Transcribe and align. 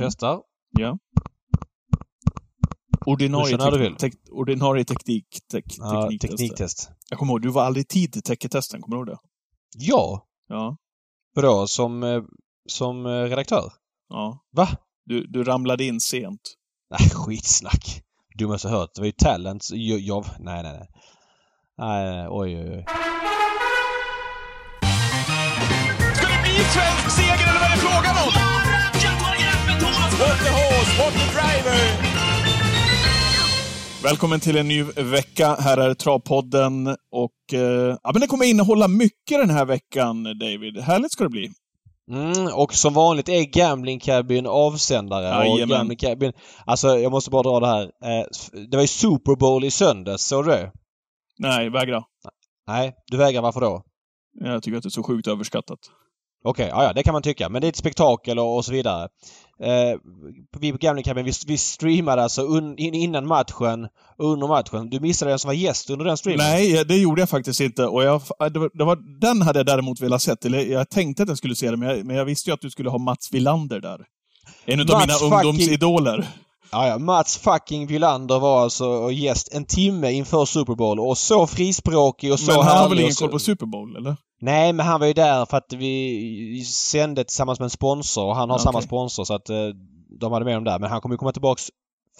och 0.00 0.06
testar. 0.06 0.40
Ja. 0.78 0.98
Ordinarie, 3.06 3.56
tek- 3.56 3.98
tek- 3.98 4.30
ordinarie 4.30 4.84
teknik, 4.84 5.26
tek, 5.50 5.64
Ja, 5.78 6.02
tekniktester. 6.02 6.36
tekniktest. 6.36 6.90
Jag 7.10 7.18
kommer 7.18 7.32
ihåg, 7.32 7.42
du 7.42 7.48
var 7.48 7.62
aldrig 7.64 7.88
tid 7.88 8.12
till 8.12 8.22
tecken-testen, 8.22 8.82
kommer 8.82 8.96
du 8.96 9.00
ihåg 9.00 9.06
det? 9.06 9.18
Ja! 9.78 10.26
Ja. 10.48 10.76
Vadå? 11.34 11.66
Som, 11.66 12.02
eh, 12.02 12.22
som 12.68 13.06
eh, 13.06 13.10
redaktör? 13.10 13.72
ja. 14.08 14.44
Va? 14.52 14.68
Du, 15.04 15.26
du 15.26 15.44
ramlade 15.44 15.84
in 15.84 16.00
sent. 16.00 16.40
Nej, 16.90 17.10
skitsnack. 17.14 18.02
Dummaste 18.38 18.68
hört. 18.68 18.90
Det 18.94 19.00
var 19.00 19.06
ju 19.06 19.12
talent. 19.12 19.68
Jag, 19.72 20.00
jag, 20.00 20.24
nej, 20.38 20.62
nej, 20.62 20.72
nej. 20.72 20.88
Nej, 21.78 22.26
oj, 22.30 22.56
oj, 22.56 22.70
oj. 22.76 22.84
Ska 26.14 26.26
det 26.26 26.42
bli 26.42 26.54
svensk 26.74 27.10
seger 27.16 27.48
eller 27.50 27.60
vad 27.60 27.70
är 27.70 27.74
det 27.74 27.80
frågan 27.80 28.16
om? 28.26 28.32
What 30.20 30.38
the 30.38 30.50
horse, 30.50 30.98
what 30.98 31.12
the 31.12 31.26
driver! 31.32 31.80
Välkommen 34.02 34.40
till 34.40 34.56
en 34.56 34.68
ny 34.68 34.82
vecka. 34.82 35.56
Här 35.60 35.78
är 35.78 35.94
Travpodden 35.94 36.86
och 37.10 37.52
eh, 37.52 37.96
ja, 38.02 38.10
men 38.12 38.20
det 38.20 38.26
kommer 38.26 38.44
innehålla 38.44 38.88
mycket 38.88 39.38
den 39.40 39.50
här 39.50 39.64
veckan, 39.64 40.24
David. 40.24 40.78
Härligt 40.78 41.12
ska 41.12 41.24
det 41.24 41.30
bli. 41.30 41.50
Mm, 42.10 42.54
och 42.54 42.74
som 42.74 42.94
vanligt 42.94 43.28
är 43.28 43.42
Gambling 43.44 44.00
Cabin 44.00 44.46
avsändare. 44.46 45.38
Och 45.38 45.44
Jajamän. 45.44 45.68
Gambling 45.68 45.98
Cabin... 45.98 46.32
Alltså, 46.64 46.98
jag 46.98 47.12
måste 47.12 47.30
bara 47.30 47.42
dra 47.42 47.60
det 47.60 47.66
här. 47.66 47.82
Eh, 47.82 48.26
det 48.70 48.76
var 48.76 48.82
ju 48.82 48.88
Super 48.88 49.36
Bowl 49.36 49.64
i 49.64 49.70
söndags. 49.70 50.22
Såg 50.22 50.44
du 50.44 50.50
det? 50.50 50.72
Nej, 51.38 51.70
vägra. 51.70 52.02
Nej, 52.66 52.94
du 53.06 53.16
vägrar. 53.16 53.42
Varför 53.42 53.60
då? 53.60 53.82
Jag 54.44 54.62
tycker 54.62 54.76
att 54.76 54.82
det 54.82 54.88
är 54.88 54.90
så 54.90 55.02
sjukt 55.02 55.28
överskattat. 55.28 55.78
Okej, 56.44 56.68
ja, 56.70 56.84
ja, 56.84 56.92
det 56.92 57.02
kan 57.02 57.12
man 57.12 57.22
tycka. 57.22 57.48
Men 57.48 57.60
det 57.60 57.66
är 57.66 57.68
ett 57.68 57.76
spektakel 57.76 58.38
och, 58.38 58.56
och 58.56 58.64
så 58.64 58.72
vidare. 58.72 59.08
Eh, 59.60 59.98
vi 60.60 60.72
på 60.72 60.78
Gambling 60.78 61.04
Cabin, 61.04 61.24
vi, 61.24 61.32
vi 61.46 61.58
streamade 61.58 62.22
alltså 62.22 62.42
un, 62.42 62.78
in, 62.78 62.94
innan 62.94 63.26
matchen 63.26 63.88
och 64.18 64.32
under 64.32 64.46
matchen. 64.46 64.90
Du 64.90 65.00
missade 65.00 65.30
den 65.30 65.38
som 65.38 65.48
var 65.48 65.54
gäst 65.54 65.90
under 65.90 66.04
den 66.04 66.16
streamen. 66.16 66.46
Nej, 66.46 66.84
det 66.84 66.96
gjorde 66.96 67.22
jag 67.22 67.28
faktiskt 67.28 67.60
inte. 67.60 67.86
Och 67.86 68.04
jag, 68.04 68.22
det 68.52 68.58
var, 68.58 68.70
det 68.78 68.84
var, 68.84 69.20
den 69.20 69.42
hade 69.42 69.58
jag 69.58 69.66
däremot 69.66 70.00
velat 70.00 70.22
sett. 70.22 70.44
Eller 70.44 70.58
jag 70.58 70.90
tänkte 70.90 71.22
att 71.22 71.28
jag 71.28 71.38
skulle 71.38 71.56
se 71.56 71.70
den, 71.70 71.80
men 71.80 71.88
jag, 71.88 72.06
men 72.06 72.16
jag 72.16 72.24
visste 72.24 72.50
ju 72.50 72.54
att 72.54 72.60
du 72.60 72.70
skulle 72.70 72.90
ha 72.90 72.98
Mats 72.98 73.32
Wilander 73.32 73.80
där. 73.80 74.00
En 74.64 74.80
av 74.80 74.86
mina 74.86 74.96
fucking- 75.00 75.34
ungdomsidoler. 75.34 76.28
Ja, 76.70 76.88
ja, 76.88 76.98
Mats 76.98 77.36
fucking 77.36 77.86
Wilander 77.86 78.38
var 78.38 78.62
alltså 78.62 79.10
gäst 79.10 79.54
en 79.54 79.64
timme 79.64 80.12
inför 80.12 80.44
Super 80.44 80.74
Bowl 80.74 81.00
och 81.00 81.18
så 81.18 81.46
frispråkig 81.46 82.32
och 82.32 82.40
så 82.40 82.52
Men 82.52 82.62
han 82.62 82.78
har 82.78 82.88
väl 82.88 83.00
ingen 83.00 83.14
så... 83.14 83.24
koll 83.24 83.32
på 83.32 83.38
Super 83.38 83.66
Bowl, 83.66 83.96
eller? 83.96 84.16
Nej, 84.40 84.72
men 84.72 84.86
han 84.86 85.00
var 85.00 85.06
ju 85.06 85.12
där 85.12 85.46
för 85.46 85.56
att 85.56 85.72
vi 85.72 86.64
sände 86.64 87.24
tillsammans 87.24 87.58
med 87.58 87.64
en 87.64 87.70
sponsor 87.70 88.24
och 88.26 88.36
han 88.36 88.50
har 88.50 88.56
Okej. 88.56 88.64
samma 88.64 88.82
sponsor 88.82 89.24
så 89.24 89.34
att 89.34 89.50
eh, 89.50 89.68
de 90.20 90.32
hade 90.32 90.44
med 90.44 90.54
dem 90.54 90.64
där. 90.64 90.78
Men 90.78 90.90
han 90.90 91.00
kommer 91.00 91.14
ju 91.14 91.18
komma 91.18 91.32
tillbaks 91.32 91.70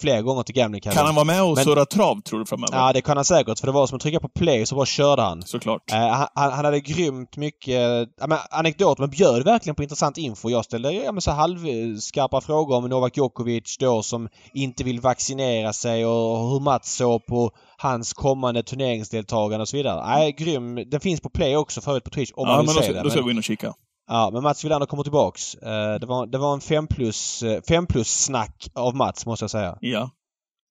flera 0.01 0.21
gånger 0.21 0.43
till 0.43 0.55
Cabin. 0.55 0.81
Kan 0.81 1.05
han 1.05 1.15
vara 1.15 1.25
med 1.25 1.43
och 1.43 1.55
Men- 1.55 1.63
surra 1.63 1.85
trav, 1.85 2.21
tror 2.21 2.39
du, 2.39 2.45
framöver? 2.45 2.77
Ja, 2.77 2.93
det 2.93 3.01
kan 3.01 3.17
han 3.17 3.25
säkert. 3.25 3.59
För 3.59 3.67
det 3.67 3.73
var 3.73 3.87
som 3.87 3.95
att 3.95 4.01
trycka 4.01 4.19
på 4.19 4.29
play 4.29 4.65
så 4.65 4.75
bara 4.75 4.85
körde 4.85 5.21
han. 5.21 5.41
Såklart. 5.43 5.91
Eh, 5.91 5.97
han, 5.97 6.27
han 6.35 6.65
hade 6.65 6.79
grymt 6.79 7.37
mycket 7.37 8.09
ja, 8.19 8.27
men, 8.27 8.37
anekdoter 8.51 9.01
men 9.01 9.09
bjöd 9.09 9.43
verkligen 9.43 9.75
på 9.75 9.83
intressant 9.83 10.17
info. 10.17 10.49
Jag 10.49 10.65
ställde 10.65 10.91
ja, 10.91 11.11
men, 11.11 11.21
så 11.21 11.31
halvskarpa 11.31 12.41
frågor 12.41 12.75
om 12.77 12.89
Novak 12.89 13.17
Djokovic 13.17 13.77
då 13.79 14.03
som 14.03 14.29
inte 14.53 14.83
vill 14.83 14.99
vaccinera 15.01 15.73
sig 15.73 16.05
och 16.05 16.49
hur 16.49 16.59
Mats 16.59 16.95
såg 16.95 17.25
på 17.25 17.51
hans 17.77 18.13
kommande 18.13 18.63
turneringsdeltagande 18.63 19.61
och 19.61 19.67
så 19.69 19.77
vidare. 19.77 20.05
Nej, 20.07 20.31
grym. 20.31 20.75
Den 20.89 20.99
finns 20.99 21.21
på 21.21 21.29
play 21.29 21.55
också 21.55 21.81
förut 21.81 22.03
på 22.03 22.09
Twitch 22.09 22.31
om 22.35 22.47
ja, 22.47 22.55
man 22.55 22.65
men 22.65 22.65
vill 22.65 22.75
då, 22.75 22.81
se 22.81 22.93
det. 22.93 23.03
då 23.03 23.09
ska 23.09 23.19
Men- 23.19 23.23
vi 23.25 23.27
gå 23.27 23.31
in 23.31 23.37
och 23.37 23.43
kika. 23.43 23.73
Ja, 24.07 24.29
men 24.33 24.43
Mats 24.43 24.65
Wilander 24.65 24.85
kommer 24.87 25.03
tillbaks. 25.03 25.55
Eh, 25.55 25.99
det, 25.99 26.05
var, 26.05 26.25
det 26.27 26.37
var 26.37 26.53
en 26.53 26.61
5 26.61 26.87
plus, 26.87 27.43
eh, 27.43 27.61
fem 27.67 27.87
plus 27.87 28.23
snack 28.23 28.67
av 28.75 28.95
Mats 28.95 29.25
måste 29.25 29.43
jag 29.43 29.51
säga. 29.51 29.77
Ja. 29.81 30.09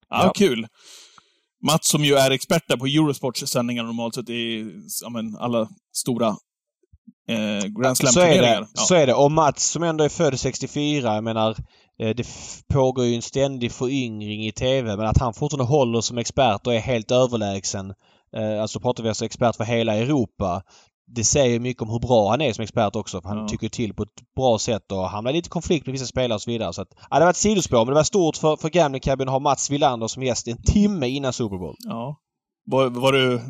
Ja, 0.09 0.25
Ja. 0.25 0.33
kul. 0.37 0.67
Mats 1.67 1.89
som 1.89 2.05
ju 2.05 2.15
är 2.15 2.31
expert 2.31 2.63
där 2.69 2.77
på 2.77 2.87
Eurosports 2.87 3.47
sändningar 3.47 3.83
normalt 3.83 4.15
sett 4.15 4.29
i 4.31 4.67
ja, 5.03 5.09
men, 5.09 5.37
alla 5.37 5.69
stora 5.97 6.29
eh, 7.29 7.67
Grand 7.83 7.97
Så 7.97 8.03
är 8.07 8.13
Slam-turneringar. 8.13 8.61
det. 8.61 8.67
Ja. 8.75 8.83
Så 8.83 8.95
är 8.95 9.07
det. 9.07 9.15
Och 9.15 9.33
Mats 9.33 9.71
som 9.71 9.83
ändå 9.83 10.05
är 10.05 10.09
född 10.09 10.41
64, 10.41 11.15
jag 11.15 11.25
menar 11.25 11.51
eh, 12.01 12.15
det 12.17 12.27
pågår 12.73 13.05
ju 13.05 13.15
en 13.15 13.23
ständig 13.23 13.73
föryngring 13.73 14.47
i 14.47 14.53
TV 14.53 14.97
men 14.97 15.07
att 15.07 15.19
han 15.19 15.35
fortfarande 15.35 15.65
håller 15.73 16.01
som 16.01 16.19
expert 16.19 16.67
och 16.67 16.75
är 16.75 16.79
helt 16.81 17.11
överlägsen. 17.11 17.95
Eh, 18.37 18.63
Alltså 18.63 18.81
pratar 18.81 19.03
vi 19.03 19.09
alltså 19.09 19.25
expert 19.25 19.57
för 19.57 19.65
hela 19.65 19.95
Europa. 19.95 20.63
Det 21.09 21.25
säger 21.25 21.61
mycket 21.61 21.83
om 21.83 21.91
hur 21.91 21.99
bra 21.99 22.31
han 22.31 22.41
är 22.41 22.53
som 22.53 22.63
expert 22.63 22.97
också. 22.97 23.21
Han 23.25 23.39
Ja. 23.39 23.49
tycker 23.49 23.69
till 23.69 23.95
på 23.95 24.03
ett 24.03 24.35
bra 24.37 24.59
sätt 24.59 24.93
och 24.93 25.09
hamnar 25.09 25.33
lite 25.33 25.47
i 25.47 25.51
konflikt 25.51 25.87
med 25.87 25.93
vissa 25.93 26.07
spelare 26.07 26.35
och 26.35 26.43
så 26.43 26.51
vidare. 26.51 26.73
Så 26.73 26.83
att, 26.83 26.89
ja, 27.11 27.19
det 27.19 27.25
var 27.25 27.31
ett 27.31 27.37
sidospår 27.37 27.79
men 27.79 27.87
det 27.87 27.95
var 27.95 28.03
stort 28.05 28.37
för, 28.37 28.57
för 28.57 28.69
Gambling 28.69 29.01
Cabin 29.01 29.29
att 29.29 29.33
ha 29.33 29.39
Mats 29.39 29.71
Wilander 29.71 30.07
som 30.07 30.23
gäst 30.23 30.49
en 30.49 30.63
timme 30.63 31.09
innan 31.09 31.33
Super 31.33 31.57
Bowl. 31.59 31.75
Ja. 31.79 32.17
Var, 32.71 32.89
var, 32.89 33.13
du, 33.13 33.41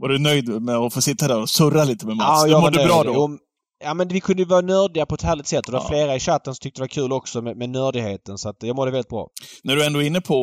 var 0.00 0.08
du 0.08 0.18
nöjd 0.18 0.62
med 0.62 0.76
att 0.76 0.94
få 0.94 1.00
sitta 1.00 1.28
där 1.28 1.40
och 1.40 1.48
surra 1.50 1.84
lite 1.84 2.06
med 2.06 2.16
Mats? 2.16 2.44
du 2.44 2.50
jag 2.50 2.60
var 2.60 2.70
mådde 2.70 2.84
bra 2.86 3.02
nöjd. 3.02 3.06
då? 3.16 3.22
Och- 3.22 3.38
Ja 3.84 3.94
men 3.94 4.08
vi 4.08 4.20
kunde 4.20 4.44
vara 4.44 4.60
nördiga 4.60 5.06
på 5.06 5.14
ett 5.14 5.22
härligt 5.22 5.46
sätt 5.46 5.66
och 5.66 5.72
det 5.72 5.78
var 5.78 5.84
Ja. 5.84 5.88
flera 5.88 6.16
i 6.16 6.20
chatten 6.20 6.54
som 6.54 6.60
tyckte 6.62 6.78
det 6.80 6.82
var 6.82 6.88
kul 6.88 7.12
också 7.12 7.42
med, 7.42 7.56
med 7.56 7.70
nördigheten 7.70 8.38
så 8.38 8.48
att 8.48 8.56
jag 8.62 8.76
mådde 8.76 8.90
väldigt 8.90 9.08
bra. 9.08 9.28
När 9.64 9.76
du 9.76 9.86
ändå 9.86 10.02
är 10.02 10.06
inne 10.06 10.20
på, 10.20 10.36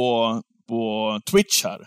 på 0.70 1.20
Twitch 1.32 1.64
här, 1.64 1.80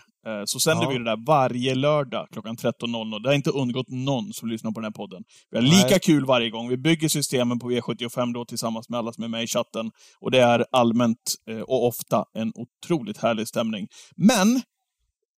så 0.45 0.59
sänder 0.59 0.83
Ja. 0.83 0.89
vi 0.89 0.97
det 0.97 1.03
där 1.03 1.25
varje 1.27 1.75
lördag 1.75 2.27
klockan 2.31 2.55
13.00. 2.57 3.23
Det 3.23 3.29
har 3.29 3.33
inte 3.35 3.49
undgått 3.49 3.87
någon 3.89 4.33
som 4.33 4.49
lyssnar 4.49 4.71
på 4.71 4.79
den 4.79 4.85
här 4.85 4.91
podden. 4.91 5.23
Vi 5.51 5.57
har 5.57 5.63
Nej. 5.63 5.71
lika 5.83 5.99
kul 5.99 6.25
varje 6.25 6.49
gång. 6.49 6.69
Vi 6.69 6.77
bygger 6.77 7.07
systemen 7.09 7.59
på 7.59 7.71
V75 7.71 8.33
då 8.33 8.45
tillsammans 8.45 8.89
med 8.89 8.99
alla 8.99 9.13
som 9.13 9.23
är 9.23 9.27
med 9.27 9.43
i 9.43 9.47
chatten. 9.47 9.91
Och 10.21 10.31
det 10.31 10.39
är 10.39 10.65
allmänt 10.71 11.17
eh, 11.49 11.59
och 11.59 11.87
ofta 11.87 12.25
en 12.33 12.51
otroligt 12.55 13.17
härlig 13.17 13.47
stämning. 13.47 13.87
Men 14.15 14.61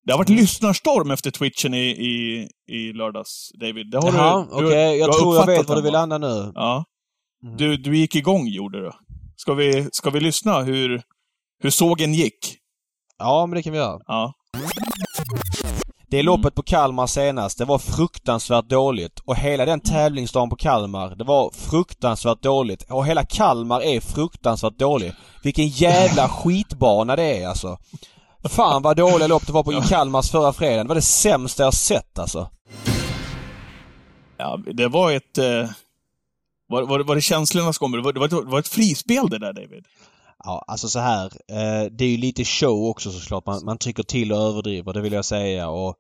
det 0.06 0.12
har 0.14 0.18
varit 0.18 0.30
Mm. 0.30 0.42
lyssnarstorm 0.42 1.12
efter 1.12 1.32
Twitchen 1.32 1.74
i, 1.74 1.78
i, 1.90 2.48
i 2.68 2.94
lördags, 2.94 3.52
David. 3.60 3.92
Det 3.92 3.98
har 3.98 4.12
Jaha, 4.14 4.48
du, 4.62 4.66
du, 4.68 4.74
Jag 4.74 5.10
du 5.10 5.14
tror 5.20 5.36
jag 5.36 5.46
vet 5.48 5.70
var 5.70 5.76
du 5.76 5.82
vill 5.82 5.94
landa 5.94 6.18
nu. 6.18 6.52
Ja. 6.56 6.86
Mm. 7.44 7.58
Du, 7.58 7.78
du 7.78 7.98
gick 7.98 8.16
igång, 8.16 8.48
gjorde 8.48 8.82
du. 8.82 8.92
Ska 9.36 9.54
vi, 9.54 9.90
ska 9.92 10.10
vi 10.10 10.20
lyssna 10.20 10.62
hur, 10.62 11.02
hur 11.64 11.70
sågen 11.70 12.14
gick? 12.14 12.58
Ja, 13.18 13.46
men 13.46 13.56
det 13.56 13.64
kan 13.64 13.74
vi 13.74 13.80
göra. 13.80 14.00
Ja. 14.08 14.34
Det 16.12 16.20
är 16.20 16.24
loppet 16.24 16.56
på 16.56 16.64
Kalmar 16.64 17.08
senast. 17.08 17.58
Det 17.58 17.66
var 17.66 17.78
fruktansvärt 17.78 18.70
dåligt. 18.70 19.20
Och 19.20 19.36
hela 19.36 19.66
den 19.66 19.80
tävlingsdagen 19.80 20.50
på 20.50 20.56
Kalmar, 20.56 21.16
det 21.16 21.24
var 21.24 21.52
fruktansvärt 21.52 22.42
dåligt. 22.42 22.92
Och 22.92 23.06
hela 23.06 23.26
Kalmar 23.26 23.82
är 23.82 24.00
fruktansvärt 24.00 24.78
dålig. 24.78 25.14
Vilken 25.44 25.68
jävla 25.68 26.30
skitbana 26.44 27.16
det 27.16 27.24
är 27.24 27.48
alltså. 27.48 27.78
Fan 28.44 28.82
vad 28.82 28.98
dåliga 28.98 29.28
lopp 29.28 29.48
det 29.48 29.54
var 29.54 29.64
på 29.64 29.82
Kalmars 29.82 30.32
förra 30.32 30.54
fredagen. 30.54 30.86
Det 30.86 30.88
var 30.88 30.96
det 30.96 31.02
sämsta 31.02 31.64
jag 31.64 31.74
sett 31.74 32.20
alltså. 32.20 32.50
Ja, 34.38 34.60
det 34.74 34.88
var 34.88 35.12
ett... 35.12 35.38
Eh, 35.38 35.70
var, 36.68 36.84
var, 36.84 37.00
var 37.00 37.16
det 37.16 37.22
känslornas 37.22 37.78
gång? 37.78 37.92
Det 37.92 38.02
var, 38.02 38.14
det, 38.14 38.20
var 38.20 38.26
ett, 38.26 38.32
det 38.32 38.52
var 38.52 38.60
ett 38.60 38.68
frispel 38.68 39.30
det 39.30 39.40
där, 39.40 39.54
David. 39.54 39.86
Ja, 40.44 40.64
alltså 40.68 40.88
så 40.88 41.00
här. 41.00 41.26
Eh, 41.26 41.92
det 41.92 42.06
är 42.06 42.10
ju 42.10 42.18
lite 42.18 42.46
show 42.46 42.90
också 42.90 43.12
såklart. 43.12 43.46
Man, 43.46 43.66
man 43.66 43.78
trycker 43.78 44.04
till 44.04 44.32
och 44.32 44.38
överdriver, 44.38 44.94
det 44.94 45.02
vill 45.02 45.14
jag 45.14 45.26
säga. 45.26 45.70
Och 45.70 45.96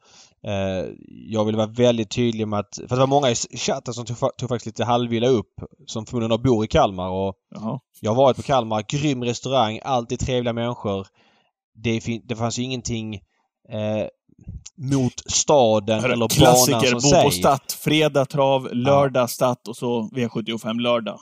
eh, 0.47 0.85
Jag 1.28 1.46
vill 1.46 1.56
vara 1.56 1.68
väldigt 1.68 2.12
tydlig 2.12 2.47
med 2.47 2.59
att... 2.59 2.75
För 2.88 2.96
det 2.96 3.00
var 3.00 3.07
många 3.07 3.30
i 3.30 3.35
chatten 3.57 3.94
som 3.94 4.06
tog, 4.06 4.18
tog 4.18 4.50
faktiskt 4.50 4.66
lite 4.66 4.84
halvvila 4.85 5.28
upp. 5.28 5.53
Som 5.85 6.06
förmodligen 6.06 6.41
bor 6.44 6.66
i 6.66 6.68
Kalmar 6.68 7.09
och 7.09 7.35
Jaha. 7.56 7.80
jag 8.00 8.12
har 8.12 8.16
varit 8.16 8.38
på 8.38 8.44
Kalmar. 8.44 8.85
Grym 8.88 9.24
restaurang, 9.24 9.80
alltid 9.84 10.19
trevliga 10.19 10.53
människor. 10.53 11.07
Det, 11.84 12.01
det 12.24 12.35
fanns 12.35 12.59
ju 12.59 12.63
ingenting 12.63 13.16
eh, 13.69 14.07
mot 14.78 15.13
staden 15.25 16.00
Hörru, 16.00 16.13
eller 16.13 16.28
banan 16.40 16.56
Klassiker, 16.56 16.88
som 16.88 16.94
bo 16.94 17.09
sig. 17.09 17.24
på 17.24 17.31
Statt, 17.31 17.72
fredag 17.72 18.25
trav, 18.25 18.69
lördag 18.74 19.30
Statt 19.30 19.68
och 19.68 19.78
så 19.78 20.01
V75 20.01 20.80
lördag. 20.80 21.19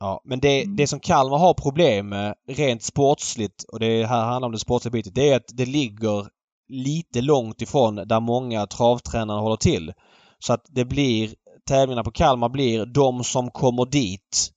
Ja, 0.00 0.20
men 0.24 0.40
det, 0.40 0.62
Mm. 0.62 0.76
det 0.76 0.86
som 0.86 1.00
Kalmar 1.00 1.38
har 1.38 1.54
problem 1.54 2.08
med 2.08 2.34
rent 2.48 2.82
sportsligt 2.82 3.64
och 3.72 3.80
det 3.80 4.06
här 4.06 4.24
handlar 4.24 4.46
om 4.46 4.52
det 4.52 4.58
sportsliga 4.58 4.92
bitet. 4.92 5.14
Det 5.14 5.30
är 5.30 5.36
att 5.36 5.50
det 5.56 5.66
ligger 5.66 6.26
lite 6.68 7.20
långt 7.20 7.62
ifrån 7.62 7.94
där 7.94 8.20
många 8.20 8.66
travtränare 8.66 9.40
håller 9.40 9.56
till. 9.56 9.92
Så 10.38 10.52
att 10.52 10.66
det 10.68 10.84
blir 10.84 11.34
tävlingarna 11.68 12.04
på 12.04 12.10
Kalmar 12.10 12.48
blir 12.48 12.86
de 12.86 13.24
som 13.24 13.50
kommer 13.50 13.86
dit 13.86 14.52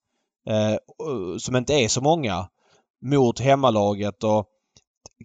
eh, 0.49 0.75
som 1.37 1.55
inte 1.55 1.73
är 1.73 1.87
så 1.87 2.01
många 2.01 2.47
mot 3.05 3.39
hemmalaget 3.39 4.23
och 4.23 4.45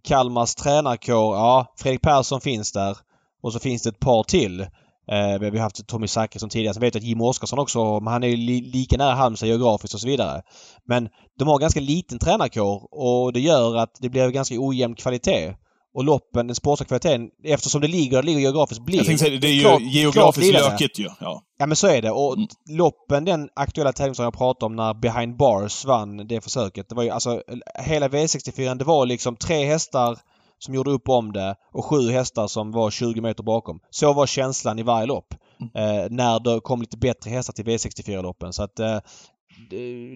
Kalmars 0.04 0.54
tränarkår, 0.54 1.36
ja 1.36 1.74
Fredrik 1.78 2.02
Persson 2.02 2.40
finns 2.40 2.72
där 2.72 2.96
och 3.42 3.52
så 3.52 3.58
finns 3.58 3.82
det 3.82 3.88
ett 3.88 4.00
par 4.00 4.22
till. 4.22 4.66
Eh, 5.12 5.38
vi 5.40 5.58
har 5.58 5.58
haft 5.64 5.86
Tommy 5.86 6.06
Zachrisson 6.08 6.48
tidigare. 6.48 6.74
Sen 6.74 6.80
vet 6.80 6.94
jag 6.94 7.00
att 7.00 7.06
Jim 7.06 7.20
Oskarsson 7.20 7.58
också, 7.58 8.00
men 8.00 8.12
han 8.12 8.22
är 8.24 8.28
ju 8.28 8.36
li 8.36 8.60
lika 8.60 8.96
nära 8.96 9.14
Halmstad 9.14 9.48
geografiskt 9.48 9.94
och 9.94 10.00
så 10.00 10.06
vidare. 10.06 10.42
Men 10.88 11.08
de 11.38 11.48
har 11.48 11.58
ganska 11.58 11.80
liten 11.80 12.18
tränarkår 12.18 12.88
och 12.90 13.32
det 13.32 13.40
gör 13.40 13.76
att 13.76 13.90
det 14.00 14.08
blir 14.08 14.28
ganska 14.30 14.54
ojämn 14.58 14.94
kvalitet. 14.94 15.54
och 15.96 16.04
loppen, 16.04 16.46
den 16.46 16.54
sportsliga 16.56 16.86
kvaliteten, 16.88 17.28
eftersom 17.44 17.80
det 17.80 17.88
ligger, 17.88 18.22
ligger 18.22 18.40
geografiskt, 18.40 18.84
blir 18.84 18.96
Jag 18.96 19.06
tänkte 19.06 19.24
säga, 19.24 19.40
det 19.40 19.46
är 19.48 19.52
ju 19.52 19.60
klart- 19.60 19.80
geografiskt 19.82 20.50
klart 20.50 20.70
lökigt 20.72 20.98
ju. 20.98 21.08
Ja. 21.20 21.42
Ja 21.58 21.66
men 21.66 21.76
så 21.76 21.86
är 21.86 22.02
det. 22.02 22.10
Och 22.10 22.34
Mm. 22.36 22.48
loppen, 22.70 23.24
den 23.24 23.48
aktuella 23.56 23.92
tävlingen 23.92 24.14
som 24.14 24.24
jag 24.24 24.34
pratade 24.34 24.66
om 24.66 24.76
när 24.76 24.94
Behind 24.94 25.36
Bars 25.36 25.84
vann 25.84 26.16
det 26.28 26.40
försöket. 26.40 26.88
Det 26.88 26.94
var 26.94 27.02
ju 27.02 27.10
alltså 27.10 27.42
hela 27.84 28.08
V64 28.08 28.74
det 28.78 28.84
var 28.84 29.06
liksom 29.06 29.36
tre 29.36 29.64
hästar 29.64 30.18
som 30.64 30.74
gjorde 30.74 30.90
upp 30.90 31.08
om 31.08 31.32
det 31.32 31.54
och 31.72 31.84
sju 31.84 32.10
hästar 32.10 32.46
som 32.46 32.72
var 32.72 32.90
20 32.90 33.20
meter 33.20 33.42
bakom. 33.42 33.80
Så 33.90 34.12
var 34.12 34.26
känslan 34.26 34.78
i 34.78 34.82
varje 34.82 35.06
lopp. 35.06 35.34
Eh, 35.74 36.06
när 36.10 36.40
det 36.40 36.60
kom 36.60 36.80
lite 36.80 36.96
bättre 36.96 37.30
hästar 37.30 37.52
till 37.52 37.64
V64-loppen. 37.64 38.52
Så 38.52 38.62
att 38.62 38.78
eh, 38.80 38.98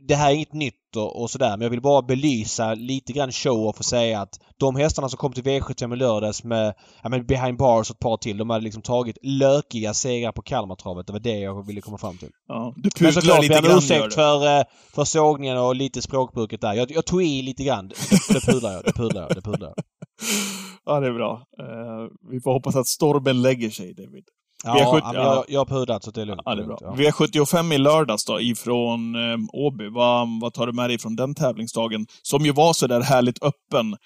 det- 0.06 0.14
här 0.14 0.30
är 0.30 0.34
inget 0.34 0.52
nytt 0.52 0.96
och, 0.96 1.22
och 1.22 1.30
sådär 1.30 1.50
men 1.50 1.60
jag 1.60 1.70
vill 1.70 1.80
bara 1.82 2.02
belysa 2.02 2.74
lite 2.74 3.12
grann 3.12 3.32
show-off 3.32 3.78
och 3.78 3.84
säga 3.84 4.20
att 4.20 4.40
de 4.56 4.76
hästarna 4.76 5.08
som 5.08 5.16
kom 5.16 5.32
till 5.32 5.42
V75 5.42 5.92
i 5.94 5.96
lördags 5.96 6.44
med 6.44 6.74
ja, 7.02 7.08
men 7.08 7.26
behind 7.26 7.58
bars 7.58 7.90
och 7.90 7.94
ett 7.96 8.00
par 8.00 8.16
till. 8.16 8.36
De 8.38 8.50
hade 8.50 8.64
liksom 8.64 8.82
tagit 8.82 9.16
lökiga 9.22 9.94
segrar 9.94 10.32
på 10.32 10.42
Kalmartravet. 10.42 11.06
Det 11.06 11.12
var 11.12 11.20
det 11.20 11.38
jag 11.38 11.66
ville 11.66 11.80
komma 11.80 11.98
fram 11.98 12.18
till. 12.18 12.28
ja. 12.48 12.74
Du 12.76 12.90
Men 13.00 13.12
såklart 13.12 13.42
lite 13.42 13.62
ber 13.62 13.70
om 13.72 13.78
ursäkt 13.78 14.14
för, 14.14 14.58
eh, 14.58 14.64
för 14.94 15.04
sågningen 15.04 15.58
och 15.58 15.74
lite 15.76 16.02
språkbruket 16.02 16.60
där. 16.60 16.74
Jag, 16.74 16.90
jag 16.90 17.06
tog 17.06 17.22
i 17.22 17.42
lite 17.42 17.64
grann. 17.64 17.88
Det, 17.88 17.94
det 18.34 18.40
pudlar 18.52 18.72
jag. 18.72 18.84
Det 18.84 18.92
pudlar 18.92 19.22
jag. 19.22 19.34
Det 19.34 19.42
pudlar 19.42 19.68
jag. 19.76 19.84
Ja, 20.84 21.00
det 21.00 21.06
är 21.06 21.12
bra. 21.12 21.42
Eh, 21.60 22.30
vi 22.30 22.40
får 22.40 22.52
hoppas 22.52 22.76
att 22.76 22.86
stormen 22.86 23.42
lägger 23.42 23.70
sig, 23.70 23.94
David. 23.94 24.24
Ja, 24.64 24.74
V70 24.74 25.00
ja, 25.02 25.12
men 25.12 25.22
jag, 25.22 25.44
jag 25.48 25.60
har 25.60 25.64
pudlat 25.64 26.04
så 26.04 26.10
det 26.10 26.20
är 26.20 26.24
lugnt. 26.26 26.42
Ja, 26.44 26.54
det 26.54 26.62
är 26.62 26.66
bra. 26.66 26.78
ja. 26.80 26.94
V75 26.96 27.74
i 27.74 27.78
lördags 27.78 28.24
då, 28.24 28.40
ifrån 28.40 29.14
eh, 29.14 29.38
Åby. 29.52 29.88
Vad, 29.88 30.40
vad 30.40 30.54
tar 30.54 30.66
du 30.66 30.72
med 30.72 30.90
dig 30.90 30.98
från 30.98 31.16
den 31.16 31.34
tävlingsdagen? 31.34 32.06
Som 32.22 32.44
ju 32.44 32.52
var 32.52 32.72
så 32.72 32.86
där 32.86 33.00
härligt 33.00 33.42
öppen. 33.42 33.96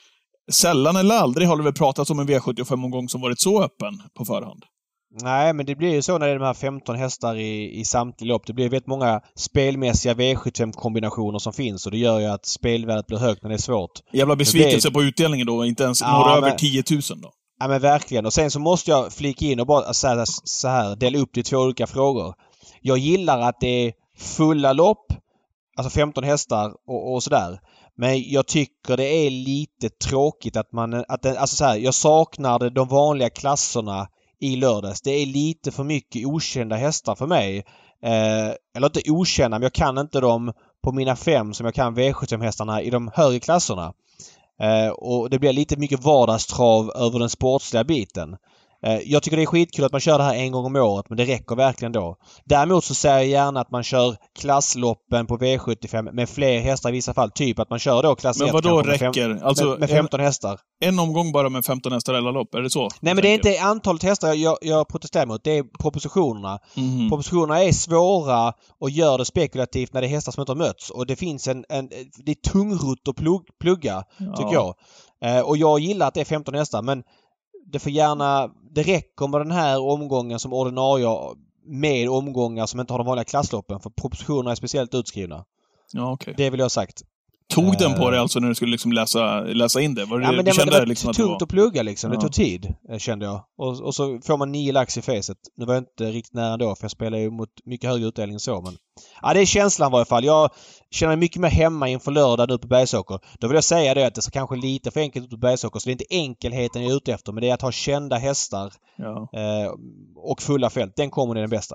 Sällan 0.53 0.97
eller 0.97 1.15
aldrig 1.15 1.49
har 1.49 1.57
det 1.57 1.63
väl 1.63 1.73
pratats 1.73 2.11
om 2.11 2.19
en 2.19 2.29
V75-omgång 2.29 3.09
som 3.09 3.21
varit 3.21 3.41
så 3.41 3.63
öppen 3.63 4.03
på 4.19 4.25
förhand. 4.25 4.65
Nej, 5.21 5.53
men 5.53 5.67
det 5.67 5.75
blir 5.75 5.91
ju 5.95 6.03
så 6.03 6.19
när 6.19 6.27
det 6.27 6.33
är 6.33 6.39
de 6.39 6.45
här 6.45 6.55
15 6.55 6.97
hästar 6.97 7.37
i, 7.37 7.81
i 7.81 7.85
samtliga 7.85 8.33
lopp. 8.33 8.47
Det 8.47 8.53
blir 8.53 8.65
väldigt 8.69 8.87
många 8.87 9.21
spelmässiga 9.37 10.15
V75-kombinationer 10.15 11.39
som 11.39 11.53
finns 11.53 11.87
och 11.87 11.93
det 11.93 11.99
gör 11.99 12.19
ju 12.21 12.27
att 12.27 12.47
spelvärdet 12.47 13.07
blir 13.07 13.19
högt 13.19 13.43
när 13.43 13.49
det 13.51 13.57
är 13.57 13.59
svårt. 13.59 13.91
Jävla 14.13 14.37
besvikelse 14.37 14.91
på 14.91 15.03
utdelningen 15.03 15.47
då, 15.47 15.65
inte 15.65 15.83
ens 15.85 16.01
Ja, 16.01 16.19
når 16.19 16.41
men- 16.41 16.45
över 16.51 16.59
10 16.59 16.83
000 16.91 17.01
då. 17.23 17.31
Ja 17.61 17.69
men 17.69 17.81
verkligen. 17.81 18.27
Och 18.27 18.33
sen 18.33 18.51
så 18.51 18.61
måste 18.61 18.91
jag 18.91 19.13
flika 19.13 19.45
in 19.45 19.61
och 19.61 19.67
bara 19.67 19.95
säga 19.95 20.25
så 20.45 20.69
här, 20.69 20.97
dela 20.97 21.19
upp 21.19 21.31
det 21.35 21.41
i 21.41 21.43
två 21.43 21.57
olika 21.57 21.87
frågor. 21.87 22.35
Jag 22.81 22.99
gillar 22.99 23.41
att 23.41 23.61
det 23.61 23.67
är 23.87 23.93
fulla 24.19 24.73
lopp, 24.73 25.07
alltså 25.77 25.91
15 25.91 26.25
hästar 26.25 26.73
och, 26.89 27.13
och 27.15 27.23
sådär. 27.23 27.59
Men 27.97 28.31
jag 28.31 28.47
tycker 28.47 28.97
det 28.97 29.05
är 29.27 29.31
lite 29.31 29.89
tråkigt 30.09 30.57
att 30.57 30.73
man, 30.73 30.95
att 31.09 31.23
det, 31.23 31.39
alltså 31.41 31.57
så 31.57 31.65
här, 31.65 31.77
jag 31.77 31.95
saknar 31.95 32.59
det, 32.59 32.71
de 32.71 32.89
vanliga 32.89 33.31
klasserna 33.31 34.07
i 34.43 34.57
lördags. 34.57 35.01
Det 35.01 35.11
är 35.11 35.27
lite 35.27 35.71
för 35.73 35.85
mycket 35.85 36.27
okända 36.27 36.77
hästar 36.77 37.15
för 37.15 37.27
mig. 37.27 37.59
Eh, 38.03 38.55
eller 38.77 38.87
inte 38.87 39.11
okända, 39.11 39.59
men 39.59 39.63
jag 39.63 39.73
kan 39.73 39.99
inte 39.99 40.21
dem 40.21 40.53
på 40.85 40.93
mina 40.93 41.17
fem 41.17 41.55
som 41.55 41.67
jag 41.67 41.75
kan 41.75 41.97
V75-hästarna 41.97 42.83
i 42.83 42.91
de 42.91 43.11
högre 43.15 43.41
klasserna. 43.41 43.93
Eh, 44.61 44.89
och 44.89 45.31
det 45.31 45.39
blir 45.39 45.53
lite 45.53 45.77
mycket 45.77 46.05
vardagstrav 46.05 46.93
över 46.95 47.19
den 47.19 47.31
sportsliga 47.31 47.85
biten. 47.85 48.37
Eh, 48.87 48.99
jag 49.05 49.23
tycker 49.23 49.37
det 49.37 49.43
är 49.43 49.47
skitkul 49.47 49.85
att 49.85 49.93
man 49.93 50.01
kör 50.01 50.19
det 50.19 50.25
här 50.25 50.35
en 50.35 50.53
gång 50.53 50.65
om 50.65 50.77
året 50.77 51.07
men 51.09 51.17
det 51.19 51.25
räcker 51.25 51.57
verkligen 51.57 51.93
då. 51.93 52.17
Däremot 52.45 52.85
så 52.85 52.95
säger 52.95 53.17
jag 53.17 53.27
gärna 53.27 53.61
att 53.61 53.71
man 53.71 53.83
kör 53.83 54.17
klassloppen 54.39 55.27
på 55.27 55.39
V75 55.39 56.13
med 56.13 56.29
fler 56.29 56.61
hästar 56.61 56.89
i 56.89 56.93
vissa 56.93 57.15
fall. 57.15 57.31
Typ 57.31 57.59
att 57.59 57.71
man 57.71 57.79
kör 57.79 58.03
då 58.03 58.15
klass 58.15 58.39
Men 58.39 58.49
1 58.49 58.53
vad 58.55 58.63
då 58.63 58.83
kanske 58.83 58.91
med 58.91 58.99
fem- 58.99 59.13
räcker? 59.13 59.45
Alltså, 59.47 59.65
med, 59.65 59.81
med 59.81 59.91
15 59.91 60.21
hästar. 60.21 60.61
En 60.81 60.99
omgång 60.99 61.33
bara 61.33 61.49
med 61.49 61.65
15 61.65 61.93
hästar 61.93 62.15
alla 62.15 62.31
lopp, 62.31 62.55
är 62.55 62.61
det 62.61 62.71
så? 62.71 62.89
Nej 63.01 63.15
men 63.15 63.23
det 63.23 63.29
är 63.29 63.35
inte 63.35 63.61
antalet 63.63 64.03
hästar 64.03 64.35
jag, 64.35 64.59
jag 64.61 64.89
protesterar 64.89 65.27
mot. 65.27 65.45
Det 65.45 65.59
är 65.59 65.65
propositionerna. 65.81 66.59
Mhm. 66.77 67.09
Propositionerna 67.09 67.63
är 67.65 67.73
svåra 67.73 68.53
och 68.81 68.91
gör 68.91 69.19
det 69.19 69.25
spekulativt 69.25 69.93
när 69.93 70.01
det 70.01 70.07
är 70.07 70.11
hästar 70.11 70.33
som 70.33 70.41
inte 70.41 70.53
har 70.53 70.57
mötts. 70.57 70.91
Och 70.91 71.07
det 71.07 71.17
finns 71.17 71.49
en... 71.49 71.65
en 71.69 71.89
det 72.25 72.31
är 72.31 72.51
tungrot 72.51 73.09
att 73.09 73.17
plugg, 73.17 73.43
plugga, 73.61 74.05
tycker 74.37 74.53
jag. 74.53 74.75
Eh, 75.25 75.41
och 75.41 75.57
jag 75.57 75.79
gillar 75.81 76.09
att 76.09 76.15
det 76.15 76.21
är 76.21 76.25
15 76.25 76.55
hästar 76.55 76.83
men 76.83 77.03
det 77.73 77.79
får 77.79 77.93
gärna... 77.93 78.49
Det 78.75 78.83
räcker 78.83 79.27
med 79.29 79.41
den 79.41 79.51
här 79.51 79.81
omgången 79.83 80.39
som 80.39 80.53
ordinarie 80.53 81.07
med 81.67 82.09
omgångar 82.09 82.67
som 82.67 82.81
inte 82.81 82.93
har 82.93 82.99
de 82.99 83.07
vanliga 83.07 83.25
klassloppen. 83.25 83.81
För 83.81 83.91
propositionerna 83.91 84.51
är 84.51 84.55
speciellt 84.55 84.95
utskrivna. 84.95 85.45
Ja, 85.93 86.13
okej. 86.13 86.35
Det 86.37 86.51
vill 86.51 86.61
jag 86.61 86.65
ha 86.65 86.71
sagt. 86.71 87.03
Tog 87.49 87.79
den 87.79 87.95
på 87.95 88.05
Eh. 88.05 88.11
dig 88.11 88.21
alltså 88.21 88.41
när 88.41 88.49
du 88.49 88.55
skulle 88.55 88.71
liksom 88.71 88.93
läsa, 88.93 89.41
läsa 89.41 89.81
in 89.81 89.95
det? 89.95 90.05
Var 90.05 90.19
det, 90.19 90.25
Ja, 90.25 90.33
men 90.33 90.45
det, 90.45 90.53
kände 90.53 90.73
det 90.73 90.79
var 90.79 90.87
liksom 90.87 91.11
att 91.11 91.17
tungt 91.17 91.29
var... 91.29 91.43
att 91.43 91.49
plugga 91.49 91.83
liksom. 91.83 92.11
Det 92.11 92.21
tog 92.21 92.33
tid, 92.33 92.75
eh, 92.91 92.99
kände 92.99 93.27
jag. 93.27 93.45
Och, 93.59 93.81
och 93.81 93.95
så 93.95 94.21
får 94.25 94.37
man 94.37 94.53
nio 94.53 94.73
lax 94.73 94.99
i 94.99 95.03
facet. 95.03 95.37
Nu 95.57 95.65
var 95.65 95.75
jag 95.75 95.81
inte 95.81 96.11
riktigt 96.11 96.35
nära 96.35 96.57
då 96.57 96.75
för 96.75 96.85
jag 96.85 96.91
spelar 96.91 97.19
ju 97.19 97.31
mot 97.31 97.49
mycket 97.65 97.91
högre 97.91 98.07
utdelning 98.07 98.35
än 98.35 98.41
så 98.41 98.61
men... 98.61 98.77
Ja, 99.23 99.35
det 99.35 99.41
är 99.41 99.47
känslan 99.47 99.91
i 99.91 99.93
varje 99.93 100.05
fall. 100.05 100.25
Jag 100.25 100.51
känner 100.91 101.11
mig 101.11 101.17
mycket 101.21 101.41
mer 101.41 101.49
hemma 101.49 101.89
inför 101.89 102.11
lördag 102.13 102.49
nu 102.49 102.59
på 102.59 102.67
Bergsåker. 102.67 103.19
Då 103.39 103.49
vill 103.49 103.55
jag 103.55 103.65
säga 103.65 103.95
det 103.95 104.07
att 104.07 104.15
det 104.15 104.23
så 104.23 104.31
kanske 104.31 104.57
lite 104.57 104.91
för 104.91 105.01
enkelt 105.01 105.25
ut 105.25 105.31
på 105.31 105.37
Bergsåker 105.37 105.81
så 105.81 105.89
det 105.89 105.91
är 105.91 105.93
inte 105.93 106.05
enkelheten 106.11 106.83
jag 106.83 106.93
är 106.93 106.97
ute 106.97 107.13
efter 107.13 107.33
men 107.33 107.41
det 107.43 107.49
är 107.51 107.55
att 107.55 107.63
ha 107.63 107.73
kända 107.73 108.17
hästar 108.17 108.73
Ja. 108.97 109.29
eh, 109.33 109.73
och 110.17 110.43
fulla 110.43 110.71
fält. 110.71 110.93
Den 110.97 111.11
kommer 111.11 111.35
är 111.37 111.41
den 111.41 111.51
bästa. 111.51 111.75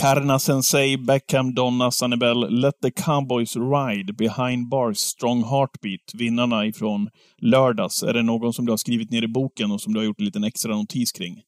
Karna 0.00 0.38
Sensei, 0.38 0.96
Beckham, 0.96 1.54
Donna, 1.54 1.90
Sanibel, 1.90 2.60
Let 2.60 2.80
the 2.82 2.90
Cowboys 2.90 3.56
Ride, 3.56 4.12
Behind 4.12 4.68
Bars, 4.68 4.98
Strong 4.98 5.44
Heartbeat, 5.44 6.00
vinnarna 6.14 6.66
ifrån 6.66 7.08
lördags. 7.38 8.02
Är 8.02 8.12
det 8.12 8.22
någon 8.22 8.52
som 8.52 8.66
du 8.66 8.72
har 8.72 8.76
skrivit 8.76 9.10
ner 9.10 9.22
i 9.22 9.28
boken 9.28 9.72
och 9.72 9.80
som 9.80 9.92
du 9.92 10.00
har 10.00 10.04
gjort 10.04 10.18
en 10.18 10.24
liten 10.24 10.44
extra 10.44 10.76
notis 10.76 11.12
kring? 11.12 11.42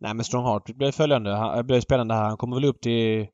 Nej 0.00 0.14
men 0.14 0.24
Strongheart 0.24 0.66
det 0.66 0.74
blir 0.74 0.92
följande. 0.92 1.30
Han, 1.36 1.56
det 1.56 1.64
blir 1.64 1.80
spännande 1.80 2.14
här. 2.14 2.22
Han 2.24 2.36
kommer 2.36 2.56
väl 2.56 2.64
upp 2.64 2.80
till 2.80 3.26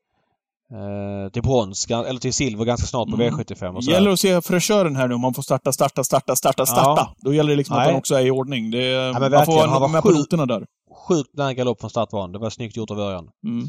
eh, 0.73 1.31
till 1.31 1.41
brons, 1.41 1.87
gan- 1.87 2.05
eller 2.05 2.19
till 2.19 2.33
silver 2.33 2.65
ganska 2.65 2.87
snart 2.87 3.09
på 3.09 3.15
Mm. 3.15 3.33
V75 3.33 3.75
och 3.75 3.83
sådär. 3.83 3.95
gäller 3.97 4.11
att 4.11 4.19
se 4.19 4.41
fräschören 4.41 4.95
här 4.95 5.07
nu, 5.07 5.15
om 5.15 5.21
man 5.21 5.33
får 5.33 5.43
starta, 5.43 5.71
starta, 5.71 6.03
starta, 6.03 6.35
starta, 6.35 6.65
starta. 6.65 7.01
Ja. 7.01 7.15
Då 7.17 7.33
gäller 7.33 7.49
det 7.49 7.55
liksom 7.57 7.75
att 7.75 7.79
Nej. 7.83 7.87
han 7.91 7.97
också 7.97 8.15
är 8.15 8.25
i 8.25 8.31
ordning. 8.31 8.71
Det, 8.71 9.13
men 9.19 9.31
man 9.31 9.45
får 9.45 9.67
han 9.67 9.81
var 9.81 9.87
med 9.87 10.03
sjuk. 10.03 10.15
noterna 10.17 10.45
där. 10.45 10.65
Sjukt 11.07 11.29
nära 11.37 11.53
galopp 11.53 11.79
från 11.81 11.89
start 11.89 12.11
var 12.11 12.21
han. 12.21 12.31
Det 12.31 12.39
var 12.39 12.49
snyggt 12.49 12.77
gjort 12.77 12.91
av 12.91 12.99
Örjan. 12.99 13.27
Mm. 13.47 13.63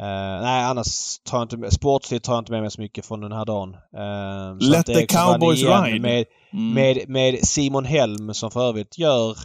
Eh, 0.00 0.42
nej 0.42 0.64
annars 0.64 1.18
tar 1.30 1.38
jag 1.38 1.44
inte 1.44 1.56
med, 1.56 1.72
sportsligt 1.72 2.24
tar 2.24 2.32
jag 2.32 2.40
inte 2.40 2.52
med 2.52 2.60
mig 2.60 2.70
så 2.70 2.80
mycket 2.80 3.06
från 3.06 3.20
den 3.20 3.32
här 3.32 3.44
dagen. 3.44 3.76
Så 4.60 4.66
Let 4.70 4.80
att 4.80 4.86
det 4.86 4.94
the 4.94 5.06
Cowboys 5.06 5.62
ride. 5.62 6.00
Med, 6.00 6.24
Mm. 6.54 6.74
med, 6.74 7.08
med 7.08 7.38
Simon 7.46 7.84
Helm 7.84 8.34
som 8.34 8.50
för 8.50 8.68
övrigt 8.68 8.98
gör 8.98 9.36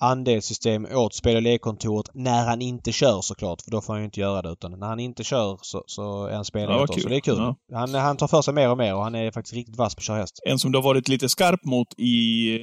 andelssystem 0.00 0.86
åt 0.92 1.14
spel 1.14 1.36
och 1.36 1.42
lekkontoret 1.42 2.10
när 2.14 2.44
han 2.46 2.62
inte 2.62 2.92
kör 2.92 3.20
såklart. 3.20 3.62
För 3.62 3.70
då 3.70 3.80
får 3.80 3.92
han 3.92 4.00
ju 4.00 4.04
inte 4.04 4.20
göra 4.20 4.42
det. 4.42 4.48
Utan 4.48 4.78
när 4.80 4.86
han 4.86 5.00
inte 5.00 5.24
kör 5.24 5.58
så, 5.62 5.84
så 5.86 6.24
är 6.26 6.28
han 6.30 6.36
Ja, 6.38 6.44
spelare 6.44 6.86
kul. 6.86 7.02
Så 7.02 7.08
det 7.08 7.16
är 7.16 7.20
kul. 7.20 7.36
Ja. 7.38 7.56
Han, 7.78 7.94
han 7.94 8.16
tar 8.16 8.28
för 8.28 8.42
sig 8.42 8.54
mer 8.54 8.70
och 8.70 8.78
mer 8.78 8.94
och 8.94 9.02
han 9.02 9.14
är 9.14 9.30
faktiskt 9.30 9.54
riktigt 9.54 9.76
vass 9.76 9.94
på 9.94 9.98
att 9.98 10.04
köra 10.04 10.16
häst. 10.16 10.40
En 10.46 10.58
som 10.58 10.72
du 10.72 10.78
har 10.78 10.82
varit 10.82 11.08
lite 11.08 11.28
skarp 11.28 11.64
mot 11.64 11.88
i 11.98 12.58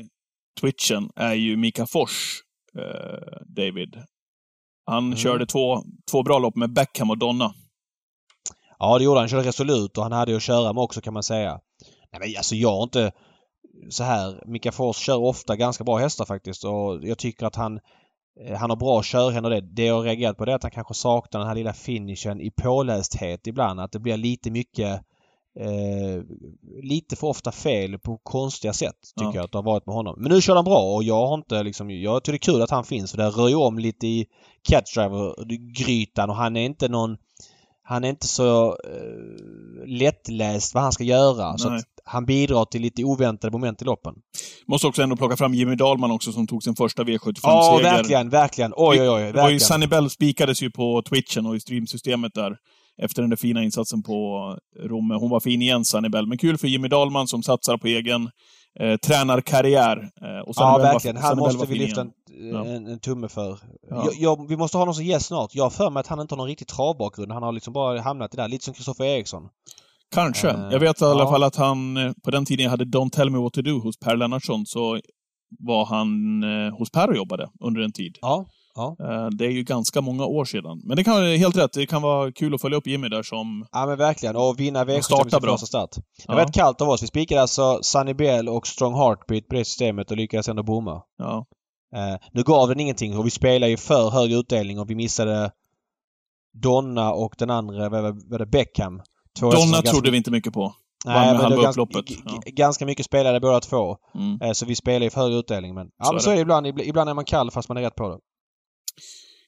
Twitchen 0.62 1.10
är 1.16 1.34
ju 1.34 1.58
Mika 1.58 1.86
Fors, 1.88 2.12
eh, 2.78 3.38
David. 3.48 3.96
Han 4.86 5.06
Mm. 5.06 5.18
körde 5.18 5.46
två, 5.46 5.84
två 6.12 6.24
bra 6.24 6.40
lopp 6.40 6.56
med 6.56 6.74
Beckham 6.74 7.10
och 7.10 7.18
Donna. 7.18 7.54
Ja 8.80 8.98
det 8.98 9.04
gjorde 9.04 9.20
han. 9.20 9.22
Han 9.22 9.30
körde 9.30 9.48
resolut 9.48 9.98
och 9.98 10.04
han 10.04 10.12
hade 10.12 10.32
ju 10.32 10.38
att 10.38 10.44
köra 10.44 10.74
med 10.74 10.82
också 10.84 11.02
kan 11.02 11.14
man 11.14 11.24
säga. 11.24 11.60
Nej 12.12 12.20
men 12.20 12.38
alltså 12.38 12.56
jag 12.56 12.76
har 12.76 12.84
inte 12.84 13.12
så 13.90 14.04
här. 14.04 14.44
Mika 14.46 14.72
Fors 14.72 14.98
kör 14.98 15.18
ofta 15.18 15.56
ganska 15.56 15.84
bra 15.84 15.98
hästar 15.98 16.26
faktiskt 16.26 16.64
och 16.64 17.00
jag 17.02 17.18
tycker 17.18 17.46
att 17.46 17.56
han 17.56 17.80
eh, 18.46 18.58
han 18.58 18.70
har 18.70 18.78
bra 18.78 19.02
körhänder 19.04 19.50
det. 19.50 19.62
Det 19.62 19.86
jag 19.86 19.96
har 19.96 20.04
reagerat 20.04 20.38
på 20.38 20.46
det 20.46 20.52
är 20.52 20.56
att 20.56 20.64
han 20.64 20.72
kanske 20.72 20.94
saknar 20.94 21.40
den 21.40 21.48
här 21.48 21.56
lilla 21.56 21.74
finishen 21.74 22.42
i 22.42 22.52
pålästhet 22.52 23.48
ibland. 23.48 23.80
Att 23.80 23.92
det 23.92 24.00
blir 24.00 24.18
lite 24.18 24.52
mycket 24.52 25.02
eh, 25.60 26.24
lite 26.84 27.16
för 27.16 27.28
ofta 27.28 27.52
fel 27.52 28.00
på 28.00 28.18
konstiga 28.18 28.74
sätt 28.74 28.96
tycker 29.18 29.30
Ja. 29.30 29.36
jag 29.36 29.46
att 29.46 29.52
det 29.52 29.58
har 29.58 29.64
varit 29.64 29.86
med 29.86 29.96
honom. 29.96 30.16
Men 30.18 30.32
nu 30.32 30.42
kör 30.42 30.56
han 30.56 30.66
bra 30.66 30.96
och 30.96 31.04
jag 31.04 31.28
har 31.28 31.34
inte 31.36 31.64
liksom, 31.64 31.92
jag 31.92 32.24
tycker 32.24 32.32
det 32.32 32.38
är 32.38 32.54
kul 32.54 32.62
att 32.62 32.70
han 32.70 32.84
finns 32.84 33.12
för 33.12 33.18
det 33.18 33.30
rör 33.30 33.50
ju 33.50 33.56
om 33.56 33.80
lite 33.80 34.08
i 34.08 34.26
catchdriver-grytan 34.70 36.30
och 36.30 36.36
han 36.36 36.58
är 36.58 36.66
inte 36.66 36.88
någon 36.90 37.18
han 37.86 38.04
är 38.04 38.10
inte 38.10 38.28
så 38.28 38.68
eh, 38.68 39.88
lättläst 39.88 40.74
vad 40.74 40.84
han 40.84 40.92
ska 40.92 41.04
göra. 41.04 41.58
Så 41.58 41.70
Nej. 41.70 41.78
att 41.80 41.86
han 42.06 42.26
bidrar 42.26 42.66
till 42.66 42.82
lite 42.82 43.04
oväntade 43.04 43.52
moment 43.52 43.82
i 43.82 43.86
loppen. 43.86 44.14
Måste 44.68 44.88
också 44.88 45.02
ändå 45.02 45.16
plocka 45.16 45.38
fram 45.38 45.54
Jimmy 45.54 45.76
Dahlman 45.76 46.12
också 46.12 46.32
som 46.32 46.48
tog 46.48 46.64
sin 46.64 46.76
första 46.76 47.04
V75-seger. 47.04 47.44
Ja, 47.44 47.80
verkligen, 47.84 48.30
verkligen. 48.30 48.74
Oj, 48.76 49.02
oj, 49.02 49.10
oj. 49.10 49.10
Det 49.10 49.14
var 49.14 49.26
ju 49.26 49.32
Verkligen. 49.32 49.60
Sunny 49.60 49.88
Bell 49.88 50.10
spikades 50.10 50.62
ju 50.62 50.72
på 50.72 51.02
Twitchen 51.10 51.46
och 51.46 51.56
i 51.56 51.60
streamsystemet 51.60 52.34
där. 52.34 52.58
Efter 53.02 53.22
den 53.22 53.30
där 53.30 53.38
fina 53.38 53.64
insatsen 53.64 54.04
på 54.04 54.58
Romme. 54.80 55.14
Hon 55.16 55.30
var 55.30 55.40
fin 55.40 55.62
igen, 55.62 55.86
Sunny 55.86 56.10
Bell. 56.10 56.28
Men 56.28 56.38
kul 56.38 56.58
för 56.58 56.68
Jimmy 56.68 56.88
Dahlman 56.88 57.28
som 57.28 57.44
satsar 57.44 57.78
på 57.78 57.88
egen 57.88 58.30
eh, 58.80 58.98
tränarkarriär. 58.98 59.98
Eh, 60.22 60.48
och 60.48 60.54
Ja, 60.58 60.78
verkligen. 60.78 61.16
Bell 61.16 61.36
måste 61.38 61.66
vi 61.68 61.76
lyfta 61.76 62.02
en, 62.02 62.12
Ja. 62.52 62.66
en, 62.66 62.88
en 62.88 63.00
tumme 63.00 63.30
för. 63.30 63.60
Ja. 63.90 64.06
Jag, 64.06 64.14
jag, 64.18 64.50
vi 64.50 64.58
måste 64.58 64.78
ha 64.78 64.86
någon 64.86 64.96
som 64.96 65.06
gäst 65.06 65.26
snart. 65.26 65.50
Jag 65.56 65.64
har 65.64 65.70
för 65.70 65.90
mig 65.90 66.00
att 66.00 66.08
han 66.08 66.20
inte 66.20 66.34
har 66.36 66.38
någon 66.38 66.48
riktig 66.48 66.68
travbakgrund. 66.68 67.32
Han 67.32 67.44
har 67.44 67.52
liksom 67.52 67.74
bara 67.74 68.02
hamnat 68.02 68.34
i 68.34 68.38
det 68.38 68.44
där. 68.44 68.50
Lite 68.50 68.66
som 68.66 68.74
Kristoffer 68.74 69.04
Eriksson. 69.06 69.44
Kanske. 70.14 70.50
Eh, 70.50 70.68
jag 70.72 70.80
vet 70.80 71.02
i 71.02 71.06
alla 71.06 71.24
ja. 71.24 71.30
fall 71.32 71.44
att 71.44 71.56
han, 71.56 71.98
eh, 71.98 72.12
på 72.24 72.32
den 72.32 72.46
tiden 72.46 72.64
jag 72.64 72.70
hade 72.72 72.86
Don't 72.86 73.10
tell 73.10 73.30
me 73.30 73.38
what 73.38 73.54
to 73.54 73.62
do 73.62 73.80
hos 73.80 73.98
Per 74.00 74.16
Lennartsson, 74.16 74.66
så 74.66 75.00
var 75.60 75.86
han 75.86 76.44
eh, 76.44 76.78
hos 76.78 76.92
Per 76.92 77.10
och 77.10 77.16
jobbade 77.16 77.50
under 77.60 77.82
en 77.82 77.92
tid. 77.92 78.18
Ja. 78.22 78.46
ja. 78.76 78.96
Eh, 79.00 79.28
det 79.28 79.46
är 79.46 79.50
ju 79.50 79.64
ganska 79.64 80.02
många 80.02 80.26
år 80.26 80.46
sedan. 80.46 80.82
Men 80.84 80.98
det 80.98 81.04
kan 81.04 81.14
vara 81.14 81.36
helt 81.36 81.58
rätt. 81.58 81.74
Det 81.74 81.86
kan 81.86 82.02
vara 82.02 82.32
kul 82.32 82.54
att 82.56 82.62
följa 82.62 82.78
upp 82.78 82.88
Jimmy 82.88 83.10
där 83.10 83.24
som... 83.24 83.66
Ja 83.72 83.86
men 83.86 83.98
verkligen. 83.98 84.36
Och 84.36 84.60
vinna 84.60 84.84
V75 84.86 85.02
startar 85.02 85.30
sin 85.30 85.42
bra. 85.42 85.58
start. 85.58 85.90
Det 85.96 86.02
Ja. 86.28 86.34
var 86.34 86.42
rätt 86.42 86.54
kallt 86.54 86.82
av 86.82 86.90
oss. 86.90 87.04
Vi 87.04 87.08
spikade 87.08 87.42
alltså 87.42 87.80
Sunny 87.82 88.14
Bell 88.14 88.50
och 88.50 88.68
Strong 88.68 88.94
Heartbeat 88.96 89.48
på 89.48 89.56
det 89.56 89.66
systemet 89.66 90.12
och 90.12 90.18
lyckades 90.18 90.48
ändå 90.50 90.64
bomma. 90.64 91.02
Ja. 91.18 91.46
Eh, 91.96 92.20
nu 92.32 92.44
gav 92.44 92.70
den 92.70 92.80
ingenting 92.80 93.18
och 93.18 93.26
vi 93.26 93.30
spelade 93.30 93.70
ju 93.72 93.78
för 93.78 94.10
hög 94.10 94.32
utdelning 94.32 94.80
och 94.80 94.90
vi 94.90 94.96
missade 94.96 95.52
Donna 96.54 97.12
och 97.14 97.36
den 97.38 97.50
andra, 97.50 97.90
vad 97.90 98.04
var 98.30 98.40
det, 98.40 98.46
Beckham. 98.46 99.02
Två 99.40 99.52
Donna 99.52 99.72
ganska- 99.72 99.92
trodde 99.92 100.12
vi 100.12 100.18
inte 100.18 100.32
mycket 100.32 100.54
på. 100.54 100.74
Nej, 101.06 101.34
men 101.38 101.50
det 101.50 101.56
var 101.56 101.64
ganska, 101.64 101.82
upploppet. 101.82 102.18
Ja. 102.26 102.42
ganska 102.46 102.86
mycket 102.86 103.06
spelade 103.06 103.40
båda 103.40 103.60
två. 103.60 103.98
Mm. 104.16 104.42
Eh, 104.42 104.52
så 104.52 104.66
vi 104.66 104.76
spelade 104.76 105.06
i 105.06 105.10
för 105.10 105.22
hög 105.22 105.34
utdelning. 105.34 105.74
Men, 105.74 105.88
ja, 105.98 106.06
Så 106.06 106.12
men 106.12 106.18
är 106.18 106.22
så 106.22 106.30
är 106.32 106.36
det 106.36 106.42
ibland. 106.42 106.68
Ibl- 106.68 106.82
Ibland 106.84 107.10
är 107.10 107.14
man 107.14 107.26
kall 107.26 107.52
fast 107.52 107.70
man 107.70 107.78
är 107.78 107.82
rätt 107.82 107.96
på 107.96 108.10
det. 108.10 108.18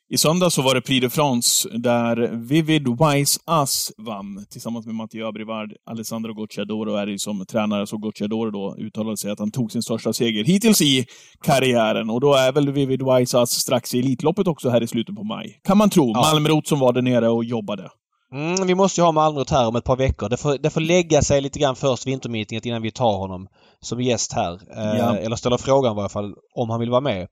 I 0.10 0.18
söndag 0.18 0.50
så 0.50 0.62
var 0.62 0.75
det 0.75 0.82
Prix 0.82 1.01
de 1.01 1.10
France 1.10 1.70
där 1.77 2.30
Vivid 2.48 2.88
Wise 2.88 3.39
Us 3.62 3.92
vann 3.98 4.46
tillsammans 4.50 4.86
med 4.86 4.96
Matteo 4.96 5.27
Abrivard. 5.27 5.74
Alessandro 5.89 6.34
Gocciadoro 6.34 6.96
är 6.96 7.08
ju 7.08 7.18
som 7.20 7.46
tränare, 7.46 7.88
så 7.88 7.98
Gocciadoro 7.98 8.51
då 8.51 8.75
uttalade 8.80 9.18
sig 9.18 9.32
att 9.32 9.39
han 9.39 9.51
tog 9.51 9.72
sin 9.72 9.82
största 9.82 10.13
seger 10.13 10.44
hittills 10.44 10.82
i 10.82 11.06
karriären. 11.44 12.10
Och 12.10 12.22
då 12.22 12.34
är 12.34 12.51
väl 12.51 12.72
Vivid 12.72 13.01
Wise 13.04 13.38
Us 13.38 13.50
strax 13.51 13.94
i 13.96 14.00
Elitloppet 14.00 14.48
också 14.48 14.70
här 14.70 14.84
i 14.84 14.88
slutet 14.88 15.15
på 15.15 15.24
maj. 15.24 15.60
Kan 15.63 15.77
man 15.77 15.89
tro. 15.89 16.12
Ja. 16.13 16.22
Malmrot 16.22 16.68
som 16.68 16.80
var 16.80 16.94
där 16.94 17.01
nere 17.01 17.30
och 17.30 17.46
jobbade. 17.46 17.89
Mm, 18.34 18.67
vi 18.67 18.75
måste 18.75 19.01
ju 19.01 19.05
ha 19.05 19.12
Malmrot 19.12 19.50
här 19.50 19.67
om 19.67 19.75
ett 19.75 19.84
par 19.84 19.96
veckor. 19.96 20.29
Det 20.29 20.38
får, 20.38 20.58
det 20.58 20.70
får 20.70 20.82
lägga 20.82 21.22
sig 21.22 21.41
lite 21.41 21.60
grann 21.60 21.75
först 21.75 22.08
vintermeetinget 22.08 22.65
innan 22.65 22.82
vi 22.82 22.91
tar 22.91 23.17
honom 23.17 23.48
som 23.82 24.01
gäst 24.01 24.34
här. 24.34 24.53
Eh, 24.53 24.98
Ja. 25.00 25.17
Eller 25.17 25.36
ställer 25.36 25.58
frågan 25.58 25.98
i 25.98 26.00
alla 26.00 26.10
fall 26.10 26.34
om 26.55 26.70
han 26.70 26.79
vill 26.79 26.89
vara 26.89 27.01
med. 27.01 27.27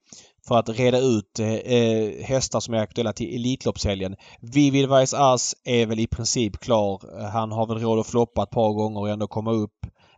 För 0.48 0.58
att 0.58 0.68
reda 0.68 0.98
ut 0.98 1.38
eh, 1.38 1.48
eh, 1.54 2.24
hästar 2.24 2.60
som 2.60 2.74
är 2.74 2.78
aktuella 2.78 3.12
till 3.12 3.34
Elitloppshelgen. 3.34 4.16
Vivid 4.40 4.88
Vice 4.90 5.16
Us 5.16 5.54
är 5.64 5.86
väl 5.86 6.00
i 6.00 6.06
princip 6.06 6.60
klar. 6.60 7.00
Han 7.32 7.52
har 7.52 7.66
väl 7.66 7.78
råd 7.78 7.98
att 7.98 8.06
floppa 8.06 8.42
ett 8.42 8.50
par 8.50 8.72
gånger 8.72 9.00
och 9.00 9.08
ändå 9.08 9.26
komma 9.26 9.52
upp. 9.52 9.70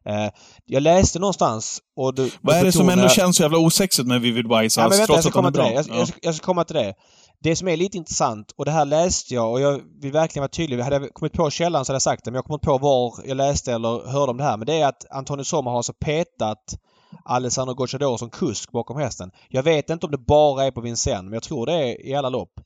Eh, 0.08 0.30
jag 0.64 0.82
läste 0.82 1.18
någonstans 1.18 1.78
och... 1.96 2.14
Du, 2.14 2.30
Vad 2.40 2.56
är 2.56 2.64
det 2.64 2.72
som 2.72 2.88
ändå 2.88 3.08
känns 3.08 3.36
så 3.36 3.42
jävla 3.42 3.58
osexigt 3.58 4.08
med 4.08 4.20
Vivid 4.20 4.48
Wise 4.48 4.64
Us, 4.64 4.76
Ja, 4.76 4.88
men 4.88 4.98
vänta, 4.98 5.12
jag 5.12 5.22
ska 5.22 5.32
komma 5.32 5.52
till 5.52 5.60
det. 5.62 5.72
Jag, 5.72 5.86
jag, 5.88 5.96
Ja. 5.98 6.06
ska- 6.06 6.18
jag 6.22 6.34
ska 6.34 6.44
komma 6.46 6.64
till 6.64 6.76
det. 6.76 6.94
Det 7.38 7.56
som 7.56 7.68
är 7.68 7.76
lite 7.76 7.96
intressant, 7.96 8.52
och 8.56 8.64
det 8.64 8.70
här 8.70 8.84
läste 8.84 9.34
jag 9.34 9.52
och 9.52 9.60
jag 9.60 9.80
vill 10.00 10.12
verkligen 10.12 10.42
vara 10.42 10.48
tydlig. 10.48 10.78
Hade 10.78 10.96
jag 10.96 11.14
kommit 11.14 11.32
på 11.32 11.50
källan 11.50 11.84
så 11.84 11.92
hade 11.92 11.96
jag 11.96 12.02
sagt 12.02 12.24
det, 12.24 12.30
men 12.30 12.36
jag 12.36 12.44
kommer 12.44 12.54
inte 12.54 12.66
på 12.66 12.78
var 12.78 13.14
jag 13.24 13.36
läste 13.36 13.72
eller 13.72 14.08
hörde 14.08 14.30
om 14.30 14.36
det 14.36 14.44
här. 14.44 14.56
Men 14.56 14.66
det 14.66 14.80
är 14.80 14.86
att 14.86 15.06
Antonio 15.10 15.44
Sommer 15.44 15.70
har 15.70 15.76
alltså 15.76 15.92
petat 15.92 16.78
Alessandro 17.24 17.74
Gocciador 17.74 18.16
som 18.16 18.30
kusk 18.30 18.72
bakom 18.72 18.96
hästen. 18.96 19.30
Jag 19.48 19.62
vet 19.62 19.90
inte 19.90 20.06
om 20.06 20.12
det 20.12 20.18
bara 20.18 20.64
är 20.64 20.70
på 20.70 20.80
Vincennes, 20.80 21.24
men 21.24 21.32
jag 21.32 21.42
tror 21.42 21.66
det 21.66 21.72
är 21.72 22.06
i 22.06 22.14
alla 22.14 22.28
lopp. 22.28 22.60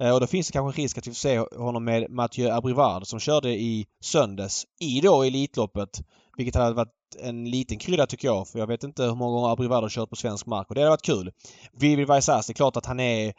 Eh, 0.00 0.14
och 0.14 0.20
då 0.20 0.26
finns 0.26 0.46
det 0.46 0.52
kanske 0.52 0.80
en 0.80 0.82
risk 0.82 0.98
att 0.98 1.06
vi 1.06 1.10
får 1.10 1.16
se 1.16 1.38
honom 1.38 1.84
med 1.84 2.10
Mathieu 2.10 2.50
Abrivard 2.50 3.06
som 3.06 3.20
körde 3.20 3.50
i 3.50 3.86
söndags 4.00 4.66
i 4.80 5.00
då 5.00 5.22
Elitloppet. 5.22 6.02
Vilket 6.36 6.54
hade 6.54 6.74
varit 6.74 6.92
en 7.22 7.50
liten 7.50 7.78
krydda 7.78 8.06
tycker 8.06 8.28
jag. 8.28 8.48
För 8.48 8.58
jag 8.58 8.66
vet 8.66 8.84
inte 8.84 9.02
hur 9.02 9.14
många 9.14 9.32
gånger 9.32 9.52
Abrivard 9.52 9.82
har 9.82 9.90
kört 9.90 10.10
på 10.10 10.16
svensk 10.16 10.46
mark 10.46 10.68
och 10.68 10.74
det 10.74 10.80
hade 10.80 10.90
varit 10.90 11.02
kul. 11.02 11.32
Vivid 11.72 12.06
Vaisas, 12.06 12.46
det 12.46 12.52
är 12.52 12.54
klart 12.54 12.76
att 12.76 12.86
han 12.86 13.00
är... 13.00 13.32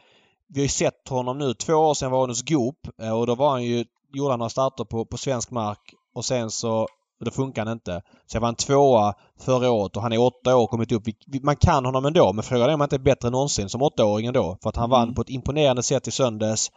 Vi 0.54 0.60
har 0.60 0.64
ju 0.64 0.70
sett 0.70 1.08
honom 1.10 1.38
nu. 1.38 1.54
Två 1.54 1.74
år 1.74 1.94
sedan 1.94 2.12
var 2.12 2.20
han 2.20 2.30
hos 2.30 2.44
Goop 2.44 2.76
eh, 3.02 3.12
och 3.20 3.28
då 3.28 3.36
var 3.36 3.50
han 3.52 3.64
ju... 3.64 3.86
Gjorde 4.14 4.32
han 4.32 4.40
några 4.40 4.50
starter 4.50 4.84
på, 4.84 5.06
på 5.06 5.18
svensk 5.18 5.52
mark 5.52 5.80
och 6.16 6.26
sen 6.26 6.52
så... 6.52 6.88
Då 7.26 7.32
funkar 7.32 7.66
han 7.66 7.74
inte. 7.74 8.02
Så 8.26 8.36
jag 8.36 8.42
var 8.42 8.50
en 8.50 8.56
tvåa 8.56 9.14
förra 9.40 9.72
året 9.72 9.96
och 9.96 10.02
han 10.02 10.14
är 10.14 10.20
åtta 10.22 10.56
år 10.56 10.64
och 10.64 10.70
kommit 10.70 10.92
upp. 10.92 11.04
Man 11.44 11.56
kan 11.56 11.86
honom 11.86 12.06
ändå 12.06 12.34
men 12.34 12.44
frågan 12.44 12.70
är 12.70 12.74
om 12.74 12.80
han 12.80 12.86
inte 12.86 12.96
är 12.96 13.00
bättre 13.00 13.28
än 13.28 13.32
någonsin 13.32 13.70
som 13.70 13.82
åttaåring 13.82 14.26
ändå. 14.28 14.58
För 14.64 14.70
att 14.70 14.76
han 14.76 14.86
Mm. 14.86 15.00
vann 15.00 15.14
på 15.16 15.22
ett 15.22 15.30
imponerande 15.30 15.84
sätt 15.84 16.08
i 16.08 16.12
söndags. 16.12 16.72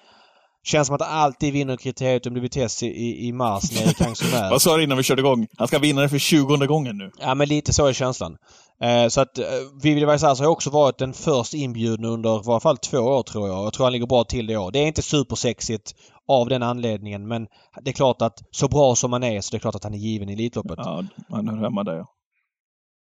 Känns 0.64 0.86
som 0.86 0.96
att 0.96 1.02
han 1.02 1.18
alltid 1.18 1.52
vinner 1.52 1.76
kriteriet 1.76 2.26
om 2.26 2.34
Vitesse 2.34 2.86
i, 2.86 2.88
i, 2.88 3.28
i 3.28 3.32
mars 3.32 3.72
nere 3.72 3.90
i 3.90 3.94
Kangsunär. 3.94 4.50
Vad 4.50 4.62
sa 4.62 4.76
du 4.76 4.82
innan 4.82 4.96
vi 4.96 5.02
körde 5.02 5.20
igång? 5.20 5.46
Han 5.58 5.68
ska 5.68 5.78
vinna 5.78 6.02
det 6.02 6.08
för 6.08 6.18
20 6.18 6.66
gången 6.66 6.98
nu. 6.98 7.10
Ja 7.20 7.34
men 7.34 7.48
lite 7.48 7.72
så 7.72 7.86
är 7.86 7.92
känslan. 7.92 8.36
Eh, 8.84 9.08
så 9.08 9.20
att 9.20 9.38
eh, 9.38 9.44
Vivid 9.82 10.06
Vaisas 10.06 10.40
har 10.40 10.46
också 10.46 10.70
varit 10.70 10.98
den 10.98 11.12
först 11.12 11.54
inbjudna 11.54 12.08
under 12.08 12.30
i 12.30 12.50
alla 12.50 12.60
fall 12.60 12.76
två 12.76 12.98
år 12.98 13.22
tror 13.22 13.48
jag. 13.48 13.64
Jag 13.64 13.72
tror 13.72 13.86
han 13.86 13.92
ligger 13.92 14.06
bra 14.06 14.24
till 14.24 14.46
det 14.46 14.56
år. 14.56 14.70
Det 14.72 14.78
är 14.78 14.86
inte 14.86 15.02
supersexigt 15.02 15.92
av 16.28 16.48
den 16.48 16.62
anledningen 16.62 17.28
men 17.28 17.46
det 17.82 17.90
är 17.90 17.94
klart 17.94 18.22
att 18.22 18.38
så 18.50 18.68
bra 18.68 18.94
som 18.94 19.12
han 19.12 19.22
är 19.22 19.40
så 19.40 19.50
det 19.50 19.56
är 19.56 19.60
klart 19.60 19.74
att 19.74 19.84
han 19.84 19.94
är 19.94 19.98
given 19.98 20.28
i 20.28 20.32
Elitloppet. 20.32 20.78
Ja, 20.78 21.04
han 21.28 21.48
hör 21.48 21.56
hemma 21.56 21.84
där 21.84 21.94
ja. 21.96 22.06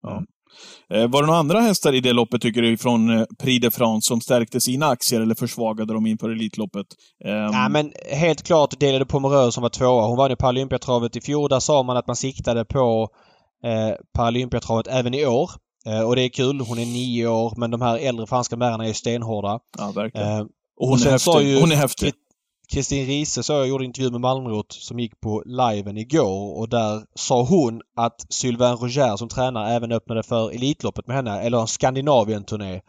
ja. 0.02 0.12
Mm. 0.12 0.26
Eh, 0.90 1.10
Var 1.10 1.22
det 1.22 1.28
några 1.28 1.40
andra 1.40 1.60
hästar 1.60 1.94
i 1.94 2.00
det 2.00 2.14
loppet, 2.14 2.42
tycker 2.42 2.62
du, 2.62 2.78
från 2.78 3.26
Prix 3.40 3.62
de 3.62 3.72
France 3.72 4.08
som 4.08 4.22
stärkte 4.22 4.62
sina 4.62 4.86
aktier 4.86 5.22
eller 5.22 5.36
försvagade 5.36 5.94
dem 5.94 6.06
inför 6.06 6.30
Elitloppet? 6.30 6.86
Ehm, 7.26 7.32
Ja 7.34 7.70
men 7.70 7.92
helt 8.12 8.44
klart 8.44 8.80
delade 8.80 9.06
Pomerö 9.06 9.52
som 9.52 9.62
var 9.62 9.70
tvåa. 9.70 10.08
Hon 10.08 10.18
vann 10.18 10.30
ju 10.30 10.36
Paralympiatravet 10.36 11.16
i 11.16 11.22
fjol. 11.22 11.50
Där 11.50 11.60
sa 11.60 11.84
man 11.84 11.98
att 11.98 12.08
man 12.08 12.16
siktade 12.16 12.66
på 12.66 13.10
eh, 13.66 13.96
Paralympiatravet 14.14 14.88
även 14.88 15.14
i 15.14 15.26
år. 15.26 15.52
Eh, 15.86 16.02
och 16.02 16.16
det 16.16 16.22
är 16.22 16.30
kul. 16.30 16.62
Hon 16.62 16.80
är 16.80 16.86
nio 16.86 17.28
år 17.28 17.54
men 17.58 17.72
de 17.72 17.82
här 17.82 17.98
äldre 17.98 18.28
franska 18.28 18.56
märarna 18.58 18.84
är 18.84 18.88
ju 18.88 18.94
stenhårda. 18.94 19.60
ja, 19.78 19.92
verkligen. 19.96 20.28
Eh, 20.40 20.46
och 20.80 20.88
hon, 20.88 21.00
sen 21.00 21.14
är 21.14 21.18
sa 21.18 21.34
häftig. 21.34 21.50
ju- 21.50 21.60
hon 21.60 21.72
är 21.72 21.76
häftig. 21.76 22.14
Kristin 22.72 23.06
Riese 23.08 23.44
så 23.44 23.54
jag 23.54 23.68
gjorde 23.68 23.86
intervju 23.86 24.12
med 24.12 24.22
Malmrot 24.22 24.72
som 24.72 25.00
gick 25.00 25.20
på 25.20 25.44
liven 25.46 25.98
igår 25.98 26.58
och 26.58 26.70
där 26.70 27.02
sa 27.16 27.44
hon 27.44 27.82
att 27.98 28.26
Sylvain 28.30 28.78
Roger 28.78 29.18
som 29.18 29.30
tränare 29.30 29.74
även 29.74 29.92
öppnade 29.92 30.24
för 30.24 30.52
Elitloppet 30.52 31.08
med 31.08 31.16
henne, 31.16 31.42
eller 31.42 31.58
en 31.62 31.68
Skandinavien-turné. 31.68 32.82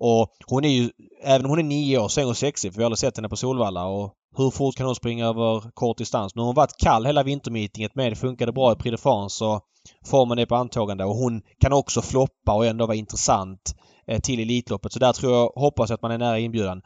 Och 0.00 0.28
hon 0.46 0.64
är 0.64 0.68
ju, 0.68 0.90
även 1.22 1.44
om 1.44 1.50
hon 1.50 1.58
är 1.58 1.62
nio 1.62 1.98
år 1.98 2.08
så 2.08 2.20
är 2.20 2.24
hon 2.24 2.34
sexig 2.34 2.72
för 2.72 2.78
vi 2.78 2.82
har 2.82 2.86
aldrig 2.86 2.98
sett 2.98 3.16
henne 3.16 3.28
på 3.28 3.36
Solvalla 3.36 3.84
och 3.86 4.14
hur 4.36 4.50
fort 4.50 4.76
kan 4.76 4.86
hon 4.86 4.94
springa 4.94 5.26
över 5.26 5.70
kort 5.74 5.98
distans? 5.98 6.34
Nu 6.34 6.40
har 6.42 6.46
hon 6.46 6.54
varit 6.54 6.76
kall 6.78 7.06
hela 7.06 7.22
vintermeetinget 7.22 7.94
med. 7.94 8.12
Det 8.12 8.16
funkade 8.16 8.52
bra 8.52 8.72
i 8.72 8.76
Prix 8.76 8.90
de 8.90 8.98
France 9.02 9.36
så 9.36 9.60
formen 10.06 10.38
är 10.38 10.46
på 10.46 10.56
antågande 10.56 11.04
och 11.04 11.14
hon 11.14 11.42
kan 11.60 11.72
också 11.72 12.02
floppa 12.02 12.52
och 12.52 12.66
ändå 12.66 12.86
vara 12.86 12.96
intressant 12.96 13.74
eh, 14.06 14.20
till 14.20 14.40
Elitloppet. 14.40 14.92
Så 14.92 14.98
där 14.98 15.12
tror 15.12 15.32
jag, 15.32 15.52
hoppas 15.54 15.90
att 15.90 16.02
man 16.02 16.10
är 16.10 16.18
nära 16.18 16.38
inbjudan. 16.38 16.82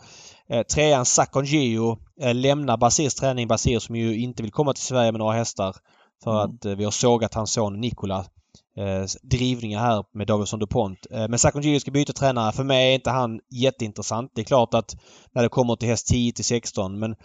Eh, 0.49 0.63
trean 0.63 1.05
Sakon 1.05 1.45
Gio 1.45 1.99
eh, 2.21 2.35
lämnar 2.35 2.77
Basirs 2.77 3.15
träning. 3.15 3.49
Basir 3.49 3.79
som 3.79 3.97
ju 3.97 4.19
inte 4.19 4.43
vill 4.43 4.53
komma 4.53 4.73
till 4.73 4.85
Sverige 4.85 5.13
med 5.13 5.19
några 5.19 5.33
hästar. 5.37 5.77
För 6.25 6.45
Mm. 6.45 6.45
att 6.45 6.79
vi 6.79 6.85
har 6.85 6.91
sågat 6.91 7.35
hans 7.35 7.53
son 7.53 7.81
Nikola 7.81 8.25
eh, 8.77 9.05
drivningar 9.23 9.81
här 9.81 10.05
med 10.15 10.27
Davidsson 10.27 10.61
DuPont. 10.61 11.07
Eh, 11.11 11.29
men 11.29 11.39
Sakon 11.39 11.63
Gio 11.63 11.81
ska 11.81 11.91
byta 11.91 12.13
tränare. 12.13 12.53
För 12.53 12.65
mig 12.65 12.91
är 12.91 12.95
inte 12.95 13.11
han 13.11 13.41
jätteintressant. 13.51 14.33
Det 14.35 14.41
är 14.41 14.45
klart 14.45 14.75
att 14.75 14.97
när 15.35 15.43
det 15.43 15.49
kommer 15.49 15.77
till 15.77 15.89
häst 15.89 16.07
10 16.07 16.33
till 16.33 16.45
16 16.45 16.99
men 16.99 17.11
eh, 17.11 17.17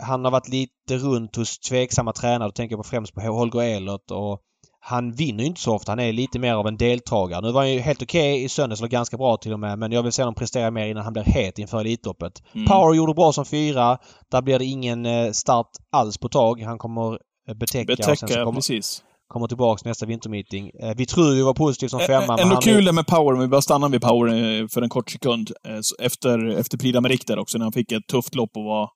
han 0.00 0.24
har 0.24 0.30
varit 0.32 0.48
lite 0.48 0.96
runt 0.96 1.36
hos 1.36 1.58
tveksamma 1.58 2.12
tränare. 2.12 2.48
Då 2.48 2.52
tänker 2.52 2.72
jag 2.72 2.84
på 2.84 2.88
främst 2.88 3.14
på 3.14 3.20
Holger 3.20 3.62
Ehlert 3.62 4.10
och 4.10 4.40
han 4.82 5.12
vinner 5.12 5.40
ju 5.40 5.46
inte 5.46 5.60
så 5.60 5.74
ofta. 5.74 5.92
Han 5.92 6.00
är 6.00 6.12
lite 6.12 6.38
mer 6.38 6.54
av 6.54 6.66
en 6.66 6.76
deltagare. 6.76 7.40
Nu 7.40 7.52
var 7.52 7.60
han 7.60 7.72
ju 7.72 7.78
helt 7.78 8.02
okej 8.02 8.44
i 8.44 8.48
söndags, 8.48 8.80
eller 8.80 8.88
ganska 8.88 9.16
bra 9.16 9.36
till 9.36 9.52
och 9.52 9.60
med. 9.60 9.78
Men 9.78 9.92
jag 9.92 10.02
vill 10.02 10.12
se 10.12 10.22
honom 10.22 10.34
prestera 10.34 10.70
mer 10.70 10.86
innan 10.86 11.04
han 11.04 11.12
blir 11.12 11.22
het 11.22 11.58
inför 11.58 11.80
Elitloppet. 11.80 12.42
Mm. 12.54 12.66
Power 12.66 12.94
gjorde 12.94 13.14
bra 13.14 13.32
som 13.32 13.44
fyra. 13.44 13.98
Där 14.30 14.42
blir 14.42 14.58
det 14.58 14.64
ingen 14.64 15.06
eh, 15.06 15.30
start 15.30 15.70
alls 15.92 16.18
på 16.18 16.28
tag. 16.28 16.60
Han 16.60 16.78
kommer 16.78 17.18
eh, 17.48 17.54
betäcka, 17.54 17.94
Betäcka, 17.96 18.44
kommer, 18.44 18.52
precis. 18.52 19.02
Kommer 19.30 19.46
tillbaks 19.48 19.84
nästa 19.84 20.06
vintermeeting. 20.06 20.70
Eh, 20.82 20.94
Vi 20.96 21.06
tror 21.06 21.34
ju 21.34 21.42
var 21.42 21.54
positiv 21.54 21.88
som 21.88 22.00
femma. 22.00 22.26
Men 22.26 22.38
Ändå 22.38 22.56
kul 22.56 22.84
det 22.84 22.92
med 22.92 23.06
Power, 23.06 23.34
om 23.34 23.40
vi 23.40 23.48
bara 23.48 23.62
stannar 23.62 23.88
vid 23.88 24.00
Power 24.02 24.28
eh, 24.60 24.66
för 24.68 24.82
en 24.82 24.88
kort 24.88 25.10
sekund. 25.10 25.50
Eh, 25.68 25.80
Efter, 26.06 26.48
efter 26.48 26.78
Prix 26.78 26.96
d'Amérique 26.98 27.26
där 27.26 27.38
också, 27.38 27.58
när 27.58 27.64
han 27.64 27.72
fick 27.72 27.92
ett 27.92 28.06
tufft 28.06 28.34
lopp 28.34 28.50
och 28.56 28.64
var 28.64 28.88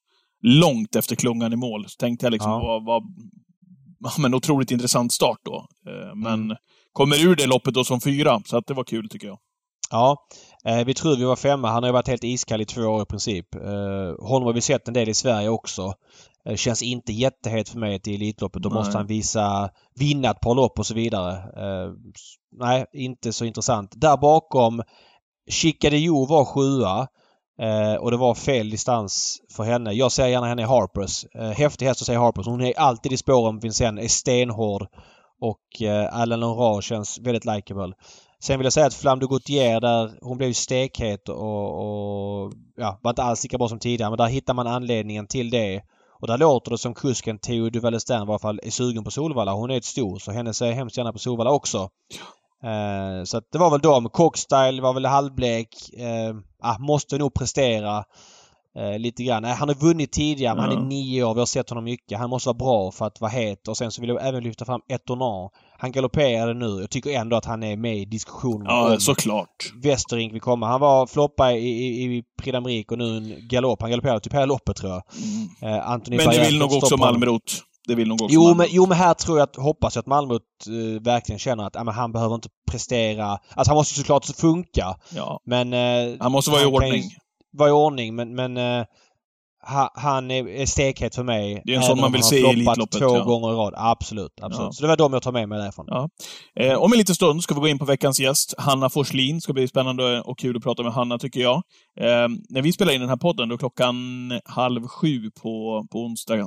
långt 0.47 0.97
efter 0.97 1.17
klungan 1.17 1.53
i 1.53 1.57
mål, 1.57 1.85
så 1.89 1.97
tänkte 1.99 2.27
jag 2.27 2.31
liksom, 2.31 2.51
Ja. 2.51 2.59
vad, 2.61 2.85
vad, 2.85 3.03
men 4.19 4.35
otroligt 4.35 4.71
intressant 4.71 5.13
start 5.13 5.39
då. 5.45 5.67
Men 6.15 6.35
Mm. 6.45 6.57
kommer 6.93 7.25
ur 7.27 7.37
det 7.37 7.47
loppet 7.47 7.75
då 7.75 7.85
som 7.85 8.01
fyra, 8.01 8.41
så 8.45 8.57
att 8.57 8.67
det 8.67 8.75
var 8.75 8.85
kul 8.85 9.09
tycker 9.09 9.27
jag. 9.27 9.39
Ja. 9.91 10.17
Vi 10.87 10.95
tror 10.95 11.17
vi 11.17 11.25
var 11.25 11.37
femma. 11.37 11.71
Han 11.71 11.83
har 11.83 11.89
ju 11.89 11.93
varit 11.93 12.09
helt 12.09 12.25
iskall 12.25 12.61
i 12.61 12.65
två 12.65 12.81
år 12.83 13.03
i 13.03 13.07
princip. 13.07 13.55
Eh, 13.55 14.27
honom 14.29 14.47
har 14.47 14.53
vi 14.53 14.61
sett 14.61 14.89
en 14.89 14.95
del 14.95 15.09
i 15.09 15.15
Sverige 15.15 15.49
också. 15.49 15.93
Eh, 16.49 16.57
känns 16.57 16.83
inte 16.83 17.13
jättehet 17.13 17.69
för 17.69 17.79
mig 17.79 18.01
till 18.01 18.15
Elitloppet. 18.15 18.63
Då 18.63 18.69
Nej. 18.69 18.79
måste 18.79 18.97
han 18.97 19.07
visa, 19.07 19.71
vinna 19.95 20.31
ett 20.31 20.41
par 20.41 20.55
lopp 20.55 20.79
och 20.79 20.87
så 20.87 20.95
vidare. 20.95 21.33
Eh, 21.33 21.93
nej, 22.59 22.87
inte 22.93 23.33
så 23.33 23.45
intressant. 23.45 23.93
Där 23.97 24.17
bakom 24.17 24.83
Chicadillo 25.51 26.27
var 26.27 26.45
sjua. 26.45 27.09
Eh, 27.61 27.95
och 27.95 28.11
det 28.11 28.17
var 28.17 28.35
fel 28.35 28.71
distans 28.71 29.39
för 29.57 29.65
henne. 29.65 29.93
Jag 29.93 30.13
ser 30.13 30.27
gärna 30.27 30.47
henne 30.47 30.63
i 30.63 30.65
Harpers. 30.65 31.25
Eh, 31.25 31.51
häftig 31.51 31.87
häst 31.87 32.01
att 32.01 32.07
säga 32.07 32.21
Harpers. 32.21 32.47
Hon 32.47 32.61
är 32.61 32.79
alltid 32.79 33.13
i 33.13 33.17
spåren. 33.17 33.59
Vincennes 33.59 34.05
är 34.05 34.09
stenhård. 34.09 34.87
Och 35.41 35.83
eh, 35.83 36.21
Alain 36.21 36.41
Laurent 36.41 36.85
känns 36.85 37.19
väldigt 37.19 37.45
likeable. 37.45 37.93
Sen 38.43 38.59
vill 38.59 38.65
jag 38.65 38.73
säga 38.73 38.87
att 38.87 38.95
Flam 38.95 39.19
de 39.19 39.27
Gautier 39.27 39.81
där, 39.81 40.11
hon 40.23 40.39
blev 40.39 40.49
ju 40.49 40.55
stekhet 40.55 41.29
och, 41.29 41.69
och 41.69 42.53
ja, 42.77 42.99
var 43.03 43.11
inte 43.11 43.23
alls 43.23 43.43
lika 43.43 43.59
bra 43.59 43.69
som 43.69 43.79
tidigare. 43.79 44.11
Men 44.11 44.17
där 44.19 44.27
hittar 44.27 44.55
man 44.55 44.67
anledningen 44.67 45.27
till 45.27 45.51
det. 45.51 45.83
Och 46.25 46.29
där 46.29 46.39
låter 46.39 46.71
det 46.71 46.79
som 46.79 46.95
kusken 46.95 47.39
Theo 47.39 47.71
Duvalestern 47.71 48.19
i 48.19 48.31
alla 48.31 48.39
fall 48.39 48.61
är 48.63 48.71
sugen 48.71 49.05
på 49.05 49.11
Solvalla. 49.11 49.53
Hon 49.53 49.71
är 49.71 49.77
ett 49.77 49.85
stor 49.85 50.19
så 50.19 50.33
henne 50.33 50.55
ser 50.55 50.67
jag 50.67 50.75
hemskt 50.75 50.97
gärna 50.97 51.13
på 51.13 51.19
Solvalla 51.19 51.51
också. 51.51 51.79
Eh, 52.63 53.25
så 53.25 53.37
att 53.37 53.45
det 53.53 53.59
var 53.59 53.71
väl 53.71 53.81
de. 53.81 54.09
Cockstyle 54.09 54.81
var 54.81 54.95
väl 54.95 55.07
halvblek. 55.07 55.69
Eh, 55.97 56.35
ah, 56.63 56.79
måste 56.79 57.19
nog 57.19 57.35
prestera 57.35 58.05
eh, 58.79 58.99
lite 58.99 59.25
grann. 59.25 59.45
Han 59.45 59.69
har 59.69 59.75
vunnit 59.75 60.13
tidigare 60.13 60.55
men 60.55 60.65
Ja. 60.65 60.71
han 60.71 60.85
är 60.85 60.89
nio 60.89 61.25
år. 61.25 61.35
Vi 61.35 61.41
har 61.41 61.47
sett 61.47 61.69
honom 61.69 61.85
mycket. 61.85 62.19
Han 62.19 62.31
måste 62.31 62.49
vara 62.49 62.55
bra 62.57 62.91
för 62.91 63.07
att 63.07 63.21
vara 63.21 63.31
het. 63.31 63.69
Och 63.69 63.77
sen 63.77 63.91
så 63.91 64.01
vill 64.01 64.11
jag 64.11 64.29
även 64.29 64.43
lyfta 64.43 64.65
fram 64.65 64.81
Etonar. 64.89 65.51
Han 65.79 65.93
galopperade 65.93 66.55
nu. 66.55 66.81
Jag 66.81 66.91
tycker 66.91 67.11
ändå 67.11 67.37
att 67.37 67.45
han 67.45 67.63
är 67.63 67.77
med 67.77 67.97
i 67.97 68.05
diskussionen 68.05 68.67
Ja, 68.67 68.97
såklart. 68.99 69.73
Westerink 69.83 70.33
vill 70.33 70.41
komma. 70.41 70.67
Han 70.67 70.81
var 70.81 71.07
floppa 71.07 71.53
i, 71.53 71.69
i, 71.69 72.17
i 72.17 72.23
Prix 72.43 72.59
och 72.91 72.99
nu 72.99 73.17
en 73.17 73.49
galopp. 73.49 73.81
Han 73.83 73.91
galopperade 73.91 74.21
typ 74.21 74.33
hela 74.33 74.47
loppet 74.47 74.77
tror 74.77 74.93
jag. 74.93 75.03
Mm. 75.63 75.75
Eh, 75.79 75.91
Anthony 75.91 76.17
Men 76.17 76.27
det 76.27 76.47
vill 76.47 76.59
nog 76.59 76.73
också. 76.73 76.97
Malmrot. 76.97 77.63
Det 77.89 77.95
vill 77.95 78.09
nog 78.09 78.23
också 78.23 78.35
Jo 78.35 78.55
men, 78.55 78.67
jo 78.71 78.87
men 78.87 78.99
här 78.99 79.15
tror 79.15 79.39
jag 79.39 79.45
att, 79.49 79.57
hoppas 79.57 79.95
jag 79.97 80.03
att 80.03 80.07
Malmö 80.07 80.35
eh, 80.35 81.03
verkligen 81.03 81.39
känner 81.39 81.65
att 81.67 81.75
men 81.75 81.89
han 81.95 82.13
behöver 82.13 82.35
inte 82.35 82.49
prestera. 82.71 83.27
Alltså 83.27 83.71
han 83.71 83.77
måste 83.77 83.95
såklart 83.95 84.25
funka. 84.25 84.97
Ja. 85.15 85.41
Men... 85.47 85.73
Eh, 85.73 86.17
Han 86.21 86.33
måste 86.33 86.51
vara 86.51 86.61
i 86.61 86.65
kan 86.65 86.71
ju 86.71 86.77
ordning. 86.77 87.03
Vara 87.59 87.69
i 87.69 87.73
ordning 87.73 88.15
men, 88.15 88.35
men 88.35 88.57
eh, 88.57 88.85
ha, 89.67 89.91
han 89.95 90.31
är, 90.31 90.49
är 90.49 90.67
stekhet 90.67 91.15
för 91.15 91.23
mig. 91.23 91.63
Det 91.65 91.73
är 91.73 91.77
en 91.77 91.83
även 91.83 91.89
sån 91.89 92.01
man 92.01 92.13
vill 92.13 92.23
se 92.23 92.39
i 92.39 92.45
Elitloppet, 92.45 92.99
två 92.99 93.17
ja. 93.17 93.25
gånger 93.25 93.53
i 93.53 93.57
rad. 93.57 93.75
Absolut. 93.77 94.33
absolut. 94.43 94.67
Ja. 94.67 94.73
Så 94.73 94.83
det 94.83 94.89
var 94.89 94.97
de 94.97 95.13
jag 95.13 95.23
tar 95.23 95.33
med 95.33 95.49
mig 95.49 95.59
därifrån. 95.59 95.87
Ja. 95.89 96.09
Eh, 96.61 96.83
om 96.83 96.93
en 96.93 96.99
liten 96.99 97.15
stund 97.15 97.43
ska 97.43 97.55
vi 97.55 97.61
gå 97.61 97.69
in 97.69 97.79
på 97.79 97.85
veckans 97.85 98.21
gäst, 98.21 98.55
Hanna 98.59 98.91
Forslin. 98.91 99.41
ska 99.41 99.53
bli 99.53 99.69
spännande 99.69 100.21
och 100.21 100.39
kul 100.39 100.57
att 100.57 100.63
prata 100.63 100.83
med 100.83 100.93
Hanna, 100.93 101.19
tycker 101.19 101.41
jag. 101.41 101.57
Eh, 102.01 102.29
när 102.49 102.63
vi 102.63 102.73
spelar 102.73 102.93
in 102.93 103.01
den 103.01 103.09
här 103.09 103.17
podden, 103.17 103.49
då 103.49 103.55
är 103.55 103.59
klockan 103.59 103.97
halv 104.45 104.87
sju 104.87 105.31
på, 105.43 105.87
på 105.93 105.99
onsdag 105.99 106.39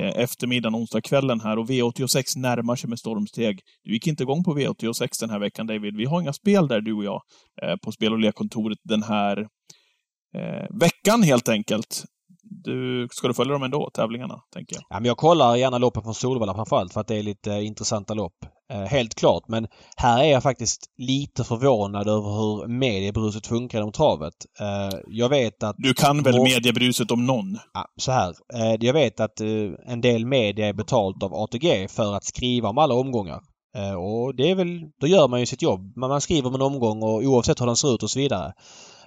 eh, 0.00 0.16
eftermiddagen, 0.16 0.74
onsdagskvällen 0.74 1.40
här 1.40 1.58
och 1.58 1.66
V86 1.66 2.38
närmar 2.38 2.76
sig 2.76 2.90
med 2.90 2.98
stormsteg. 2.98 3.60
Du 3.84 3.92
gick 3.92 4.06
inte 4.06 4.22
igång 4.22 4.44
på 4.44 4.58
V86 4.58 5.08
den 5.20 5.30
här 5.30 5.38
veckan, 5.38 5.66
David. 5.66 5.96
Vi 5.96 6.04
har 6.04 6.20
inga 6.20 6.32
spel 6.32 6.68
där, 6.68 6.80
du 6.80 6.92
och 6.92 7.04
jag, 7.04 7.22
eh, 7.62 7.76
på 7.84 7.92
spel 7.92 8.12
och 8.12 8.18
lekkontoret 8.18 8.78
den 8.84 9.02
här 9.02 9.46
eh, 10.34 10.78
veckan 10.80 11.22
helt 11.22 11.48
enkelt. 11.48 12.04
Du, 12.42 13.08
ska 13.10 13.28
du 13.28 13.34
följa 13.34 13.52
dem 13.52 13.62
ändå, 13.62 13.90
tävlingarna, 13.94 14.40
tänker 14.54 14.76
jag? 14.76 14.84
Ja, 14.88 15.00
men 15.00 15.04
jag 15.04 15.16
kollar 15.16 15.56
gärna 15.56 15.78
loppen 15.78 16.02
från 16.02 16.14
Solvalla 16.14 16.54
framförallt 16.54 16.92
för 16.92 17.00
att 17.00 17.08
det 17.08 17.16
är 17.16 17.22
lite 17.22 17.50
intressanta 17.50 18.14
lopp. 18.14 18.34
Eh, 18.72 18.80
helt 18.80 19.14
klart. 19.14 19.42
Men 19.48 19.66
här 19.96 20.24
är 20.24 20.30
jag 20.30 20.42
faktiskt 20.42 20.80
lite 20.96 21.44
förvånad 21.44 22.08
över 22.08 22.30
hur 22.30 22.68
mediebruset 22.68 23.46
funkar 23.46 23.78
inom 23.78 23.92
travet. 23.92 24.34
Eh, 24.60 24.98
jag 25.06 25.28
vet 25.28 25.62
att... 25.62 25.76
Du 25.78 25.94
kan 25.94 26.22
väl 26.22 26.42
mediebruset 26.42 27.10
om 27.10 27.26
någon? 27.26 27.58
Ja, 27.74 27.86
så 27.96 28.12
här. 28.12 28.34
Eh, 28.54 28.76
jag 28.80 28.92
vet 28.92 29.20
att 29.20 29.40
eh, 29.40 29.48
en 29.86 30.00
del 30.00 30.26
media 30.26 30.66
är 30.68 30.72
betalt 30.72 31.22
av 31.22 31.34
ATG 31.34 31.88
för 31.88 32.14
att 32.14 32.24
skriva 32.24 32.68
om 32.68 32.78
alla 32.78 32.94
omgångar. 32.94 33.40
Eh, 33.76 33.94
och 33.94 34.36
det 34.36 34.50
är 34.50 34.54
väl... 34.54 34.80
Då 35.00 35.06
gör 35.06 35.28
man 35.28 35.40
ju 35.40 35.46
sitt 35.46 35.62
jobb. 35.62 35.96
Man, 35.96 36.10
man 36.10 36.20
skriver 36.20 36.48
om 36.48 36.54
en 36.54 36.62
omgång 36.62 37.02
och 37.02 37.22
oavsett 37.22 37.60
hur 37.60 37.66
den 37.66 37.76
ser 37.76 37.94
ut 37.94 38.02
och 38.02 38.10
så 38.10 38.18
vidare. 38.18 38.52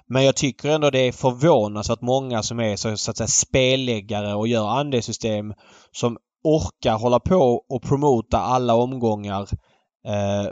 Men 0.08 0.24
jag 0.24 0.36
tycker 0.36 0.68
ändå 0.68 0.90
det 0.90 0.98
är 0.98 1.12
förvånansvärt 1.12 2.00
många 2.00 2.42
som 2.42 2.60
är 2.60 2.76
så, 2.76 2.96
så 2.96 3.10
att 3.10 3.16
säga 3.16 3.26
spelläggare 3.26 4.34
och 4.34 4.48
gör 4.48 4.68
andelssystem 4.68 5.54
som 5.92 6.18
orkar 6.44 6.98
hålla 6.98 7.20
på 7.20 7.64
och 7.68 7.82
promota 7.82 8.38
alla 8.38 8.74
omgångar. 8.74 9.48
Eh, 10.06 10.50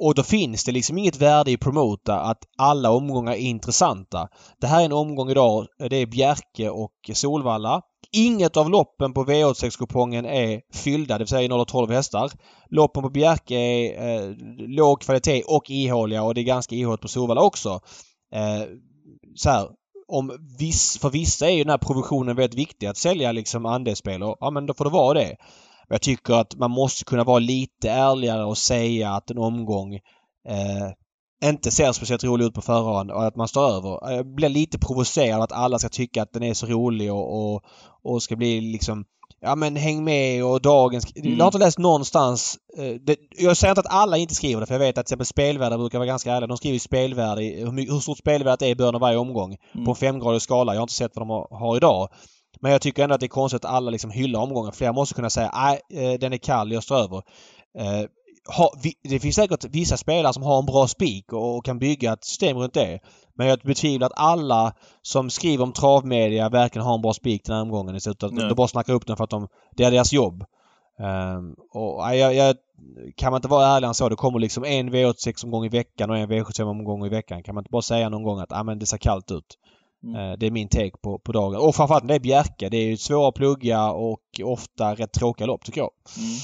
och 0.00 0.14
då 0.14 0.22
finns 0.22 0.64
det 0.64 0.72
liksom 0.72 0.98
inget 0.98 1.16
värde 1.16 1.50
i 1.50 1.56
promota 1.56 2.20
att 2.20 2.38
alla 2.58 2.90
omgångar 2.90 3.32
är 3.32 3.36
intressanta. 3.36 4.28
Det 4.60 4.66
här 4.66 4.80
är 4.80 4.84
en 4.84 4.92
omgång 4.92 5.30
idag. 5.30 5.66
Det 5.90 5.96
är 5.96 6.06
Bjerke 6.06 6.70
och 6.70 6.92
Solvalla. 7.12 7.82
Inget 8.12 8.56
av 8.56 8.70
loppen 8.70 9.14
på 9.14 9.24
V86-kupongen 9.24 10.26
är 10.26 10.60
fyllda, 10.72 11.14
det 11.14 11.24
vill 11.24 11.28
säga 11.28 11.48
0-12 11.48 11.92
hästar. 11.92 12.30
Loppen 12.70 13.02
på 13.02 13.10
Bjerke 13.10 13.54
är 13.54 14.20
eh, 14.20 14.34
låg 14.58 15.00
kvalitet 15.00 15.42
och 15.42 15.70
ihåliga 15.70 16.22
och 16.22 16.34
det 16.34 16.40
är 16.40 16.44
ganska 16.44 16.74
ihåligt 16.74 17.00
på 17.00 17.08
Solvalla 17.08 17.42
också. 17.42 17.80
Eh, 18.32 18.64
så 19.34 19.50
här, 19.50 19.68
om 20.08 20.32
viss, 20.58 20.98
för 20.98 21.10
vissa 21.10 21.50
är 21.50 21.54
ju 21.54 21.64
den 21.64 21.70
här 21.70 21.78
provisionen 21.78 22.36
väldigt 22.36 22.58
viktig 22.58 22.86
att 22.86 22.96
sälja 22.96 23.32
liksom 23.32 23.66
andelsspel 23.66 24.22
och 24.22 24.36
ja 24.40 24.50
men 24.50 24.66
då 24.66 24.74
får 24.74 24.84
det 24.84 24.90
vara 24.90 25.14
det. 25.14 25.36
Men 25.88 25.94
jag 25.94 26.02
tycker 26.02 26.34
att 26.34 26.56
man 26.56 26.70
måste 26.70 27.04
kunna 27.04 27.24
vara 27.24 27.38
lite 27.38 27.90
ärligare 27.90 28.44
och 28.44 28.58
säga 28.58 29.10
att 29.10 29.30
en 29.30 29.38
omgång 29.38 29.94
eh, 30.48 30.90
inte 31.44 31.70
ser 31.70 31.92
speciellt 31.92 32.24
rolig 32.24 32.44
ut 32.44 32.54
på 32.54 32.62
förhand 32.62 33.10
och 33.10 33.26
att 33.26 33.36
man 33.36 33.48
står 33.48 33.70
över. 33.70 34.12
Jag 34.12 34.34
blir 34.34 34.48
lite 34.48 34.78
provocerad 34.78 35.42
att 35.42 35.52
alla 35.52 35.78
ska 35.78 35.88
tycka 35.88 36.22
att 36.22 36.32
den 36.32 36.42
är 36.42 36.54
så 36.54 36.66
rolig 36.66 37.12
och, 37.12 37.54
och, 37.54 37.62
och 38.02 38.22
ska 38.22 38.36
bli 38.36 38.60
liksom 38.60 39.04
Ja 39.44 39.54
men 39.54 39.76
häng 39.76 40.04
med 40.04 40.44
och 40.44 40.60
dagens... 40.60 41.16
Mm. 41.16 41.36
Jag 41.36 41.44
har 41.44 41.48
inte 41.48 41.58
läst 41.58 41.78
någonstans... 41.78 42.58
Eh, 42.78 42.94
det, 43.06 43.16
jag 43.38 43.56
säger 43.56 43.70
inte 43.70 43.80
att 43.80 43.94
alla 43.94 44.16
inte 44.16 44.34
skriver 44.34 44.60
det 44.60 44.66
för 44.66 44.74
jag 44.74 44.78
vet 44.78 44.98
att 44.98 45.06
till 45.06 45.14
exempel 45.14 45.26
spelvärde 45.26 45.78
brukar 45.78 45.98
vara 45.98 46.06
ganska 46.06 46.32
ärliga. 46.32 46.46
De 46.46 46.56
skriver 46.56 46.78
spelvärde, 46.78 47.42
hur, 47.42 47.92
hur 47.92 48.00
stort 48.00 48.18
spelvärdet 48.18 48.62
är 48.62 48.66
i 48.66 48.74
början 48.74 48.94
av 48.94 49.00
varje 49.00 49.18
omgång. 49.18 49.56
Mm. 49.74 49.84
På 49.84 49.90
en 49.90 49.96
femgradig 49.96 50.42
skala. 50.42 50.72
Jag 50.72 50.80
har 50.80 50.84
inte 50.84 50.94
sett 50.94 51.12
vad 51.14 51.22
de 51.22 51.30
har, 51.30 51.58
har 51.58 51.76
idag. 51.76 52.08
Men 52.60 52.72
jag 52.72 52.80
tycker 52.80 53.02
ändå 53.02 53.14
att 53.14 53.20
det 53.20 53.26
är 53.26 53.28
konstigt 53.28 53.64
att 53.64 53.70
alla 53.70 53.90
liksom 53.90 54.10
hyllar 54.10 54.40
omgången. 54.40 54.72
Flera 54.72 54.92
måste 54.92 55.14
kunna 55.14 55.30
säga 55.30 55.50
nej, 55.54 55.80
eh, 56.04 56.18
den 56.18 56.32
är 56.32 56.38
kall, 56.38 56.72
jag 56.72 56.82
står 56.82 56.96
över. 56.96 57.22
Ha, 58.56 58.74
vi, 58.82 58.94
det 59.02 59.20
finns 59.20 59.36
säkert 59.36 59.64
vissa 59.64 59.96
spelare 59.96 60.32
som 60.32 60.42
har 60.42 60.58
en 60.58 60.66
bra 60.66 60.88
spik 60.88 61.32
och, 61.32 61.56
och 61.56 61.64
kan 61.64 61.78
bygga 61.78 62.12
ett 62.12 62.24
system 62.24 62.56
runt 62.56 62.74
det. 62.74 63.00
Men 63.34 63.46
jag 63.46 63.58
betvivlar 63.58 64.06
att 64.06 64.12
alla 64.16 64.74
som 65.02 65.30
skriver 65.30 65.64
om 65.64 65.72
travmedia 65.72 66.48
verkligen 66.48 66.86
har 66.86 66.94
en 66.94 67.02
bra 67.02 67.12
spik 67.12 67.44
den 67.44 67.54
här 67.54 67.62
omgången. 67.62 67.98
Nej. 68.04 68.48
De 68.48 68.54
bara 68.54 68.68
snackar 68.68 68.92
upp 68.92 69.06
den 69.06 69.16
för 69.16 69.24
att 69.24 69.30
de, 69.30 69.48
det 69.76 69.84
är 69.84 69.90
deras 69.90 70.12
jobb. 70.12 70.44
Ehm, 70.98 71.54
och 71.70 72.16
jag, 72.16 72.34
jag, 72.34 72.56
kan 73.16 73.32
man 73.32 73.38
inte 73.38 73.48
vara 73.48 73.66
ärlig 73.66 73.88
än 73.88 73.94
så. 73.94 74.08
Det 74.08 74.16
kommer 74.16 74.38
liksom 74.38 74.64
en 74.64 74.90
V86-omgång 74.94 75.64
i 75.64 75.68
veckan 75.68 76.10
och 76.10 76.18
en 76.18 76.30
V75-omgång 76.30 77.06
i 77.06 77.08
veckan. 77.08 77.42
Kan 77.42 77.54
man 77.54 77.62
inte 77.62 77.70
bara 77.70 77.82
säga 77.82 78.08
någon 78.08 78.22
gång 78.22 78.40
att 78.40 78.52
ah, 78.52 78.62
men 78.62 78.78
det 78.78 78.86
ser 78.86 78.98
kallt 78.98 79.30
ut. 79.30 79.58
Mm. 80.04 80.16
Eh, 80.16 80.38
Det 80.38 80.46
är 80.46 80.50
min 80.50 80.68
take 80.68 80.96
på, 81.02 81.18
på 81.18 81.32
dagen. 81.32 81.60
Och 81.60 81.74
framförallt 81.74 82.08
det 82.08 82.14
är 82.14 82.20
Bjerke. 82.20 82.68
Det 82.68 82.76
är 82.76 82.86
ju 82.86 82.96
svåra 82.96 83.28
att 83.28 83.34
plugga 83.34 83.90
och 83.90 84.22
ofta 84.44 84.94
rätt 84.94 85.12
tråkiga 85.12 85.46
lopp 85.46 85.64
tycker 85.64 85.80
jag. 85.80 85.90
Mm. 86.18 86.38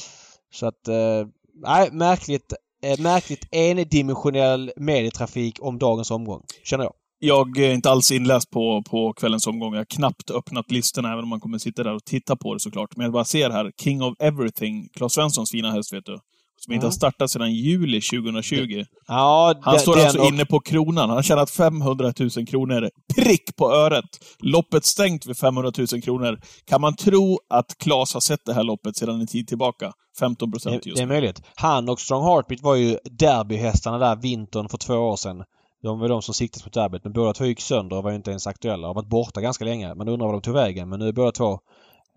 Så 0.52 0.66
att, 0.66 0.88
eh, 0.88 1.28
nej, 1.60 1.88
märkligt, 1.92 2.52
eh, 2.82 3.00
märkligt 3.00 3.48
endimensionell 3.50 4.72
medietrafik 4.76 5.58
om 5.60 5.78
dagens 5.78 6.10
omgång, 6.10 6.42
känner 6.64 6.84
jag. 6.84 6.92
Jag 7.20 7.58
är 7.58 7.74
inte 7.74 7.90
alls 7.90 8.12
inläst 8.12 8.50
på, 8.50 8.82
på 8.90 9.12
kvällens 9.12 9.46
omgång. 9.46 9.72
Jag 9.72 9.80
har 9.80 9.84
knappt 9.84 10.30
öppnat 10.30 10.70
listorna, 10.70 11.12
även 11.12 11.22
om 11.22 11.28
man 11.28 11.40
kommer 11.40 11.58
sitta 11.58 11.82
där 11.82 11.94
och 11.94 12.04
titta 12.04 12.36
på 12.36 12.54
det 12.54 12.60
såklart. 12.60 12.96
Men 12.96 13.04
jag 13.04 13.12
bara 13.12 13.24
ser 13.24 13.50
här, 13.50 13.72
King 13.82 14.02
of 14.02 14.14
Everything, 14.18 14.88
Claes 14.88 15.12
Svenssons 15.12 15.50
fina 15.50 15.72
häst, 15.72 15.92
vet 15.92 16.04
du. 16.04 16.18
Som 16.60 16.74
inte 16.74 16.86
har 16.86 16.90
startat 16.90 17.30
sedan 17.30 17.52
juli 17.54 18.00
2020. 18.00 18.84
Ja, 19.06 19.54
Han 19.62 19.78
står 19.78 19.98
alltså 19.98 20.18
och- 20.18 20.28
inne 20.28 20.44
på 20.44 20.60
kronan. 20.60 21.08
Han 21.08 21.16
har 21.16 21.22
tjänat 21.22 21.50
500 21.50 22.12
000 22.36 22.46
kronor 22.46 22.90
prick 23.16 23.56
på 23.56 23.72
öret. 23.72 24.04
Loppet 24.42 24.84
stängt 24.84 25.26
vid 25.26 25.36
500 25.36 25.72
000 25.92 26.02
kronor. 26.02 26.40
Kan 26.66 26.80
man 26.80 26.96
tro 26.96 27.38
att 27.50 27.78
Claes 27.78 28.14
har 28.14 28.20
sett 28.20 28.40
det 28.46 28.54
här 28.54 28.62
loppet 28.62 28.96
sedan 28.96 29.20
en 29.20 29.26
tid 29.26 29.48
tillbaka? 29.48 29.92
15 30.20 30.52
procent 30.52 30.82
Det, 30.82 30.88
just 30.88 30.96
det 30.96 31.02
är 31.02 31.06
nu. 31.06 31.12
möjligt. 31.12 31.42
Han 31.54 31.88
och 31.88 32.00
Strong 32.00 32.24
Heartbeat 32.24 32.62
var 32.62 32.74
ju 32.74 32.98
derbyhästarna 33.10 33.98
där 33.98 34.16
vintern 34.16 34.68
för 34.68 34.78
två 34.78 34.94
år 34.94 35.16
sedan. 35.16 35.42
De 35.82 35.98
var 35.98 36.08
de 36.08 36.22
som 36.22 36.34
siktades 36.34 36.64
mot 36.64 36.74
derbyt. 36.74 37.04
Men 37.04 37.12
båda 37.12 37.32
två 37.32 37.44
gick 37.44 37.60
sönder 37.60 37.96
och 37.96 38.02
var 38.02 38.12
inte 38.12 38.30
ens 38.30 38.46
aktuella. 38.46 38.82
De 38.82 38.86
har 38.86 38.94
varit 38.94 39.08
borta 39.10 39.40
ganska 39.40 39.64
länge. 39.64 39.94
Man 39.94 40.08
undrar 40.08 40.26
var 40.26 40.32
de 40.32 40.42
tog 40.42 40.54
vägen. 40.54 40.88
Men 40.88 40.98
nu 41.00 41.08
är 41.08 41.12
båda 41.12 41.32
två 41.32 41.58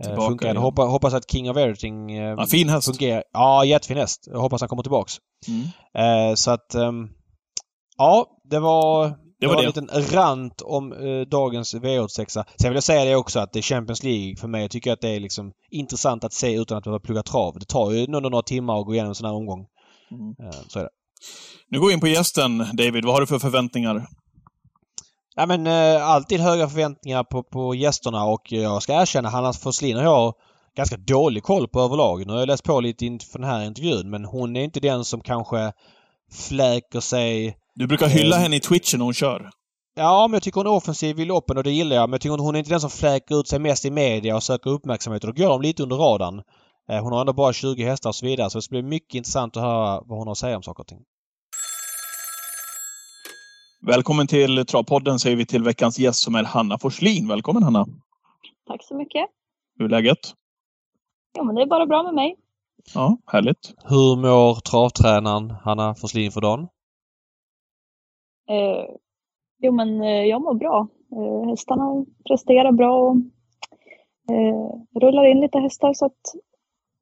Tillbaka 0.04 0.28
funkar. 0.28 0.46
igen. 0.46 0.56
Jag 0.76 0.88
hoppas, 0.88 1.14
att 1.14 1.32
King 1.32 1.50
of 1.50 1.58
Everything 1.58 2.12
eh, 2.12 2.36
Ja, 2.38 2.46
fin 2.46 2.70
häst. 2.70 2.86
fungerar. 2.88 3.24
Ja, 3.34 3.66
jättefin 3.66 3.98
häst. 3.98 4.28
Jag 4.32 4.40
hoppas 4.40 4.62
han 4.62 4.70
kommer 4.70 4.84
tillbaks. 4.84 5.18
Mm. 5.48 6.30
Eh, 6.30 6.36
så 6.36 6.52
att... 6.52 6.76
ehm, 6.76 7.10
ja, 7.98 8.26
det 8.50 8.60
var... 8.60 9.18
Det 9.40 9.48
var 9.48 9.56
var, 9.56 9.62
det. 9.62 9.68
en 9.80 9.86
liten 9.86 10.16
rant 10.18 10.62
om 10.62 10.94
eh, 10.94 11.22
dagens 11.22 11.76
V86. 11.76 12.26
Sen 12.30 12.44
vill 12.70 12.74
jag 12.74 12.84
säga 12.84 13.06
det 13.06 13.16
också 13.16 13.40
att 13.40 13.54
det 13.54 13.60
är 13.60 13.64
Champions 13.64 14.04
League 14.04 14.36
för 14.36 14.48
mig. 14.48 14.62
Jag 14.62 14.72
tycker 14.72 14.92
att 14.94 15.02
det 15.02 15.10
är 15.10 15.20
liksom 15.20 15.52
intressant 15.72 16.24
att 16.24 16.34
se 16.34 16.54
utan 16.56 16.78
att 16.78 16.84
behöva 16.84 17.00
plugga 17.00 17.24
trav. 17.24 17.60
Det 17.60 17.66
tar 17.66 17.92
ju 17.92 18.08
några, 18.08 18.30
några 18.30 18.42
timmar 18.44 18.80
att 18.80 18.86
gå 18.86 18.94
igenom 18.94 19.10
en 19.10 19.16
sån 19.16 19.26
här 19.26 19.34
omgång. 19.34 19.66
Mm. 20.12 20.50
Eh, 20.50 20.60
så 20.68 20.80
är 20.80 20.84
det. 20.84 20.90
Nu 21.70 21.80
går 21.80 21.88
vi 21.88 21.94
in 21.94 22.00
på 22.00 22.08
gästen, 22.08 22.58
David. 22.74 23.06
Vad 23.06 23.14
har 23.14 23.22
du 23.22 23.28
för 23.28 23.40
förväntningar? 23.40 24.08
Ja 25.36 25.46
men 25.46 25.67
eh, 25.67 26.08
alltid 26.10 26.39
höga 26.39 26.67
förväntningar 26.67 27.24
på, 27.24 27.44
på 27.44 27.76
gästerna 27.76 28.26
och 28.26 28.52
jag 28.52 28.84
ska 28.84 29.02
erkänna 29.02 29.30
Hanna 29.30 29.54
Forslin 29.54 29.98
och 29.98 30.04
jag 30.04 30.10
har 30.15 30.34
ganska 30.78 30.98
dålig 30.98 31.44
koll 31.44 31.67
på 31.67 31.82
överlag. 31.82 32.26
Nu 32.28 32.34
har 32.34 32.39
jag 32.39 32.48
läst 32.48 32.63
på 32.63 32.80
lite 32.80 33.06
inför 33.06 33.39
den 33.39 33.48
här 33.50 33.65
intervjun 33.65 34.10
men 34.10 34.26
hon 34.26 34.56
är 34.56 34.63
inte 34.63 34.80
den 34.80 35.06
som 35.06 35.22
kanske 35.22 35.72
fläker 36.32 37.00
sig 37.00 37.58
Du 37.76 37.88
brukar 37.88 38.08
hylla 38.08 38.36
Eh. 38.36 38.41
henne 38.41 38.56
i 38.56 38.60
Twitchen 38.60 38.98
när 38.98 39.06
hon 39.06 39.13
kör. 39.13 39.50
Ja, 39.96 40.28
men 40.28 40.34
jag 40.34 40.44
tycker 40.44 40.60
hon 40.60 40.67
är 40.67 40.72
offensiv 40.72 41.20
i 41.20 41.26
loppen 41.26 41.58
och 41.58 41.63
det 41.63 41.72
gillar 41.72 41.96
jag. 41.96 42.10
Men 42.10 42.13
jag 42.13 42.22
tycker 42.22 42.38
hon 42.38 42.56
är 42.56 42.60
inte 42.60 42.72
den 42.72 42.82
som 42.82 42.89
fläker 42.89 43.39
ut 43.39 43.48
sig 43.48 43.60
mest 43.60 43.86
i 43.86 43.91
media 43.91 44.36
och 44.36 44.44
söker 44.44 44.70
uppmärksamhet. 44.70 45.24
Och 45.24 45.34
då 45.36 45.44
går 45.44 45.50
de 45.50 45.62
lite 45.62 45.84
under 45.84 45.96
radarn. 45.96 46.41
Eh, 46.91 47.04
Hon 47.04 47.13
har 47.13 47.20
ändå 47.22 47.34
bara 47.34 47.54
20 47.54 47.84
hästar 47.86 48.10
och 48.10 48.15
så 48.15 48.26
vidare. 48.26 48.50
Så 48.50 48.58
det 48.58 48.62
ska 48.62 48.74
bli 48.74 48.82
mycket 48.82 49.15
intressant 49.15 49.58
att 49.58 49.63
höra 49.63 50.02
vad 50.06 50.17
hon 50.17 50.28
har 50.28 50.32
att 50.32 50.38
säga 50.38 50.56
om 50.58 50.63
saker 50.63 50.82
och 50.84 50.88
ting. 50.88 51.00
Välkommen 53.88 54.28
till 54.28 54.65
Travpodden 54.65 55.20
säger 55.20 55.36
vi 55.36 55.46
till 55.46 55.63
veckans 55.63 56.00
gäst 56.00 56.20
som 56.20 56.36
är 56.36 56.44
Hanna 56.44 56.78
Forslin. 56.78 57.28
Välkommen 57.28 57.63
Hanna! 57.63 57.86
Tack 58.67 58.84
så 58.84 58.96
mycket. 58.96 59.26
Hur 59.78 59.86
är 59.86 59.89
läget? 59.89 60.17
Jo, 61.38 61.44
men 61.44 61.56
det 61.56 61.62
är 61.62 61.65
bara 61.65 61.86
bra 61.86 62.04
med 62.04 62.13
mig. 62.13 62.36
Ja, 62.94 63.17
härligt. 63.26 63.74
Hur 63.84 64.15
mår 64.15 64.56
travtränaren 64.56 65.50
Hanna 65.50 65.96
Forslin 65.96 66.32
för 66.32 66.41
dagen? 66.41 66.67
Eh, 68.50 68.96
jo, 69.60 69.72
men 69.72 70.02
eh, 70.02 70.24
jag 70.26 70.41
mår 70.41 70.54
bra. 70.54 70.88
Eh, 71.12 71.50
hästarna 71.50 72.06
presterar 72.28 72.72
bra 72.72 73.00
och 73.00 73.15
eh, 74.36 75.00
rullar 75.02 75.32
in 75.32 75.39
lite 75.39 75.60
hästar 75.60 75.94
så 75.94 76.06
att 76.06 76.22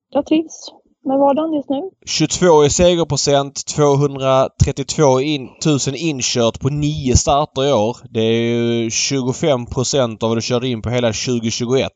jag 0.09 0.25
trivs 0.25 0.73
med 1.09 1.19
vardagen 1.19 1.53
just 1.53 1.69
nu. 1.69 1.89
22 2.05 2.65
i 2.65 2.69
segerprocent, 2.69 3.65
232 3.65 5.21
in, 5.21 5.49
000 5.65 5.79
inkört 5.95 6.59
på 6.59 6.69
9 6.69 7.15
starter 7.15 7.63
i 7.69 7.73
år. 7.73 7.97
Det 8.09 8.19
är 8.19 8.41
ju 8.41 8.89
25 8.89 9.65
procent 9.65 10.23
av 10.23 10.29
vad 10.29 10.37
du 10.37 10.41
körde 10.41 10.67
in 10.67 10.81
på 10.81 10.89
hela 10.89 11.07
2021. 11.07 11.91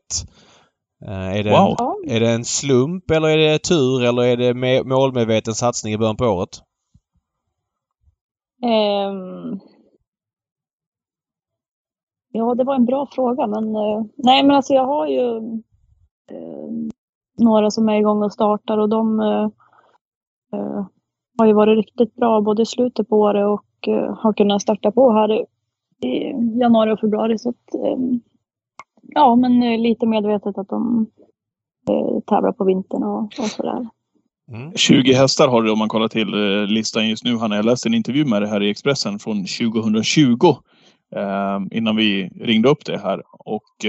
Eh, 1.05 1.37
är, 1.37 1.43
det 1.43 1.51
Wow. 1.51 1.75
En, 2.05 2.11
är 2.11 2.19
det 2.19 2.29
en 2.29 2.45
slump 2.45 3.11
eller 3.11 3.27
är 3.27 3.37
det 3.37 3.59
tur 3.59 4.03
eller 4.03 4.23
är 4.23 4.37
det 4.37 4.53
med, 4.53 4.85
målmedveten 4.85 5.53
satsning 5.53 5.93
i 5.93 5.97
början 5.97 6.17
på 6.17 6.25
året? 6.25 6.61
Ehm, 8.63 9.59
ja, 12.31 12.55
det 12.55 12.63
var 12.63 12.75
en 12.75 12.85
bra 12.85 13.07
fråga, 13.11 13.47
men 13.47 13.75
eh, 13.75 14.03
nej, 14.15 14.43
men 14.43 14.55
alltså 14.55 14.73
jag 14.73 14.85
har 14.85 15.07
ju 15.07 15.37
eh, 16.31 16.93
några 17.37 17.71
som 17.71 17.89
är 17.89 17.95
igång 17.95 18.23
och 18.23 18.33
startar 18.33 18.77
och 18.77 18.89
de 18.89 19.19
eh, 19.19 19.49
eh, 20.53 20.85
har 21.37 21.45
ju 21.45 21.53
varit 21.53 21.77
riktigt 21.77 22.15
bra 22.15 22.41
både 22.41 22.61
i 22.61 22.65
slutet 22.65 23.09
på 23.09 23.19
året 23.19 23.45
och 23.45 23.87
eh, 23.87 24.17
har 24.17 24.33
kunnat 24.33 24.61
starta 24.61 24.91
på 24.91 25.11
här 25.11 25.31
i, 25.31 25.45
i 26.07 26.31
januari 26.59 26.91
och 26.91 26.99
februari. 26.99 27.37
Så 27.37 27.49
att, 27.49 27.75
eh, 27.75 27.97
ja, 29.01 29.35
men 29.35 29.63
eh, 29.63 29.79
lite 29.79 30.05
medvetet 30.05 30.57
att 30.57 30.69
de 30.69 31.07
eh, 31.89 32.19
tävlar 32.27 32.51
på 32.51 32.63
vintern 32.63 33.03
och, 33.03 33.23
och 33.23 33.45
sådär. 33.45 33.87
Mm. 34.51 34.71
20 34.75 35.13
hästar 35.13 35.47
har 35.47 35.61
du 35.61 35.71
om 35.71 35.79
man 35.79 35.89
kollar 35.89 36.07
till 36.07 36.27
listan 36.65 37.09
just 37.09 37.23
nu. 37.23 37.37
Hanna, 37.37 37.55
jag 37.55 37.65
läste 37.65 37.89
en 37.89 37.93
intervju 37.93 38.25
med 38.25 38.41
det 38.41 38.47
här 38.47 38.63
i 38.63 38.69
Expressen 38.69 39.19
från 39.19 39.37
2020 39.37 40.47
eh, 41.15 41.59
innan 41.71 41.95
vi 41.95 42.29
ringde 42.41 42.69
upp 42.69 42.85
det 42.85 42.97
här. 42.97 43.21
Och 43.39 43.85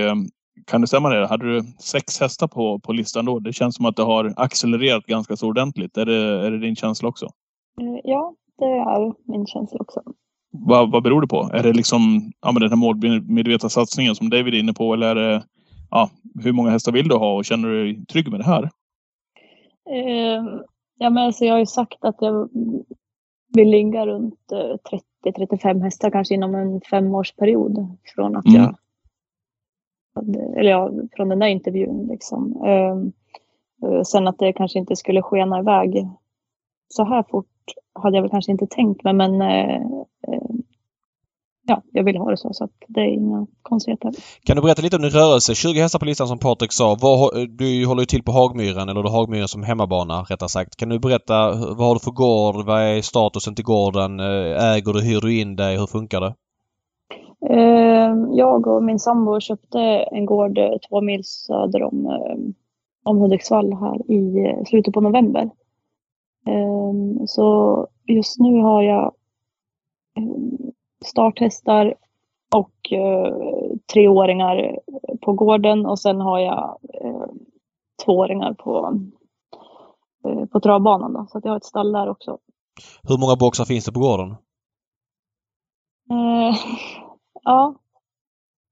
kan 0.66 0.80
det 0.80 0.86
stämma 0.86 1.08
det? 1.08 1.26
Hade 1.26 1.54
du 1.54 1.62
sex 1.78 2.20
hästar 2.20 2.48
på, 2.48 2.78
på 2.78 2.92
listan 2.92 3.24
då? 3.24 3.38
Det 3.38 3.52
känns 3.52 3.76
som 3.76 3.86
att 3.86 3.96
det 3.96 4.02
har 4.02 4.34
accelererat 4.36 5.06
ganska 5.06 5.36
så 5.36 5.48
ordentligt. 5.48 5.96
Är 5.96 6.06
det, 6.06 6.46
är 6.46 6.50
det 6.50 6.58
din 6.58 6.76
känsla 6.76 7.08
också? 7.08 7.24
Eh, 7.80 8.00
ja, 8.04 8.34
det 8.58 8.64
är 8.64 9.30
min 9.32 9.46
känsla 9.46 9.78
också. 9.80 10.02
Vad, 10.50 10.90
vad 10.90 11.02
beror 11.02 11.20
det 11.20 11.26
på? 11.26 11.50
Är 11.52 11.62
det 11.62 11.72
liksom 11.72 12.32
ja, 12.40 12.52
men 12.52 12.60
den 12.60 12.70
här 12.70 12.76
målmedvetna 12.76 13.68
satsningen 13.68 14.14
som 14.14 14.30
David 14.30 14.54
är 14.54 14.58
inne 14.58 14.72
på? 14.72 14.94
Eller 14.94 15.06
är 15.06 15.14
det, 15.14 15.44
ja, 15.90 16.10
hur 16.42 16.52
många 16.52 16.70
hästar 16.70 16.92
vill 16.92 17.08
du 17.08 17.14
ha 17.14 17.34
och 17.36 17.44
känner 17.44 17.68
du 17.68 17.84
dig 17.84 18.06
trygg 18.06 18.30
med 18.30 18.40
det 18.40 18.44
här? 18.46 18.62
Eh, 19.90 20.44
ja, 20.98 21.10
men 21.10 21.18
alltså 21.18 21.44
jag 21.44 21.54
har 21.54 21.58
ju 21.58 21.66
sagt 21.66 22.04
att 22.04 22.16
jag 22.18 22.48
vill 23.54 23.70
ligga 23.70 24.06
runt 24.06 24.52
eh, 24.52 25.30
30-35 25.30 25.82
hästar 25.82 26.10
kanske 26.10 26.34
inom 26.34 26.54
en 26.54 26.80
femårsperiod 26.80 27.96
från 28.14 28.36
att 28.36 28.46
Mm. 28.46 28.60
jag 28.62 28.76
eller 30.57 30.70
ja, 30.70 30.90
från 31.16 31.29
den 31.29 31.38
där 31.38 31.46
intervjun 31.46 32.07
liksom. 32.11 32.62
Ehm, 32.66 33.12
eh, 33.83 34.03
sen 34.03 34.29
att 34.29 34.38
det 34.38 34.53
kanske 34.53 34.79
inte 34.79 34.96
skulle 34.96 35.22
skena 35.22 35.59
iväg 35.59 36.09
så 36.88 37.05
här 37.05 37.24
fort 37.31 37.46
hade 37.94 38.16
jag 38.16 38.22
väl 38.22 38.31
kanske 38.31 38.53
inte 38.53 38.66
tänkt 38.66 39.05
mig 39.05 39.12
men 39.14 39.42
eh, 39.42 39.74
eh, 40.29 40.55
ja, 41.66 41.83
jag 41.92 42.05
vill 42.05 42.16
ha 42.16 42.31
det 42.31 42.37
så 42.37 42.53
så 42.53 42.64
att 42.64 42.70
det 42.88 43.00
är 43.00 43.14
inga 43.14 43.46
konstigheter. 43.62 44.12
Kan 44.44 44.57
du 44.57 44.62
berätta 44.62 44.83
lite 44.83 44.96
om 44.96 45.03
din 45.03 45.11
rörelse? 45.11 45.55
20 45.55 45.81
hästar 45.81 45.98
på 45.98 46.05
listan 46.05 46.29
som 46.29 46.38
Patrik 46.38 46.72
sa. 46.72 46.96
Vad, 47.00 47.48
du 47.59 47.87
håller 47.87 48.03
ju 48.03 48.07
till 48.07 48.22
på 48.22 48.33
Hagmyren, 48.33 48.88
eller 48.88 49.03
du 49.03 49.09
har 49.09 49.18
Hagmyren 49.18 49.48
som 49.48 49.62
hemmabana 49.62 50.22
rättare 50.22 50.48
sagt. 50.48 50.77
Kan 50.77 50.88
du 50.88 50.98
berätta 50.98 51.50
vad 51.50 51.87
har 51.87 51.94
du 51.94 52.00
för 52.00 52.11
gård? 52.11 52.66
Vad 52.66 52.83
är 52.83 53.03
statusen 53.03 53.55
till 53.55 53.64
gården? 53.64 54.20
Äger 54.20 54.92
du? 54.92 55.00
Hyr 55.00 55.20
du 55.20 55.40
in 55.40 55.57
dig? 55.57 55.79
Hur 55.79 55.87
funkar 55.87 56.20
det? 56.20 56.35
Eh, 57.50 58.14
Jag 58.33 58.66
och 58.66 58.83
min 58.83 58.98
sambo 58.98 59.40
köpte 59.40 59.80
en 60.12 60.26
gård 60.26 60.59
eh, 60.59 60.72
två 60.88 61.00
mil 61.00 61.24
söder 61.24 61.83
om, 61.83 62.07
eh, 62.07 62.37
om 63.04 63.18
Hudiksvall 63.18 63.72
här 63.72 64.11
i 64.11 64.46
eh, 64.46 64.64
slutet 64.64 64.94
på 64.94 65.00
november. 65.00 65.50
Eh, 66.46 66.92
Så 67.26 67.88
just 68.07 68.38
nu 68.38 68.61
har 68.62 68.83
jag 68.83 69.12
starthästar 71.04 71.94
och 72.54 72.70
treåringar 73.92 74.78
på 75.22 75.33
gården 75.33 75.87
och 75.87 75.98
sen 75.98 76.20
har 76.20 76.38
jag 76.38 76.78
tvååringar 78.04 78.54
på, 78.54 79.00
på 80.52 80.61
travbanan. 80.61 81.12
Då, 81.12 81.26
så 81.28 81.40
jag 81.42 81.50
har 81.50 81.57
ett 81.57 81.64
stall 81.64 81.92
där 81.92 82.09
också. 82.09 82.38
Hur 83.02 83.18
många 83.18 83.37
boxar 83.37 83.64
finns 83.64 83.85
det 83.85 83.92
på 83.92 84.00
gården? 84.00 84.35
Eh, 87.46 87.52
ja, 87.52 87.74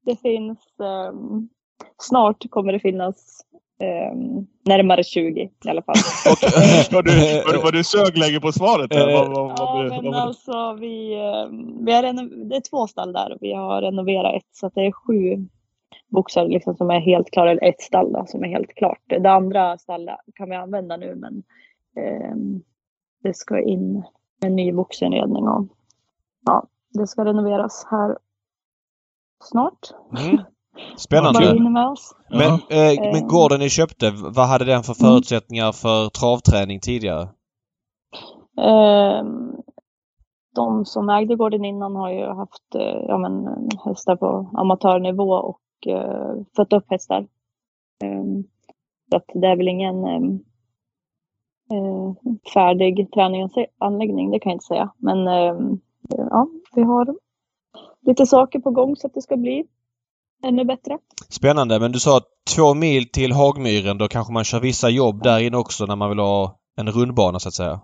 det 0.04 0.16
finns. 0.16 0.58
ehm, 0.80 1.48
snart 1.98 2.50
kommer 2.50 2.72
det 2.72 2.80
finnas 2.80 3.40
ehm, 3.80 4.46
närmare 4.66 5.04
20 5.04 5.40
i 5.64 5.68
alla 5.68 5.82
fall. 5.82 5.94
Var 6.92 7.02
du, 7.02 7.10
var, 7.46 7.52
du- 7.52 7.58
var 7.58 7.72
du 7.72 7.84
sög 7.84 8.18
länge 8.18 8.40
på 8.40 8.52
svaret? 8.52 8.94
Vad, 8.94 9.12
vad, 9.12 9.30
vad, 9.30 9.50
ja, 9.58 9.84
men 10.02 10.04
vad, 10.12 10.14
alltså 10.14 10.72
vi, 10.80 11.14
ehm, 11.14 11.84
vi 11.84 11.92
har 11.92 12.02
det 12.48 12.56
är 12.56 12.70
två 12.70 12.86
stall 12.86 13.12
där 13.12 13.32
och 13.32 13.38
vi 13.40 13.52
har 13.54 13.82
renoverat 13.82 14.34
ett 14.36 14.48
så 14.52 14.66
att 14.66 14.74
det 14.74 14.86
är 14.86 14.92
sju 14.92 15.48
boxar 16.08 16.48
liksom 16.48 16.76
som 16.76 16.90
är 16.90 17.00
helt 17.00 17.30
klara, 17.30 17.50
eller 17.50 17.64
ett 17.64 17.80
stall 17.80 18.12
då, 18.12 18.24
som 18.26 18.44
är 18.44 18.48
helt 18.48 18.74
klart. 18.74 19.00
Det 19.06 19.30
andra 19.30 19.78
stallet 19.78 20.16
kan 20.34 20.50
vi 20.50 20.56
använda 20.56 20.96
nu 20.96 21.14
men 21.14 21.42
ehm, 21.96 22.62
det 23.22 23.36
ska 23.36 23.60
in 23.60 24.02
en 24.44 24.56
ny 24.56 24.72
boxinredning 24.72 25.48
och 25.48 25.66
ja, 26.46 26.66
det 26.94 27.06
ska 27.06 27.24
renoveras 27.24 27.86
här 27.90 28.18
snart. 29.42 29.78
Mm. 30.18 30.38
Spännande. 30.96 31.38
Men, 32.30 32.50
eh, 32.52 33.12
men 33.12 33.28
gården 33.28 33.60
ni 33.60 33.68
köpte, 33.70 34.10
vad 34.10 34.48
hade 34.48 34.64
den 34.64 34.82
för 34.82 34.94
Mm. 35.00 35.10
förutsättningar 35.12 35.72
för 35.72 36.08
travträning 36.08 36.80
tidigare? 36.80 37.28
Ehm, 38.60 39.52
De 40.54 40.84
som 40.84 41.08
ägde 41.08 41.36
gården 41.36 41.64
innan 41.64 41.96
har 41.96 42.10
ju 42.10 42.26
haft 42.26 42.74
eh, 42.74 43.00
ja, 43.08 43.18
men, 43.18 43.46
hästar 43.84 44.16
på 44.16 44.50
amatörnivå 44.54 45.32
och 45.32 45.60
eh, 45.86 46.34
fött 46.56 46.72
upp 46.72 46.84
hästar. 46.90 47.26
Ehm, 48.04 48.44
Så 49.10 49.16
att 49.16 49.24
det 49.34 49.46
är 49.46 49.56
väl 49.56 49.68
ingen 49.68 50.04
ehm, 50.04 50.38
eh, 51.72 52.12
färdig 52.54 53.12
träningsanläggning, 53.14 54.30
det 54.30 54.38
kan 54.40 54.50
jag 54.50 54.56
inte 54.56 54.64
säga. 54.66 54.92
Men 54.98 55.28
ehm, 55.28 55.78
ja, 56.08 56.46
vi 56.74 56.82
har 56.82 57.16
lite 58.06 58.26
saker 58.26 58.58
på 58.58 58.70
gång 58.70 58.96
så 58.96 59.06
att 59.06 59.14
det 59.14 59.22
ska 59.22 59.36
bli 59.36 59.64
ännu 60.44 60.64
bättre. 60.64 60.98
Spännande. 61.28 61.80
Men 61.80 61.92
du 61.92 62.00
sa 62.00 62.16
att 62.16 62.26
två 62.56 62.74
mil 62.74 63.08
till 63.08 63.32
Hagmyren, 63.32 63.98
då 63.98 64.08
kanske 64.08 64.32
man 64.32 64.44
kör 64.44 64.60
vissa 64.60 64.88
jobb 64.88 65.22
där 65.22 65.40
inne 65.40 65.56
också 65.56 65.86
när 65.86 65.96
man 65.96 66.08
vill 66.08 66.18
ha 66.18 66.58
en 66.76 66.90
rundbana 66.90 67.38
så 67.38 67.48
att 67.48 67.54
säga. 67.54 67.80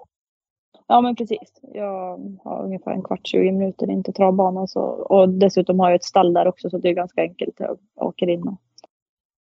Ja 0.87 1.01
men 1.01 1.16
precis. 1.16 1.61
Jag 1.62 2.18
har 2.44 2.64
ungefär 2.64 2.90
en 2.90 3.03
kvart, 3.03 3.27
20 3.27 3.53
minuter 3.53 3.90
in 3.90 4.05
till 4.05 4.14
travbanan. 4.14 4.68
Så, 4.68 4.81
och 4.81 5.29
dessutom 5.29 5.81
har 5.81 5.88
jag 5.90 5.96
ett 5.96 6.05
stall 6.05 6.33
där 6.33 6.48
också 6.48 6.70
så 6.70 6.79
det 6.79 6.88
är 6.88 6.94
ganska 6.94 7.20
enkelt. 7.22 7.55
Jag 7.59 7.79
åker 7.96 8.29
in 8.29 8.48
och 8.48 8.61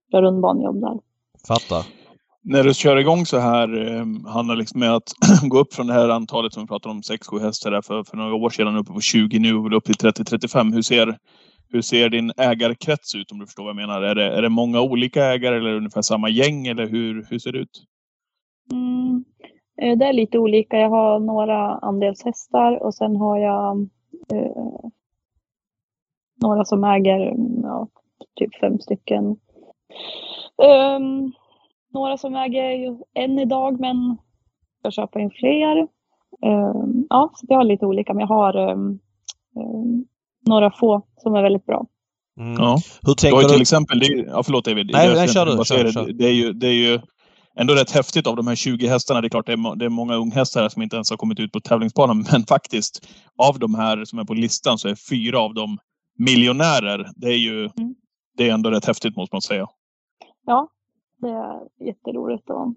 gör 0.08 0.22
rundbanjobb 0.22 0.80
där. 0.80 0.98
Fattar. 1.48 1.97
När 2.50 2.64
du 2.64 2.74
kör 2.74 2.96
igång 2.96 3.26
så 3.26 3.38
här, 3.38 3.96
eh, 3.96 4.30
handlar 4.32 4.56
liksom 4.56 4.80
med 4.80 4.94
att 4.94 5.12
gå 5.48 5.58
upp 5.58 5.74
från 5.74 5.86
det 5.86 5.92
här 5.92 6.08
antalet 6.08 6.52
som 6.52 6.62
vi 6.62 6.66
pratade 6.66 6.94
om, 6.94 7.00
6-7 7.00 7.40
hästar 7.40 7.70
där 7.70 7.82
för, 7.82 8.04
för 8.04 8.16
några 8.16 8.34
år 8.34 8.50
sedan, 8.50 8.76
uppe 8.76 8.92
på 8.92 9.00
20 9.00 9.38
nu 9.38 9.54
och 9.54 9.76
upp 9.76 9.84
till 9.84 9.94
30-35. 9.94 10.74
Hur 10.74 10.82
ser, 10.82 11.18
hur 11.68 11.82
ser 11.82 12.08
din 12.08 12.32
ägarkrets 12.36 13.14
ut 13.14 13.32
om 13.32 13.38
du 13.38 13.46
förstår 13.46 13.62
vad 13.62 13.70
jag 13.70 13.76
menar? 13.76 14.02
Är 14.02 14.14
det, 14.14 14.24
är 14.24 14.42
det 14.42 14.48
många 14.48 14.80
olika 14.80 15.24
ägare 15.24 15.56
eller 15.56 15.74
ungefär 15.74 16.02
samma 16.02 16.28
gäng 16.28 16.66
eller 16.66 16.86
hur, 16.86 17.26
hur 17.30 17.38
ser 17.38 17.52
det 17.52 17.58
ut? 17.58 17.82
Mm. 18.72 19.24
Eh, 19.82 19.98
det 19.98 20.04
är 20.04 20.12
lite 20.12 20.38
olika. 20.38 20.76
Jag 20.76 20.90
har 20.90 21.20
några 21.20 21.78
andelshästar 21.78 22.82
och 22.82 22.94
sen 22.94 23.16
har 23.16 23.38
jag 23.38 23.88
eh, 24.32 24.90
några 26.42 26.64
som 26.64 26.84
äger 26.84 27.34
ja, 27.62 27.88
typ 28.36 28.60
fem 28.60 28.78
stycken. 28.78 29.36
Ehm, 30.62 31.32
några 31.98 32.18
som 32.18 32.36
äger 32.36 32.70
ju 32.70 32.96
en 33.14 33.38
idag 33.38 33.80
men 33.80 34.16
ska 34.80 34.90
köpa 34.90 35.20
in 35.20 35.30
fler. 35.30 35.76
Ehm, 36.46 37.06
ja, 37.10 37.30
så 37.34 37.46
jag 37.48 37.56
har 37.56 37.64
lite 37.64 37.86
olika 37.86 38.14
men 38.14 38.20
jag 38.20 38.28
har 38.28 38.54
ehm, 38.70 38.98
ehm, 39.56 40.04
några 40.46 40.70
få 40.70 41.02
som 41.16 41.34
är 41.34 41.42
väldigt 41.42 41.66
bra. 41.66 41.86
Mm. 42.40 42.52
Ja. 42.58 42.78
Hur 43.02 43.08
Du 43.08 43.14
tänker 43.14 43.38
ju 43.42 43.48
till 43.48 43.56
du? 43.56 43.62
exempel, 43.62 43.98
det 43.98 44.06
är, 44.06 44.26
ja 44.26 44.42
förlåt 44.42 44.64
David. 44.64 44.90
Nej, 44.92 45.08
Jag 45.08 45.16
nej, 45.16 45.28
kör 45.28 45.46
du, 45.46 45.64
kör, 45.64 45.92
kör. 45.92 46.12
Det, 46.12 46.24
är 46.26 46.32
ju, 46.32 46.52
det 46.52 46.66
är 46.66 46.72
ju 46.72 47.00
ändå 47.56 47.74
rätt 47.74 47.90
häftigt 47.90 48.26
av 48.26 48.36
de 48.36 48.46
här 48.46 48.54
20 48.54 48.86
hästarna. 48.88 49.20
Det 49.20 49.26
är 49.26 49.30
klart 49.30 49.46
det 49.46 49.52
är, 49.52 49.76
det 49.76 49.84
är 49.84 49.88
många 49.88 50.14
unghästar 50.16 50.68
som 50.68 50.82
inte 50.82 50.96
ens 50.96 51.10
har 51.10 51.16
kommit 51.16 51.40
ut 51.40 51.52
på 51.52 51.60
tävlingsbanan. 51.60 52.24
Men 52.32 52.46
faktiskt, 52.46 53.08
av 53.42 53.58
de 53.58 53.74
här 53.74 54.04
som 54.04 54.18
är 54.18 54.24
på 54.24 54.34
listan 54.34 54.78
så 54.78 54.88
är 54.88 54.96
fyra 55.10 55.40
av 55.40 55.54
dem 55.54 55.78
miljonärer. 56.18 57.10
Det 57.16 57.26
är 57.28 57.38
ju 57.38 57.58
Mm. 57.60 57.94
det 58.36 58.48
är 58.48 58.54
ändå 58.54 58.70
rätt 58.70 58.84
häftigt 58.84 59.16
måste 59.16 59.34
man 59.34 59.42
säga. 59.42 59.66
Ja, 60.46 60.68
det 61.18 61.28
är 61.28 61.86
jätteroligt 61.86 62.50
och 62.50 62.74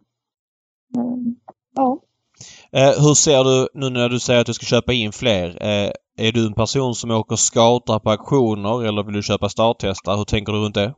Eh, 0.98 1.34
ja. 1.76 2.00
Eh, 2.72 3.04
hur 3.04 3.14
ser 3.14 3.44
du 3.44 3.68
nu 3.74 3.90
när 3.90 4.10
du 4.10 4.20
säger 4.20 4.42
att 4.42 4.48
du 4.48 4.54
ska 4.54 4.66
köpa 4.66 4.94
in 4.94 5.12
fler? 5.12 5.48
Eh, 5.48 5.92
är 6.18 6.32
du 6.32 6.48
en 6.48 6.54
person 6.54 6.96
som 6.96 7.12
åker 7.12 7.36
scoutar 7.36 8.00
på 8.00 8.10
auktioner 8.10 8.86
eller 8.88 9.04
vill 9.04 9.16
du 9.16 9.24
köpa 9.24 9.50
starthästar? 9.50 10.18
Hur 10.18 10.24
tänker 10.24 10.54
du 10.54 10.60
runt 10.60 10.76
det? 10.76 10.94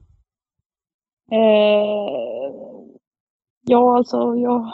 Eh, 1.31 2.53
ja, 3.61 3.97
alltså 3.97 4.35
jag, 4.35 4.71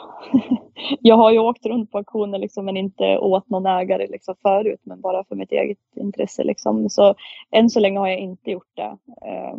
jag 1.00 1.16
har 1.16 1.32
ju 1.32 1.40
åkt 1.40 1.66
runt 1.66 1.92
på 1.92 1.98
auktioner 1.98 2.40
liksom, 2.40 2.66
men 2.66 2.78
inte 2.78 3.18
åt 3.18 3.50
någon 3.50 3.66
ägare 3.66 4.08
liksom, 4.08 4.36
förut, 4.42 4.80
men 4.84 5.02
bara 5.02 5.24
för 5.24 5.36
mitt 5.36 5.52
eget 5.52 5.78
intresse. 5.96 6.44
Liksom. 6.44 6.90
Så 6.90 7.16
än 7.52 7.70
så 7.70 7.80
länge 7.80 8.00
har 8.00 8.08
jag 8.08 8.20
inte 8.20 8.52
gjort 8.52 8.76
det. 8.76 8.98
Eh, 9.28 9.58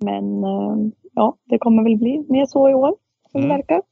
men 0.00 0.44
eh, 0.44 0.76
ja, 1.14 1.36
det 1.44 1.58
kommer 1.58 1.82
väl 1.82 1.96
bli 1.96 2.24
mer 2.28 2.46
så 2.46 2.70
i 2.70 2.74
år, 2.74 2.94
som 3.32 3.40
Mm. 3.40 3.48
det 3.48 3.54
verkar. 3.56 3.82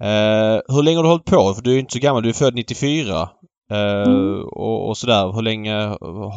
Eh, 0.00 0.60
hur 0.68 0.82
länge 0.82 0.96
har 0.96 1.02
du 1.02 1.08
hållit 1.08 1.24
på? 1.24 1.54
För 1.54 1.62
du 1.62 1.74
är 1.74 1.78
inte 1.78 1.92
så 1.92 1.98
gammal. 1.98 2.22
Du 2.22 2.28
är 2.28 2.32
född 2.32 2.54
94. 2.54 3.12
Eh, 3.70 4.02
Mm. 4.12 4.42
och, 4.44 4.88
och 4.88 4.96
sådär. 4.96 5.32
Hur 5.34 5.42
länge 5.42 5.72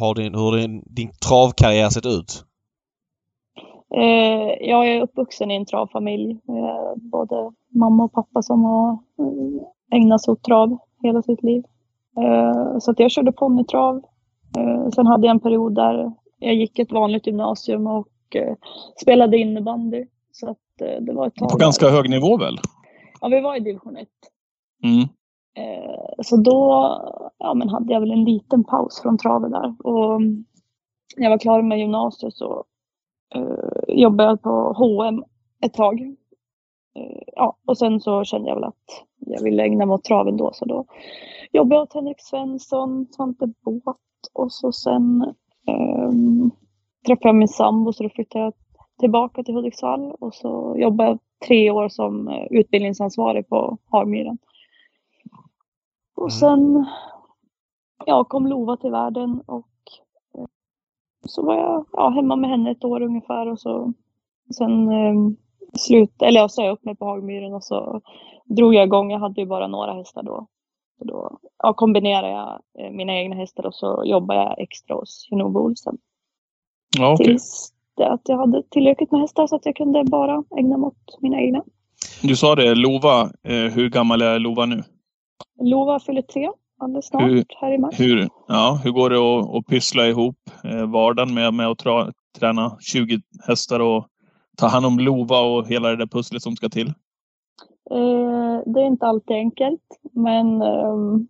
har 0.00 0.14
din, 0.14 0.34
hur 0.34 0.56
din, 0.56 0.82
din 0.86 1.10
travkarriär 1.28 1.88
sett 1.88 2.06
ut? 2.06 2.44
Eh, 3.94 4.68
jag 4.68 4.88
är 4.88 5.02
uppvuxen 5.02 5.50
i 5.50 5.56
en 5.56 5.66
travfamilj. 5.66 6.38
Både 6.96 7.50
mamma 7.74 8.04
och 8.04 8.12
pappa 8.12 8.42
som 8.42 8.64
har 8.64 8.90
eh, 8.92 9.98
ägnat 9.98 10.22
sig 10.22 10.32
åt 10.32 10.42
trav 10.42 10.78
hela 11.02 11.22
sitt 11.22 11.42
liv. 11.42 11.64
Eh, 12.18 12.78
så 12.78 12.90
att 12.90 12.98
jag 12.98 13.10
körde 13.10 13.32
ponnytrav. 13.32 13.96
Eh, 14.58 14.88
sen 14.94 15.06
hade 15.06 15.26
jag 15.26 15.30
en 15.34 15.40
period 15.40 15.74
där 15.74 16.12
jag 16.38 16.54
gick 16.54 16.78
ett 16.78 16.92
vanligt 16.92 17.26
gymnasium 17.26 17.86
och 17.86 18.06
eh, 18.36 18.54
spelade 19.02 19.38
innebandy. 19.38 20.04
Så 20.32 20.50
att 20.50 20.80
eh, 20.80 21.00
det 21.00 21.12
var 21.12 21.26
ett 21.26 21.34
tag 21.34 21.48
På 21.50 21.58
där. 21.58 21.64
ganska 21.64 21.88
hög 21.88 22.10
nivå 22.10 22.36
väl? 22.36 22.58
Ja, 23.20 23.28
vi 23.28 23.40
var 23.40 23.56
i 23.56 23.60
division 23.60 23.96
1. 23.96 24.08
Mm. 24.84 25.00
Eh, 25.54 26.22
så 26.22 26.36
då 26.36 26.60
ja, 27.38 27.54
men 27.54 27.68
hade 27.68 27.92
jag 27.92 28.00
väl 28.00 28.10
en 28.10 28.24
liten 28.24 28.64
paus 28.64 29.00
från 29.02 29.18
travet 29.18 29.50
där. 29.50 29.74
Och 29.84 30.22
när 31.16 31.24
jag 31.24 31.30
var 31.30 31.38
klar 31.38 31.62
med 31.62 31.78
gymnasiet 31.78 32.34
så 32.34 32.64
jobbade 33.88 34.28
jag 34.28 34.42
på 34.42 34.72
H&M 34.76 35.24
ett 35.64 35.74
tag. 35.74 36.16
Ja, 37.36 37.56
och 37.66 37.78
sen 37.78 38.00
så 38.00 38.24
kände 38.24 38.48
jag 38.48 38.54
väl 38.54 38.64
att 38.64 39.04
jag 39.26 39.42
ville 39.42 39.62
ägna 39.62 39.86
mig 39.86 39.94
åt 39.94 40.04
traven 40.04 40.36
då. 40.36 40.50
Så 40.54 40.64
då 40.64 40.84
jobbade 41.52 41.74
jag 41.74 41.82
åt 41.82 41.94
Henrik 41.94 42.20
Svensson, 42.20 43.06
Svante 43.10 43.46
Båt 43.46 43.96
och 44.32 44.52
så 44.52 44.72
sen 44.72 45.34
ehm, 45.66 46.50
träffade 47.06 47.28
jag 47.28 47.36
min 47.36 47.48
sambo 47.48 47.92
så 47.92 48.02
då 48.02 48.08
flyttade 48.08 48.44
jag 48.44 48.54
tillbaka 49.00 49.42
till 49.44 49.54
Hudiksvall 49.54 50.12
och 50.20 50.34
så 50.34 50.74
jobbade 50.78 51.10
jag 51.10 51.18
tre 51.48 51.70
år 51.70 51.88
som 51.88 52.28
eh, 52.28 52.46
utbildningsansvarig 52.50 53.48
på 53.48 53.78
Harmyren. 53.90 54.38
Och 56.16 56.22
Mm. 56.30 56.30
sen 56.30 56.86
ja, 58.06 58.24
kom 58.24 58.46
Lova 58.46 58.76
till 58.76 58.90
världen 58.90 59.42
och 59.46 59.68
eh, 60.38 60.46
så 61.26 61.46
var 61.46 61.54
jag 61.56 61.86
ja, 61.92 62.08
hemma 62.08 62.36
med 62.36 62.50
henne 62.50 62.70
ett 62.70 62.84
år 62.84 63.02
ungefär 63.02 63.48
och 63.48 63.60
så 63.60 63.92
sen 64.56 64.88
eh, 64.92 65.14
slut, 65.78 66.22
eller 66.22 66.40
jag 66.40 66.50
sa 66.50 66.68
upp 66.70 66.84
mig 66.84 66.96
på 66.96 67.04
Hagmyren 67.04 67.54
och 67.54 67.64
så 67.64 68.00
drog 68.44 68.74
jag 68.74 68.84
igång. 68.86 69.10
Jag 69.10 69.18
hade 69.18 69.40
ju 69.40 69.46
bara 69.46 69.66
några 69.66 69.92
hästar 69.94 70.22
då. 70.22 70.46
Så 70.98 71.04
då 71.04 71.38
ja, 71.58 71.72
kombinerade 71.72 72.28
jag 72.30 72.60
eh, 72.78 72.90
mina 72.92 73.14
egna 73.14 73.36
hästar 73.36 73.66
och 73.66 73.74
så 73.74 74.02
jobbade 74.06 74.40
jag 74.40 74.60
extra 74.60 74.96
hos 74.96 75.28
Genovo 75.30 75.58
Olsen. 75.60 75.98
Ja, 76.98 77.12
okej. 77.12 77.26
Tills 77.26 77.72
att 78.00 78.20
jag 78.24 78.38
hade 78.38 78.62
tillräckligt 78.70 79.12
med 79.12 79.20
hästar 79.20 79.46
så 79.46 79.56
att 79.56 79.66
jag 79.66 79.76
kunde 79.76 80.04
bara 80.04 80.44
ägna 80.58 80.76
mig 80.76 80.86
åt 80.86 81.18
mina 81.20 81.40
egna. 81.40 81.62
Du 82.22 82.36
sa 82.36 82.54
det, 82.54 82.74
Lova. 82.74 83.22
Eh, 83.22 83.72
hur 83.74 83.88
gammal 83.88 84.22
är 84.22 84.38
Lova 84.38 84.66
nu? 84.66 84.82
Lova 85.60 86.00
fyller 86.00 86.22
tre 86.22 86.50
alldeles 86.80 87.06
snart 87.06 87.22
Hur- 87.22 87.44
här 87.60 87.72
i 87.72 87.78
mars. 87.78 88.00
Hur, 88.00 88.28
ja, 88.48 88.80
hur 88.84 88.90
går 88.90 89.10
det 89.10 89.16
att, 89.18 89.56
att 89.56 89.66
pyssla 89.66 90.06
ihop 90.06 90.36
eh, 90.64 90.86
vardagen 90.90 91.34
med, 91.34 91.54
med 91.54 91.66
att 91.68 91.78
tra, 91.78 92.12
träna 92.38 92.76
20 92.80 93.20
hästar 93.46 93.80
och 93.80 94.06
ta 94.56 94.66
hand 94.66 94.86
om 94.86 94.98
Lova 94.98 95.40
och 95.40 95.68
hela 95.68 95.88
det 95.88 95.96
där 95.96 96.06
pusslet 96.06 96.42
som 96.42 96.56
ska 96.56 96.68
till? 96.68 96.88
Eh, 97.90 98.60
det 98.66 98.80
är 98.80 98.86
inte 98.86 99.06
alltid 99.06 99.36
enkelt, 99.36 99.82
men 100.12 100.62
ehm, 100.62 101.28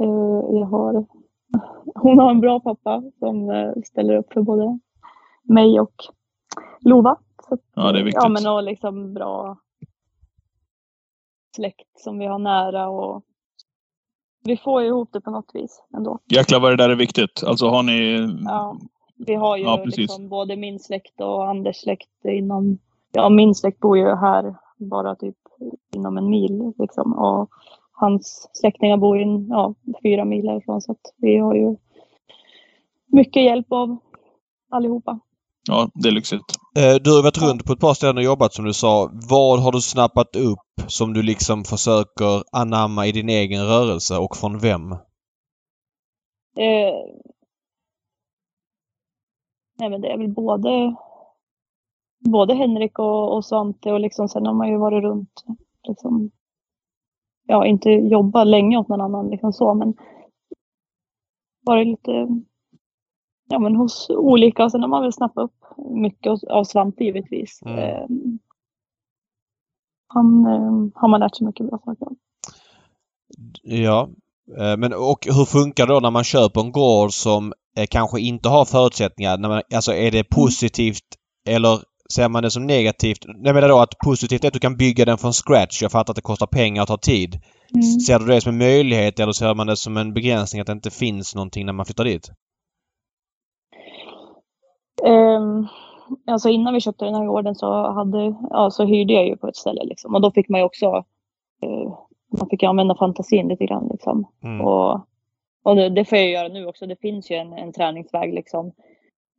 eh, 0.00 0.58
jag 0.58 0.66
har, 0.66 1.06
hon 1.94 2.18
har 2.18 2.30
en 2.30 2.40
bra 2.40 2.60
pappa 2.60 3.02
som 3.18 3.50
eh, 3.50 3.72
ställer 3.84 4.16
upp 4.16 4.32
för 4.32 4.42
både 4.42 4.78
mig 5.42 5.80
och 5.80 5.94
Lova. 6.80 7.16
Så 7.48 7.58
Ja, 7.74 7.92
det 7.92 8.00
är 8.00 8.04
viktigt. 8.04 8.22
Ja, 8.22 8.28
men 8.28 8.46
och 8.46 8.62
liksom 8.62 9.14
bra 9.14 9.56
släkt 11.56 11.98
som 11.98 12.18
vi 12.18 12.26
har 12.26 12.38
nära 12.38 12.88
och 12.88 13.22
vi 14.44 14.56
får 14.56 14.82
ju 14.82 14.88
ihop 14.88 15.08
det 15.12 15.20
på 15.20 15.30
något 15.30 15.50
vis 15.54 15.82
ändå. 15.96 16.18
Jäklar 16.30 16.60
vad 16.60 16.72
det 16.72 16.76
där 16.76 16.90
är 16.90 16.96
viktigt. 16.96 17.42
Alltså 17.46 17.68
har 17.68 17.82
ni... 17.82 18.28
Ja, 18.44 18.76
vi 19.26 19.34
har 19.34 19.56
ju 19.56 19.62
Ja, 19.62 19.82
liksom 19.84 20.28
både 20.28 20.56
min 20.56 20.78
släkt 20.78 21.20
och 21.20 21.48
Anders 21.48 21.76
släkt 21.76 22.24
inom, 22.24 22.78
ja 23.12 23.28
min 23.28 23.54
släkt 23.54 23.80
bor 23.80 23.98
ju 23.98 24.14
här 24.14 24.56
bara 24.76 25.14
typ 25.16 25.36
inom 25.94 26.18
en 26.18 26.30
mil 26.30 26.72
liksom 26.78 27.12
och 27.12 27.50
hans 28.00 28.50
släktingar 28.52 28.96
bor 28.96 29.20
in, 29.20 29.48
ja, 29.48 29.74
fyra 30.02 30.24
mil 30.24 30.48
härifrån 30.48 30.80
så 30.80 30.92
att 30.92 31.14
vi 31.16 31.38
har 31.38 31.54
ju 31.54 31.76
mycket 33.06 33.42
hjälp 33.42 33.72
av 33.72 33.96
allihopa. 34.70 35.20
Ja, 35.68 35.90
det 35.94 36.08
är 36.08 36.12
lyxigt. 36.12 36.44
Eh, 36.76 36.94
du 36.94 37.16
har 37.16 37.22
varit 37.22 37.42
runt 37.42 37.64
på 37.64 37.72
ett 37.72 37.80
par 37.80 37.94
ställen 37.94 38.16
och 38.16 38.22
jobbat 38.22 38.54
som 38.54 38.64
du 38.64 38.72
sa. 38.72 39.10
Vad 39.30 39.62
har 39.62 39.72
du 39.72 39.80
snappat 39.80 40.36
upp 40.36 40.58
som 40.86 41.12
du 41.12 41.22
liksom 41.22 41.64
försöker 41.64 42.42
anamma 42.52 43.06
i 43.06 43.12
din 43.12 43.28
egen 43.28 43.66
rörelse 43.66 44.18
och 44.18 44.36
från 44.36 44.58
vem? 44.58 44.92
Eh, 44.92 44.98
nej 49.78 49.90
men 49.90 50.00
det 50.00 50.08
är 50.08 50.18
väl 50.18 50.34
både, 50.34 50.94
både 52.30 52.54
Henrik 52.54 52.98
och, 52.98 53.36
och 53.36 53.44
Svante 53.44 53.92
och 53.92 54.00
liksom 54.00 54.28
sen 54.28 54.46
har 54.46 54.54
man 54.54 54.68
ju 54.68 54.76
varit 54.76 55.02
runt 55.02 55.44
liksom, 55.88 56.30
ja 57.48 57.66
inte 57.66 57.90
jobbat 57.90 58.46
länge 58.46 58.78
åt 58.78 58.88
någon 58.88 59.00
annan 59.00 59.30
liksom 59.30 59.52
så 59.52 59.74
men 59.74 59.94
varit 61.66 61.86
lite 61.86 62.28
ja 63.48 63.58
men 63.58 63.76
hos 63.76 64.10
olika 64.10 64.64
och 64.64 64.70
sen 64.70 64.80
har 64.80 64.88
man 64.88 65.02
väl 65.02 65.12
snappat 65.12 65.44
upp 65.44 65.54
mycket 65.90 66.44
av- 66.44 66.64
Svante 66.64 67.04
givetvis. 67.04 67.60
Mm. 67.62 67.78
Eh, 67.78 68.06
han 70.08 70.46
eh, 70.46 71.00
har 71.00 71.08
man 71.08 71.20
lärt 71.20 71.36
sig 71.36 71.46
mycket 71.46 71.66
bra 71.66 71.78
saker 71.84 72.06
av. 72.06 72.16
Ja. 73.62 74.08
Eh, 74.58 74.76
Men 74.76 74.92
och 74.92 75.26
hur 75.26 75.44
funkar 75.44 75.86
det 75.86 75.92
då 75.92 76.00
när 76.00 76.10
man 76.10 76.24
köper 76.24 76.60
en 76.60 76.72
gård 76.72 77.12
som 77.12 77.52
eh, 77.76 77.86
kanske 77.90 78.20
inte 78.20 78.48
har 78.48 78.64
förutsättningar? 78.64 79.38
När 79.38 79.48
man, 79.48 79.62
alltså 79.74 79.92
är 79.92 80.10
det 80.10 80.24
positivt 80.24 81.04
eller 81.48 81.78
ser 82.12 82.28
man 82.28 82.42
det 82.42 82.50
som 82.50 82.66
negativt? 82.66 83.24
Jag 83.26 83.54
menar 83.54 83.68
då 83.68 83.78
att 83.78 83.98
positivt 84.04 84.44
är 84.44 84.48
att 84.48 84.54
du 84.54 84.60
kan 84.60 84.76
bygga 84.76 85.04
den 85.04 85.18
från 85.18 85.32
scratch. 85.32 85.82
Jag 85.82 85.92
fattar 85.92 86.12
att 86.12 86.16
det 86.16 86.22
kostar 86.22 86.46
pengar 86.46 86.82
och 86.82 86.88
tar 86.88 86.96
tid. 86.96 87.40
Mm. 87.74 87.82
Ser 87.82 88.18
du 88.18 88.26
det 88.26 88.40
som 88.40 88.52
en 88.52 88.58
möjlighet 88.58 89.20
eller 89.20 89.32
ser 89.32 89.54
man 89.54 89.66
det 89.66 89.76
som 89.76 89.96
en 89.96 90.14
begränsning 90.14 90.60
att 90.60 90.66
det 90.66 90.72
inte 90.72 90.90
finns 90.90 91.34
någonting 91.34 91.66
när 91.66 91.72
man 91.72 91.86
flyttar 91.86 92.04
dit? 92.04 92.30
Um, 95.02 95.68
alltså 96.26 96.48
innan 96.48 96.74
vi 96.74 96.80
köpte 96.80 97.04
den 97.04 97.14
här 97.14 97.26
gården 97.26 97.54
så, 97.54 97.92
hade, 97.92 98.34
ja, 98.50 98.70
så 98.70 98.84
hyrde 98.84 99.12
jag 99.12 99.26
ju 99.26 99.36
på 99.36 99.48
ett 99.48 99.56
ställe 99.56 99.84
liksom. 99.84 100.14
Och 100.14 100.20
då 100.20 100.30
fick 100.30 100.48
man 100.48 100.60
ju 100.60 100.66
också, 100.66 101.04
eh, 101.62 101.94
man 102.38 102.48
fick 102.50 102.62
använda 102.62 102.96
fantasin 102.96 103.48
lite 103.48 103.66
grann 103.66 103.88
liksom. 103.92 104.26
Mm. 104.42 104.60
Och, 104.60 105.00
och 105.62 105.76
det, 105.76 105.88
det 105.88 106.04
får 106.04 106.18
jag 106.18 106.30
göra 106.30 106.48
nu 106.48 106.66
också. 106.66 106.86
Det 106.86 107.00
finns 107.00 107.30
ju 107.30 107.36
en, 107.36 107.52
en 107.52 107.72
träningsväg 107.72 108.34
liksom. 108.34 108.72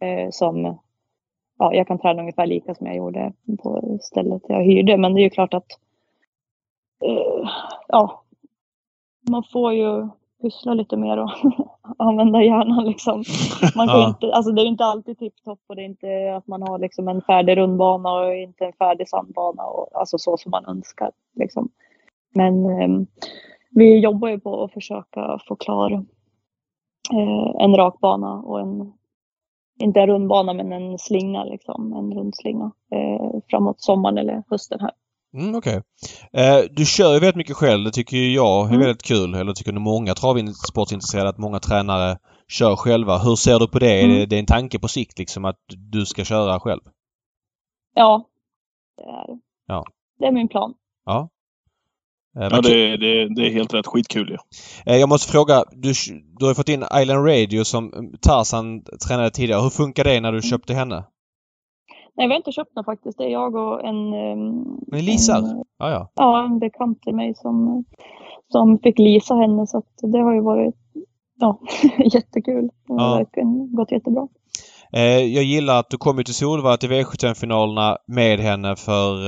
Eh, 0.01 0.29
som, 0.31 0.79
ja, 1.59 1.73
jag 1.73 1.87
kan 1.87 1.99
träna 1.99 2.21
ungefär 2.21 2.45
lika 2.47 2.75
som 2.75 2.87
jag 2.87 2.95
gjorde 2.95 3.33
på 3.63 3.97
stället 4.01 4.41
jag 4.47 4.63
hyrde. 4.63 4.97
Men 4.97 5.13
det 5.13 5.21
är 5.21 5.23
ju 5.23 5.29
klart 5.29 5.53
att, 5.53 5.67
eh, 7.05 7.49
ja, 7.87 8.23
man 9.29 9.43
får 9.43 9.73
ju 9.73 10.07
pyssla 10.41 10.73
lite 10.73 10.97
mer 10.97 11.17
och 11.17 11.31
använda 11.97 12.43
hjärnan 12.43 12.85
liksom. 12.85 13.23
Man 13.75 13.87
kan 13.87 13.99
Ja. 13.99 14.07
inte, 14.09 14.33
alltså 14.33 14.51
det 14.51 14.61
är 14.61 14.65
inte 14.65 14.85
alltid 14.85 15.19
tipptopp 15.19 15.59
och 15.67 15.75
det 15.75 15.81
är 15.81 15.85
inte 15.85 16.35
att 16.35 16.47
man 16.47 16.61
har 16.61 16.79
liksom 16.79 17.07
en 17.07 17.21
färdig 17.21 17.57
rundbana 17.57 18.11
och 18.13 18.35
inte 18.35 18.65
en 18.65 18.73
färdig 18.73 19.09
sandbana 19.09 19.63
och 19.63 19.99
alltså 19.99 20.17
så 20.17 20.37
som 20.37 20.49
man 20.51 20.65
önskar. 20.65 21.11
Liksom. 21.35 21.69
Men 22.35 22.65
ehm, 22.65 23.07
vi 23.71 23.99
jobbar 23.99 24.27
ju 24.29 24.39
på 24.39 24.63
att 24.63 24.73
försöka 24.73 25.39
få 25.47 25.55
klar 25.55 25.91
eh, 27.13 27.55
en 27.63 27.75
rak 27.75 27.99
bana 27.99 28.33
och 28.33 28.59
en, 28.59 28.93
inte 29.79 29.99
en 29.99 30.07
rundbana 30.07 30.53
men 30.53 30.71
en 30.71 30.97
slinga 30.97 31.43
liksom, 31.43 31.93
en 31.93 32.11
rundslinga 32.17 32.71
eh, 32.93 33.39
framåt 33.49 33.81
sommaren 33.81 34.17
eller 34.17 34.43
hösten 34.49 34.79
här. 34.79 34.91
Mm, 35.33 35.55
Okej. 35.55 35.81
Eh, 36.33 36.57
du 36.71 36.85
kör 36.85 37.13
ju 37.13 37.19
väldigt 37.19 37.35
mycket 37.35 37.55
själv. 37.55 37.83
Det 37.83 37.91
tycker 37.91 38.17
jag 38.17 38.65
är 38.65 38.69
Mm. 38.69 38.79
väldigt 38.79 39.03
kul. 39.03 39.33
Eller 39.35 39.53
tycker 39.53 39.71
nog 39.73 39.83
många 39.83 40.13
travsportintresserade 40.13 41.29
att 41.29 41.37
många 41.37 41.59
tränare 41.59 42.17
kör 42.47 42.75
själva. 42.75 43.17
Hur 43.17 43.35
ser 43.35 43.59
du 43.59 43.67
på 43.67 43.79
det? 43.79 43.99
Är 44.01 44.05
Mm. 44.05 44.15
det, 44.17 44.25
det 44.25 44.35
är 44.35 44.39
en 44.39 44.45
tanke 44.45 44.79
på 44.79 44.87
sikt 44.87 45.19
liksom 45.19 45.45
att 45.45 45.59
du 45.91 46.05
ska 46.05 46.23
köra 46.23 46.59
själv? 46.59 46.81
Ja, 47.95 48.25
det 48.97 49.03
är, 49.03 49.39
Ja. 49.67 49.85
det 50.19 50.25
är 50.25 50.31
min 50.31 50.47
plan. 50.47 50.73
Ja. 51.05 51.29
Eh, 52.37 52.47
Ja, 52.51 52.61
det, 52.61 52.97
det, 52.97 53.35
det 53.35 53.47
är 53.47 53.51
helt 53.53 53.73
rätt. 53.73 53.87
Skitkul 53.87 54.29
ju. 54.29 54.37
Eh, 54.93 54.97
Jag 54.99 55.09
måste 55.09 55.31
fråga, 55.31 55.63
du, 55.71 55.93
du 56.39 56.45
har 56.45 56.53
fått 56.53 56.69
in 56.69 56.83
Island 57.01 57.27
Radio 57.27 57.63
som 57.63 58.11
Tarzan 58.21 58.81
tränade 59.07 59.31
tidigare. 59.31 59.61
Hur 59.61 59.69
funkar 59.69 60.03
det 60.03 60.21
när 60.21 60.31
du 60.31 60.41
köpte 60.41 60.73
henne? 60.73 61.03
Nej, 62.17 62.27
vi 62.27 62.33
har 62.33 62.37
inte 62.37 62.51
köpt 62.51 62.75
någon 62.75 62.85
faktiskt. 62.85 63.17
Det 63.17 63.23
är 63.23 63.29
jag 63.29 63.55
och 63.55 63.85
en... 63.85 64.13
ehm, 64.13 64.63
Ni 64.91 65.01
leasar? 65.01 65.37
En, 65.37 65.63
Ja, 65.79 65.89
ja. 65.91 66.11
ja, 66.15 66.45
en 66.45 66.59
bekant 66.59 67.01
till 67.01 67.15
mig 67.15 67.33
som, 67.35 67.83
som 68.51 68.79
fick 68.83 68.99
leasa 68.99 69.35
henne. 69.35 69.67
Så 69.67 69.77
att 69.77 70.11
det 70.11 70.19
har 70.19 70.33
ju 70.33 70.41
varit 70.41 70.75
ja, 71.39 71.59
jättekul. 72.13 72.69
Det 72.87 72.93
har 72.93 73.09
Ja. 73.11 73.15
verkligen 73.17 73.75
gått 73.75 73.91
jättebra. 73.91 74.27
Eh, 74.93 75.01
Jag 75.19 75.43
gillar 75.43 75.79
att 75.79 75.89
du 75.89 75.97
kom 75.97 76.23
till 76.23 76.33
Solvalla 76.33 76.77
till 76.77 76.89
V75-finalerna 76.91 77.97
med 78.07 78.39
henne 78.39 78.75
för 78.75 79.25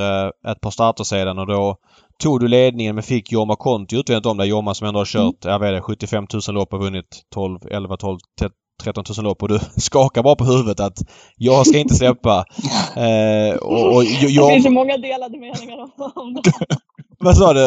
ett 0.52 0.62
par 0.62 0.70
starter 0.72 1.04
sedan 1.04 1.40
och 1.40 1.48
då 1.48 1.76
tog 2.22 2.40
du 2.40 2.48
ledningen 2.48 2.96
men 2.96 3.04
fick 3.04 3.32
Jorma 3.32 3.56
Konti 3.56 3.96
utvändigt 3.96 4.26
om 4.26 4.38
dig. 4.38 4.50
Jorma 4.50 4.74
som 4.74 4.88
ändå 4.88 5.00
har 5.00 5.06
kört, 5.06 5.36
jag 5.42 5.60
vet 5.60 5.74
det, 5.74 5.82
75 5.82 6.28
000 6.48 6.56
lopp 6.56 6.74
och 6.74 6.80
vunnit 6.80 7.22
12, 7.34 7.60
11, 7.72 7.98
12, 7.98 8.18
13 8.84 9.04
000 9.18 9.24
lopp 9.24 9.44
och 9.44 9.50
du 9.50 9.60
skakar 9.78 10.24
bara 10.24 10.36
på 10.36 10.44
huvudet 10.44 10.80
att 10.80 10.98
jag 11.38 11.68
ska 11.68 11.78
inte 11.78 11.96
släppa. 11.96 12.46
Eh, 12.96 13.56
och, 13.56 13.96
och, 13.96 14.04
Det 14.04 14.28
jag, 14.28 14.54
finns 14.54 14.66
ju 14.66 14.70
många 14.70 14.98
delade 14.98 15.40
meningar 15.40 15.78
om, 16.16 16.34
det. 16.34 16.52
vad 17.20 17.38
sa 17.38 17.54
du? 17.54 17.60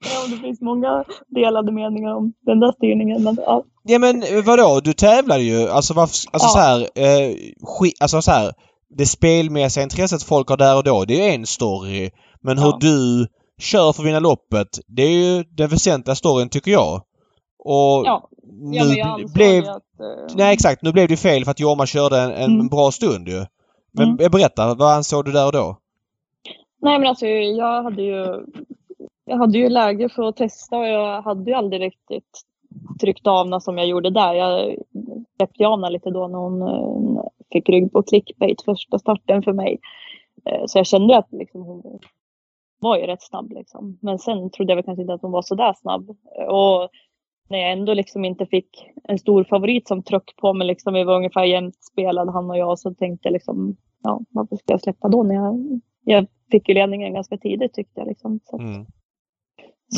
Ja, 0.00 0.26
det 0.30 0.36
finns 0.36 0.60
många 0.60 1.04
delade 1.28 1.72
meningar 1.72 2.14
om 2.14 2.32
den 2.46 2.60
där 2.60 2.72
styrningen. 2.72 3.22
Men, 3.22 3.36
ja. 3.46 3.64
Ja 3.84 3.98
men 3.98 4.24
vadå? 4.44 4.80
Du 4.84 4.92
tävlade 4.92 5.42
ju. 5.42 5.68
Alltså 5.68 5.94
varför... 5.94 6.16
Alltså 6.32 6.48
Ja. 6.48 6.52
så 6.52 6.58
här, 6.58 6.80
eh, 6.80 7.34
ski, 7.62 7.92
Alltså 8.00 8.22
så 8.22 8.30
här. 8.30 8.52
Det 8.98 9.06
spelmässiga 9.06 9.82
intresset 9.84 10.22
folk 10.22 10.48
har 10.48 10.56
där 10.56 10.76
och 10.76 10.84
då, 10.84 11.04
det 11.04 11.20
är 11.20 11.28
ju 11.28 11.34
en 11.34 11.46
story. 11.46 12.10
Men 12.42 12.58
hur 12.58 12.66
Ja. 12.66 12.78
du 12.80 13.26
kör 13.62 13.92
för 13.92 14.02
att 14.02 14.08
vinna 14.08 14.20
loppet, 14.20 14.68
det 14.86 15.02
är 15.02 15.10
ju 15.36 15.42
den 15.44 15.68
väsentliga 15.68 16.14
storyn 16.14 16.48
tycker 16.48 16.70
jag. 16.70 16.94
Och 17.58 18.02
Ja. 18.06 18.28
nu 18.52 18.76
Ja, 18.78 18.84
men 18.84 18.96
jag 18.96 19.32
blev... 19.34 19.64
att... 19.64 20.00
eh, 20.00 20.36
Nej 20.36 20.54
exakt, 20.54 20.82
nu 20.82 20.92
blev 20.92 21.08
det 21.08 21.12
ju 21.12 21.16
fel 21.18 21.44
för 21.44 21.50
att 21.50 21.60
Jorma 21.60 21.86
körde 21.86 22.20
en, 22.20 22.30
en 22.32 22.54
Mm. 22.54 22.68
bra 22.68 22.90
stund 22.90 23.28
ju. 23.28 23.44
Men 23.92 24.08
Mm. 24.08 24.30
berätta, 24.32 24.74
vad 24.74 24.92
ansåg 24.94 25.24
du 25.24 25.32
där 25.32 25.46
och 25.46 25.52
då? 25.52 25.76
Nej 26.80 26.98
men 26.98 27.08
alltså 27.08 27.26
jag 27.26 27.82
hade 27.82 28.02
ju 28.02 28.46
jag 29.24 29.36
hade 29.36 29.58
ju 29.58 29.68
läge 29.68 30.08
för 30.08 30.22
att 30.28 30.36
testa 30.36 30.76
och 30.78 30.86
jag 30.86 31.22
hade 31.22 31.50
ju 31.50 31.56
aldrig 31.56 31.82
riktigt 31.82 32.40
tryckt 33.00 33.26
av 33.26 33.44
henne 33.46 33.60
som 33.60 33.78
jag 33.78 33.86
gjorde 33.86 34.10
där. 34.10 34.34
Jag 34.34 34.76
släppte 35.36 35.66
av 35.66 35.70
henne 35.80 35.90
lite 35.90 36.10
då 36.10 36.28
när 36.28 36.38
hon 36.38 36.62
eh, 36.62 37.22
fick 37.52 37.68
rygg 37.68 37.92
på 37.92 38.02
clickbait 38.02 38.62
första 38.62 38.98
starten 38.98 39.42
för 39.42 39.52
mig. 39.52 39.78
Eh, 40.44 40.62
Så 40.66 40.78
jag 40.78 40.86
kände 40.86 41.18
att 41.18 41.28
liksom, 41.30 41.62
hon 41.62 41.98
var 42.82 42.96
ju 42.98 43.06
rätt 43.06 43.22
snabb 43.22 43.52
liksom. 43.52 43.98
Men 44.02 44.18
sen 44.18 44.50
trodde 44.50 44.70
jag 44.70 44.76
väl 44.76 44.84
kanske 44.84 45.02
inte 45.02 45.14
att 45.14 45.22
hon 45.22 45.32
var 45.32 45.42
så 45.42 45.54
där 45.54 45.74
snabb. 45.74 46.10
Och 46.48 46.88
när 47.48 47.58
jag 47.58 47.72
ändå 47.72 47.94
liksom 47.94 48.24
inte 48.24 48.46
fick 48.46 48.90
en 49.04 49.18
stor 49.18 49.44
favorit 49.44 49.88
som 49.88 50.02
tryck 50.02 50.36
på 50.36 50.52
mig 50.52 50.66
liksom, 50.66 50.94
vi 50.94 51.04
var 51.04 51.16
ungefär 51.16 51.44
jämnt 51.44 51.84
spelade 51.84 52.32
han 52.32 52.50
och 52.50 52.58
jag 52.58 52.78
så 52.78 52.94
tänkte 52.94 53.28
jag 53.28 53.32
liksom, 53.32 53.76
ja 54.02 54.20
varför 54.30 54.56
ska 54.56 54.72
jag 54.72 54.80
släppa 54.80 55.08
då 55.08 55.22
när 55.22 55.34
jag, 55.34 55.80
jag 56.04 56.26
fick 56.50 56.68
ju 56.68 56.74
ledningen 56.74 57.14
ganska 57.14 57.38
tidigt 57.38 57.74
tyckte 57.74 58.00
jag 58.00 58.08
liksom. 58.08 58.40
Så 58.44 58.56
att, 58.56 58.62
Mm. 58.62 58.86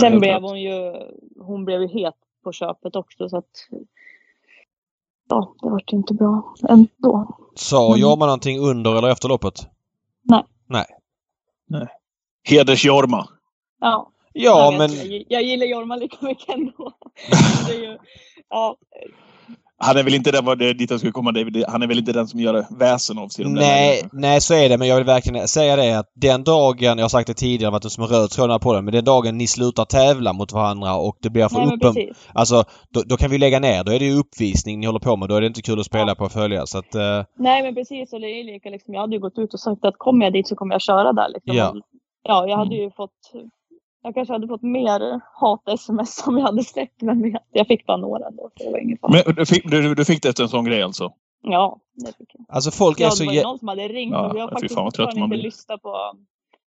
sen 0.00 0.12
helt 0.12 0.20
blev 0.20 0.42
hon 0.42 0.60
ju, 0.60 0.92
hon 1.40 1.64
blev 1.64 1.82
ju 1.82 1.88
het 1.88 2.14
på 2.44 2.52
köpet 2.52 2.96
också 2.96 3.28
så 3.28 3.36
att 3.36 3.50
ja, 5.28 5.54
det 5.62 5.70
vart 5.70 5.92
ju 5.92 5.96
inte 5.96 6.14
bra 6.14 6.54
ändå. 6.68 7.36
Sa. 7.54 7.96
Jorma 7.96 8.26
någonting 8.26 8.58
under 8.58 8.98
eller 8.98 9.10
efter 9.10 9.28
loppet? 9.28 9.54
Heders-Jorma. 12.44 13.26
Ja, 13.80 14.10
Ja 14.32 14.72
jag, 14.72 14.78
men... 14.78 14.90
vet, 14.90 15.04
jag, 15.04 15.24
jag 15.28 15.42
gillar 15.42 15.66
Jorma 15.66 15.96
lika 15.96 16.16
mycket 16.26 16.48
ändå. 16.48 16.92
det 17.68 17.74
är 17.74 17.78
ju, 17.80 17.98
ja, 18.50 18.76
Han 19.78 19.96
är 19.96 20.02
väl 20.02 20.14
inte 20.14 20.30
den, 20.30 20.58
det, 20.58 20.74
dit 20.74 20.90
jag 20.90 21.00
skulle 21.00 21.12
komma 21.12 21.32
David, 21.32 21.64
han 21.68 21.82
är 21.82 21.86
väl 21.86 21.98
inte 21.98 22.12
den 22.12 22.26
som 22.28 22.40
gör 22.40 22.66
väsen 22.78 23.18
av 23.18 23.28
sig. 23.28 23.44
de 23.44 23.54
där 23.54 23.60
Nej, 23.60 24.02
nej 24.12 24.40
så 24.40 24.54
är 24.54 24.68
det 24.68 24.78
men 24.78 24.88
jag 24.88 24.96
vill 24.96 25.04
verkligen 25.04 25.48
säga 25.48 25.76
det 25.76 25.98
att 25.98 26.12
den 26.14 26.44
dagen, 26.44 26.98
jag 26.98 27.04
har 27.04 27.08
sagt 27.08 27.26
det 27.26 27.34
tidigare, 27.34 27.70
det 27.70 27.72
varit 27.72 27.92
som 27.92 28.04
en 28.04 28.10
röd 28.10 28.30
tråd 28.30 28.60
på 28.60 28.74
den, 28.74 28.84
men 28.84 28.94
den 28.94 29.04
dagen 29.04 29.38
ni 29.38 29.46
slutar 29.46 29.84
tävla 29.84 30.32
mot 30.32 30.52
varandra 30.52 30.96
och 30.96 31.16
det 31.22 31.30
blir 31.30 31.48
för 31.48 31.56
nej 31.56 31.66
men 31.66 31.74
uppen... 31.74 31.94
precis. 31.94 32.16
Alltså 32.32 32.64
då, 32.90 33.02
då 33.06 33.16
kan 33.16 33.30
vi 33.30 33.38
lägga 33.38 33.58
ner. 33.58 33.84
Då 33.84 33.92
är 33.92 33.98
det 33.98 34.04
ju 34.04 34.18
uppvisning 34.18 34.80
ni 34.80 34.86
håller 34.86 35.00
på 35.00 35.16
med. 35.16 35.28
Då 35.28 35.34
är 35.34 35.40
det 35.40 35.46
inte 35.46 35.62
kul 35.62 35.80
att 35.80 35.86
spela 35.86 36.08
Ja. 36.08 36.14
på 36.14 36.24
att 36.24 36.32
följa. 36.32 36.66
Så 36.66 36.78
att, 36.78 36.94
eh, 36.94 37.24
Nej 37.38 37.62
men 37.62 37.74
precis 37.74 38.12
och 38.12 38.20
det 38.20 38.26
är 38.26 38.44
lika 38.44 38.70
liksom, 38.70 38.94
jag 38.94 39.00
hade 39.00 39.14
ju 39.16 39.20
gått 39.20 39.38
ut 39.38 39.54
och 39.54 39.60
sagt 39.60 39.84
att 39.84 39.94
kommer 39.98 40.26
jag 40.26 40.32
dit 40.32 40.48
så 40.48 40.56
kommer 40.56 40.74
jag 40.74 40.82
köra 40.82 41.12
där 41.12 41.28
liksom. 41.34 41.56
Ja. 41.56 41.74
Ja, 42.24 42.48
jag 42.48 42.56
hade 42.56 42.74
ju 42.74 42.90
fått 42.90 43.32
jag 44.02 44.14
kanske 44.14 44.34
hade 44.34 44.48
fått 44.48 44.62
mer 44.62 45.20
hat-sms 45.40 46.22
om 46.26 46.38
jag 46.38 46.44
hade 46.46 46.64
släppt 46.64 47.02
men 47.02 47.36
jag 47.52 47.66
fick 47.66 47.86
bara 47.86 47.96
några 47.96 48.30
då. 48.30 48.50
Så 48.56 48.64
det 48.64 48.70
var 48.70 48.78
ingen 48.78 48.98
fara. 48.98 49.22
Men 49.26 49.34
du 49.34 49.46
fick, 49.46 49.70
du, 49.70 49.94
du 49.94 50.04
fick 50.04 50.22
det 50.22 50.28
efter 50.28 50.42
en 50.42 50.48
sån 50.48 50.64
grej 50.64 50.82
alltså? 50.82 51.12
Ja, 51.42 51.78
det 51.94 52.06
fick 52.18 52.28
jag. 52.34 52.44
alltså 52.48 52.70
folk 52.70 53.00
är 53.00 53.04
Ja, 53.04 53.10
så... 53.10 53.24
det 53.24 53.36
var 53.36 53.42
någon 53.42 53.58
som 53.58 53.68
hade 53.68 53.88
ringt 53.88 54.12
Ja, 54.12 54.28
och 54.28 54.36
vi 54.36 54.40
har 54.40 54.48
faktiskt 54.48 54.74
fan 54.74 54.90
man 54.98 55.08
inte 55.16 55.26
blir. 55.28 55.42
lyssnat 55.42 55.82
på 55.82 55.88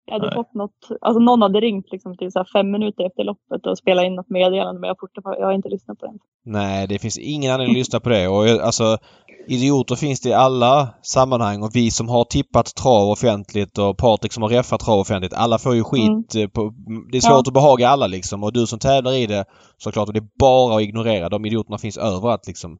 jag 0.09 0.12
hade 0.14 0.27
Nej. 0.27 0.35
fått 0.35 0.55
något, 0.55 0.88
alltså 1.01 1.21
någon 1.21 1.42
hade 1.42 1.61
ringt 1.61 1.92
liksom 1.92 2.16
till 2.16 2.33
så 2.33 2.38
här 2.38 2.47
fem 2.53 2.71
minuter 2.71 3.05
efter 3.07 3.25
loppet 3.25 3.66
och 3.66 3.79
spelat 3.79 4.05
in 4.05 4.14
något 4.14 4.29
meddelande 4.31 4.81
men 4.81 4.88
jag, 4.88 4.95
har 4.95 5.01
fortfarande, 5.09 5.40
jag 5.40 5.47
har 5.47 5.53
inte 5.53 5.69
lyssnat 5.69 5.99
på 5.99 6.07
det. 6.07 6.12
Nej, 6.45 6.87
det 6.88 6.99
finns 6.99 7.19
ingen 7.19 7.53
anledning 7.53 7.75
att 7.75 7.79
lyssna 7.79 8.01
på 8.01 8.09
det. 8.09 8.29
Och 8.29 8.49
jag- 8.49 8.61
alltså, 8.61 8.99
idioter 9.48 9.96
finns 9.96 10.20
det 10.20 10.28
i 10.28 10.32
alla 10.32 10.88
sammanhang 11.02 11.62
och 11.62 11.70
vi 11.74 11.90
som 11.90 12.09
har 12.09 12.24
tippat 12.24 12.74
trav 12.74 13.09
offentligt 13.11 13.78
och 13.78 13.98
Patrik 13.98 14.32
som 14.32 14.42
har 14.42 14.50
reffat 14.50 14.80
trav 14.80 14.98
offentligt. 14.98 15.32
Alla 15.35 15.59
får 15.59 15.74
ju 15.74 15.85
skit. 15.85 16.35
eh, 16.35 16.48
På, 16.48 16.72
det 17.12 17.16
är 17.16 17.20
svårt 17.20 17.30
Ja. 17.32 17.38
att 17.46 17.52
behaga 17.54 17.88
alla 17.88 18.06
liksom. 18.06 18.44
Och 18.44 18.52
du 18.52 18.66
som 18.66 18.78
tävlar 18.78 19.12
i 19.12 19.26
det 19.26 19.44
såklart. 19.76 20.09
Och 20.09 20.14
det 20.14 20.20
är 20.20 20.28
bara 20.38 20.76
att 20.76 20.82
ignorera. 20.82 21.28
De 21.28 21.46
idioterna 21.46 21.78
finns 21.78 21.98
överallt 21.98 22.46
liksom. 22.46 22.78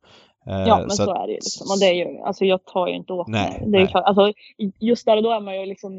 Eh, 0.49 0.61
Ja 0.69 0.79
men 0.81 0.91
så, 0.91 1.03
att- 1.03 1.09
är 1.09 1.27
det 1.27 1.33
ju 1.33 1.35
liksom. 1.35 1.67
Och 1.71 1.79
det 1.81 1.87
är 1.87 1.95
ju, 1.95 2.19
alltså 2.27 2.45
jag 2.45 2.65
tar 2.65 2.87
ju 2.89 2.97
inte 2.97 3.13
åt 3.13 3.29
mig. 3.29 3.65
Det 3.67 3.79
är 3.79 3.81
ju 3.81 3.89
alltså, 3.93 4.33
just 4.81 5.05
där 5.07 5.17
och 5.17 5.23
då 5.23 5.31
är 5.33 5.41
man 5.41 5.61
ju 5.61 5.67
liksom, 5.67 5.93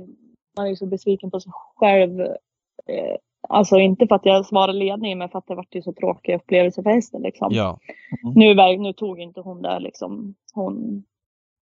man 0.57 0.65
är 0.65 0.69
ju 0.69 0.75
så 0.75 0.85
besviken 0.85 1.31
på 1.31 1.39
sig 1.39 1.51
själv. 1.75 2.19
Eh, 2.19 3.15
alltså 3.49 3.77
inte 3.77 4.07
för 4.07 4.15
att 4.15 4.25
jag 4.25 4.45
svarar 4.45 4.73
ledningen 4.73 5.17
men 5.17 5.29
för 5.29 5.39
att 5.39 5.47
det 5.47 5.55
vart 5.55 5.75
ju 5.75 5.81
så 5.81 5.93
tråkig 5.93 6.35
upplevelse 6.35 6.83
för 6.83 6.89
hästen 6.89 7.21
liksom. 7.21 7.47
Ja. 7.51 7.77
Nu, 8.35 8.53
väg- 8.53 8.79
nu 8.79 8.93
tog 8.93 9.19
inte 9.19 9.41
hon 9.41 9.61
där 9.61 9.79
liksom, 9.79 10.35
hon 10.53 11.03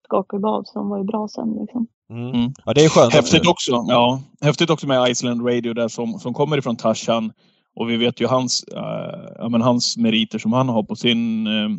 skakade 0.05 0.41
ju 0.41 0.47
av 0.47 0.63
så 0.63 0.79
hon 0.79 0.89
var 0.89 0.97
ju 0.97 1.03
bra 1.03 1.27
sen 1.27 1.57
liksom. 1.61 1.87
Mm. 2.09 2.27
Mm. 2.29 2.51
ja, 2.65 2.73
det 2.73 2.85
är 2.85 2.89
skönt. 2.89 3.13
Häftigt 3.13 3.47
också, 3.47 3.71
ja. 3.87 4.21
Häftigt 4.41 4.69
också 4.69 4.87
med 4.87 5.09
Iceland 5.09 5.47
Radio 5.47 5.73
där 5.73 5.87
som, 5.87 6.13
som 6.13 6.33
kommer 6.33 6.57
ifrån 6.57 6.75
Tarzan. 6.75 7.31
Och 7.75 7.89
vi 7.89 7.97
vet 7.97 8.21
ju 8.21 8.27
hans, 8.27 8.63
eh, 8.63 9.29
ja, 9.37 9.49
men 9.49 9.61
hans 9.61 9.97
meriter 9.97 10.39
som 10.39 10.53
han 10.53 10.69
har 10.69 10.83
på 10.83 10.95
sin, 10.95 11.47
eh, 11.47 11.69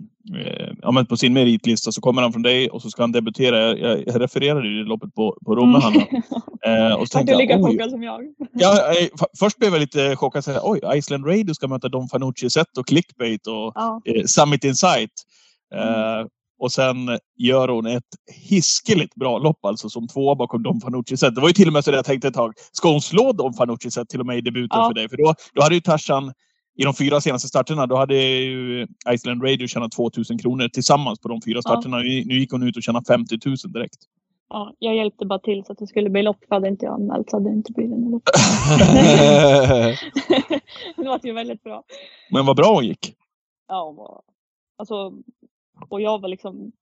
ja, 0.82 0.90
men 0.90 1.06
på 1.06 1.16
sin 1.16 1.32
meritlista. 1.32 1.92
Så 1.92 2.00
kommer 2.00 2.22
han 2.22 2.32
från 2.32 2.42
dig 2.42 2.70
och 2.70 2.82
så 2.82 2.90
ska 2.90 3.02
han 3.02 3.12
debutera. 3.12 3.58
Jag, 3.60 3.78
jag, 3.80 4.02
jag 4.06 4.20
refererade 4.20 4.68
ju 4.68 4.78
det 4.82 4.88
loppet 4.88 5.14
på, 5.14 5.38
på 5.46 5.54
Romme, 5.56 5.78
Hanna. 5.78 6.06
Eh, 6.66 6.92
och 6.94 7.08
så 7.08 7.18
tänkte 7.18 7.36
lika 7.36 7.52
jag, 7.52 7.62
oj, 7.64 7.72
chockad 7.72 7.90
som 7.90 8.02
jag? 8.02 8.20
ja, 8.52 8.78
f- 9.14 9.26
först 9.38 9.58
blev 9.58 9.72
jag 9.72 9.80
lite 9.80 10.16
chockad. 10.16 10.44
Så 10.44 10.52
här, 10.52 10.60
Oj, 10.62 10.80
Iceland 10.94 11.26
Radio 11.26 11.54
ska 11.54 11.68
möta 11.68 11.88
Don 11.88 12.08
Fanucci 12.08 12.50
Zet 12.50 12.78
och 12.78 12.86
Clickbait 12.86 13.46
och 13.46 13.72
Ja. 13.74 14.00
Summit 14.26 14.64
Insight. 14.64 15.10
Eh, 15.74 16.26
och 16.64 16.72
sen 16.72 16.96
gör 17.38 17.68
hon 17.68 17.86
ett 17.86 18.02
hiskeligt 18.48 19.14
bra 19.14 19.38
lopp 19.38 19.64
alltså 19.64 19.88
som 19.88 20.08
två 20.08 20.34
bakom 20.34 20.62
Don 20.62 20.80
Fanucci 20.80 21.16
Zet. 21.16 21.34
Det 21.34 21.40
var 21.40 21.48
ju 21.48 21.52
till 21.52 21.66
och 21.66 21.72
med 21.72 21.84
så 21.84 21.90
att 21.90 21.96
jag 21.96 22.04
tänkte 22.04 22.28
ett 22.28 22.34
tag, 22.34 22.52
ska 22.72 22.90
hon 22.90 23.00
slå 23.00 23.32
Don 23.32 23.54
Fanucci 23.54 23.90
Zet 23.90 24.08
till 24.08 24.20
och 24.20 24.26
med 24.26 24.38
i 24.38 24.40
debuten 24.40 24.78
Ja. 24.80 24.88
för 24.88 24.94
dig? 24.94 25.08
För 25.08 25.16
då, 25.16 25.34
då 25.54 25.62
hade 25.62 25.74
ju 25.74 25.80
Tarzan 25.80 26.32
i 26.76 26.84
de 26.84 26.94
fyra 26.94 27.20
senaste 27.20 27.48
starterna, 27.48 27.86
då 27.86 27.96
hade 27.96 28.14
ju 28.14 28.86
Iceland 29.14 29.42
Radio 29.42 29.66
tjänat 29.66 29.92
2000 29.92 30.38
kronor 30.38 30.68
tillsammans 30.68 31.20
på 31.20 31.28
de 31.28 31.40
fyra 31.42 31.62
starterna. 31.62 31.96
Nu, 31.98 32.24
nu 32.24 32.38
gick 32.38 32.52
hon 32.52 32.62
ut 32.68 32.76
och 32.76 32.82
tjänade 32.82 33.04
50 33.06 33.38
000 33.46 33.56
direkt. 33.56 33.98
Ja, 34.48 34.72
jag 34.78 34.96
hjälpte 34.96 35.26
bara 35.26 35.38
till 35.38 35.64
så 35.64 35.72
att 35.72 35.78
det 35.78 35.86
skulle 35.86 36.10
bli 36.10 36.22
lopp. 36.22 36.44
Hade 36.50 36.68
inte 36.68 36.84
jag 36.84 36.94
anmält 36.94 37.30
så 37.30 37.36
hade 37.36 37.50
det 37.50 37.54
inte 37.54 37.72
blivit 37.72 37.98
något 37.98 38.12
lopp. 38.12 38.22
det 40.96 41.08
var 41.08 41.20
ju 41.22 41.32
väldigt 41.32 41.62
bra. 41.62 41.82
Men 42.30 42.46
vad 42.46 42.56
bra 42.56 42.74
hon 42.74 42.86
gick. 42.86 43.14
Ja, 43.68 43.84
hon 43.86 43.96
var, 43.96 44.22
alltså, 44.78 45.12
och 45.88 46.00
jag 46.00 46.20
var 46.20 46.28
liksom 46.28 46.72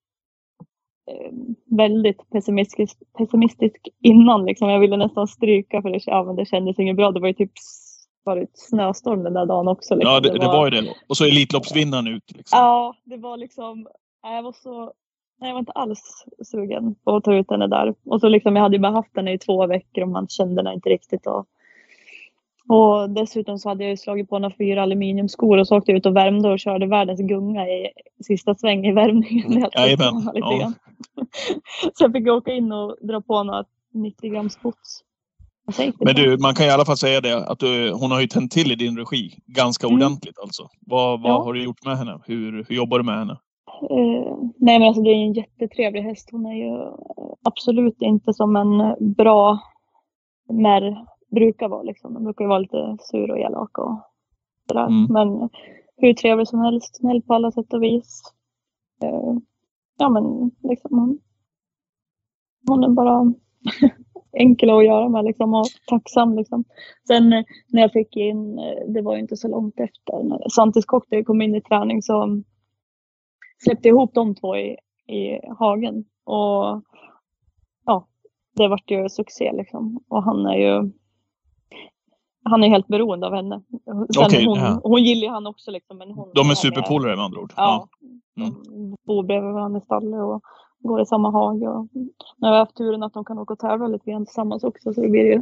eh, 1.11 1.33
väldigt 1.76 2.31
pessimistisk, 2.31 2.98
pessimistisk 3.18 3.88
innan. 4.02 4.44
Liksom. 4.44 4.68
Jag 4.68 4.81
ville 4.81 4.97
nästan 4.97 5.28
stryka 5.28 5.82
för 5.82 5.90
det, 5.90 6.01
ja, 6.07 6.24
men 6.24 6.36
det 6.36 6.47
kändes 6.47 6.78
inget 6.78 6.97
bra. 6.97 7.11
Det 7.11 7.20
var 7.20 7.28
ju 7.28 7.34
typ 7.34 7.53
varit 8.24 8.51
snöstorm 8.55 9.22
den 9.22 9.34
där 9.34 9.47
dagen 9.47 9.68
också. 9.68 9.95
Liksom. 9.95 10.12
Ja, 10.12 10.20
det, 10.20 10.38
det 10.38 10.47
var 10.47 10.64
ju 10.64 10.70
det. 10.70 10.95
Och 11.09 11.16
så 11.16 11.24
Elitloppsvinnaren 11.24 12.07
ut. 12.07 12.32
Liksom. 12.36 12.59
Ja, 12.59 12.97
det 13.05 13.16
var 13.16 13.36
liksom, 13.36 13.88
jag 14.22 14.43
var 14.43 14.53
så, 14.53 14.93
nej, 15.40 15.49
jag 15.49 15.55
var 15.55 15.61
inte 15.61 15.72
alls 15.72 16.24
sugen 16.45 16.95
på 16.95 17.16
att 17.16 17.24
ta 17.24 17.34
ut 17.34 17.51
henne 17.51 17.66
där. 17.66 17.95
Och 18.05 18.20
så 18.20 18.28
liksom, 18.28 18.57
jag 18.57 18.62
hade 18.62 18.76
ju 18.76 18.82
bara 18.82 18.93
haft 18.93 19.16
henne 19.16 19.32
i 19.32 19.38
två 19.38 19.66
veckor 19.66 20.03
och 20.03 20.11
man 20.11 20.28
kände 20.28 20.62
henne 20.62 20.74
inte 20.74 20.88
riktigt. 20.88 21.26
Och, 21.26 21.47
och 22.69 23.11
dessutom 23.11 23.59
så 23.59 23.69
hade 23.69 23.85
jag 23.85 23.91
ju 23.91 23.97
slagit 23.97 24.29
på 24.29 24.39
några 24.39 24.55
fyra 24.59 24.83
aluminiumskor 24.83 25.59
och 25.59 25.69
så 25.69 25.77
åkte 25.77 25.91
jag 25.91 25.99
ut 25.99 26.07
och 26.07 26.17
värmde 26.17 26.49
och 26.49 26.59
körde 26.59 26.87
världens 26.87 27.21
gunga 27.21 27.67
i 27.69 27.89
sista 28.25 28.55
sväng 28.55 28.87
i 28.87 28.93
värmningen. 28.93 29.61
jag 29.61 29.71
Jajamän, 29.87 30.31
ja. 30.35 30.73
så 31.95 32.05
jag 32.05 32.13
fick 32.13 32.29
åka 32.29 32.53
in 32.53 32.73
och 32.73 32.97
dra 33.01 33.21
på 33.21 33.43
några 33.43 33.65
90 33.95 34.31
gram 34.31 34.51
spots. 34.51 35.01
Men 36.01 36.15
du, 36.15 36.39
man 36.39 36.55
kan 36.55 36.67
i 36.67 36.71
alla 36.71 36.85
fall 36.85 36.97
säga 36.97 37.21
det 37.21 37.47
att 37.47 37.59
du, 37.59 37.93
hon 37.93 38.11
har 38.11 38.21
ju 38.21 38.27
tänt 38.27 38.53
till 38.53 38.73
i 38.73 38.75
din 38.75 38.97
regi 38.99 39.39
ganska 39.47 39.87
Mm. 39.87 39.97
ordentligt 39.97 40.39
alltså. 40.43 40.69
Vad, 40.81 41.23
vad 41.23 41.31
Ja. 41.33 41.43
har 41.43 41.53
du 41.53 41.65
gjort 41.65 41.85
med 41.85 41.99
henne? 41.99 42.21
Hur, 42.27 42.65
hur 42.69 42.77
jobbar 42.77 42.99
du 42.99 43.05
med 43.05 43.19
henne? 43.19 43.33
Eh, 43.91 44.37
nej 44.59 44.79
men 44.79 44.89
alltså 44.89 45.03
det 45.03 45.11
är 45.11 45.15
en 45.15 45.33
jättetrevlig 45.33 46.03
häst. 46.03 46.29
Hon 46.33 46.47
är 46.47 46.55
ju 46.55 46.93
absolut 47.43 48.03
inte 48.03 48.33
som 48.33 48.57
en 48.57 48.97
bra 49.15 49.59
märr 50.53 51.05
brukar 51.35 51.68
vara. 51.68 51.83
Liksom. 51.83 52.14
De 52.14 52.24
brukar 52.24 52.45
ju 52.45 52.49
vara 52.49 52.59
lite 52.59 52.97
sur 53.01 53.30
och 53.30 53.39
elak 53.39 53.78
och 53.78 54.01
sådär. 54.68 54.87
Mm. 54.87 55.07
Men 55.12 55.49
hur 55.97 56.14
trevlig 56.14 56.49
som 56.49 56.61
helst. 56.61 56.97
Snäll 56.97 57.22
på 57.22 57.35
alla 57.35 57.53
sätt 57.53 57.72
och 57.72 57.83
vis. 57.83 58.22
Eh, 59.03 59.35
ja 59.99 60.09
men 60.09 60.51
liksom 60.62 60.99
hon, 60.99 61.18
hon 62.68 62.85
är 62.85 62.89
bara 62.89 63.35
enkel 64.33 64.70
att 64.70 64.85
göra 64.85 65.09
med 65.09 65.24
liksom, 65.24 65.55
och 65.55 65.66
tacksam. 65.87 66.37
Liksom. 66.37 66.64
Sen 67.07 67.33
eh, 67.33 67.45
när 67.68 67.83
jag 67.83 67.93
fick 67.93 68.16
in, 68.16 68.59
eh, 68.59 68.93
det 68.93 69.03
var 69.03 69.14
ju 69.14 69.20
inte 69.20 69.37
så 69.37 69.49
långt 69.49 69.80
efter, 69.80 70.22
när 70.22 70.49
Santis 70.49 70.85
Cocktail 70.85 71.24
kom 71.24 71.43
in 71.43 71.55
i 71.55 71.61
träning 71.61 72.03
så 72.03 72.43
släppte 73.64 73.89
jag 73.89 73.97
ihop 73.97 74.14
de 74.14 74.35
två 74.35 74.57
i, 74.57 74.76
i 75.07 75.41
hagen. 75.59 76.05
Och 76.24 76.83
ja, 77.85 78.07
det 78.57 78.68
vart 78.68 78.91
ju 78.91 79.09
succé 79.09 79.53
liksom. 79.53 80.05
Och 80.09 80.22
han 80.22 80.47
är 80.47 80.57
ju 80.57 80.93
han 82.45 82.64
är 82.64 82.68
helt 82.68 82.86
beroende 82.86 83.26
av 83.26 83.34
henne. 83.34 83.62
Sen 84.14 84.24
Okej, 84.24 84.47
hon, 84.47 84.59
ja. 84.59 84.80
hon 84.84 85.03
gillar 85.05 85.22
ju 85.22 85.28
han 85.28 85.47
också 85.47 85.70
liksom. 85.70 85.99
Men 85.99 86.11
hon 86.11 86.30
De 86.34 86.51
är 86.51 86.55
superpolare 86.55 87.16
med 87.16 87.24
andra 87.24 87.40
ord? 87.40 87.53
Ja. 87.57 87.88
Mm. 88.36 88.55
De 88.64 88.97
bor 89.07 89.22
bredvid 89.22 89.53
varandra 89.53 89.78
i 89.78 89.84
stallet 89.84 90.20
och 90.20 90.43
går 90.78 91.01
i 91.03 91.07
samma 91.07 91.30
hage. 91.30 91.68
Och 91.68 91.86
nu 92.38 92.47
har 92.47 92.53
jag 92.55 92.59
haft 92.59 92.76
turen 92.76 93.03
att 93.03 93.12
de 93.14 93.24
kan 93.24 93.38
åka 93.38 93.53
och 93.53 93.59
tävla 93.59 93.86
lite 93.86 94.11
grann 94.11 94.26
tillsammans 94.26 94.64
också 94.64 94.95
så 94.95 95.01
det 95.01 95.09
blir 95.09 95.24
ju 95.24 95.40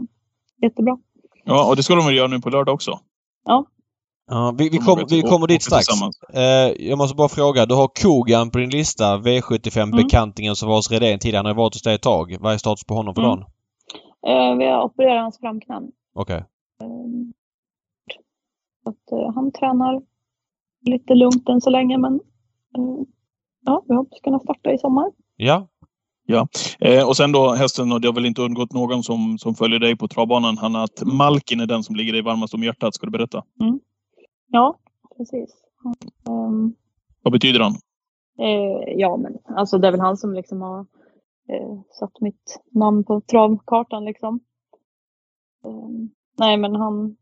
jättebra. 0.62 0.98
Ja, 1.44 1.68
och 1.70 1.76
det 1.76 1.82
ska 1.82 1.94
de 1.94 2.06
väl 2.06 2.16
göra 2.16 2.28
nu 2.28 2.40
på 2.40 2.50
lördag 2.50 2.74
också? 2.74 2.98
Ja, 3.44 4.54
vi, 4.58 4.68
vi, 4.68 4.78
De 4.78 4.84
kom, 4.84 5.04
vi 5.10 5.22
kommer 5.22 5.46
dit 5.46 5.62
strax. 5.62 5.86
Eh, 6.34 6.42
jag 6.88 6.98
måste 6.98 7.16
bara 7.16 7.28
fråga. 7.28 7.66
Du 7.66 7.74
har 7.74 7.88
Kogan 8.02 8.50
på 8.50 8.58
din 8.58 8.70
lista. 8.70 9.16
V75 9.18 9.96
bekantingen 9.96 10.56
som 10.56 10.68
var 10.68 10.76
hos 10.76 10.90
Redén 10.90 11.18
tidigare. 11.18 11.38
Han 11.38 11.46
har 11.46 11.54
varit 11.54 11.74
hos 11.74 11.82
dig 11.82 11.94
ett 11.94 12.02
tag. 12.02 12.36
Vad 12.40 12.52
är 12.52 12.58
status 12.58 12.84
på 12.84 12.94
honom 12.94 13.14
för 13.14 13.22
Mm. 13.22 13.30
dagen? 13.30 13.44
Eh, 14.26 14.58
vi 14.58 14.70
har 14.70 14.82
opererat 14.82 15.22
hans 15.22 15.38
framknän. 15.38 15.82
Okej. 16.14 16.40
Så 16.40 16.44
att, 18.84 19.12
eh, 19.12 19.34
han 19.34 19.52
tränar 19.52 20.02
lite 20.80 21.14
lugnt 21.14 21.48
än 21.48 21.60
så 21.60 21.70
länge 21.70 21.98
men 21.98 22.14
eh, 22.76 23.04
ja, 23.60 23.84
vi 23.88 23.94
hoppas 23.94 24.20
kunna 24.20 24.38
starta 24.38 24.72
i 24.72 24.78
sommar. 24.78 25.12
Ja. 26.26 26.48
Eh, 26.80 27.08
och 27.08 27.16
sen 27.16 27.32
då 27.32 27.52
hästen, 27.54 27.92
och 27.92 28.00
det 28.00 28.08
har 28.08 28.14
väl 28.14 28.26
inte 28.26 28.42
undgått 28.42 28.72
någon 28.72 29.02
som, 29.02 29.38
som 29.38 29.54
följer 29.54 29.78
dig 29.78 29.96
på 29.96 30.08
travbanan, 30.08 30.58
Hanna, 30.58 30.82
att 30.82 31.02
Malkin 31.02 31.60
är 31.60 31.66
den 31.66 31.82
som 31.82 31.96
ligger 31.96 32.12
dig 32.12 32.22
varmast 32.22 32.54
om 32.54 32.62
hjärtat. 32.62 32.94
Ska 32.94 33.06
du 33.06 33.12
berätta? 33.12 33.44
Ja, 34.46 34.78
precis. 35.16 35.62
Ehm, 36.28 36.74
Vad 37.22 37.32
betyder 37.32 37.60
han? 37.60 37.72
Eh, 38.38 38.94
ja, 38.96 39.16
men 39.16 39.38
alltså 39.56 39.78
det 39.78 39.88
är 39.88 39.92
väl 39.92 40.00
han 40.00 40.16
som 40.16 40.34
liksom 40.34 40.60
har 40.60 40.80
eh, 41.48 41.80
satt 41.98 42.20
mitt 42.20 42.60
namn 42.70 43.04
på 43.04 43.20
travkartan 43.20 44.04
liksom. 44.04 44.40
Eh, 45.64 45.88
nej, 46.40 46.56
men 46.56 46.74
han, 46.74 47.16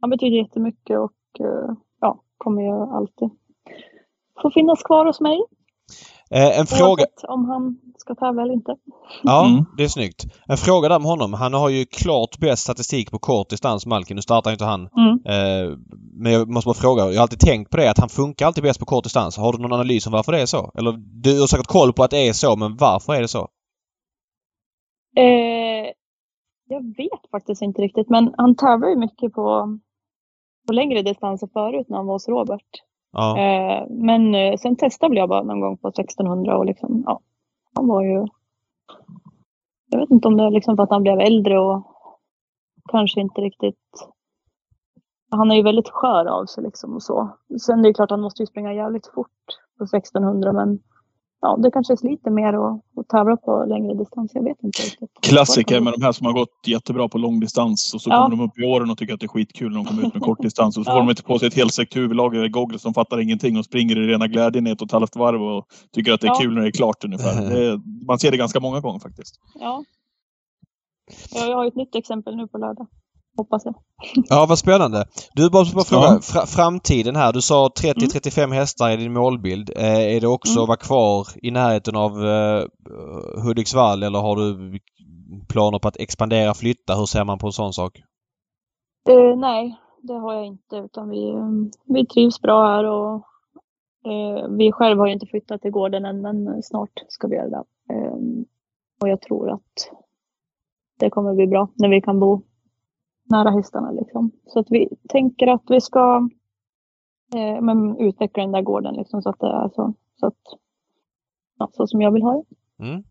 han 0.00 0.10
betyder 0.10 0.36
jättemycket 0.36 0.98
och 0.98 1.40
eh, 1.40 1.74
ja, 2.00 2.22
kommer 2.38 2.62
ju 2.62 2.94
alltid 2.96 3.30
få 4.42 4.50
finnas 4.50 4.82
kvar 4.82 5.06
hos 5.06 5.20
mig. 5.20 5.38
Eh, 6.30 6.58
en 6.60 6.66
fråga. 6.66 7.04
Om 7.28 7.44
han 7.44 7.78
ska 7.98 8.14
tävla 8.14 8.42
eller 8.42 8.54
inte. 8.54 8.76
Ja, 9.22 9.46
Mm. 9.46 9.64
det 9.76 9.84
är 9.84 9.88
snyggt. 9.88 10.24
En 10.48 10.56
fråga 10.56 10.88
där 10.88 10.98
med 10.98 11.08
honom. 11.08 11.32
Han 11.32 11.54
har 11.54 11.68
ju 11.68 11.84
klart 11.84 12.38
bäst 12.38 12.62
statistik 12.62 13.10
på 13.10 13.18
kort 13.18 13.50
distans, 13.50 13.86
Malkin. 13.86 14.16
Nu 14.16 14.22
startar 14.22 14.50
inte 14.52 14.64
han. 14.64 14.80
Mm. 14.80 15.12
Eh, 15.26 15.78
men 16.12 16.32
jag 16.32 16.48
måste 16.48 16.66
bara 16.68 16.74
fråga. 16.74 17.02
Jag 17.04 17.14
har 17.14 17.22
alltid 17.22 17.40
tänkt 17.40 17.70
på 17.70 17.76
det 17.76 17.90
att 17.90 17.98
han 17.98 18.08
funkar 18.08 18.46
alltid 18.46 18.64
bäst 18.64 18.80
på 18.80 18.86
kort 18.86 19.04
distans. 19.04 19.36
Har 19.36 19.52
du 19.52 19.58
någon 19.58 19.72
analys 19.72 20.06
om 20.06 20.12
varför 20.12 20.32
det 20.32 20.40
är 20.40 20.46
så? 20.46 20.70
Eller 20.78 20.92
du 21.22 21.40
har 21.40 21.46
säkert 21.46 21.66
koll 21.66 21.92
på 21.92 22.02
att 22.04 22.10
det 22.10 22.28
är 22.28 22.32
så, 22.32 22.56
men 22.56 22.76
varför 22.76 23.14
är 23.14 23.20
det 23.20 23.28
så? 23.28 23.48
Eh, 25.16 25.86
jag 26.68 26.96
vet 26.96 27.30
faktiskt 27.30 27.62
inte 27.62 27.82
riktigt, 27.82 28.08
men 28.08 28.34
han 28.38 28.56
tävlar 28.56 28.88
ju 28.88 28.96
mycket 28.96 29.32
på, 29.32 29.78
på 30.66 30.72
längre 30.72 31.02
distanser 31.02 31.48
förut 31.52 31.88
när 31.88 31.96
han 31.96 32.06
var 32.06 32.14
hos 32.14 32.28
Robert. 32.28 32.82
Ja. 33.12 33.38
Eh, 33.38 33.86
men 33.90 34.34
eh, 34.34 34.56
sen 34.56 34.76
testade 34.76 35.16
jag 35.16 35.28
bara 35.28 35.42
någon 35.42 35.60
gång 35.60 35.76
på 35.76 35.88
1600 35.88 36.58
och 36.58 36.66
liksom, 36.66 37.02
ja, 37.06 37.20
han 37.74 37.88
var 37.88 38.02
ju... 38.02 38.26
Jag 39.90 40.00
vet 40.00 40.10
inte 40.10 40.28
om 40.28 40.36
det 40.36 40.44
är 40.44 40.50
liksom 40.50 40.76
för 40.76 40.82
att 40.82 40.90
han 40.90 41.02
blev 41.02 41.20
äldre 41.20 41.58
och 41.58 41.86
kanske 42.90 43.20
inte 43.20 43.40
riktigt... 43.40 44.08
Han 45.30 45.50
är 45.50 45.54
ju 45.54 45.62
väldigt 45.62 45.88
skör 45.88 46.26
av 46.26 46.46
sig 46.46 46.64
liksom 46.64 46.94
och 46.94 47.02
så. 47.02 47.36
Sen 47.60 47.82
det 47.82 47.88
är 47.88 47.92
klart 47.92 48.10
han 48.10 48.20
måste 48.20 48.42
ju 48.42 48.46
springa 48.46 48.72
jävligt 48.72 49.06
fort 49.06 49.30
på 49.78 49.84
1600 49.84 50.52
men 50.52 50.78
ja, 51.44 51.56
det 51.62 51.70
kanske 51.70 51.96
sliter 51.96 52.30
mer 52.30 52.52
att, 52.52 52.80
att 53.00 53.08
tävla 53.08 53.36
på 53.36 53.64
längre 53.68 53.94
distans. 53.94 54.30
Jag 54.34 54.42
vet 54.44 54.62
inte 54.62 54.82
riktigt. 54.82 55.10
Klassiker 55.20 55.80
med 55.80 55.92
de 55.92 56.02
här 56.02 56.12
som 56.12 56.26
har 56.26 56.32
gått 56.32 56.66
jättebra 56.66 57.08
på 57.08 57.18
långdistans 57.18 57.94
och 57.94 58.00
så 58.00 58.10
Ja. 58.10 58.22
kommer 58.24 58.36
de 58.36 58.44
upp 58.44 58.58
i 58.58 58.64
åren 58.64 58.90
och 58.90 58.98
tycker 58.98 59.14
att 59.14 59.20
det 59.20 59.26
är 59.26 59.28
skitkul 59.28 59.70
när 59.72 59.76
de 59.76 59.84
kommer 59.86 60.06
ut 60.06 60.14
med 60.14 60.22
kortdistans 60.22 60.78
och 60.78 60.84
så 60.84 60.90
Ja. 60.90 60.94
får 60.94 61.00
de 61.00 61.10
inte 61.10 61.22
på 61.22 61.38
sig 61.38 61.48
ett 61.48 61.54
helstängt 61.54 61.96
huvudlag 61.96 62.34
eller 62.36 62.48
goggles 62.48 62.82
som 62.82 62.94
fattar 62.94 63.20
ingenting 63.20 63.58
och 63.58 63.64
springer 63.64 63.96
i 63.98 64.06
rena 64.06 64.26
glädjen 64.28 64.66
i 64.66 64.70
ett 64.70 64.80
och 64.82 64.86
ett 64.86 64.92
halvt 64.92 65.16
varv 65.16 65.42
och 65.42 65.66
tycker 65.92 66.12
att 66.12 66.20
det 66.20 66.26
är 66.26 66.28
Ja. 66.28 66.38
kul 66.40 66.54
när 66.54 66.62
det 66.62 66.68
är 66.68 66.72
klart 66.72 67.04
ungefär. 67.04 67.50
Det 67.50 67.80
man 68.06 68.18
ser 68.18 68.30
det 68.30 68.36
ganska 68.36 68.60
många 68.60 68.80
gånger 68.80 68.98
faktiskt. 68.98 69.34
Ja. 69.54 69.84
ja. 71.34 71.46
Jag 71.46 71.56
har 71.56 71.66
ett 71.66 71.76
nytt 71.76 71.94
exempel 71.94 72.36
nu 72.36 72.46
på 72.48 72.58
lördag. 72.58 72.86
Hoppas 73.36 73.64
jag. 73.64 73.74
Ja, 74.28 74.46
vad 74.48 74.58
spännande. 74.58 75.04
Du, 75.34 75.50
bara, 75.50 75.64
bara 75.74 75.84
fråga. 75.84 76.02
Ja. 76.02 76.20
Fra, 76.22 76.46
framtiden 76.46 77.16
här. 77.16 77.32
Du 77.32 77.42
sa 77.42 77.68
30-35 77.82 78.52
hästar 78.54 78.90
i 78.90 78.96
din 78.96 79.12
målbild. 79.12 79.70
Eh, 79.76 80.16
är 80.16 80.20
det 80.20 80.26
också 80.28 80.52
Mm. 80.52 80.62
att 80.62 80.68
vara 80.68 80.76
kvar 80.76 81.26
i 81.42 81.50
närheten 81.50 81.96
av 81.96 82.10
eh, 82.26 82.64
Hudiksvall 83.44 84.02
eller 84.02 84.18
har 84.18 84.36
du 84.36 84.78
planer 85.48 85.78
på 85.78 85.88
att 85.88 85.96
expandera, 85.96 86.54
flytta? 86.54 86.94
Hur 86.94 87.06
ser 87.06 87.24
man 87.24 87.38
på 87.38 87.46
en 87.46 87.52
sån 87.52 87.72
sak? 87.72 87.98
Eh, 89.08 89.36
nej, 89.36 89.76
det 90.02 90.14
har 90.14 90.34
jag 90.34 90.46
inte. 90.46 90.76
Utan 90.76 91.08
vi, 91.08 91.30
eh, 91.30 91.48
vi 91.94 92.06
trivs 92.06 92.40
bra 92.40 92.66
här 92.66 92.84
och 92.84 93.14
eh, 94.12 94.48
vi 94.58 94.72
själva 94.72 95.02
har 95.02 95.06
ju 95.06 95.12
inte 95.12 95.26
flyttat 95.26 95.62
till 95.62 95.70
gården 95.70 96.04
än 96.04 96.20
men 96.22 96.62
snart 96.62 96.90
ska 97.08 97.28
vi 97.28 97.36
göra 97.36 97.48
det. 97.48 97.64
Eh, 97.94 98.14
och 99.02 99.08
jag 99.08 99.20
tror 99.20 99.50
att 99.50 99.90
det 101.00 101.10
kommer 101.10 101.34
bli 101.34 101.46
bra 101.46 101.68
när 101.74 101.88
vi 101.88 102.00
kan 102.00 102.20
bo 102.20 102.42
nära 103.24 103.50
hästarna. 103.50 103.90
Liksom. 103.90 104.30
Så 104.46 104.58
att 104.58 104.66
vi 104.70 104.88
tänker 105.08 105.46
att 105.46 105.62
vi 105.68 105.80
ska 105.80 106.28
eh, 107.34 107.60
men 107.62 107.96
utveckla 107.98 108.42
den 108.42 108.52
där 108.52 108.62
gården 108.62 108.94
liksom, 108.94 109.22
så 109.22 109.28
att 109.28 109.40
det 109.40 109.46
är 109.46 109.68
så, 109.68 109.94
så, 110.20 110.26
att, 110.26 110.40
ja, 111.58 111.70
så 111.72 111.86
som 111.86 112.00
jag 112.02 112.12
vill 112.12 112.22
ha 112.22 112.32
det. 112.32 112.84
Mm. 112.84 113.04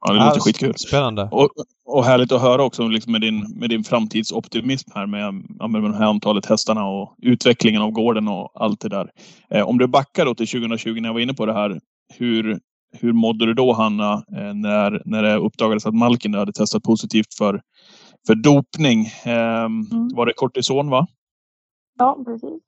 Ja, 0.00 0.12
det 0.12 0.18
Ja, 0.18 0.24
låter 0.26 0.40
skitkul. 0.40 0.74
Spännande. 0.76 1.28
Och, 1.32 1.48
och 1.84 2.04
härligt 2.04 2.32
att 2.32 2.42
höra 2.42 2.62
också 2.62 2.88
liksom 2.88 3.12
med, 3.12 3.20
din, 3.20 3.46
med 3.56 3.70
din 3.70 3.84
framtidsoptimism 3.84 4.90
här 4.94 5.06
med, 5.06 5.34
med 5.70 5.82
det 5.82 5.96
här 5.96 6.06
antalet 6.06 6.46
hästarna 6.46 6.88
och 6.88 7.14
utvecklingen 7.22 7.82
av 7.82 7.90
gården 7.90 8.28
och 8.28 8.50
allt 8.54 8.80
det 8.80 8.88
där. 8.88 9.10
Eh, 9.50 9.68
om 9.68 9.78
du 9.78 9.86
backar 9.86 10.24
då 10.24 10.34
till 10.34 10.48
2020 10.48 11.00
när 11.00 11.08
jag 11.08 11.14
var 11.14 11.20
inne 11.20 11.34
på 11.34 11.46
det 11.46 11.52
här. 11.52 11.80
Hur, 12.14 12.60
hur 12.92 13.12
mådde 13.12 13.46
du 13.46 13.54
då 13.54 13.72
Hanna 13.72 14.12
eh, 14.12 14.54
när, 14.54 15.02
när 15.04 15.22
det 15.22 15.36
uppdagades 15.36 15.86
att 15.86 15.94
Malkin 15.94 16.34
hade 16.34 16.52
testat 16.52 16.82
positivt 16.82 17.34
för, 17.34 17.60
för 18.28 18.34
dopning? 18.34 19.00
Eh, 19.24 19.68
Var 20.16 20.26
det 20.26 20.32
kortison 20.36 20.90
va? 20.90 21.06
Ja, 21.98 22.18
precis. 22.24 22.62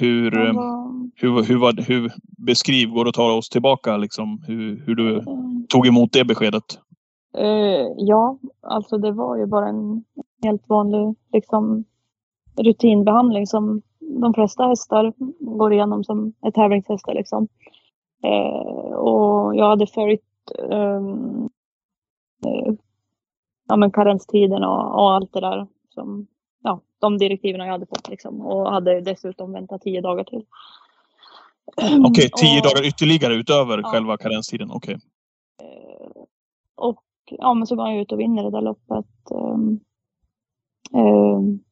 Hur, 0.00 0.36
Jag 0.36 0.48
eh, 0.48 0.54
var, 0.54 1.10
hur, 1.16 1.42
hur, 1.42 1.58
var, 1.58 1.72
hur 1.88 2.12
beskriv, 2.46 2.88
går 2.90 3.04
det 3.04 3.08
att 3.08 3.14
ta 3.14 3.32
oss 3.32 3.48
tillbaka 3.48 3.96
liksom, 3.96 4.42
hur, 4.46 4.82
hur 4.86 4.94
du 4.94 5.16
eh, 5.16 5.24
tog 5.68 5.86
emot 5.86 6.12
det 6.12 6.24
beskedet? 6.24 6.64
Eh, 7.36 7.86
ja, 7.96 8.38
alltså 8.60 8.98
det 8.98 9.12
var 9.12 9.36
ju 9.36 9.46
bara 9.46 9.68
en 9.68 10.04
helt 10.42 10.68
vanlig 10.68 11.14
liksom, 11.32 11.84
rutinbehandling 12.56 13.46
som 13.46 13.82
de 14.00 14.34
flesta 14.34 14.66
hästar 14.68 15.12
går 15.40 15.72
igenom 15.72 16.04
som 16.04 16.32
är 16.42 16.50
tävlingshästar. 16.50 17.14
Liksom. 17.14 17.48
Eh, 18.24 18.94
och 18.94 19.56
jag 19.56 19.68
hade 19.68 19.86
följt 19.86 20.22
ehm, 20.70 21.48
eh, 22.46 22.74
ja, 23.70 23.76
men 23.76 23.90
karenstiden 23.92 24.64
och, 24.64 24.94
och 24.94 25.12
allt 25.12 25.32
det 25.32 25.40
där. 25.40 25.66
Som, 25.88 26.26
ja, 26.62 26.80
de 27.00 27.18
direktiven 27.18 27.60
jag 27.60 27.72
hade 27.72 27.86
fått 27.86 28.08
liksom, 28.08 28.40
och 28.40 28.70
hade 28.72 29.00
dessutom 29.00 29.52
väntat 29.52 29.80
tio 29.82 30.00
dagar 30.00 30.24
till. 30.24 30.44
Okej, 32.08 32.30
tio 32.36 32.58
Och- 32.60 32.64
dagar 32.64 32.86
ytterligare 32.86 33.34
utöver 33.34 33.78
Ja. 33.78 33.82
själva 33.88 34.16
karenstiden. 34.16 34.70
Okej. 34.70 34.94
Eh, 35.62 36.22
och 36.76 37.02
ja, 37.30 37.54
men 37.54 37.66
så 37.66 37.76
går 37.76 37.82
han 37.82 37.94
ju 37.94 38.02
ut 38.02 38.12
och 38.12 38.20
vinner 38.20 38.42
det 38.42 38.50
där 38.50 38.60
loppet. 38.60 39.06
Um, 39.30 39.80
um, 40.92 41.64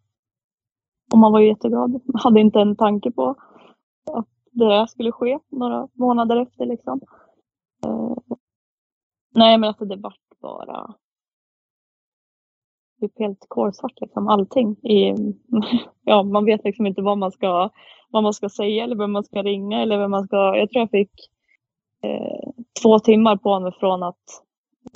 och 1.12 1.18
man 1.18 1.32
var 1.32 1.40
ju 1.40 1.46
jätteglad. 1.48 2.00
Hade 2.14 2.40
inte 2.40 2.60
en 2.60 2.76
tanke 2.76 3.10
på 3.10 3.30
att 4.12 4.28
det 4.50 4.64
där 4.68 4.86
skulle 4.86 5.12
ske 5.12 5.38
några 5.50 5.88
månader 5.92 6.36
efter 6.36 6.66
liksom. 6.66 7.00
Eh, 7.86 8.14
nej, 9.34 9.58
men 9.58 9.68
alltså 9.68 9.84
det 9.84 9.96
vart 9.96 10.20
bara 10.40 10.94
typ 13.00 13.18
helt 13.18 13.46
kolsvart 13.48 14.00
liksom 14.00 14.28
allting. 14.28 14.76
I, 14.82 15.14
ja, 16.04 16.22
man 16.22 16.44
vet 16.44 16.64
liksom 16.64 16.86
inte 16.86 17.02
vad 17.02 17.18
man 17.18 17.32
ska, 17.32 17.70
vad 18.10 18.22
man 18.22 18.34
ska 18.34 18.48
säga 18.48 18.84
eller 18.84 18.96
vem 18.96 19.12
man 19.12 19.24
ska 19.24 19.42
ringa 19.42 19.82
eller 19.82 19.98
vem 19.98 20.10
man 20.10 20.24
ska. 20.26 20.36
Jag 20.56 20.70
tror 20.70 20.80
jag 20.80 20.90
fick 20.90 21.12
eh, 22.02 22.50
två 22.82 22.98
timmar 22.98 23.36
på 23.36 23.60
mig 23.60 23.72
från 23.80 24.02
att 24.02 24.24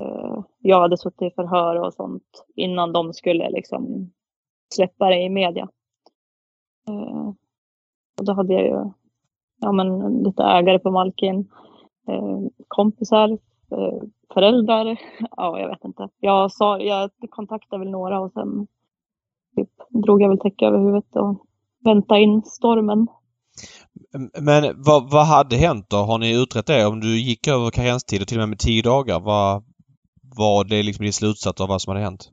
eh, 0.00 0.44
jag 0.59 0.80
hade 0.80 0.98
suttit 0.98 1.32
i 1.32 1.34
förhör 1.34 1.80
och 1.80 1.94
sånt 1.94 2.44
innan 2.57 2.92
de 2.92 3.12
skulle 3.12 3.50
liksom 3.50 4.12
släppa 4.74 5.09
det 5.09 5.22
i 5.22 5.28
media. 5.28 5.68
Eh, 6.88 7.28
och 8.18 8.24
då 8.24 8.32
hade 8.32 8.55
jag 8.55 8.64
ju 8.64 8.92
ja, 9.61 9.72
men, 9.72 10.18
lite 10.22 10.42
ägare 10.42 10.78
på 10.78 10.90
Malkin, 10.90 11.50
eh, 12.09 12.40
kompisar, 12.68 13.38
föräldrar. 14.35 15.01
Ja, 15.37 15.61
jag 15.61 15.68
vet 15.68 15.85
inte. 15.85 16.09
Jag, 16.20 16.53
sa, 16.53 16.79
jag 16.79 17.11
kontaktade 17.31 17.81
väl 17.81 17.91
några 17.91 18.20
och 18.20 18.33
sen 18.33 18.66
typ, 19.57 19.70
drog 20.05 20.23
jag 20.23 20.29
väl 20.29 20.39
täcke 20.39 20.66
över 20.66 20.79
huvudet 20.79 21.16
och 21.16 21.47
väntade 21.85 22.20
in 22.20 22.43
stormen. 22.43 23.07
Men 24.41 24.83
vad, 24.87 25.11
vad 25.11 25.27
hade 25.27 25.57
hänt 25.57 25.91
då? 25.91 25.97
Har 25.97 26.18
ni 26.18 26.43
utrett 26.43 26.66
det? 26.66 26.87
Om 26.87 27.01
du 27.01 27.20
gick 27.20 27.49
över 27.49 27.70
karenstid 27.70 28.23
och 28.23 28.29
till 28.29 28.37
och 28.37 28.43
med 28.43 28.49
med 28.49 28.59
tio 28.59 28.83
dagar, 28.83 29.20
vad 29.20 29.64
var 30.37 30.64
det 30.64 30.83
liksom 30.83 31.03
din 31.03 31.12
slutsats 31.12 31.61
av 31.61 31.68
vad 31.68 31.83
som 31.83 31.91
hade 31.91 32.05
hänt? 32.05 32.31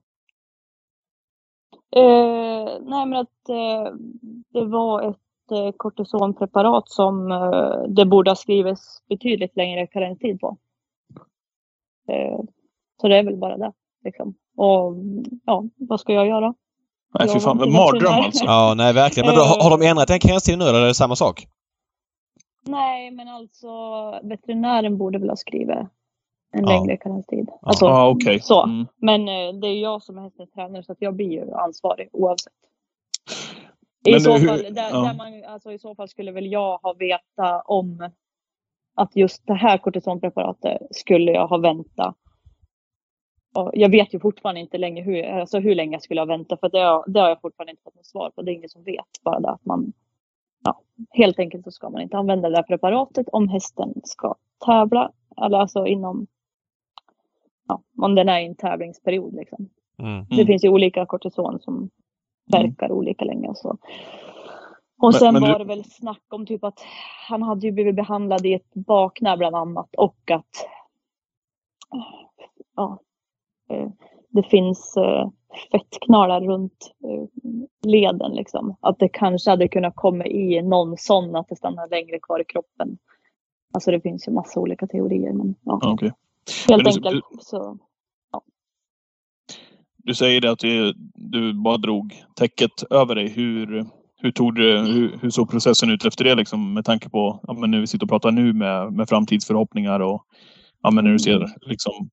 Eh, 1.96 2.66
nej 2.82 3.06
men 3.06 3.14
att 3.14 3.50
eh, 3.50 3.94
det 4.54 4.66
var 4.66 5.10
ett 5.10 5.52
eh, 5.52 5.72
kortisonpreparat 5.78 6.90
som 6.90 7.32
eh, 7.32 7.94
det 7.96 8.06
borde 8.06 8.32
ha 8.32 8.36
skrivits 8.36 9.08
betydligt 9.10 9.58
längre 9.58 9.88
karenstid 9.88 10.40
på. 10.40 10.58
Eh, 12.10 12.40
så 13.02 13.08
det 13.08 13.18
är 13.18 13.24
väl 13.24 13.38
bara 13.38 13.58
det. 13.58 13.72
Liksom. 14.04 14.34
Och 14.58 14.96
ja, 15.46 15.64
vad 15.78 16.00
ska 16.00 16.14
jag 16.14 16.28
göra? 16.28 16.54
Nej, 17.20 17.28
fy 17.34 17.40
fan. 17.40 17.58
Mardröm 17.58 18.14
alltså. 18.14 18.46
Ja, 18.48 18.74
nej 18.78 18.94
verkligen. 18.94 19.28
Men 19.28 19.36
då, 19.36 19.42
har 19.42 19.78
de 19.78 19.86
ändrat 19.88 20.08
den 20.08 20.20
karenstiden 20.20 20.60
nu 20.60 20.66
eller 20.66 20.82
är 20.82 20.88
det 20.88 20.94
samma 20.94 21.16
sak? 21.16 21.48
Nej, 22.66 23.12
men 23.12 23.28
alltså 23.28 23.70
veterinären 24.24 24.98
borde 24.98 25.20
väl 25.20 25.30
ha 25.30 25.36
skrivit 25.36 25.70
en 26.52 26.64
Ja. 26.64 26.68
längre 26.68 26.98
karenstid. 26.98 27.50
Alltså, 27.62 27.86
Ja, 27.86 28.10
okej. 28.10 28.40
så. 28.40 28.64
Mm. 28.64 28.88
Men 28.98 29.22
eh, 29.28 29.60
det 29.62 29.68
är 29.68 29.82
jag 29.82 30.04
som 30.04 30.18
är 30.18 30.22
hästens 30.22 30.52
tränare 30.52 30.84
så 30.84 30.92
att 30.92 31.02
jag 31.02 31.16
blir 31.16 31.30
ju 31.32 31.52
ansvarig 31.54 32.10
oavsett. 32.14 32.54
Men 34.06 34.16
I 34.16 34.20
så, 34.20 34.38
hur- 34.38 34.48
fall, 34.48 34.74
där, 34.74 34.90
ja. 34.92 35.00
där 35.02 35.14
man, 35.18 35.44
alltså, 35.54 35.72
I 35.72 35.80
så 35.80 35.96
fall 35.96 36.10
skulle 36.10 36.32
väl 36.32 36.52
jag 36.52 36.78
ha 36.78 36.94
vetat 36.94 37.64
om 37.66 38.10
att 39.00 39.16
just 39.16 39.48
det 39.48 39.54
här 39.54 39.78
kortisonpreparatet 39.78 40.82
skulle 40.92 41.32
jag 41.32 41.48
ha 41.48 41.58
väntat. 41.58 42.16
Och 43.56 43.72
jag 43.74 43.90
vet 43.90 44.14
ju 44.14 44.20
fortfarande 44.20 44.62
inte 44.62 44.78
länge 44.78 45.02
hur, 45.04 45.24
alltså 45.24 45.60
hur 45.60 45.76
länge 45.76 45.96
jag 45.96 46.04
skulle 46.04 46.22
ha 46.22 46.26
väntat 46.26 46.60
för 46.60 46.70
det 46.70 46.80
har, 46.80 47.04
det 47.08 47.20
har 47.20 47.30
jag 47.30 47.42
fortfarande 47.42 47.72
inte 47.72 47.84
fått 47.84 47.96
något 47.96 48.06
svar 48.06 48.30
på. 48.30 48.42
Det 48.42 48.52
är 48.52 48.54
ingen 48.54 48.70
som 48.70 48.84
vet. 48.84 49.24
Bara 49.24 49.40
det 49.40 49.50
att 49.50 49.66
man, 49.66 49.94
ja, 50.64 50.82
helt 51.12 51.40
enkelt 51.40 51.64
så 51.64 51.72
ska 51.72 51.90
man 51.90 52.02
inte 52.02 52.18
använda 52.18 52.50
det 52.50 52.56
här 52.56 52.64
preparatet 52.64 53.30
om 53.30 53.48
hästen 53.50 53.94
ska 54.04 54.36
tävla. 54.66 55.12
Eller 55.46 55.58
alltså 55.58 55.86
inom, 55.86 56.28
ja, 57.68 57.82
om 57.98 58.16
den 58.16 58.30
är 58.30 58.40
i 58.40 58.46
en 58.46 58.56
tävlingsperiod. 58.56 59.34
Liksom. 59.36 59.70
Mm. 60.00 60.26
Det 60.30 60.36
Mm. 60.36 60.48
finns 60.48 60.64
ju 60.64 60.70
olika 60.70 61.06
kortison 61.06 61.60
som 61.60 61.90
verkar 62.52 62.92
olika 62.92 63.26
länge 63.26 63.48
och 63.48 63.58
så. 63.58 63.78
Och 65.00 65.16
sen 65.16 65.34
men 65.34 65.44
du- 65.44 65.50
var 65.52 65.60
det 65.60 65.66
väl 65.66 65.84
snack 65.84 66.24
om 66.30 66.46
typ 66.46 66.64
att 66.64 66.80
han 67.30 67.44
hade 67.44 67.68
ju 67.68 67.72
blivit 67.72 67.96
behandlad 67.96 68.46
i 68.46 68.54
ett 68.54 68.74
baknä 68.74 69.38
bland 69.38 69.56
annat 69.56 69.96
och 69.98 70.32
att 70.32 70.68
ja, 72.76 73.00
eh, 73.70 73.90
det 74.30 74.44
finns 74.44 74.98
eh, 74.98 75.30
fettknalar 75.72 76.42
runt 76.42 76.96
eh, 77.04 77.28
leden 77.90 78.32
liksom. 78.32 78.76
Att 78.82 79.00
det 79.00 79.10
kanske 79.10 79.50
hade 79.50 79.68
kunnat 79.68 79.96
komma 79.96 80.26
i 80.26 80.62
någon 80.62 80.98
sån 80.98 81.36
att 81.36 81.48
det 81.50 81.56
stannar 81.56 81.90
längre 81.90 82.20
kvar 82.20 82.42
i 82.42 82.46
kroppen. 82.46 82.98
Alltså 83.74 83.92
det 83.92 84.02
finns 84.02 84.28
ju 84.28 84.32
massa 84.32 84.60
olika 84.60 84.88
teorier 84.88 85.34
men 85.34 85.56
ja, 85.64 85.80
okej. 85.84 86.14
helt 86.70 86.84
men 86.84 87.02
du- 87.02 87.12
enkelt 87.12 87.26
så 87.40 87.78
Du 89.98 90.16
säger 90.16 90.42
det 90.42 90.52
att 90.52 90.60
du, 90.60 90.94
du 91.16 91.54
bara 91.54 91.78
drog 91.78 92.24
täcket 92.36 92.84
över 92.90 93.16
dig. 93.16 93.30
Hur, 93.30 93.86
hur, 94.20 94.32
tog 94.32 94.56
du, 94.56 94.78
hur, 94.80 95.18
hur 95.22 95.30
såg 95.30 95.52
processen 95.52 95.90
ut 95.90 96.06
efter 96.06 96.24
det 96.24 96.36
liksom, 96.36 96.74
med 96.74 96.86
tanke 96.86 97.10
på 97.10 97.40
ja, 97.44 97.54
men 97.54 97.72
nu 97.72 97.80
vi 97.80 97.88
sitter 97.88 98.06
och 98.06 98.10
pratar 98.10 98.32
nu 98.32 98.54
med, 98.54 98.94
med 98.94 99.10
framtidsförhoppningar 99.10 100.00
och 100.00 100.26
ja, 100.84 100.92
men 100.92 101.04
när 101.04 101.12
du 101.12 101.20
ser 101.20 101.48
liksom 101.62 102.10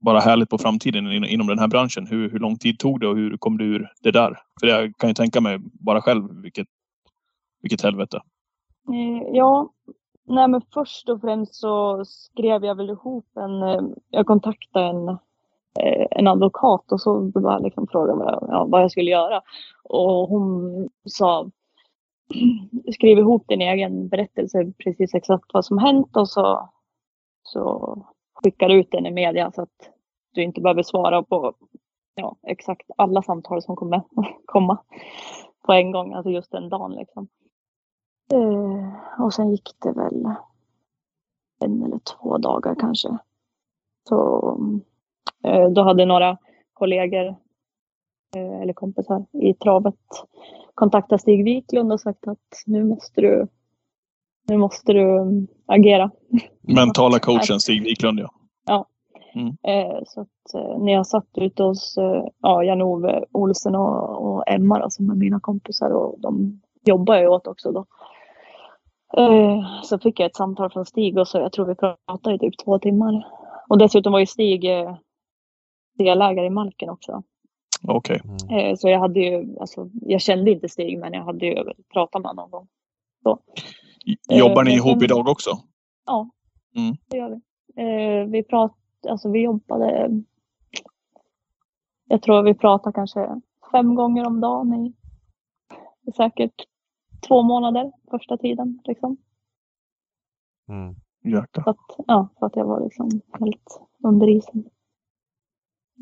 bara 0.00 0.20
härligt 0.20 0.50
på 0.50 0.58
framtiden 0.58 1.12
in, 1.12 1.24
inom 1.24 1.46
den 1.46 1.58
här 1.58 1.68
branschen. 1.68 2.06
Hur, 2.06 2.30
hur 2.30 2.38
lång 2.38 2.58
tid 2.58 2.78
tog 2.78 3.00
det 3.00 3.08
och 3.08 3.16
hur 3.16 3.36
kom 3.36 3.58
du 3.58 3.64
ur 3.64 3.92
det 4.02 4.10
där? 4.10 4.38
För 4.60 4.66
jag 4.66 4.96
kan 4.96 5.10
ju 5.10 5.14
tänka 5.14 5.40
mig 5.40 5.58
bara 5.60 6.02
själv 6.02 6.42
vilket, 6.42 6.66
vilket 7.62 7.82
helvete. 7.82 8.16
Eh, 8.88 9.28
Ja, 9.32 9.70
nej 10.28 10.48
men 10.48 10.62
först 10.74 11.08
och 11.08 11.20
främst 11.20 11.54
så 11.54 12.04
skrev 12.04 12.64
jag 12.64 12.74
väl 12.74 12.90
ihop 12.90 13.26
en, 13.36 13.62
eh, 13.62 13.82
jag 14.10 14.26
kontaktade 14.26 14.86
en, 14.86 15.18
Eh, 15.80 16.06
en 16.10 16.26
advokat 16.28 16.92
och 16.92 17.00
så 17.00 17.20
bara 17.20 17.58
liksom 17.58 17.86
frågade 17.86 18.18
mig 18.18 18.26
jag- 18.28 18.48
ja, 18.50 18.64
vad 18.68 18.82
jag 18.82 18.90
skulle 18.90 19.10
göra. 19.10 19.42
Och 19.84 20.28
hon 20.28 20.88
sa, 21.08 21.50
skriv 22.94 23.18
ihop 23.18 23.48
din 23.48 23.60
egen 23.60 24.08
berättelse, 24.08 24.72
precis 24.84 25.14
exakt 25.14 25.44
vad 25.54 25.64
som 25.64 25.78
hänt 25.78 26.16
och 26.16 26.28
så, 26.28 26.70
så 27.42 27.96
skickar 28.34 28.68
du 28.68 28.74
ut 28.80 28.90
den 28.90 29.06
i 29.06 29.10
media 29.10 29.52
så 29.52 29.62
att 29.62 29.90
du 30.34 30.42
inte 30.42 30.60
behöver 30.60 30.82
svara 30.82 31.22
på 31.22 31.54
ja, 32.14 32.36
exakt 32.42 32.90
alla 32.96 33.22
samtal 33.22 33.62
som 33.62 33.76
kommer 33.76 34.02
komma 34.46 34.78
på 35.66 35.72
en 35.72 35.92
gång, 35.92 36.12
alltså 36.14 36.30
just 36.30 36.52
den 36.52 36.68
dagen 36.68 36.92
liksom. 36.92 37.28
Eh, 38.32 39.20
och 39.24 39.32
sen 39.34 39.50
gick 39.50 39.70
det 39.78 39.92
väl 39.92 40.24
en 41.64 41.82
eller 41.82 41.98
två 41.98 42.38
dagar 42.38 42.74
kanske. 42.80 43.18
Så 44.08 44.50
mm, 44.60 44.80
då 45.70 45.82
hade 45.82 46.04
några 46.04 46.38
kollegor 46.72 47.26
eh, 48.36 48.60
eller 48.62 48.72
kompisar 48.72 49.24
i 49.32 49.54
travet 49.54 49.94
kontaktat 50.74 51.20
Stig 51.20 51.44
Wiklund 51.44 51.92
och 51.92 52.00
sagt 52.00 52.28
att 52.28 52.62
nu 52.66 52.84
måste 52.84 53.20
du, 53.20 53.46
nu 54.48 54.56
måste 54.56 54.92
du 54.92 55.18
mm, 55.18 55.46
agera. 55.66 56.10
Mentala 56.60 57.18
coachen 57.18 57.60
Stig 57.60 57.82
Wiklund 57.82 58.20
ja. 58.20 58.30
Eh, 59.62 59.98
så 60.06 60.20
att 60.20 60.54
eh, 60.54 60.78
när 60.78 60.92
jag 60.92 61.06
satt 61.06 61.28
ute 61.34 61.62
hos 61.62 61.98
eh, 61.98 62.24
ja, 62.42 62.64
Jan-Ove 62.64 63.24
Olsen 63.32 63.74
och, 63.74 64.26
och 64.26 64.44
Emma 64.46 64.78
då, 64.78 64.90
som 64.90 65.10
är 65.10 65.14
mina 65.14 65.40
kompisar 65.40 65.90
och 65.90 66.20
de 66.20 66.60
jobbar 66.84 67.14
jag 67.14 67.32
åt 67.32 67.46
också 67.46 67.72
då. 67.72 67.84
Eh, 69.16 69.82
så 69.82 69.98
fick 69.98 70.20
jag 70.20 70.26
ett 70.26 70.36
samtal 70.36 70.70
från 70.70 70.86
Stig 70.86 71.18
och 71.18 71.28
så 71.28 71.38
jag 71.38 71.52
tror 71.52 71.66
vi 71.66 71.74
pratade 71.74 72.36
i 72.36 72.38
typ 72.38 72.64
två 72.64 72.78
timmar. 72.78 73.26
Och 73.68 73.78
dessutom 73.78 74.12
var 74.12 74.20
ju 74.20 74.26
Stig 74.26 74.64
eh, 74.64 74.96
delägare 75.98 76.46
i 76.46 76.50
Malken 76.50 76.90
också. 76.90 77.22
Okej. 77.88 78.20
Mm. 78.24 78.58
Eh, 78.58 78.76
så 78.76 78.88
jag 78.88 79.00
hade 79.00 79.20
ju, 79.20 79.56
alltså, 79.60 79.90
jag 79.92 80.20
kände 80.20 80.50
inte 80.50 80.68
Stig 80.68 80.98
men 80.98 81.12
jag 81.12 81.24
hade 81.24 81.46
ju 81.46 81.64
pratat 81.92 82.22
med 82.22 82.28
honom 82.28 82.50
någon 82.50 82.66
gång. 83.22 83.38
Jobbar 84.28 84.64
ni 84.64 84.74
ihop 84.74 85.02
idag 85.02 85.28
också? 85.28 85.50
Ja, 86.06 86.30
Mm. 86.76 86.96
det 87.08 87.16
gör 87.16 87.28
vi. 87.30 87.40
Eh, 87.82 88.26
vi, 88.26 88.42
prat, 88.42 88.74
alltså, 89.08 89.30
vi 89.30 89.42
jobbade, 89.42 90.10
jag 92.08 92.22
tror 92.22 92.42
vi 92.42 92.54
pratade 92.54 92.92
kanske 92.94 93.40
fem 93.72 93.94
gånger 93.94 94.26
om 94.26 94.40
dagen 94.40 94.74
i 96.06 96.12
säkert 96.16 96.54
två 97.28 97.42
månader 97.42 97.92
första 98.10 98.36
tiden. 98.36 98.80
Liksom. 98.84 99.16
Mm. 100.68 100.94
Så, 101.64 101.70
att, 101.70 101.76
ja, 102.06 102.28
så 102.38 102.46
att 102.46 102.56
jag 102.56 102.64
var 102.64 102.80
liksom 102.80 103.10
helt 103.40 103.80
under 104.04 104.28
isen. 104.28 104.64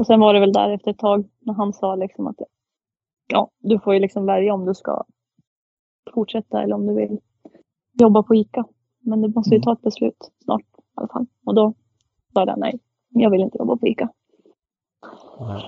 Och 0.00 0.06
sen 0.06 0.20
var 0.20 0.34
det 0.34 0.40
väl 0.40 0.52
där 0.52 0.70
efter 0.70 0.90
ett 0.90 0.98
tag 0.98 1.28
när 1.40 1.54
han 1.54 1.72
sa 1.72 1.94
liksom 1.94 2.26
att 2.26 2.36
ja, 3.26 3.50
du 3.58 3.78
får 3.78 3.94
ju 3.94 4.00
liksom 4.00 4.26
välja 4.26 4.54
om 4.54 4.64
du 4.66 4.74
ska 4.74 5.04
fortsätta 6.14 6.62
eller 6.62 6.74
om 6.74 6.86
du 6.86 6.94
vill 6.94 7.18
jobba 8.00 8.22
på 8.22 8.34
ICA. 8.34 8.64
Men 9.00 9.22
du 9.22 9.28
måste 9.28 9.50
ju 9.50 9.56
Mm. 9.56 9.62
ta 9.62 9.72
ett 9.72 9.82
beslut 9.82 10.30
snart 10.44 10.62
i 10.62 10.82
alla 10.94 11.08
fall. 11.08 11.26
Och 11.46 11.54
då 11.54 11.74
sa 12.34 12.44
jag 12.44 12.58
nej, 12.58 12.78
jag 13.08 13.30
vill 13.30 13.40
inte 13.40 13.58
jobba 13.58 13.76
på 13.76 13.86
ICA. 13.86 14.08
Nej. 15.40 15.62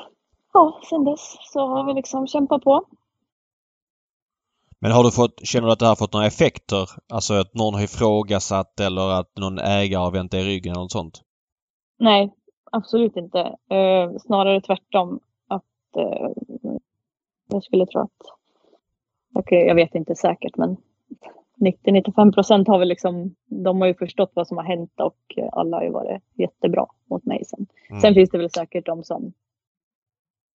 Ja, 0.52 0.80
sen 0.90 1.04
dess 1.04 1.36
så 1.52 1.60
har 1.66 1.84
vi 1.86 1.94
liksom 1.94 2.26
kämpat 2.26 2.62
på. 2.62 2.84
Men 4.80 4.92
har 4.92 5.04
du 5.04 5.10
fått, 5.10 5.46
känner 5.46 5.66
du 5.66 5.72
att 5.72 5.78
det 5.78 5.86
har 5.86 5.96
fått 5.96 6.12
några 6.12 6.26
effekter? 6.26 6.90
Alltså 7.12 7.34
att 7.34 7.54
någon 7.54 7.74
har 7.74 7.82
ifrågasatt 7.82 8.80
eller 8.80 9.20
att 9.20 9.36
någon 9.36 9.58
ägare 9.58 10.00
har 10.02 10.10
vänt 10.10 10.30
dig 10.30 10.40
i 10.40 10.44
ryggen 10.44 10.72
eller 10.72 10.82
något 10.82 10.92
sånt? 10.92 11.22
Nej, 11.98 12.34
absolut 12.72 13.16
inte. 13.16 13.40
Eh, 13.68 14.16
snarare 14.18 14.60
tvärtom. 14.60 15.20
Att 15.48 15.96
eh, 15.96 16.30
jag 17.48 17.62
skulle 17.62 17.86
tro 17.86 18.00
att, 18.00 18.20
okej, 19.34 19.66
jag 19.66 19.74
vet 19.74 19.94
inte 19.94 20.14
säkert, 20.14 20.56
men 20.56 20.76
90-95 21.60 22.32
procent 22.32 22.68
har 22.68 22.78
väl 22.78 22.88
liksom, 22.88 23.34
de 23.46 23.80
har 23.80 23.88
ju 23.88 23.94
förstått 23.94 24.32
vad 24.34 24.46
som 24.46 24.56
har 24.56 24.64
hänt 24.64 25.00
och 25.00 25.38
alla 25.52 25.76
har 25.76 25.84
ju 25.84 25.90
varit 25.90 26.22
jättebra 26.34 26.86
mot 27.10 27.24
mig 27.24 27.44
sen. 27.44 27.66
Mm. 27.90 28.00
Sen 28.00 28.14
finns 28.14 28.30
det 28.30 28.38
väl 28.38 28.50
säkert 28.50 28.86
de 28.86 29.04
som, 29.04 29.32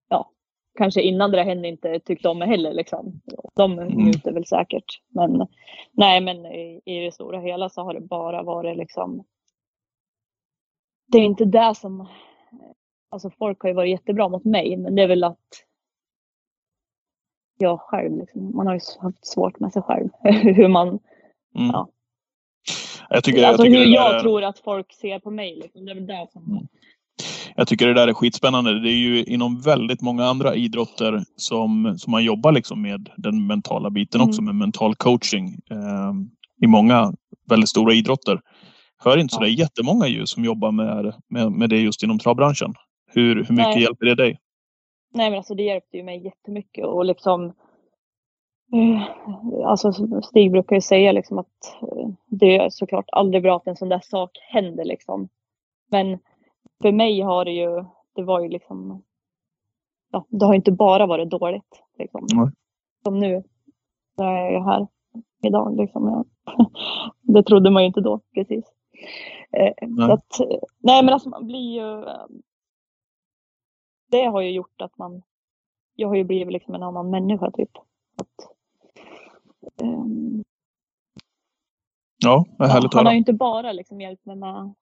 ja, 0.10 0.32
kanske 0.78 1.02
innan 1.02 1.32
det 1.32 1.38
där 1.38 1.46
hände 1.46 1.68
inte 1.68 2.00
tyckte 2.00 2.30
om 2.30 2.40
mig 2.40 2.48
heller. 2.48 2.74
Liksom. 2.74 3.22
De 3.56 3.76
njuter 3.76 4.32
väl 4.32 4.46
säkert. 4.46 5.02
Men 5.10 5.48
nej, 5.92 6.22
men 6.22 6.46
i, 6.46 6.82
i 6.86 7.00
det 7.00 7.12
stora 7.12 7.40
hela 7.40 7.70
så 7.70 7.82
har 7.82 7.94
det 7.94 8.02
bara 8.02 8.44
varit 8.44 8.78
liksom. 8.78 9.24
Det 11.12 11.18
är 11.18 11.22
inte 11.24 11.46
det 11.46 11.76
som. 11.76 12.08
Alltså 13.12 13.30
folk 13.30 13.62
har 13.62 13.70
ju 13.70 13.76
varit 13.76 13.90
jättebra 13.92 14.30
mot 14.30 14.46
mig, 14.46 14.78
men 14.78 14.96
det 14.96 15.02
är 15.04 15.08
väl 15.08 15.24
att. 15.24 15.38
Jag 17.58 17.80
själv, 17.82 18.18
liksom, 18.20 18.56
man 18.56 18.68
har 18.68 18.74
ju 18.74 18.80
haft 19.02 19.28
svårt 19.28 19.60
med 19.60 19.74
sig 19.74 19.82
själv. 19.82 20.10
hur 20.56 20.68
man. 20.68 20.88
Mm. 20.88 21.00
Ja. 21.74 21.90
Jag 23.10 23.24
tycker, 23.24 23.44
alltså 23.48 23.66
jag 23.66 23.74
tycker 23.74 23.86
hur 23.86 23.94
jag 23.96 24.16
är- 24.16 24.20
tror 24.20 24.44
att 24.44 24.60
folk 24.60 24.94
ser 24.94 25.20
på 25.20 25.32
mig. 25.32 25.56
Liksom. 25.56 25.86
Det 25.86 25.92
är 25.92 25.96
väl 25.96 26.08
det 26.08 26.28
som. 26.34 26.68
Jag 27.56 27.68
tycker 27.68 27.88
det 27.88 27.94
där 27.94 28.08
är 28.08 28.14
skitspännande. 28.14 28.80
Det 28.80 28.90
är 28.90 28.98
ju 28.98 29.24
inom 29.24 29.62
väldigt 29.62 30.02
många 30.02 30.26
andra 30.26 30.56
idrotter 30.56 31.24
som, 31.36 31.96
som 31.98 32.12
man 32.12 32.24
jobbar 32.24 32.52
liksom 32.52 32.82
med 32.82 33.10
den 33.18 33.48
mentala 33.48 33.90
biten 33.90 34.22
Mm. 34.22 34.30
också, 34.30 34.42
med 34.42 34.56
mental 34.56 34.96
coaching. 34.96 35.48
Eh, 35.72 36.14
I 36.62 36.68
många 36.68 37.14
väldigt 37.50 37.70
stora 37.70 37.94
idrotter. 37.94 38.42
Hör 39.04 39.18
inte 39.18 39.36
så 39.36 39.44
Ja. 39.44 39.48
jättemånga 39.48 40.08
ju 40.08 40.26
som 40.26 40.44
jobbar 40.44 40.72
med, 40.72 41.14
med, 41.28 41.52
med 41.52 41.70
det 41.70 41.78
just 41.82 42.04
inom 42.04 42.20
travbranschen. 42.20 42.74
Hur, 43.08 43.36
hur 43.36 43.42
mycket 43.42 43.56
Nej. 43.76 43.82
hjälper 43.82 44.06
det 44.06 44.16
dig? 44.16 44.40
Nej 45.14 45.30
men 45.30 45.38
alltså 45.38 45.56
det 45.56 45.64
hjälpte 45.64 45.98
ju 45.98 46.04
mig 46.04 46.24
jättemycket 46.26 46.86
och 46.86 47.06
liksom 47.06 47.46
eh, 48.74 49.04
Alltså 49.66 49.92
Stig 50.24 50.52
brukar 50.52 50.76
ju 50.76 50.82
säga 50.82 51.12
liksom 51.12 51.38
att 51.38 51.82
eh, 51.82 52.10
det 52.28 52.56
är 52.58 52.70
såklart 52.70 53.06
aldrig 53.12 53.44
bra 53.44 53.56
att 53.56 53.68
en 53.68 53.76
sån 53.76 53.90
där 53.90 54.02
sak 54.04 54.32
händer 54.52 54.86
liksom. 54.86 55.30
Men 55.92 56.20
för 56.82 56.92
mig 56.92 57.22
har 57.22 57.46
det 57.46 57.52
ju, 57.52 57.86
det 58.16 58.24
var 58.24 58.42
ju 58.42 58.50
liksom 58.50 59.04
Ja, 60.12 60.26
det 60.30 60.46
har 60.46 60.54
ju 60.54 60.58
inte 60.58 60.72
bara 60.72 61.06
varit 61.06 61.30
dåligt 61.30 61.84
liksom. 61.98 62.28
Nej. 62.34 62.50
Som 63.04 63.20
nu. 63.20 63.44
När 64.18 64.26
jag 64.34 64.54
är 64.54 64.60
här 64.60 64.88
idag 65.44 65.78
liksom. 65.78 66.08
Jag, 66.08 66.26
det 67.36 67.44
trodde 67.44 67.70
man 67.70 67.84
ju 67.84 67.88
inte 67.88 68.02
då 68.02 68.20
precis. 68.34 68.66
Nej. 69.52 69.74
så 70.08 70.12
att, 70.12 70.40
nej 70.78 71.04
men 71.04 71.14
alltså 71.14 71.30
man 71.30 71.48
blir 71.48 71.74
ju 71.74 72.04
eh, 72.04 72.26
det 74.12 74.26
har 74.26 74.42
ju 74.42 74.52
gjort 74.52 74.82
att 74.82 74.98
man 74.98 75.22
jag 75.96 76.08
har 76.08 76.16
ju 76.16 76.24
blivit 76.24 76.54
liksom 76.54 76.76
en 76.76 76.84
annan 76.84 77.10
människa 77.10 77.52
typ. 77.52 77.72
Att, 78.16 78.52
ehm, 79.82 80.44
Ja, 82.24 82.46
det 82.58 82.64
är 82.64 82.68
härligt 82.68 82.94
han 82.94 83.06
har 83.06 83.14
ju 83.14 83.18
inte 83.18 83.34
bara 83.34 83.72
liksom 83.72 84.02
hjälpt 84.02 84.26
mig 84.26 84.36
med 84.36 84.74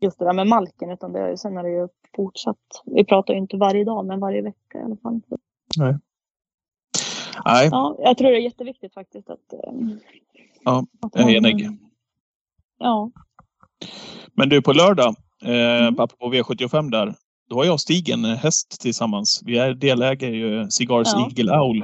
just 0.00 0.18
det 0.18 0.24
där 0.24 0.32
med 0.32 0.46
Malken 0.46 0.90
utan 0.90 1.12
det, 1.12 1.38
sen 1.38 1.56
har 1.56 1.62
det 1.62 1.70
ju 1.70 1.88
fortsatt. 2.16 2.82
Vi 2.84 3.04
pratar 3.04 3.34
ju 3.34 3.40
inte 3.40 3.56
varje 3.56 3.84
dag 3.84 4.06
men 4.06 4.20
varje 4.20 4.42
vecka 4.42 4.78
i 4.78 4.82
alla 4.82 4.96
fall. 4.96 5.20
Så, 5.28 5.38
Nej, 7.44 7.68
ja, 7.70 7.96
jag 7.98 8.18
tror 8.18 8.30
det 8.30 8.36
är 8.36 8.40
jätteviktigt 8.40 8.94
faktiskt 8.94 9.30
att, 9.30 9.52
ehm, 9.52 10.00
Ja, 10.64 10.86
att 11.00 11.14
jag 11.14 11.30
är 11.30 11.36
enig. 11.36 11.68
Ja, 12.78 13.10
Men 14.36 14.48
du, 14.48 14.62
på 14.62 14.72
lördag, 14.72 15.14
eh, 15.44 15.50
Mm. 15.86 16.00
apropå 16.00 16.32
V75 16.32 16.90
där, 16.90 17.14
då 17.50 17.56
har 17.56 17.64
jag 17.64 17.72
och 17.72 17.80
Stig 17.80 18.08
en 18.10 18.24
häst 18.24 18.80
tillsammans. 18.80 19.42
Vi 19.44 19.58
är 19.58 19.74
delägare 19.74 20.36
i 20.36 20.70
Cigars 20.70 21.08
Ja. 21.14 21.20
Eagle 21.36 21.58
Owl. 21.58 21.82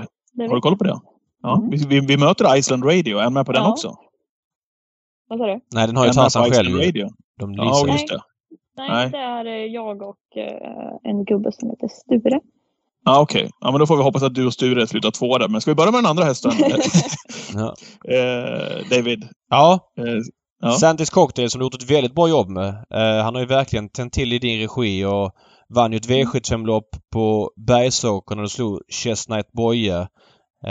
Har 0.48 0.54
du 0.54 0.60
koll 0.60 0.76
på 0.78 0.84
det? 0.84 0.96
Ja, 1.42 1.56
Mm. 1.56 1.70
vi, 1.70 1.86
vi, 1.86 2.00
vi 2.06 2.16
möter 2.16 2.56
Iceland 2.56 2.84
Radio. 2.84 3.18
Är 3.18 3.22
han 3.22 3.32
med 3.32 3.46
på 3.46 3.52
den 3.52 3.62
Ja. 3.62 3.70
också? 3.72 3.94
Vad 5.28 5.38
sa 5.38 5.46
du? 5.46 5.60
Nej, 5.74 5.86
den 5.86 5.96
har 5.96 6.06
ju 6.06 6.12
Tarzan 6.12 6.50
själv. 6.50 6.74
Radio? 6.76 7.08
De 7.38 7.52
Ja, 7.54 7.86
just 7.88 8.08
det. 8.08 8.20
Nej, 8.76 8.88
Nej. 8.90 9.10
det 9.10 9.18
är 9.18 9.44
eh, 9.46 9.52
jag 9.52 10.02
och 10.02 10.36
eh, 10.36 11.10
en 11.10 11.24
gubbe 11.24 11.52
som 11.52 11.70
heter 11.70 11.88
Sture. 11.88 12.40
Ja, 13.04 13.20
okej. 13.20 13.50
Ja, 13.60 13.70
men 13.70 13.80
då 13.80 13.86
får 13.86 13.96
vi 13.96 14.02
hoppas 14.02 14.22
att 14.22 14.34
du 14.34 14.46
och 14.46 14.52
Sture 14.52 14.86
slutar 14.86 15.10
två 15.10 15.38
där. 15.38 15.48
Men 15.48 15.60
ska 15.60 15.70
vi 15.70 15.74
börja 15.74 15.90
med 15.90 15.98
den 15.98 16.10
andra 16.10 16.24
hästen? 16.24 16.52
Ja. 17.54 17.74
eh, 18.14 18.88
David. 18.90 19.28
ja, 19.50 19.78
Eh, 19.98 20.04
Ja. 20.60 20.72
Santis 20.72 21.10
Cocktail 21.10 21.50
som 21.50 21.58
du 21.58 21.64
gjort 21.64 21.74
ett 21.82 21.90
väldigt 21.90 22.14
bra 22.14 22.28
jobb 22.28 22.48
med. 22.48 22.68
Eh, 22.90 23.24
han 23.24 23.34
har 23.34 23.40
ju 23.40 23.46
verkligen 23.46 23.88
tänt 23.88 24.12
till 24.12 24.32
i 24.32 24.38
din 24.38 24.60
regi 24.60 25.04
och 25.04 25.32
vann 25.68 25.92
ju 25.92 25.96
ett 25.96 26.08
V75-lopp 26.08 26.88
på 27.12 27.50
Bergsåker 27.56 28.34
när 28.36 28.42
du 28.42 28.48
slog 28.48 28.80
Chestnut 28.88 29.52
Boye. 29.52 30.00
Eh, 30.00 30.08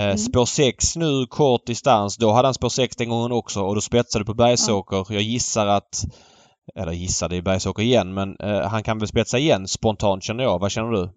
Mm. 0.06 0.18
Spår 0.18 0.46
6 0.46 0.96
nu, 0.96 1.26
kort 1.26 1.66
distans. 1.66 2.18
Då 2.18 2.32
hade 2.32 2.48
han 2.48 2.54
spår 2.54 2.70
6 2.70 2.96
den 2.96 3.10
gången 3.10 3.32
också 3.32 3.62
och 3.62 3.76
då 3.76 3.82
spetsade 3.82 4.24
du 4.24 4.26
på 4.26 4.34
Bergsåker. 4.34 5.06
Jag 5.10 5.22
gissar 5.22 5.68
att... 5.68 6.04
Eller 6.76 6.92
gissar, 6.92 7.30
det 7.30 7.38
är 7.38 7.42
Bergsåker 7.42 7.84
igen 7.84 8.14
men 8.14 8.36
eh, 8.40 8.62
han 8.62 8.84
kan 8.84 9.00
väl 9.00 9.08
spetsa 9.08 9.38
igen 9.38 9.68
spontant 9.68 10.24
känner 10.24 10.44
jag. 10.44 10.60
Vad 10.60 10.72
känner 10.72 10.92
du? 10.92 11.10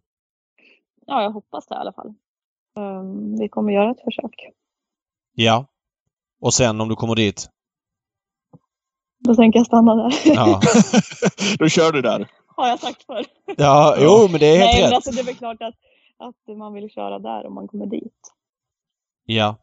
Ja, 1.06 1.22
jag 1.22 1.30
hoppas 1.30 1.66
det 1.66 1.74
i 1.74 1.78
alla 1.78 1.92
fall. 1.92 2.14
Ehm, 2.78 3.38
vi 3.38 3.48
kommer 3.48 3.72
göra 3.72 3.90
ett 3.90 4.00
försök. 4.04 4.34
Ja. 5.34 5.66
Och 6.40 6.54
sen 6.54 6.80
om 6.80 6.88
du 6.88 6.96
kommer 6.96 7.14
dit? 7.14 7.48
Då 9.20 9.34
tänker 9.34 9.58
jag 9.58 9.66
stanna 9.66 9.94
där. 9.94 10.12
Ja. 10.24 10.60
då 11.58 11.68
kör 11.68 11.92
du 11.92 12.02
där. 12.02 12.28
Har 12.56 12.68
jag 12.68 12.80
sagt 12.80 13.02
förr. 13.06 13.24
Ja, 13.56 13.96
jo 14.00 14.28
men 14.30 14.40
det 14.40 14.46
är 14.46 14.58
helt 14.58 14.72
Nej, 14.72 14.82
men 14.82 14.90
rätt. 14.90 14.94
alltså 14.96 15.10
det 15.10 15.20
är 15.20 15.24
väl 15.24 15.34
klart 15.34 15.62
att, 15.62 15.74
att 16.18 16.56
man 16.58 16.72
vill 16.72 16.90
köra 16.90 17.18
där 17.18 17.46
om 17.46 17.54
man 17.54 17.68
kommer 17.68 17.86
dit. 17.86 18.32
Ja. 19.26 19.56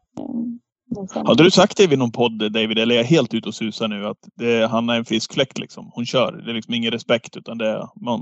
Sen- 1.13 1.27
Hade 1.27 1.43
du 1.43 1.51
sagt 1.51 1.77
det 1.77 1.87
vid 1.87 1.99
någon 1.99 2.11
podd, 2.11 2.51
David, 2.51 2.79
eller 2.79 2.95
är 2.95 2.99
jag 2.99 3.05
helt 3.05 3.33
ute 3.33 3.49
och 3.49 3.55
susar 3.55 3.87
nu, 3.87 4.07
att 4.07 4.17
det, 4.35 4.67
han 4.67 4.89
är 4.89 4.95
en 4.95 5.05
fiskfläkt 5.05 5.57
liksom? 5.59 5.91
Hon 5.93 6.05
kör. 6.05 6.31
Det 6.45 6.51
är 6.51 6.55
liksom 6.55 6.73
ingen 6.73 6.91
respekt, 6.91 7.37
utan 7.37 7.57
det 7.57 7.87
man, 8.01 8.21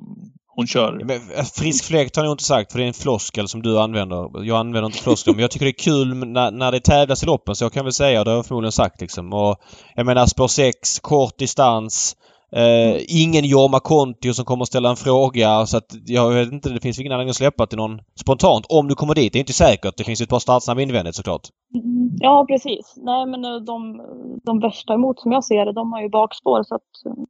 hon 0.56 0.68
kör. 0.68 1.02
Men 1.06 1.16
eh, 1.16 1.44
frisk 1.56 1.86
fläkt 1.86 2.16
har 2.16 2.24
jag 2.24 2.32
inte 2.32 2.44
sagt 2.44 2.72
för 2.72 2.80
det 2.80 2.86
är 2.86 2.88
en 2.88 2.94
floskel 2.94 3.48
som 3.48 3.62
du 3.62 3.80
använder. 3.80 4.44
Jag 4.44 4.58
använder 4.58 4.86
inte 4.86 5.04
floskel 5.04 5.34
men 5.34 5.42
jag 5.42 5.52
tycker 5.52 5.66
det 5.66 5.72
är 5.72 5.84
kul 5.84 6.28
när, 6.28 6.52
när 6.52 6.72
det 6.72 6.80
tävlas 6.80 7.24
i 7.24 7.26
loppen 7.26 7.56
så 7.56 7.66
jag 7.66 7.74
kan 7.74 7.86
väl 7.86 7.94
säga 7.94 8.24
det 8.24 8.30
har 8.30 8.36
jag 8.36 8.46
förmodligen 8.46 8.72
sagt 8.72 9.02
liksom. 9.02 9.34
Och 9.34 9.56
jag 9.96 10.06
menar 10.06 10.26
spår 10.26 10.48
6, 10.48 11.00
kort 11.00 11.38
distans. 11.38 12.16
Eh, 12.52 12.96
ingen 13.08 13.46
Jorma 13.46 13.80
Kontio 13.80 14.34
som 14.34 14.46
kommer 14.46 14.64
att 14.64 14.68
ställa 14.68 14.90
en 14.90 14.96
fråga 14.96 15.66
så 15.66 15.78
att 15.78 15.96
jag 16.06 16.32
vet 16.32 16.52
inte, 16.52 16.70
det 16.70 16.82
finns 16.82 17.00
ingen 17.00 17.12
anledning 17.12 17.30
att 17.30 17.36
släppa 17.36 17.68
till 17.68 17.78
någon 17.78 18.00
spontant. 18.20 18.66
Om 18.70 18.88
du 18.88 18.96
kommer 18.96 19.16
dit. 19.16 19.34
Det 19.34 19.38
är 19.38 19.40
inte 19.40 19.54
säkert. 19.54 19.98
Det 19.98 20.04
finns 20.04 20.22
ju 20.22 20.24
ett 20.24 20.30
par 20.30 20.40
startsnabba 20.40 20.82
invändigt 20.82 21.16
såklart. 21.16 21.42
Mm, 21.74 22.06
Ja, 22.20 22.46
precis. 22.50 22.94
Nej, 22.98 23.26
men 23.26 23.46
eh, 23.46 23.56
de, 23.56 24.02
de 24.44 24.60
värsta 24.60 24.94
emot 24.94 25.20
som 25.20 25.32
jag 25.32 25.44
ser 25.44 25.66
det, 25.66 25.74
de 25.74 25.92
har 25.94 26.02
ju 26.02 26.10
bakspår 26.10 26.64
så 26.64 26.76
att 26.76 27.06
eh, 27.06 27.24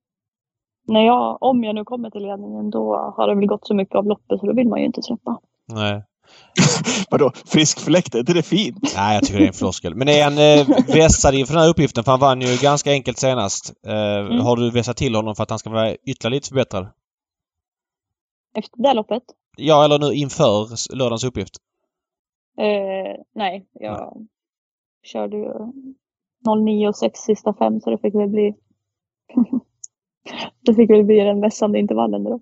när 0.87 1.05
jag, 1.05 1.37
om 1.43 1.63
jag 1.63 1.75
nu 1.75 1.83
kommer 1.83 2.09
till 2.09 2.21
ledningen 2.21 2.69
då 2.69 3.13
har 3.17 3.27
det 3.27 3.35
väl 3.35 3.45
gått 3.45 3.67
så 3.67 3.73
mycket 3.73 3.95
av 3.95 4.05
loppet 4.05 4.39
så 4.39 4.45
då 4.45 4.53
vill 4.53 4.69
man 4.69 4.79
ju 4.79 4.85
inte 4.85 5.01
släppa. 5.01 5.39
Nej. 5.73 6.03
Vadå, 7.11 7.31
friskfläkt? 7.45 8.15
Är 8.15 8.19
inte 8.19 8.33
det 8.33 8.43
fint? 8.43 8.93
Nej, 8.95 9.15
jag 9.15 9.23
tycker 9.23 9.39
det 9.39 9.45
är 9.45 9.47
en 9.47 9.53
floskel. 9.53 9.95
Men 9.95 10.09
är 10.09 10.23
han 10.23 10.33
eh, 10.37 10.85
vässad 10.95 11.35
inför 11.35 11.53
den 11.53 11.63
här 11.63 11.69
uppgiften? 11.69 12.03
För 12.03 12.11
han 12.11 12.19
vann 12.19 12.41
ju 12.41 12.57
ganska 12.61 12.91
enkelt 12.91 13.17
senast. 13.17 13.73
Eh, 13.87 14.43
Har 14.43 14.55
du 14.55 14.71
vässat 14.71 14.97
till 14.97 15.15
honom 15.15 15.35
för 15.35 15.43
att 15.43 15.49
han 15.49 15.59
ska 15.59 15.69
vara 15.69 15.95
ytterligare 15.95 16.35
lite 16.35 16.47
förbättrad? 16.47 16.87
Efter 18.57 18.83
det 18.83 18.93
loppet? 18.93 19.23
Ja, 19.57 19.85
eller 19.85 19.99
nu 19.99 20.13
inför 20.13 20.67
lördagens 20.95 21.23
uppgift. 21.23 21.55
Eh, 22.57 23.21
nej, 23.35 23.67
jag 23.73 24.27
körde 25.03 25.37
ju 25.37 25.51
09 26.65 26.87
och 26.87 26.95
6 26.95 27.19
sista 27.19 27.53
fem 27.53 27.81
så 27.81 27.89
det 27.89 27.97
fick 27.97 28.15
väl 28.15 28.29
bli 28.29 28.53
det 30.61 30.73
fick 30.73 30.89
väl 30.89 31.03
bli 31.03 31.19
den 31.19 31.41
vässande 31.41 31.79
intervallen 31.79 32.23
då. 32.23 32.39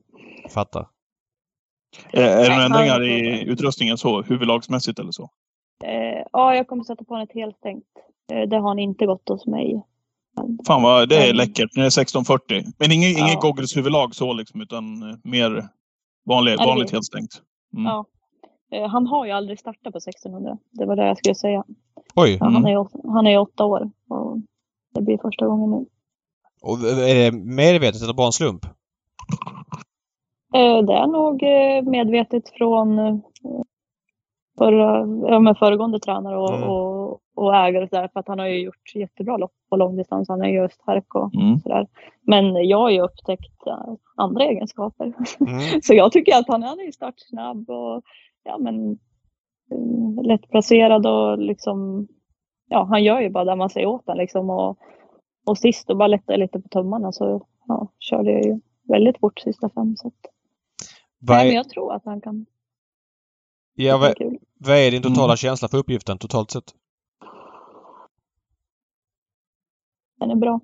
Fattar. 0.49 0.87
Är, 2.13 2.21
är 2.23 2.43
det 2.43 2.49
några 2.49 2.65
ändringar 2.65 3.03
i 3.03 3.43
utrustningen 3.47 3.97
så? 3.97 4.21
Huvudlagsmässigt 4.21 4.99
eller 4.99 5.11
så? 5.11 5.23
Eh, 5.85 6.23
ja, 6.33 6.55
jag 6.55 6.67
kommer 6.67 6.83
sätta 6.83 7.03
på 7.03 7.15
ett 7.17 7.33
helstängt. 7.33 7.85
Eh, 8.31 8.49
det 8.49 8.57
har 8.57 8.67
han 8.67 8.79
inte 8.79 9.05
gått 9.05 9.29
hos 9.29 9.45
mig. 9.45 9.83
Fan 10.67 10.81
vad 10.83 11.09
det 11.09 11.15
är 11.17 11.23
Mm. 11.25 11.35
läckert. 11.37 11.69
Nu 11.75 11.81
är 11.81 11.85
det 11.85 11.91
1640. 11.91 12.63
Men 12.79 12.91
ingen, 12.91 13.09
ingen 13.09 13.27
Ja. 13.27 13.39
goggles 13.41 13.77
huvudlag 13.77 14.15
så 14.15 14.33
liksom, 14.33 14.61
utan 14.61 15.09
eh, 15.09 15.15
mer 15.23 15.67
vanlig, 16.25 16.53
det 16.59 16.65
vanligt 16.65 16.87
blir- 16.87 16.95
helt 16.95 17.05
stängt. 17.05 17.41
Mm. 17.73 17.85
Ja. 17.85 18.05
Eh, 18.71 18.87
han 18.89 19.07
har 19.07 19.25
ju 19.25 19.31
aldrig 19.31 19.59
startat 19.59 19.93
på 19.93 19.99
1600. 19.99 20.57
Det 20.71 20.85
var 20.85 20.95
det 20.95 21.07
jag 21.07 21.17
skulle 21.17 21.35
säga. 21.35 21.63
Oj. 22.15 22.37
Ja, 22.39 22.45
Mm. 22.47 22.53
han, 22.63 22.65
är, 22.65 22.87
han 23.13 23.27
är 23.27 23.37
åtta 23.37 23.65
år 23.65 23.91
och 24.09 24.37
det 24.93 25.01
blir 25.01 25.17
första 25.17 25.47
gången 25.47 25.71
nu. 25.71 25.85
Och 26.63 26.77
är 26.79 27.15
det 27.15 27.37
medvetet 27.37 28.01
eller 28.03 28.13
bara 28.13 28.25
en 28.25 28.31
slump? 28.31 28.65
Eh, 30.55 30.77
det 30.85 30.93
är 30.93 31.07
nog 31.07 31.43
eh, 31.43 31.91
medvetet 31.91 32.49
från 32.49 32.99
eh, 32.99 33.15
förra, 34.57 34.99
ja, 35.31 35.39
men 35.39 35.55
föregående 35.55 35.99
tränare 35.99 36.37
och, 36.37 36.53
Mm. 36.55 36.69
och, 36.69 37.19
och 37.35 37.55
ägare 37.55 37.87
där, 37.91 38.07
för 38.07 38.19
att 38.19 38.27
han 38.27 38.39
har 38.39 38.47
ju 38.47 38.61
gjort 38.63 38.95
jättebra 38.95 39.37
lopp 39.37 39.51
på 39.69 39.75
långdistans. 39.77 40.29
Han 40.29 40.41
är 40.41 40.49
ju 40.49 40.63
östhärk 40.65 41.15
och 41.15 41.35
Mm. 41.35 41.59
sådär. 41.59 41.87
Men 42.21 42.67
jag 42.67 42.77
har 42.77 42.89
ju 42.89 43.01
upptäckt 43.01 43.59
andra 44.15 44.43
egenskaper. 44.45 45.13
Mm. 45.39 45.59
Så 45.83 45.93
jag 45.93 46.11
tycker 46.11 46.37
att 46.37 46.47
han 46.47 46.63
är 46.63 46.85
ju 46.85 46.91
startsnabb 46.91 47.69
och 47.69 48.01
ja, 48.43 48.57
men, 48.57 48.97
lättplacerad 50.25 51.07
och 51.07 51.37
liksom, 51.37 52.07
ja, 52.69 52.83
han 52.83 53.03
gör 53.03 53.21
ju 53.21 53.29
bara 53.29 53.45
det 53.45 53.55
man 53.55 53.69
säger 53.69 53.87
åt 53.87 54.05
honom. 54.07 54.17
Liksom, 54.21 54.49
och, 54.49 54.77
och 55.45 55.57
sist 55.57 55.89
och 55.89 55.97
bara 55.97 56.07
lättade 56.07 56.37
lite 56.37 56.59
på 56.59 56.67
tummarna 56.67 57.11
så 57.11 57.45
ja, 57.67 57.91
körde 57.99 58.31
jag 58.31 58.45
ju 58.45 58.59
väldigt 58.83 59.19
fort 59.19 59.39
sista 59.39 59.69
fem. 59.69 59.95
Så 59.97 60.07
att, 60.07 60.13
Vad 61.19 61.37
nej, 61.37 61.47
men 61.47 61.55
jag 61.55 61.69
tror 61.69 61.93
att 61.93 62.05
han 62.05 62.21
kan. 62.21 62.45
Ja, 63.75 63.97
vad, 63.97 64.13
vad 64.59 64.77
är 64.77 64.91
din 64.91 65.01
totala 65.01 65.25
Mm. 65.25 65.37
känsla 65.37 65.67
för 65.67 65.77
uppgiften 65.77 66.17
totalt 66.17 66.51
sett? 66.51 66.75
Den 70.19 70.31
är 70.31 70.35
bra. 70.35 70.59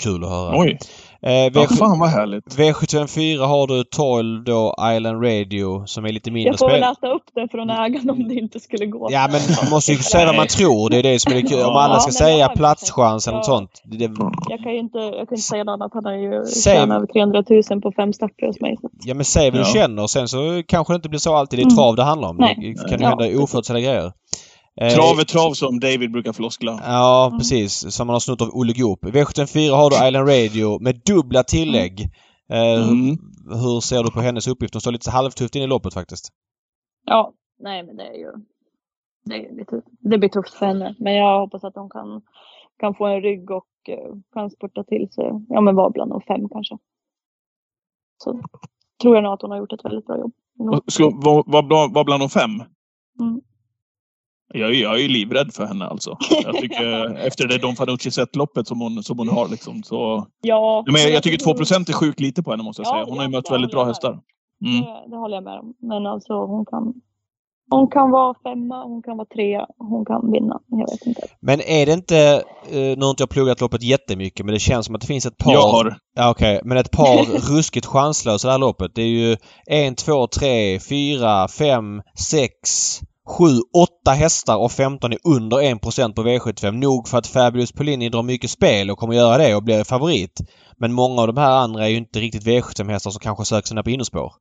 Kul 0.00 0.24
att 0.24 0.30
höra. 0.30 0.58
Oj! 0.58 0.78
Eh, 1.22 1.32
Ja, 1.32 1.48
V7, 1.50 1.76
fan 1.76 1.98
vad 1.98 2.08
härligt. 2.08 2.56
V754 2.58 3.38
har 3.46 3.66
du 3.66 3.84
12 3.84 4.44
då 4.44 4.74
Island 4.96 5.24
Radio 5.24 5.86
som 5.86 6.04
är 6.04 6.12
lite 6.12 6.30
mindre 6.30 6.50
Jag 6.52 6.58
får 6.58 6.68
väl 6.68 6.76
spel. 6.80 6.92
äta 6.92 7.14
upp 7.16 7.22
det 7.34 7.48
från 7.50 7.70
ägaren 7.70 8.10
om 8.10 8.28
det 8.28 8.34
inte 8.34 8.60
skulle 8.60 8.86
gå. 8.86 9.08
Ja 9.10 9.28
men 9.32 9.40
man 9.62 9.70
måste 9.70 9.92
ju 9.92 9.98
säga 10.12 10.26
vad 10.26 10.36
man 10.36 10.46
tror. 10.46 10.90
Det 10.90 10.96
är 10.98 11.02
det 11.02 11.18
som 11.18 11.32
är 11.32 11.36
det 11.36 11.42
kul. 11.48 11.60
Om 11.64 11.76
alla 11.76 11.94
Ja, 11.94 12.00
ska 12.00 12.08
men 12.08 12.12
säga 12.12 12.48
platschans 12.48 13.28
eller 13.28 13.38
något 13.38 13.46
Ja. 13.48 13.52
sånt. 13.56 13.70
Det, 13.84 14.10
Jag 14.48 14.60
kan 14.62 14.72
ju 14.72 14.78
inte, 14.78 14.98
jag 14.98 15.12
kan 15.12 15.20
inte 15.20 15.36
säga 15.36 15.64
något 15.64 15.72
annat. 15.72 15.90
Han 15.94 16.04
har 16.04 16.12
ju 16.12 16.44
Säg- 16.44 16.74
tjänat 16.76 16.96
över 16.96 17.06
300 17.06 17.44
000 17.70 17.80
på 17.82 17.92
fem 17.96 18.12
starter 18.12 18.46
hos 18.46 18.60
mig. 18.60 18.76
Så. 18.80 18.88
ja 19.04 19.14
men 19.14 19.24
säg 19.24 19.50
vad 19.50 19.60
du 19.60 19.64
Ja. 19.68 19.72
känner. 19.74 20.06
Sen 20.06 20.28
så 20.28 20.62
kanske 20.68 20.92
det 20.92 20.96
inte 20.96 21.08
blir 21.08 21.18
så 21.20 21.34
alltid. 21.34 21.58
Det 21.58 21.62
är 21.62 21.64
Mm. 21.64 21.76
trav 21.76 21.96
det 21.96 22.02
handlar 22.02 22.28
om. 22.28 22.36
Nej. 22.36 22.54
Det 22.60 22.88
kan 22.90 22.98
ju 22.98 23.04
Ja, 23.04 23.08
hända 23.08 23.42
oförutsedda 23.42 23.80
grejer. 23.80 24.12
Eh, 24.80 24.88
Trav 24.94 25.18
är 25.20 25.24
trav 25.24 25.52
som 25.52 25.80
David 25.80 26.12
brukar 26.12 26.32
floskla. 26.32 26.80
Ja, 26.84 27.26
Mm. 27.26 27.38
precis. 27.38 27.94
Som 27.94 28.06
man 28.06 28.14
har 28.14 28.20
snott 28.20 28.40
av 28.42 28.48
Olle 28.52 28.72
Goop. 28.72 29.04
V74 29.04 29.70
har 29.76 29.90
du 29.90 29.96
Island 30.08 30.28
Radio 30.28 30.78
med 30.82 31.00
dubbla 31.06 31.42
tillägg. 31.42 32.00
Eh, 32.50 32.88
Mm. 32.88 33.06
hur, 33.48 33.56
hur 33.56 33.80
ser 33.80 34.02
du 34.02 34.10
på 34.10 34.20
hennes 34.20 34.48
uppgift? 34.48 34.74
Hon 34.74 34.80
står 34.80 34.92
lite 34.92 35.10
halvtufft 35.10 35.56
in 35.56 35.62
i 35.62 35.66
loppet 35.66 35.94
faktiskt. 35.94 36.28
Ja, 37.06 37.32
nej 37.58 37.82
men 37.82 37.96
det 37.96 38.02
är 38.06 38.14
ju 38.14 38.32
det, 39.24 39.34
är 39.34 39.56
lite, 39.56 39.82
det 40.00 40.18
blir 40.18 40.28
tufft 40.28 40.54
för 40.54 40.66
henne. 40.66 40.94
Men 40.98 41.14
jag 41.14 41.40
hoppas 41.40 41.64
att 41.64 41.74
hon 41.74 41.90
kan, 41.90 42.22
kan 42.80 42.94
få 42.94 43.06
en 43.06 43.20
rygg 43.22 43.50
och 43.50 43.66
eh, 43.88 44.14
kan 44.34 44.50
spurta 44.50 44.84
till 44.84 45.08
sig. 45.12 45.30
Ja 45.48 45.60
men 45.60 45.74
vara 45.76 45.90
bland 45.90 46.10
de 46.10 46.20
fem 46.20 46.48
kanske. 46.48 46.78
Så 48.24 48.40
tror 49.02 49.14
jag 49.14 49.22
nog 49.24 49.32
att 49.32 49.42
hon 49.42 49.50
har 49.50 49.58
gjort 49.58 49.72
ett 49.72 49.84
väldigt 49.84 50.06
bra 50.06 50.18
jobb. 50.18 50.32
Ska 50.86 51.04
vara 51.04 51.42
var, 51.46 51.62
var, 51.62 51.94
var 51.94 52.04
bland 52.04 52.22
de 52.22 52.28
fem? 52.28 52.50
Mm. 53.20 53.40
Jag, 54.54 54.70
är- 54.70 54.82
jag 54.82 54.94
är 54.94 54.98
ju 54.98 55.08
livrädd 55.08 55.52
för 55.54 55.66
henne 55.66 55.86
alltså. 55.86 56.16
Jag 56.44 56.56
tycker, 56.56 57.14
efter 57.26 57.48
det 57.48 57.58
Don 57.58 57.76
Fanucci 57.76 58.10
sett-loppet 58.10 58.66
som 58.68 58.80
hon, 58.80 59.02
som 59.02 59.18
hon 59.18 59.28
har 59.28 59.48
liksom, 59.48 59.82
så... 59.82 60.26
Ja, 60.42 60.84
Men 60.86 61.00
jag, 61.02 61.10
jag 61.10 61.22
tycker 61.22 61.44
2% 61.54 61.88
är 61.88 61.92
sjukt 61.92 62.20
lite 62.20 62.42
på 62.42 62.50
henne 62.50 62.62
måste 62.62 62.82
jag 62.82 62.86
Ja, 62.86 62.92
säga. 62.92 63.04
Hon 63.08 63.18
har 63.18 63.24
ju 63.24 63.30
mött 63.30 63.50
väldigt 63.50 63.70
bra 63.70 63.84
hästar. 63.84 64.10
Mm. 64.66 64.80
Det, 64.80 65.10
det 65.10 65.16
håller 65.16 65.36
jag 65.36 65.44
med 65.44 65.58
om. 65.58 65.74
Men 65.80 66.06
alltså 66.06 66.32
hon 66.32 66.64
kan 66.66 66.94
hon 67.72 67.88
kan 67.88 68.10
vara 68.10 68.34
femma, 68.42 68.84
hon 68.84 69.02
kan 69.02 69.16
vara 69.16 69.26
trea, 69.34 69.66
hon 69.78 70.04
kan 70.04 70.32
vinna. 70.32 70.60
Jag 70.66 70.90
vet 70.90 71.06
inte. 71.06 71.22
Men 71.40 71.60
är 71.60 71.86
det 71.86 71.92
inte, 71.92 72.18
eh, 72.70 72.96
nu 72.98 73.00
har 73.00 73.10
inte 73.10 73.22
jag 73.22 73.30
pluggat 73.30 73.60
loppet 73.60 73.82
jättemycket, 73.82 74.46
men 74.46 74.52
det 74.52 74.58
känns 74.58 74.86
som 74.86 74.94
att 74.94 75.00
det 75.00 75.06
finns 75.06 75.26
ett 75.26 75.36
par... 75.36 75.52
Jag 75.52 75.62
har. 75.68 75.96
Ja, 76.16 76.30
okej. 76.30 76.60
Men 76.64 76.78
ett 76.78 76.90
par 76.90 77.24
ruskigt 77.56 77.86
chanslösa 77.86 78.48
det 78.48 78.52
här 78.52 78.58
loppet. 78.58 78.94
Det 78.94 79.02
är 79.02 79.06
ju 79.06 79.36
en, 79.66 79.94
två, 79.94 80.26
tre, 80.26 80.78
fyra, 80.80 81.48
fem, 81.48 82.02
sex, 82.18 82.60
sju, 83.28 83.60
åtta 83.74 84.10
hästar 84.10 84.56
och 84.56 84.72
15 84.72 85.12
är 85.12 85.18
under 85.24 85.56
1% 85.56 86.14
på 86.14 86.22
V75. 86.22 86.70
Nog 86.70 87.08
för 87.08 87.18
att 87.18 87.26
Fabulous 87.26 87.72
Polini 87.72 88.08
drar 88.08 88.22
mycket 88.22 88.50
spel 88.50 88.90
och 88.90 88.98
kommer 88.98 89.14
göra 89.14 89.38
det 89.38 89.54
och 89.54 89.62
blir 89.62 89.84
favorit. 89.84 90.40
Men 90.78 90.92
många 90.92 91.20
av 91.20 91.26
de 91.26 91.36
här 91.36 91.50
andra 91.50 91.84
är 91.84 91.88
ju 91.88 91.96
inte 91.96 92.20
riktigt 92.20 92.46
V75-hästar 92.46 93.10
som 93.10 93.20
kanske 93.20 93.44
söker 93.44 93.68
sig 93.68 93.74
ner 93.74 93.82
på 93.82 93.90
innerspår. 93.90 94.32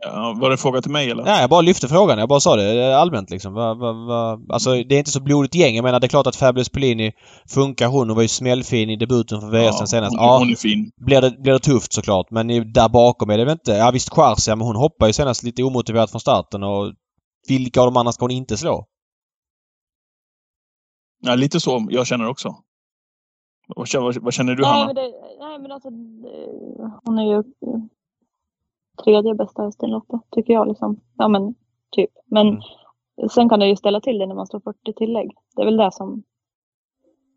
Ja, 0.00 0.36
var 0.40 0.48
det 0.48 0.54
en 0.54 0.58
fråga 0.58 0.82
till 0.82 0.90
mig 0.90 1.10
eller? 1.10 1.24
Nej, 1.24 1.40
jag 1.40 1.50
bara 1.50 1.60
lyfte 1.60 1.88
frågan. 1.88 2.18
Jag 2.18 2.28
bara 2.28 2.40
sa 2.40 2.56
det 2.56 2.90
eh, 2.90 2.98
allmänt 3.00 3.30
liksom. 3.30 3.54
Va, 3.54 3.74
va, 3.74 3.92
va. 3.92 4.40
Alltså 4.48 4.70
det 4.70 4.94
är 4.94 4.98
inte 4.98 5.10
så 5.10 5.20
blodigt 5.22 5.54
gäng. 5.54 5.74
Jag 5.76 5.82
menar 5.82 6.00
det 6.00 6.06
är 6.06 6.08
klart 6.08 6.26
att 6.26 6.36
Fabulous 6.36 6.68
Polini 6.68 7.12
funkar 7.48 7.86
hon. 7.88 8.08
Hon 8.08 8.14
var 8.16 8.22
ju 8.22 8.28
smällfin 8.28 8.90
i 8.90 8.96
debuten 8.96 9.40
för 9.40 9.48
VSN 9.48 9.86
senast. 9.86 10.16
hon, 10.16 10.24
Ja, 10.26 10.38
hon 10.38 10.50
är 10.50 10.54
fin. 10.56 10.90
blir 11.06 11.20
det, 11.20 11.30
blir 11.42 11.52
det 11.52 11.58
tufft 11.58 11.92
såklart. 11.92 12.30
Men 12.30 12.46
där 12.72 12.88
bakom 12.88 13.30
är 13.30 13.38
det 13.38 13.44
väl 13.44 13.52
inte... 13.52 13.72
Ja 13.72 13.90
visst 13.90 14.10
Kvarsia, 14.10 14.56
men 14.56 14.66
hon 14.66 14.76
hoppar 14.76 15.06
ju 15.06 15.12
senast 15.12 15.42
lite 15.42 15.62
omotiverat 15.62 16.10
från 16.10 16.20
starten 16.20 16.62
och 16.62 16.92
vilka 17.48 17.80
av 17.80 17.86
de 17.86 17.96
andra 17.96 18.12
ska 18.12 18.24
hon 18.24 18.30
inte 18.30 18.56
slå? 18.56 18.86
Ja, 21.22 21.34
lite 21.34 21.60
så 21.60 21.86
jag 21.90 22.06
känner 22.06 22.28
också. 22.28 22.54
Vad, 23.76 23.88
känner- 23.88 24.04
vad, 24.04 24.16
vad 24.22 24.34
känner 24.34 24.54
du 24.54 24.62
nej, 24.62 24.70
Hanna? 24.70 24.86
men 24.86 24.94
det, 24.94 25.02
nej 25.40 25.58
men 25.58 25.72
alltså 25.72 25.88
hon 27.04 27.18
är 27.18 27.22
ju 27.36 27.42
tredje 29.04 29.34
bästa 29.34 29.62
hästen 29.62 29.88
i 29.88 29.92
loppet 29.92 30.20
tycker 30.30 30.52
jag 30.52 30.68
liksom. 30.68 31.00
Ja 31.18 31.28
men 31.28 31.54
typ. 31.90 32.10
Men 32.26 32.48
Mm. 32.48 32.60
sen 33.30 33.48
kan 33.48 33.60
det 33.60 33.66
ju 33.68 33.76
ställa 33.76 34.00
till 34.00 34.18
det 34.18 34.26
när 34.26 34.34
man 34.34 34.46
står 34.46 34.60
40 34.60 34.92
tillägg. 34.92 35.30
Det 35.56 35.62
är 35.62 35.66
väl 35.66 35.76
det 35.76 35.92
som 35.92 36.22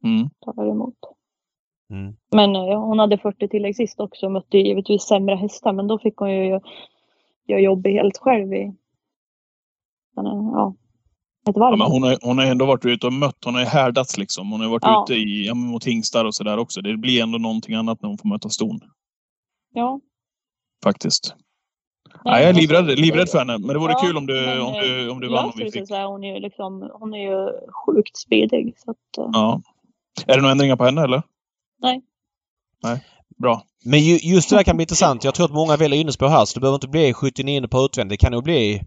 Mm. 0.04 0.30
talar 0.46 0.70
emot. 0.72 0.96
Mm. 1.90 2.16
Men 2.32 2.56
eh, 2.56 2.82
hon 2.82 3.00
hade 3.00 3.18
40 3.18 3.48
tillägg 3.48 3.76
sist 3.76 4.00
också 4.00 4.26
och 4.26 4.32
mötte 4.32 4.58
ju 4.58 4.64
givetvis 4.68 5.04
sämre 5.04 5.36
hästar 5.36 5.74
men 5.74 5.88
då 5.88 6.00
fick 6.00 6.18
hon 6.18 6.32
ju 6.32 6.60
göra 7.48 7.60
jobbet 7.62 7.94
helt 7.94 8.18
själv 8.18 8.54
i 8.54 8.74
men, 10.16 10.26
eh, 10.26 10.32
ja, 10.54 10.76
ett 11.50 11.58
varv. 11.58 11.72
Ja, 11.72 11.78
men 11.78 11.92
hon, 11.92 12.04
har, 12.04 12.18
hon 12.22 12.38
har 12.38 12.46
ändå 12.46 12.66
varit 12.66 12.86
ute 12.86 13.08
och 13.08 13.14
mött. 13.14 13.46
Hon 13.46 13.54
har 13.54 13.62
ju 13.62 13.68
härdats 13.68 14.18
liksom. 14.18 14.52
Hon 14.52 14.62
har 14.62 14.70
varit 14.70 14.84
Ja. 14.84 15.04
ute 15.08 15.14
i, 15.14 15.46
ja, 15.48 15.54
mot 15.54 15.84
hingstar 15.88 16.26
och 16.26 16.36
sådär 16.36 16.58
också. 16.58 16.82
Det 16.82 16.98
blir 16.98 17.24
ändå 17.24 17.38
någonting 17.38 17.76
annat 17.76 18.02
när 18.02 18.10
hon 18.10 18.18
får 18.18 18.30
möta 18.30 18.50
ston. 18.50 18.80
ja. 19.74 20.00
Faktiskt. 20.84 21.36
Nej, 22.26 22.42
jag 22.42 22.50
är 22.50 22.54
livrädd, 22.54 23.00
livrädd 23.00 23.30
för 23.30 23.40
henne. 23.40 23.58
Men 23.58 23.68
det 23.68 23.80
vore 23.80 23.92
Ja, 23.92 24.00
kul 24.00 24.18
om 24.18 24.26
du, 24.28 24.34
men, 24.34 24.62
om 24.62 24.74
du, 24.74 25.10
om 25.10 25.20
du 25.20 25.30
vann. 25.30 25.46
Om 25.46 25.52
vi 25.56 25.64
fick. 25.64 25.74
sig 25.74 25.88
så 25.88 25.96
är 25.96 26.04
hon 26.06 26.24
ju 26.24 26.40
liksom, 26.40 26.90
hon 26.94 27.14
är 27.14 27.18
ju 27.18 27.52
sjukt 27.86 28.18
speedig. 28.18 28.74
Så 28.78 28.92
att, 28.92 29.18
eh, 29.18 29.30
Ja. 29.34 29.62
Är 30.28 30.36
det 30.36 30.42
några 30.42 30.52
ändringar 30.52 30.76
på 30.76 30.86
henne 30.86 31.02
eller? 31.04 31.22
Nej. 31.82 32.02
Nej. 32.84 33.04
Bra. 33.38 33.62
Men 33.86 34.00
ju, 34.00 34.18
just 34.18 34.50
det 34.50 34.56
där 34.56 34.64
kan 34.64 34.76
bli 34.78 34.84
intressant. 34.84 35.24
Jag 35.24 35.36
tror 35.36 35.46
att 35.46 35.52
många 35.54 35.78
väljer 35.78 36.00
innerspår 36.00 36.28
här 36.28 36.46
så 36.46 36.54
det 36.54 36.62
behöver 36.62 36.76
inte 36.76 36.88
bli 36.88 37.14
79 37.14 37.68
på 37.68 37.80
utvändigt. 37.80 38.20
Det 38.20 38.26
kan 38.26 38.32
nog 38.32 38.44
bli 38.44 38.82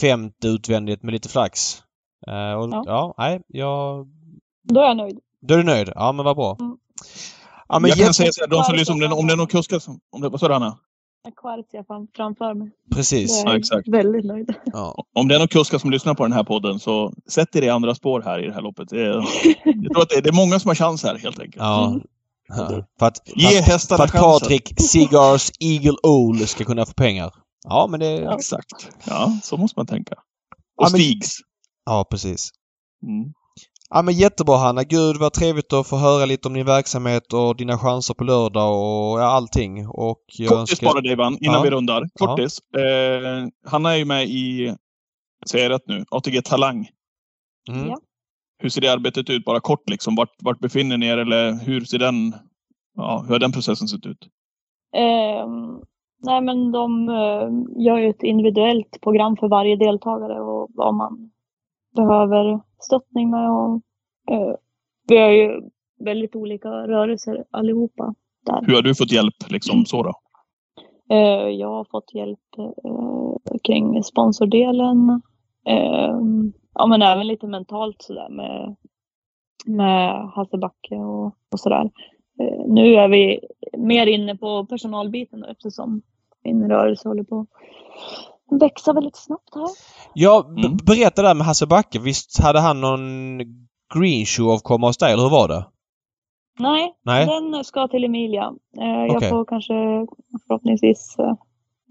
50 0.00 0.48
utvändigt 0.48 1.02
med 1.02 1.12
lite 1.12 1.28
flax. 1.28 1.82
Eh, 2.26 2.52
och, 2.54 2.68
ja. 2.72 2.82
Ja. 2.86 3.14
nej, 3.18 3.40
jag... 3.46 4.06
Då 4.62 4.80
är 4.80 4.84
jag 4.84 4.96
nöjd. 4.96 5.18
Då 5.40 5.54
är 5.54 5.58
du 5.58 5.64
nöjd? 5.64 5.92
Ja, 5.94 6.12
men 6.12 6.24
vad 6.24 6.36
bra. 6.36 6.56
Mm. 6.60 6.76
Ja, 7.68 7.78
men 7.78 7.88
jag 7.88 7.96
kan 7.96 8.02
jätte- 8.02 8.14
säga 8.14 8.32
så 8.32 8.40
här, 8.40 8.48
de 8.48 8.64
som 8.64 8.74
lyssnar, 8.74 8.94
om 8.94 9.00
det, 9.00 9.06
om 9.08 9.26
det 9.26 9.32
är 9.32 9.36
någon 9.36 9.46
kuskar 9.46 9.78
som... 9.78 10.00
Om 10.12 10.20
det, 10.20 10.28
vad 10.28 10.40
sa 10.40 10.48
du 10.48 10.54
Anna? 10.54 10.78
Fram, 11.86 12.06
framför 12.16 12.54
mig. 12.54 12.70
Precis. 12.94 13.30
Då 13.32 13.40
är 13.40 13.44
Ja, 13.46 13.50
jag 13.52 13.58
exakt. 13.60 13.88
väldigt 13.88 14.24
nöjd. 14.24 14.54
Ja. 14.64 15.04
Om 15.14 15.28
det 15.28 15.34
är 15.34 15.38
någon 15.38 15.48
kuskar 15.48 15.78
som 15.78 15.90
lyssnar 15.90 16.14
på 16.14 16.22
den 16.22 16.32
här 16.32 16.44
podden 16.44 16.78
så 16.80 17.12
sätt 17.28 17.56
er 17.56 17.62
i 17.62 17.68
andra 17.68 17.94
spår 17.94 18.22
här 18.22 18.44
i 18.44 18.46
det 18.46 18.54
här 18.54 18.60
loppet. 18.62 18.88
Det 18.88 19.00
är, 19.00 19.24
jag 19.64 19.92
tror 19.92 20.02
att 20.02 20.08
det 20.08 20.14
är, 20.16 20.22
det 20.22 20.28
är 20.28 20.32
många 20.36 20.60
som 20.60 20.68
har 20.68 20.74
chans 20.74 21.02
här 21.02 21.18
helt 21.18 21.38
enkelt. 21.40 21.56
Ja. 21.56 21.86
Mm. 21.88 22.00
Ja. 22.48 22.84
För 22.98 23.06
att, 23.06 23.18
Ge 23.36 23.48
för, 23.48 23.62
hästarna 23.72 23.98
för 23.98 24.04
att 24.04 24.10
chansen. 24.10 24.40
Patrik 24.40 24.80
Cigars 24.80 25.50
Eagle 25.60 25.96
Owl 26.02 26.46
ska 26.46 26.64
kunna 26.64 26.86
få 26.86 26.92
pengar. 26.92 27.34
Ja, 27.64 27.86
men 27.90 28.00
det... 28.00 28.10
Ja, 28.10 28.34
Exakt. 28.34 28.88
Ja, 29.06 29.38
så 29.42 29.56
måste 29.56 29.78
man 29.78 29.86
tänka. 29.86 30.14
Ja, 30.16 30.86
Och 30.86 30.92
men- 30.92 31.00
Stigs. 31.00 31.36
precis. 32.10 32.50
Mm. 33.06 33.32
Ja, 33.94 34.02
men 34.02 34.14
jättebra 34.14 34.56
Hanna. 34.56 34.82
Gud 34.82 35.16
vad 35.20 35.32
trevligt 35.32 35.72
att 35.72 35.86
få 35.86 35.96
höra 35.96 36.26
lite 36.26 36.48
om 36.48 36.54
din 36.54 36.66
verksamhet 36.66 37.32
och 37.32 37.56
dina 37.56 37.78
chanser 37.78 38.14
på 38.14 38.24
lördag 38.24 38.72
och 38.72 39.20
ja, 39.20 39.24
allting. 39.24 39.88
Och 39.88 40.22
jag 40.38 40.48
Kortis 40.48 40.70
önskar... 40.70 40.86
bara 40.86 41.00
Dejvan, 41.00 41.36
innan 41.40 41.54
Ja. 41.54 41.62
vi 41.62 41.70
rundar. 41.70 42.08
Kortis. 42.14 42.58
Eh, 42.76 43.48
Hanna 43.70 43.92
är 43.92 43.96
ju 43.96 44.04
med 44.04 44.24
i, 44.24 44.74
säger 45.46 45.64
jag 45.64 45.74
rätt 45.74 45.86
nu, 45.86 46.04
ATG 46.10 46.42
Talang. 46.42 46.88
Mm. 47.68 47.88
Ja. 47.88 47.98
Hur 48.58 48.68
ser 48.68 48.80
det 48.80 48.92
arbetet 48.92 49.30
ut? 49.30 49.44
Bara 49.44 49.60
kort 49.60 49.90
liksom. 49.90 50.14
Vart, 50.14 50.34
vart 50.42 50.58
befinner 50.58 50.96
ni 50.96 51.06
er? 51.06 51.18
Eller 51.18 51.52
hur 51.52 51.80
ser 51.80 51.98
den, 51.98 52.34
ja, 52.96 53.24
hur 53.26 53.32
har 53.32 53.38
den 53.38 53.52
processen 53.52 53.88
sett 53.88 54.06
ut? 54.06 54.28
Ehm, 54.96 55.80
nej 56.22 56.40
men 56.40 56.72
de 56.72 57.08
eh, 57.08 57.84
gör 57.84 57.98
ju 57.98 58.10
ett 58.10 58.22
individuellt 58.22 59.00
program 59.02 59.36
för 59.36 59.48
varje 59.48 59.76
deltagare 59.76 60.40
och 60.40 60.70
vad 60.74 60.94
man 60.94 61.31
behöver 61.94 62.60
stöttning 62.78 63.30
med. 63.30 63.50
Och, 63.50 63.80
eh, 64.30 64.54
vi 65.08 65.18
har 65.18 65.30
ju 65.30 65.60
väldigt 66.04 66.36
olika 66.36 66.68
rörelser 66.68 67.44
allihopa 67.50 68.14
där. 68.46 68.66
Hur 68.66 68.74
har 68.74 68.82
du 68.82 68.94
fått 68.94 69.12
hjälp 69.12 69.34
liksom 69.50 69.84
så 69.84 70.02
då? 70.02 70.12
Eh, 71.14 71.48
jag 71.48 71.68
har 71.68 71.86
fått 71.90 72.14
hjälp 72.14 72.58
eh, 72.58 73.56
kring 73.64 74.02
sponsordelen. 74.02 75.22
Eh, 75.66 76.18
ja 76.74 76.86
men 76.86 77.02
även 77.02 77.26
lite 77.26 77.46
mentalt 77.46 78.02
sådär 78.02 78.28
med, 78.28 78.76
med 79.66 80.28
Hasse 80.28 80.58
Backe 80.58 80.96
och, 80.96 81.26
och 81.26 81.60
sådär. 81.60 81.90
Eh, 82.40 82.66
nu 82.66 82.94
är 82.94 83.08
vi 83.08 83.40
mer 83.78 84.06
inne 84.06 84.36
på 84.36 84.66
personalbiten 84.66 85.40
då, 85.40 85.46
eftersom 85.46 86.02
min 86.44 86.68
rörelse 86.68 87.08
håller 87.08 87.24
på 87.24 87.46
växa 88.58 88.92
väldigt 88.92 89.16
snabbt 89.16 89.54
här. 89.54 89.68
Ja, 90.14 90.44
Mm. 90.48 90.76
berätta 90.76 91.22
där 91.22 91.34
med 91.34 91.46
Hasse 91.46 91.66
Backe. 91.66 91.98
Visst 91.98 92.40
hade 92.42 92.60
han 92.60 92.80
någon 92.80 93.38
green 93.94 94.26
show 94.26 94.50
av 94.50 94.58
komma 94.58 94.92
dig, 95.00 95.12
eller 95.12 95.22
hur 95.22 95.30
var 95.30 95.48
det? 95.48 95.66
Nej, 96.58 96.94
Nej. 97.04 97.26
den 97.26 97.64
ska 97.64 97.88
till 97.88 98.04
Emilia. 98.04 98.52
Eh, 98.80 98.86
jag 99.06 99.16
Okej. 99.16 99.30
får 99.30 99.44
kanske 99.44 99.74
förhoppningsvis 100.48 101.16
eh, 101.18 101.34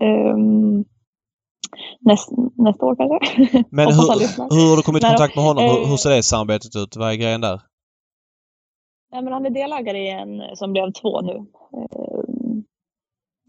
ehm, 0.07 0.85
näst, 1.99 2.29
nästa 2.55 2.85
år 2.85 2.95
kanske. 2.95 3.63
Men 3.69 3.87
hur, 3.87 4.55
hur 4.55 4.69
har 4.69 4.77
du 4.77 4.81
kommit 4.83 5.03
i 5.03 5.07
kontakt 5.07 5.35
med 5.35 5.45
honom? 5.45 5.63
Hur, 5.63 5.81
Eh, 5.81 5.87
hur 5.89 5.97
ser 5.97 6.09
det 6.09 6.23
samarbetet 6.23 6.75
ut? 6.75 6.95
Vad 6.95 7.11
är 7.11 7.15
grejen 7.15 7.41
där? 7.41 7.61
Nej, 9.11 9.23
men 9.23 9.33
han 9.33 9.45
är 9.45 9.49
delägare 9.49 9.97
i 9.97 10.09
en 10.09 10.55
som 10.55 10.71
blev 10.73 10.91
två 10.91 11.21
nu. 11.21 11.45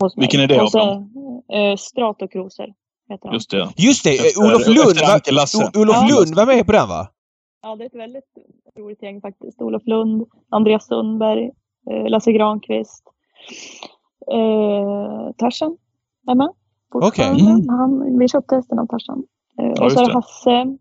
Mig. 0.00 0.12
Vilken 0.16 0.40
är 0.40 0.46
det 0.46 0.56
Och 0.56 0.62
av 0.62 0.66
så, 0.66 0.78
dem? 0.78 1.42
eh, 1.52 1.76
Stratocruiser 1.76 2.74
heter 3.12 3.26
han. 3.28 3.34
Just 3.34 3.50
det. 3.50 3.68
Just 3.76 4.04
det! 4.04 4.10
Efter- 4.18 4.42
Olof 4.44 4.66
Lund, 4.66 4.90
efter 4.90 5.06
va? 5.06 5.12
Anke 5.14 5.32
Lasse. 5.32 5.58
O- 5.64 5.80
Olof 5.80 5.96
Ja. 5.96 6.08
Lund 6.10 6.34
var 6.34 6.46
med 6.46 6.66
på 6.66 6.72
den 6.72 6.88
va? 6.88 7.08
Ja, 7.62 7.76
det 7.76 7.84
är 7.84 7.86
ett 7.86 7.94
väldigt 7.94 8.30
roligt 8.78 9.02
gäng 9.02 9.20
faktiskt. 9.20 9.62
Olof 9.62 9.82
Lund, 9.86 10.26
Andreas 10.50 10.86
Sundberg, 10.86 11.50
eh, 11.90 12.08
Lasse 12.08 12.32
Granqvist, 12.32 13.04
eh, 14.32 15.32
Tarzan 15.38 15.76
är 16.30 16.34
med. 16.34 16.48
Okej. 16.94 17.26
Mm. 17.40 17.68
Han, 17.68 18.18
vi 18.18 18.28
köpte 18.28 18.54
hästen 18.54 18.78
av 18.78 18.86
Tarzan. 18.86 19.22
Eh, 19.60 19.72
Ja, 19.76 19.84
och 19.84 19.92
så 19.92 20.00
är 20.00 20.06
det. 20.08 20.12
Hasse. 20.14 20.76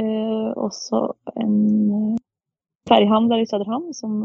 Eh, 0.00 0.50
och 0.56 0.74
så 0.74 1.14
en 1.34 1.90
eh, 1.90 2.16
färghandlare 2.88 3.40
i 3.40 3.46
Söderhamn 3.46 3.94
som 3.94 4.22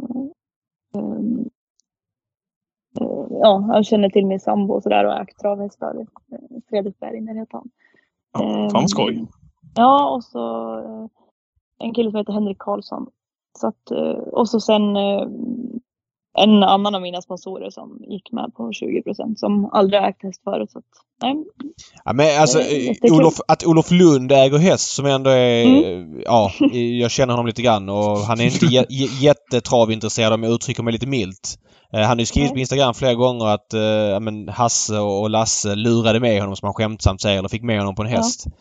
eh, 0.96 1.02
ja, 3.30 3.66
han 3.72 3.84
känner 3.84 4.10
till 4.10 4.26
min 4.26 4.40
sambo 4.40 4.74
och 4.74 4.84
sådär 4.84 5.06
och 5.06 5.14
ägt 5.22 5.40
travhästar. 5.40 5.96
Eh, 6.32 6.38
Fredrik 6.70 7.00
Bergner 7.00 7.36
heter 7.36 7.58
han. 7.58 7.70
Ja, 8.34 8.40
fan 8.40 8.70
vad 8.74 8.90
skoj. 8.90 9.18
Ehm, 9.18 9.28
Ja, 9.76 10.10
och 10.16 10.24
så 10.24 10.76
eh, 10.80 11.08
en 11.78 11.94
kille 11.94 12.12
som 12.12 12.18
heter 12.18 12.34
Henrik 12.34 12.58
Karlsson. 12.60 13.08
Så 13.60 13.68
att, 13.68 13.92
eh, 13.92 14.12
och 14.12 14.50
så 14.50 14.60
sen 14.60 14.98
en 16.38 16.64
annan 16.64 16.96
av 16.96 17.02
mina 17.02 17.22
sponsorer 17.22 17.70
som 17.70 17.98
gick 18.10 18.32
med 18.32 18.54
på 18.58 18.72
20 18.74 19.02
procent 19.04 19.40
som 19.40 19.70
aldrig 19.74 20.04
ägt 20.04 20.24
häst 20.24 20.42
förut. 20.44 20.72
Så 20.72 20.80
att, 20.80 20.86
nej, 21.24 21.36
Ja, 22.06 22.14
men 22.14 22.42
alltså 22.42 22.60
eh. 22.60 22.96
Olof, 23.14 23.34
att 23.48 23.66
Olof 23.66 23.92
Lund 23.92 24.32
äger 24.32 24.58
häst 24.58 24.92
som 24.96 25.06
ändå 25.06 25.30
är... 25.30 25.66
Mm. 25.66 26.22
Ja, 26.26 26.52
jag 27.00 27.12
känner 27.12 27.34
honom 27.34 27.48
lite 27.48 27.62
grann 27.62 27.90
och 27.90 28.18
han 28.18 28.40
är 28.40 28.44
inte 28.46 28.66
jä- 28.66 28.86
jä- 28.90 29.24
jättetravintresserad 29.24 30.34
om 30.34 30.44
jag 30.44 30.54
uttrycker 30.54 30.84
mig 30.84 30.94
lite 30.94 31.08
milt. 31.08 31.58
Eh, 31.94 32.00
Han 32.00 32.10
har 32.10 32.16
ju 32.20 32.26
skrivit 32.26 32.50
Nej. 32.50 32.56
på 32.56 32.60
Instagram 32.60 32.94
flera 32.94 33.14
gånger 33.14 33.46
att 33.46 33.74
eh, 33.74 33.82
ja, 33.82 34.20
men 34.20 34.50
Hasse 34.50 34.98
och 35.00 35.30
Lasse 35.30 35.76
lurade 35.76 36.20
med 36.20 36.42
honom 36.42 36.56
som 36.56 36.66
han 36.66 36.74
skämtsamt 36.74 37.22
säger 37.22 37.40
eller 37.40 37.50
fick 37.50 37.64
med 37.64 37.80
honom 37.80 37.96
på 37.96 38.02
en 38.04 38.10
Ja. 38.12 38.18
häst. 38.18 38.46
Eh, 38.48 38.52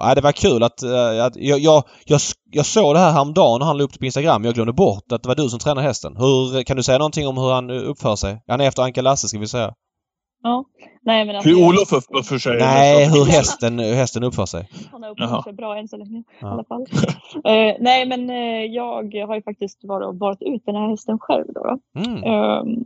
ja, 0.00 0.12
det 0.14 0.20
var 0.20 0.32
kul 0.32 0.62
att, 0.62 0.82
eh, 0.82 1.24
att 1.24 1.36
jag, 1.36 1.58
jag, 1.58 1.82
jag, 2.06 2.20
jag 2.50 2.66
såg 2.66 2.94
det 2.94 2.98
här 2.98 3.12
häromdagen 3.12 3.58
när 3.58 3.66
han 3.66 3.78
la 3.78 3.84
upp 3.84 3.92
det 3.92 3.98
på 3.98 4.04
Instagram. 4.04 4.44
Jag 4.44 4.54
glömde 4.54 4.72
bort 4.72 5.12
att 5.12 5.22
det 5.22 5.28
var 5.28 5.36
du 5.36 5.48
som 5.48 5.58
tränar 5.58 5.82
hästen. 5.82 6.16
Hur, 6.16 6.62
kan 6.62 6.76
du 6.76 6.82
säga 6.82 6.98
någonting 6.98 7.26
om 7.28 7.36
hur 7.38 7.52
han 7.52 7.70
uppför 7.70 8.16
sig? 8.16 8.42
Han 8.46 8.60
är 8.60 8.68
efter 8.68 8.82
Anka 8.82 9.02
Lasse 9.02 9.28
ska 9.28 9.38
vi 9.38 9.46
säga. 9.46 9.74
ja. 10.42 10.64
nej 11.02 11.24
men 11.24 11.36
alltså, 11.36 11.48
Hur 11.50 11.68
Olof 11.68 11.92
uppför 11.92 12.38
sig? 12.38 12.56
Nej, 12.58 13.08
hur 13.10 13.24
hästen, 13.24 13.78
hur 13.78 13.94
hästen 13.94 14.22
uppför 14.22 14.46
sig. 14.46 14.68
Han 14.92 15.02
har 15.02 15.10
uppfört 15.10 15.44
sig 15.44 15.52
bra 15.52 15.76
än 15.78 15.88
så 15.88 15.96
länge 15.96 16.22
Ja. 16.40 16.48
i 16.48 16.50
alla 16.50 16.64
fall. 16.64 16.86
Eh, 17.44 17.74
nej 17.80 18.06
men 18.06 18.30
eh, 18.30 18.64
jag 18.74 19.26
har 19.26 19.34
ju 19.34 19.42
faktiskt 19.42 19.84
varit 19.84 20.20
valt 20.20 20.42
ut 20.42 20.62
den 20.66 20.74
här 20.76 20.88
hästen 20.90 21.18
själv 21.18 21.46
då. 21.54 21.62
då. 21.62 22.00
Mm. 22.00 22.22
Ehm, 22.24 22.84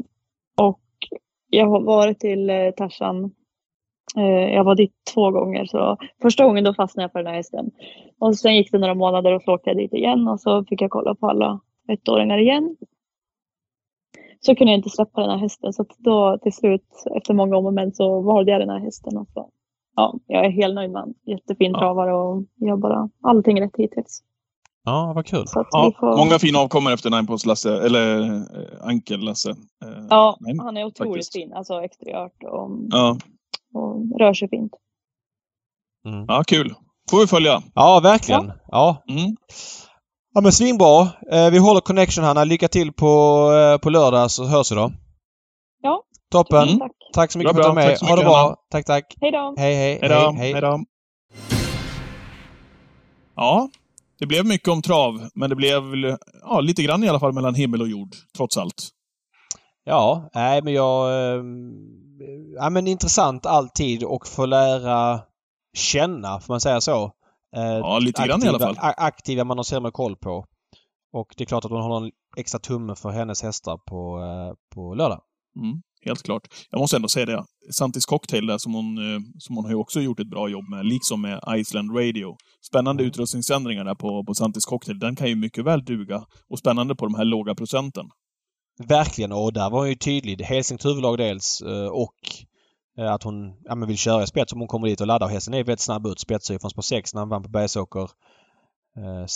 och 0.61 0.80
jag 1.50 1.66
har 1.70 1.80
varit 1.80 2.20
till 2.20 2.50
eh, 2.50 2.70
Tarzan. 2.76 3.30
Eh, 4.16 4.55
jag 4.55 4.64
var 4.64 4.74
dit 4.74 4.92
två 5.14 5.30
gånger. 5.30 5.64
Så 5.64 5.96
första 6.22 6.44
gången 6.44 6.64
då 6.64 6.74
fastnade 6.74 7.05
jag 7.05 7.12
för 7.12 7.18
den 7.18 7.26
här 7.26 7.34
hästen. 7.34 7.70
Och 8.18 8.36
sen 8.36 8.57
gick 8.57 8.72
det 8.72 8.78
några 8.78 8.94
månader 8.94 9.32
och 9.34 9.42
så 9.42 9.55
åkte 9.55 9.70
jag 9.70 9.76
dit 9.76 9.92
igen 9.94 10.28
och 10.28 10.40
så 10.40 10.64
fick 10.64 10.82
jag 10.82 10.90
kolla 10.90 11.14
på 11.14 11.26
alla 11.30 11.61
ettåringar 11.88 12.38
igen. 12.38 12.76
Så 14.40 14.55
kunde 14.55 14.72
jag 14.72 14.78
inte 14.78 14.90
släppa 14.90 15.20
den 15.20 15.30
här 15.30 15.36
hästen 15.38 15.72
så 15.72 15.82
att 15.82 15.96
då 15.98 16.38
till 16.42 16.53
slut 16.53 16.86
efter 17.16 17.34
många 17.34 17.57
om 17.57 17.66
och 17.66 17.74
men 17.74 17.92
så 17.92 18.20
valde 18.20 18.53
jag 18.53 18.61
den 18.61 18.70
här 18.70 18.78
hästen. 18.78 19.16
Och 19.18 19.28
så, 19.34 19.48
ja, 19.96 20.14
jag 20.26 20.44
är 20.44 20.51
helt 20.51 20.74
nöjd 20.74 20.90
med 20.90 21.03
den. 21.03 21.14
Jättefin 21.36 21.72
Ja. 21.72 21.78
travare 21.78 22.16
och 22.16 22.44
gör 22.57 22.76
bara 22.76 23.09
allting 23.22 23.61
rätt 23.62 23.76
hittills. 23.78 24.22
Ja, 24.84 25.12
vad 25.14 25.26
kul. 25.26 25.44
Ja, 25.55 25.92
får... 26.01 26.16
många 26.16 26.38
fina 26.38 26.59
avkommor 26.59 26.92
efter 26.92 27.11
Ninepost 27.11 27.46
Lasse, 27.46 27.86
eller 27.86 28.20
eh, 28.22 28.40
Ankel 28.88 29.20
Lasse. 29.20 29.51
Eh, 29.51 30.05
Ja, 30.11 30.36
nej, 30.40 30.57
han 30.59 30.76
är 30.76 30.84
otroligt 30.84 31.12
faktiskt. 31.12 31.32
fin. 31.32 31.53
Alltså 31.53 31.74
exteriört 31.82 32.42
och, 32.42 32.70
Ja, 32.90 33.16
och 33.74 34.20
rör 34.20 34.34
sig 34.34 34.48
fint. 34.48 34.72
Mm. 36.06 36.24
ja, 36.28 36.42
kul. 36.46 36.74
Får 37.10 37.20
vi 37.20 37.26
följa. 37.26 37.62
Ja, 37.74 38.00
verkligen. 38.00 38.52
Ja. 38.68 39.02
Mm. 39.08 39.36
ja, 40.34 40.40
men 40.40 40.52
svinbra. 40.52 41.02
Eh, 41.32 41.50
vi 41.50 41.58
håller 41.58 41.80
connection 41.80 42.24
Hanna. 42.24 42.44
Lycka 42.44 42.68
till 42.68 42.92
på, 42.92 43.06
eh, 43.52 43.78
på 43.78 43.90
lördag 43.90 44.30
så 44.30 44.44
hörs 44.44 44.72
vi 44.72 44.76
då. 44.76 44.92
Ja. 45.82 46.02
Toppen. 46.30 46.68
Mm. 46.68 46.78
Tack. 46.78 46.92
Tack 47.14 47.32
så 47.32 47.38
mycket 47.38 47.54
Bra, 47.54 47.62
för 47.62 47.70
att 47.70 47.76
du 47.76 47.80
var 47.80 47.88
med. 47.88 47.98
Ha 48.08 48.16
det 48.16 48.24
bra. 48.24 48.36
Hanna. 48.36 48.56
Tack, 48.70 48.86
tack. 48.86 49.14
Hej 49.20 49.32
då! 49.32 49.54
Hej, 49.58 49.74
hej. 49.74 49.98
Hej 50.00 50.08
då. 50.08 50.30
hej. 50.30 50.52
Hej 50.52 50.60
då. 50.60 50.84
Ja, 53.36 53.68
det 54.18 54.26
blev 54.26 54.46
mycket 54.46 54.68
om 54.68 54.82
trav, 54.82 55.28
men 55.34 55.50
det 55.50 55.56
blev 55.56 55.82
väl, 55.82 56.16
ja, 56.42 56.60
lite 56.60 56.82
grann 56.82 57.04
i 57.04 57.08
alla 57.08 57.20
fall 57.20 57.32
mellan 57.32 57.54
himmel 57.54 57.82
och 57.82 57.88
jord, 57.88 58.08
trots 58.36 58.56
allt. 58.56 58.88
Ja, 59.84 60.30
nej 60.34 60.62
men 60.62 60.72
jag... 60.72 61.34
Eh, 61.34 61.42
ja 62.56 62.70
men 62.70 62.86
intressant 62.86 63.46
alltid 63.46 64.04
och 64.04 64.26
få 64.26 64.46
lära 64.46 65.20
känna, 65.76 66.40
får 66.40 66.52
man 66.52 66.60
säga 66.60 66.80
så. 66.80 67.04
Eh, 67.56 67.62
Ja, 67.62 67.98
lite 67.98 68.26
grann 68.26 68.44
i 68.44 68.48
alla 68.48 68.58
fall. 68.58 68.76
Aktiva 68.80 69.44
man 69.44 69.56
har 69.58 69.64
sämre 69.64 69.90
koll 69.90 70.16
på. 70.16 70.44
Och 71.12 71.34
det 71.36 71.44
är 71.44 71.46
klart 71.46 71.64
att 71.64 71.70
man 71.70 71.82
håller 71.82 72.06
en 72.06 72.12
extra 72.36 72.60
tumme 72.60 72.94
för 72.96 73.10
hennes 73.10 73.42
hästar 73.42 73.78
på, 73.86 74.18
eh, 74.18 74.54
på 74.74 74.94
lördag. 74.94 75.20
Mm, 75.56 75.82
helt 76.04 76.22
klart. 76.22 76.42
Jag 76.70 76.78
måste 76.78 76.96
ändå 76.96 77.08
säga 77.08 77.26
det. 77.26 77.44
Santis 77.72 78.06
Cocktail 78.06 78.46
där 78.46 78.58
som 78.58 78.74
hon, 78.74 78.98
eh, 78.98 79.20
som 79.38 79.56
hon 79.56 79.64
har 79.64 79.72
ju 79.72 79.76
också 79.76 80.00
gjort 80.00 80.20
ett 80.20 80.30
bra 80.30 80.48
jobb 80.48 80.68
med, 80.68 80.86
liksom 80.86 81.20
med 81.20 81.40
Iceland 81.56 81.96
Radio. 81.96 82.36
Spännande 82.66 83.02
utrustningsändringar 83.04 83.84
där 83.84 83.94
på, 83.94 84.24
på 84.24 84.34
Santis 84.34 84.64
Cocktail. 84.64 84.98
Den 84.98 85.16
kan 85.16 85.28
ju 85.28 85.34
mycket 85.34 85.64
väl 85.64 85.84
duga. 85.84 86.24
Och 86.50 86.58
spännande 86.58 86.94
på 86.94 87.06
de 87.06 87.14
här 87.14 87.24
låga 87.24 87.54
procenten. 87.54 88.06
Verkligen 88.88 89.32
och 89.32 89.52
där 89.52 89.70
var 89.70 89.78
hon 89.78 89.88
ju 89.88 89.94
tydlig. 89.94 90.42
Hälsingt 90.42 90.84
huvudlag 90.84 91.18
dels 91.18 91.62
eh, 91.62 91.86
och 91.86 92.14
eh, 92.98 93.12
att 93.12 93.22
hon 93.22 93.56
ja, 93.64 93.74
vill 93.74 93.98
köra 93.98 94.22
i 94.22 94.26
spets 94.26 94.52
om 94.52 94.58
hon 94.58 94.68
kommer 94.68 94.88
dit 94.88 95.00
och 95.00 95.06
laddar. 95.06 95.28
Hästen 95.28 95.54
är 95.54 95.58
väldigt 95.58 95.80
snabb 95.80 96.06
ut. 96.06 96.20
Spetsar 96.20 96.54
ju 96.54 96.60
från 96.60 96.70
spår 96.70 96.82
6 96.82 97.14
när 97.14 97.20
han 97.20 97.28
vann 97.28 97.42
på 97.42 97.48
Bergsåker. 97.48 98.10
Eh, 98.96 99.26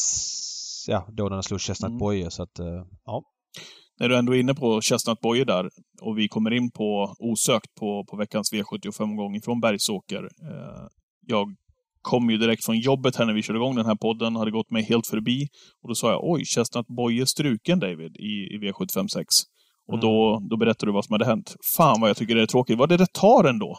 ja, 0.87 1.07
då 1.13 1.25
när 1.25 1.31
han 1.31 1.43
slog 1.43 1.61
Chestnut 1.61 1.89
Mm. 1.89 1.99
Boye 1.99 2.31
så 2.31 2.43
att 2.43 2.61
ja. 3.05 3.23
När 4.01 4.09
du 4.09 4.17
ändå 4.17 4.35
är 4.35 4.41
inne 4.41 4.55
på 4.55 4.81
Chestnut 4.81 5.21
Boye 5.21 5.45
där 5.45 5.71
och 6.03 6.19
vi 6.19 6.29
kommer 6.29 6.51
in 6.51 6.71
på 6.71 7.15
osökt 7.19 7.75
på, 7.75 8.05
på 8.11 8.17
veckans 8.17 8.53
V75-gång 8.53 9.37
ifrån 9.37 9.61
Bergsåker. 9.61 10.29
Jag 11.27 11.55
kom 12.05 12.31
ju 12.31 12.37
direkt 12.39 12.65
från 12.65 12.79
jobbet 12.79 13.17
här 13.17 13.27
när 13.27 13.35
vi 13.35 13.43
körde 13.43 13.59
igång 13.59 13.77
den 13.77 13.87
här 13.87 13.95
podden, 14.07 14.37
hade 14.37 14.51
gått 14.51 14.71
mig 14.71 14.83
helt 14.83 15.07
förbi. 15.07 15.49
Och 15.83 15.89
då 15.89 15.95
sa 15.95 16.11
jag, 16.11 16.21
oj, 16.23 16.45
Chestnut 16.45 16.87
Boye 16.87 17.27
struken 17.27 17.79
David 17.81 18.17
i, 18.17 18.33
i 18.55 18.59
V756. 18.63 19.25
Och 19.93 19.99
då, 20.01 20.41
då 20.51 20.57
berättade 20.57 20.91
du 20.91 20.95
vad 20.95 21.05
som 21.05 21.13
hade 21.13 21.25
hänt. 21.25 21.57
Fan 21.77 22.01
vad 22.01 22.11
jag 22.11 22.17
tycker 22.17 22.35
det 22.35 22.43
är 22.43 22.47
tråkigt. 22.47 22.79
Vad 22.79 22.89
det 22.89 22.97
det 22.97 23.13
tar 23.13 23.45
ändå. 23.45 23.79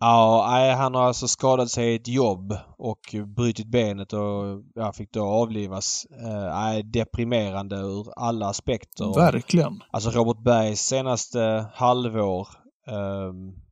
Ja, 0.00 0.46
nej, 0.50 0.74
han 0.74 0.94
har 0.94 1.02
alltså 1.02 1.28
skadat 1.28 1.70
sig 1.70 1.92
i 1.92 1.94
ett 1.94 2.08
jobb 2.08 2.56
och 2.78 3.00
brutit 3.36 3.66
benet 3.66 4.12
och 4.12 4.62
ja, 4.74 4.92
fick 4.92 5.12
då 5.12 5.24
avlivas. 5.24 6.06
Eh, 6.24 6.78
deprimerande 6.84 7.76
ur 7.76 8.06
alla 8.16 8.46
aspekter. 8.46 9.14
Verkligen. 9.14 9.80
Alltså 9.90 10.10
Robert 10.10 10.44
Bergs 10.44 10.80
senaste 10.80 11.66
halvår. 11.74 12.48
ehm, 12.88 13.65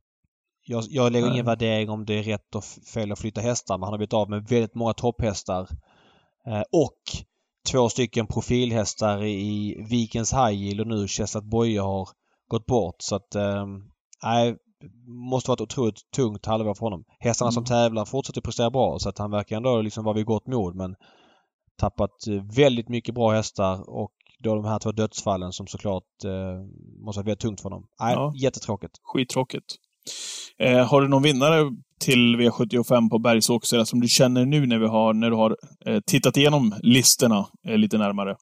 jag, 0.65 0.83
jag 0.89 1.11
lägger 1.11 1.27
ingen 1.31 1.45
värdering 1.45 1.89
om 1.89 2.05
det 2.05 2.13
är 2.19 2.23
rätt 2.23 2.55
och 2.55 2.63
fel 2.63 3.11
att 3.11 3.19
flytta 3.19 3.41
hästar 3.41 3.77
men 3.77 3.83
han 3.83 3.93
har 3.93 3.97
blivit 3.97 4.13
av 4.13 4.29
med 4.29 4.47
väldigt 4.47 4.75
många 4.75 4.93
topphästar. 4.93 5.67
Eh, 6.47 6.61
och 6.71 6.99
två 7.71 7.89
stycken 7.89 8.27
profilhästar 8.27 9.23
i 9.23 9.77
Vikens 9.89 10.33
High 10.33 10.79
och 10.81 10.87
nu 10.87 11.07
Chestnut 11.07 11.43
Boye 11.43 11.81
har 11.81 12.09
gått 12.47 12.65
bort. 12.65 12.95
Så 12.99 13.15
att 13.15 13.35
ehm, 13.35 13.83
nej, 14.23 14.55
måste 15.29 15.49
vara 15.49 15.55
ett 15.55 15.61
otroligt 15.61 16.11
tungt 16.15 16.45
halvår 16.45 16.73
för 16.73 16.85
honom. 16.85 17.03
Hästarna 17.19 17.51
som 17.51 17.61
Mm. 17.61 17.67
tävlar 17.67 18.05
fortsätter 18.05 18.41
prestera 18.41 18.69
bra 18.71 18.99
så 18.99 19.09
att 19.09 19.17
han 19.17 19.31
verkar 19.31 19.57
ändå 19.57 19.81
liksom 19.81 20.03
vara 20.03 20.15
vid 20.15 20.25
gott 20.25 20.47
mod 20.47 20.75
men 20.75 20.95
tappat 21.77 22.27
eh, 22.27 22.43
väldigt 22.55 22.89
mycket 22.89 23.15
bra 23.15 23.31
hästar 23.31 23.89
och 23.89 24.11
då 24.39 24.55
de 24.55 24.65
här 24.65 24.79
två 24.79 24.91
dödsfallen 24.91 25.51
som 25.51 25.67
såklart 25.67 26.23
eh, 26.25 26.31
måste 27.05 27.19
vara 27.19 27.25
väldigt 27.25 27.39
tungt 27.39 27.61
för 27.61 27.69
honom. 27.69 27.87
Nej, 27.99 28.13
Ja. 28.13 28.33
jättetråkigt. 28.35 28.99
Skittråkigt. 29.03 29.75
Eh, 30.59 30.87
har 30.87 31.01
du 31.01 31.07
någon 31.07 31.23
vinnare 31.23 31.71
till 31.99 32.35
V75 32.35 33.09
på 33.09 33.19
Bergsåker 33.19 33.83
som 33.83 34.01
du 34.01 34.07
känner 34.07 34.45
nu 34.45 34.65
när, 34.65 34.79
vi 34.79 34.87
har, 34.87 35.13
när 35.13 35.29
du 35.29 35.35
har 35.35 35.57
eh, 35.85 35.99
tittat 36.07 36.37
igenom 36.37 36.75
listorna 36.83 37.47
eh, 37.67 37.77
lite 37.77 37.97
närmare? 37.97 38.35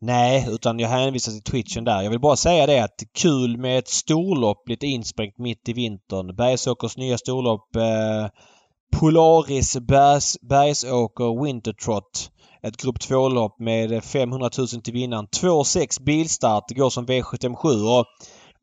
Nej, 0.00 0.46
utan 0.50 0.78
jag 0.78 0.88
hänvisar 0.88 1.32
till 1.32 1.42
twitchen 1.42 1.84
där. 1.84 2.02
Jag 2.02 2.10
vill 2.10 2.20
bara 2.20 2.36
säga 2.36 2.66
det 2.66 2.84
att 2.84 3.02
kul 3.18 3.58
med 3.58 3.78
ett 3.78 3.88
storlopp 3.88 4.68
lite 4.68 4.86
insprängt 4.86 5.38
mitt 5.38 5.68
i 5.68 5.72
vintern. 5.72 6.36
Bergsåkers 6.36 6.96
nya 6.96 7.18
storlopp 7.18 7.76
eh, 7.76 8.28
Polaris 9.00 9.76
Bergs, 9.80 10.38
Bergsåker 10.48 11.44
Wintertrot. 11.44 12.30
Ett 12.62 12.76
grupp 12.76 12.98
2-lopp 12.98 13.60
med 13.60 14.04
500 14.04 14.50
000 14.58 14.68
till 14.68 14.92
vinnaren. 14.92 15.26
2,6 15.26 16.02
bilstart. 16.02 16.64
Det 16.68 16.74
går 16.74 16.90
som 16.90 17.06
V77. 17.06 17.98
och 17.98 18.06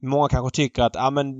Många 0.02 0.28
kanske 0.28 0.56
tycker 0.56 0.84
att 0.84 0.96
ah, 0.96 1.12
men 1.12 1.34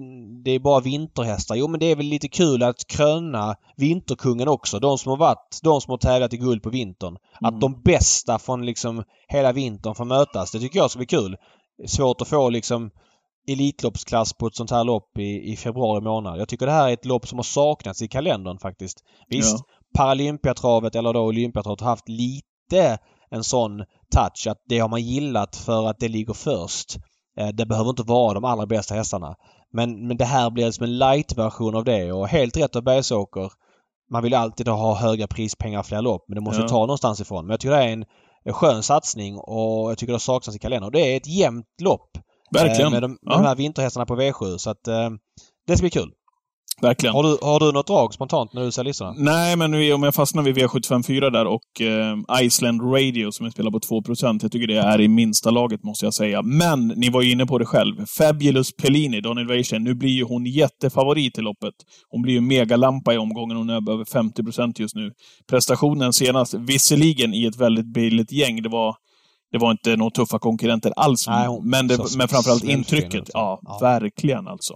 det 0.44 0.52
är 0.52 0.60
bara 0.60 0.80
vinterhästar. 0.80 1.56
Jo 1.56 1.68
men 1.68 1.80
det 1.80 1.86
är 1.86 1.96
väl 1.96 2.06
lite 2.06 2.28
kul 2.28 2.64
att 2.64 2.88
kröna 2.88 3.56
vinterkungen 3.78 4.48
också. 4.48 4.80
De 4.80 4.98
som 4.98 5.10
har 5.10 5.18
varit, 5.18 5.60
de 5.64 5.82
som 5.82 5.92
har 5.92 5.98
tävlat 5.98 6.34
i 6.34 6.38
guld 6.38 6.64
på 6.64 6.70
vintern. 6.70 7.18
Mm. 7.42 7.56
Att 7.56 7.62
de 7.62 7.82
bästa 7.82 8.40
från 8.40 8.66
liksom 8.66 9.04
hela 9.28 9.52
vintern 9.52 9.96
får 9.96 10.06
mötas. 10.06 10.52
Det 10.52 10.60
tycker 10.60 10.80
jag 10.80 10.92
ska 10.92 10.98
bli 10.98 11.06
kul. 11.06 11.36
Svårt 11.88 12.22
att 12.22 12.28
få 12.28 12.50
liksom 12.50 12.92
Elitloppsklass 13.48 14.34
på 14.34 14.48
ett 14.48 14.56
sånt 14.56 14.72
här 14.72 14.84
lopp 14.84 15.18
i, 15.18 15.52
i 15.52 15.56
februari 15.56 16.02
månad. 16.02 16.40
Jag 16.40 16.48
tycker 16.48 16.66
det 16.66 16.72
här 16.72 16.90
är 16.90 16.94
ett 16.94 17.06
lopp 17.06 17.28
som 17.28 17.38
har 17.38 17.44
saknats 17.44 18.02
i 18.02 18.08
kalendern 18.08 18.58
faktiskt. 18.58 18.98
Visst, 19.28 19.58
Ja. 19.58 19.64
Paralympiatravet 19.98 20.96
eller 20.96 21.14
då 21.14 21.22
Olympiatravet 21.22 21.82
har 21.82 21.90
haft 21.90 22.10
lite 22.10 22.98
en 23.32 23.44
sån 23.44 23.84
touch 24.16 24.48
att 24.48 24.64
det 24.70 24.80
har 24.80 24.90
man 24.90 25.02
gillat 25.02 25.56
för 25.56 25.88
att 25.88 26.00
det 26.00 26.08
ligger 26.08 26.34
först. 26.34 26.98
Eh, 27.40 27.48
Det 27.48 27.66
behöver 27.66 27.90
inte 27.90 28.04
vara 28.04 28.34
de 28.34 28.46
allra 28.46 28.66
bästa 28.66 28.96
hästarna. 28.96 29.36
Men, 29.74 30.08
men 30.08 30.18
det 30.18 30.26
här 30.26 30.50
blir 30.50 30.72
som 30.72 30.84
en 30.84 30.98
light-version 30.98 31.76
av 31.76 31.84
det 31.84 32.12
och 32.12 32.28
helt 32.28 32.58
rätt 32.58 32.76
av 32.76 32.84
Bergsåker. 32.84 33.52
Man 34.12 34.24
vill 34.24 34.34
alltid 34.34 34.68
ha 34.68 34.96
höga 34.96 35.28
prispengar 35.28 35.84
fler 35.84 36.02
lopp 36.02 36.26
men 36.28 36.36
det 36.36 36.42
måste 36.42 36.62
Ja. 36.62 36.68
ta 36.68 36.80
någonstans 36.80 37.22
ifrån. 37.22 37.46
Men 37.46 37.52
jag 37.52 37.60
tycker 37.60 37.76
det 37.76 37.84
är 37.84 37.88
en, 37.94 38.06
en 38.44 38.54
skön 38.54 38.84
satsning 38.84 39.38
och 39.38 39.92
jag 39.92 39.98
tycker 39.98 40.14
det 40.14 40.20
saknas 40.20 40.56
i 40.56 40.60
kalendern. 40.60 40.92
Det 40.92 41.14
är 41.14 41.18
ett 41.18 41.28
jämnt 41.28 41.66
lopp. 41.82 42.10
eh, 42.18 42.22
Verkligen. 42.64 42.92
Med 42.92 43.02
de, 43.02 43.12
med 43.12 43.20
Ja. 43.22 43.38
de 43.38 43.46
här 43.46 43.56
vinterhästarna 43.56 44.06
på 44.06 44.16
V7 44.16 44.58
så 44.58 44.70
att 44.70 44.88
eh, 44.88 45.10
det 45.68 45.78
ska 45.78 45.84
bli 45.84 45.90
kul. 45.90 46.12
Verkligen. 46.82 47.16
Har 47.16 47.24
du, 47.24 47.38
har 47.42 47.60
du 47.60 47.72
något 47.72 47.88
drag 47.88 48.14
spontant 48.14 48.54
när 48.54 48.62
du 48.66 48.72
ser 48.72 48.84
listorna? 48.84 49.14
Nej, 49.18 49.56
men 49.56 49.72
vi, 49.72 49.94
om 49.94 50.04
jag 50.04 50.16
fastnar 50.16 50.44
vid 50.44 50.58
V754 50.58 51.32
där 51.32 51.46
och 51.46 51.82
eh, 51.82 52.44
Iceland 52.46 52.82
Radio 52.82 53.32
som 53.32 53.46
jag 53.46 53.54
spelar 53.54 53.72
på 53.72 53.80
2 53.80 54.02
Jag 54.42 54.52
tycker 54.52 54.68
det 54.68 54.78
är 54.78 55.02
i 55.02 55.08
minsta 55.08 55.52
laget, 55.52 55.84
måste 55.84 56.06
jag 56.06 56.14
säga. 56.14 56.42
Men, 56.42 56.88
ni 56.88 57.10
var 57.10 57.22
ju 57.22 57.32
inne 57.32 57.46
på 57.46 57.58
det 57.58 57.66
själv. 57.66 58.06
Fabulous 58.18 58.76
Pellini, 58.76 59.22
Daniel 59.22 59.48
Weichen, 59.48 59.84
nu 59.84 59.94
blir 59.96 60.10
ju 60.10 60.24
hon 60.24 60.46
jättefavorit 60.46 61.38
i 61.38 61.42
loppet. 61.42 61.74
Hon 62.10 62.22
blir 62.22 62.34
ju 62.34 62.42
megalampa 62.42 63.14
i 63.14 63.18
omgången. 63.18 63.58
Hon 63.58 63.70
är 63.70 63.74
över 63.74 64.04
50% 64.04 64.74
just 64.82 64.96
nu. 64.96 65.12
Prestationen 65.50 66.14
senast, 66.14 66.54
visserligen 66.54 67.34
i 67.34 67.46
ett 67.46 67.58
väldigt 67.58 67.94
billigt 67.94 68.32
gäng. 68.32 68.62
Det 68.64 68.70
var, 68.70 68.96
det 69.52 69.58
var 69.58 69.72
inte 69.72 69.96
några 69.96 70.12
tuffa 70.12 70.40
konkurrenter 70.40 70.94
alls. 70.96 71.28
Nej, 71.28 71.48
hon- 71.48 71.70
men, 71.70 71.88
det, 71.88 71.98
men 72.18 72.28
framförallt 72.28 72.64
intrycket. 72.64 73.16
alltså. 73.16 73.32
Ja, 73.38 73.60
Ja. 73.64 73.78
verkligen 73.82 74.48
alltså. 74.48 74.74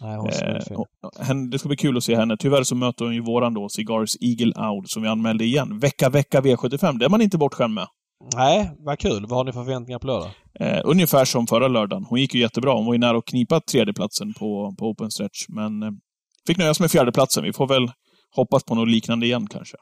Nej, 0.00 0.16
hon 0.16 0.26
är 0.28 0.72
Eh, 0.72 1.24
henne- 1.26 1.50
det 1.50 1.58
ska 1.58 1.68
bli 1.68 1.76
kul 1.76 1.96
att 1.96 2.04
se 2.04 2.16
henne. 2.16 2.36
Tyvärr 2.36 2.62
så 2.62 2.74
möter 2.74 3.04
hon 3.04 3.14
ju 3.14 3.20
våran 3.20 3.54
då, 3.54 3.68
Cigars 3.68 4.16
Eagle 4.20 4.52
Owl, 4.68 4.84
som 4.86 5.02
vi 5.02 5.08
anmälde 5.08 5.44
igen. 5.44 5.78
Vecka, 5.78 6.08
vecka 6.08 6.40
V75. 6.40 6.98
Det 6.98 7.04
är 7.04 7.08
man 7.08 7.22
inte 7.22 7.38
bortskämd 7.38 7.74
med. 7.74 7.86
Nej, 8.36 8.70
vad 8.78 8.98
kul. 8.98 9.26
Vad 9.28 9.38
har 9.38 9.44
ni 9.44 9.52
för 9.52 9.64
förväntningar 9.64 9.98
på 9.98 10.06
lördag? 10.06 10.30
Eh, 10.60 10.80
ungefär 10.84 11.24
som 11.24 11.46
förra 11.46 11.68
lördagen. 11.68 12.04
Hon 12.08 12.20
gick 12.20 12.34
ju 12.34 12.40
jättebra. 12.40 12.72
Hon 12.74 12.86
var 12.86 12.92
ju 12.94 12.98
nära 12.98 13.18
att 13.18 13.24
knipa 13.24 13.60
tredjeplatsen 13.60 14.34
på, 14.34 14.74
på 14.78 14.86
Open 14.88 15.10
Stretch, 15.10 15.46
men 15.48 15.82
eh, 15.82 15.90
fick 16.46 16.58
nöja 16.58 16.74
sig 16.74 16.84
med 16.84 16.90
fjärdeplatsen. 16.90 17.44
Vi 17.44 17.52
får 17.52 17.66
väl 17.66 17.90
hoppas 18.36 18.64
på 18.64 18.74
något 18.74 18.88
liknande 18.88 19.26
igen 19.26 19.46
kanske. 19.50 19.76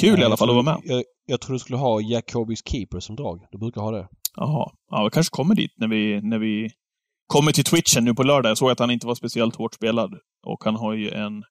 Kul 0.00 0.12
Nej, 0.12 0.22
i 0.22 0.24
alla 0.24 0.36
fall 0.36 0.48
att 0.50 0.54
tror- 0.54 0.62
vara 0.64 0.76
med. 0.76 0.90
Jag, 0.96 1.02
jag 1.26 1.40
tror 1.40 1.52
du 1.52 1.58
skulle 1.58 1.78
ha 1.78 2.00
Jacobis 2.00 2.60
Keeper 2.70 3.00
som 3.00 3.16
drag. 3.16 3.40
Du 3.50 3.58
brukar 3.58 3.80
ha 3.80 3.90
det. 3.90 4.08
Jaha. 4.36 4.70
Ja, 4.90 5.04
vi 5.04 5.10
kanske 5.10 5.30
kommer 5.36 5.54
dit 5.54 5.70
när 5.76 5.88
vi, 5.88 6.20
när 6.22 6.38
vi 6.38 6.70
kommer 7.26 7.52
till 7.52 7.64
Twitchen 7.64 8.04
nu 8.04 8.14
på 8.14 8.22
lördag. 8.22 8.50
Jag 8.50 8.58
såg 8.58 8.70
att 8.70 8.78
han 8.78 8.90
inte 8.90 9.06
var 9.06 9.14
speciellt 9.14 9.56
hårt 9.56 9.74
spelad. 9.74 10.10
Och 10.46 10.64
han 10.64 10.74
har 10.76 10.92
ju 10.94 11.10
en, 11.10 11.42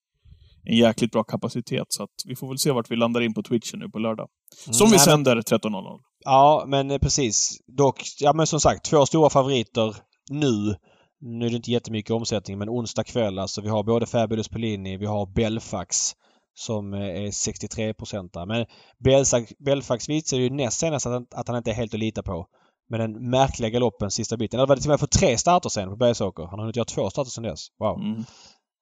en 0.63 0.77
jäkligt 0.77 1.11
bra 1.11 1.23
kapacitet, 1.23 1.85
så 1.89 2.03
att 2.03 2.09
vi 2.25 2.35
får 2.35 2.47
väl 2.47 2.57
se 2.59 2.71
vart 2.71 2.91
vi 2.91 2.95
landar 2.95 3.21
in 3.21 3.33
på 3.33 3.43
Twitchen 3.43 3.79
nu 3.79 3.89
på 3.89 3.99
lördag. 3.99 4.27
Som 4.71 4.85
Mm, 4.87 4.91
vi 4.91 4.99
sänder 4.99 5.35
13.00. 5.35 5.99
Ja, 6.25 6.63
men 6.67 6.91
eh, 6.91 6.97
precis. 6.97 7.57
Dock, 7.77 8.01
ja 8.19 8.33
men 8.33 8.47
som 8.47 8.59
sagt, 8.59 8.85
två 8.85 9.05
stora 9.05 9.29
favoriter 9.29 9.95
nu. 10.31 10.75
Nu 11.21 11.45
är 11.45 11.49
det 11.49 11.55
inte 11.55 11.71
jättemycket 11.71 12.11
omsättning, 12.11 12.57
men 12.57 12.69
onsdag 12.69 13.03
kväll 13.03 13.39
alltså. 13.39 13.61
Vi 13.61 13.69
har 13.69 13.83
både 13.83 14.05
Fabulous 14.05 14.47
Pellini, 14.49 14.97
vi 14.97 15.05
har 15.05 15.33
Belfax 15.35 16.11
som 16.53 16.93
eh, 16.93 16.99
är 16.99 17.31
63 17.31 17.93
procentare. 17.93 18.45
Men 18.45 18.65
Belfax, 19.03 19.51
Belfax 19.65 20.09
visar 20.09 20.37
ju 20.37 20.49
näst 20.49 20.79
senast 20.79 21.05
att, 21.05 21.11
han- 21.13 21.27
att 21.35 21.47
han 21.47 21.57
inte 21.57 21.71
är 21.71 21.75
helt 21.75 21.93
att 21.93 21.99
lita 21.99 22.23
på. 22.23 22.47
Med 22.89 22.99
den 22.99 23.29
märkliga 23.29 23.69
galoppen 23.69 24.11
sista 24.11 24.37
biten. 24.37 24.59
Eller 24.59 24.67
var 24.67 24.75
det 24.75 24.81
till 24.81 24.91
och 24.91 24.93
med 24.93 24.99
för 24.99 25.07
tre 25.07 25.37
starter 25.37 25.69
sen 25.69 25.89
på 25.89 25.95
Bergsåker. 25.95 26.43
Han 26.43 26.51
har 26.59 26.59
hunnit 26.59 26.75
göra 26.75 26.85
två 26.85 27.09
starter 27.09 27.31
sen 27.31 27.43
dess. 27.43 27.67
Wow. 27.79 27.99
Mm. 28.01 28.17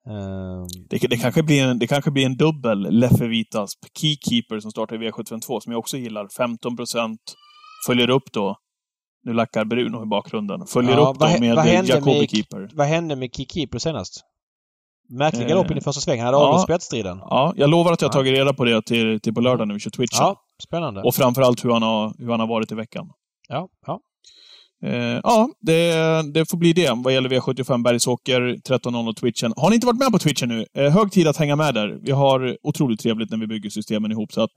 Ehm, 0.10 0.68
Det, 0.90 0.98
det, 1.10 1.18
kanske 1.18 1.44
blir 1.44 1.64
en, 1.64 1.80
det 1.80 1.88
kanske 1.88 2.12
blir 2.12 2.26
en 2.26 2.38
dubbel 2.38 2.80
Leffe 3.00 3.28
Vitas 3.28 3.70
Keykeeper 4.00 4.60
som 4.60 4.72
startar 4.72 5.04
i 5.04 5.10
V752, 5.12 5.60
som 5.60 5.72
jag 5.72 5.80
också 5.80 5.98
gillar. 5.98 6.28
15 6.38 6.76
procent. 6.78 7.20
Följer 7.88 8.10
upp 8.10 8.32
då. 8.34 8.56
Nu 9.26 9.34
lackar 9.34 9.66
Bruno 9.66 10.04
i 10.04 10.06
bakgrunden. 10.06 10.66
Följer 10.68 10.92
Ja, 10.92 10.98
upp 11.10 11.20
då 11.20 11.26
vad 11.26 11.30
hä- 11.30 11.40
med 11.40 11.56
vad 11.56 11.68
Jacobi 11.68 12.20
med- 12.20 12.30
Keeper. 12.30 12.70
vad 12.74 12.88
hände 12.88 13.16
med 13.16 13.30
Kikipro 13.36 13.80
senast? 13.80 14.22
Märklig 15.10 15.42
Eh, 15.44 15.48
galopp 15.48 15.72
in 15.72 15.78
i 15.78 15.82
första 15.82 16.02
svängen. 16.02 16.26
Han 16.26 16.34
hade 16.34 16.46
ja. 16.46 16.60
spetsstriden. 16.60 17.18
Ja, 17.18 17.54
jag 17.56 17.70
lovar 17.70 17.92
att 17.94 18.02
jag 18.02 18.10
Ja. 18.10 18.14
tagit 18.14 18.34
reda 18.38 18.54
på 18.54 18.66
det 18.66 18.82
till, 18.86 19.20
till 19.22 19.34
på 19.34 19.42
lördag 19.42 19.68
när 19.68 19.74
vi 19.74 19.80
kör 19.80 19.92
Twitchen. 19.92 20.18
Ja, 20.20 20.36
spännande. 20.68 21.02
Och 21.02 21.16
framförallt 21.16 21.66
hur 21.66 21.70
han, 21.72 21.84
har, 21.84 22.14
hur 22.18 22.30
han 22.32 22.40
har 22.40 22.48
varit 22.48 22.72
i 22.72 22.76
veckan. 22.76 23.10
Ja, 23.50 23.68
ja. 23.88 24.00
Eh, 24.86 25.20
ja, 25.24 25.50
det, 25.62 25.94
det 26.34 26.50
får 26.50 26.58
bli 26.58 26.74
det 26.74 26.92
vad 27.04 27.14
gäller 27.14 27.30
V75 27.30 27.84
Bergsåker 27.84 28.42
13.00 28.42 29.14
Twitchen. 29.14 29.54
Har 29.58 29.70
ni 29.70 29.76
inte 29.76 29.88
varit 29.88 30.00
med 30.00 30.12
på 30.12 30.20
Twitchen 30.20 30.50
nu? 30.50 30.66
Eh, 30.78 30.92
hög 30.92 31.12
tid 31.12 31.28
att 31.28 31.38
hänga 31.38 31.56
med 31.56 31.74
där. 31.74 32.00
Vi 32.02 32.12
har 32.12 32.58
otroligt 32.64 33.00
trevligt 33.00 33.30
när 33.32 33.38
vi 33.38 33.48
bygger 33.48 33.70
systemen 33.70 34.12
ihop. 34.12 34.32
Så 34.34 34.42
att, 34.42 34.50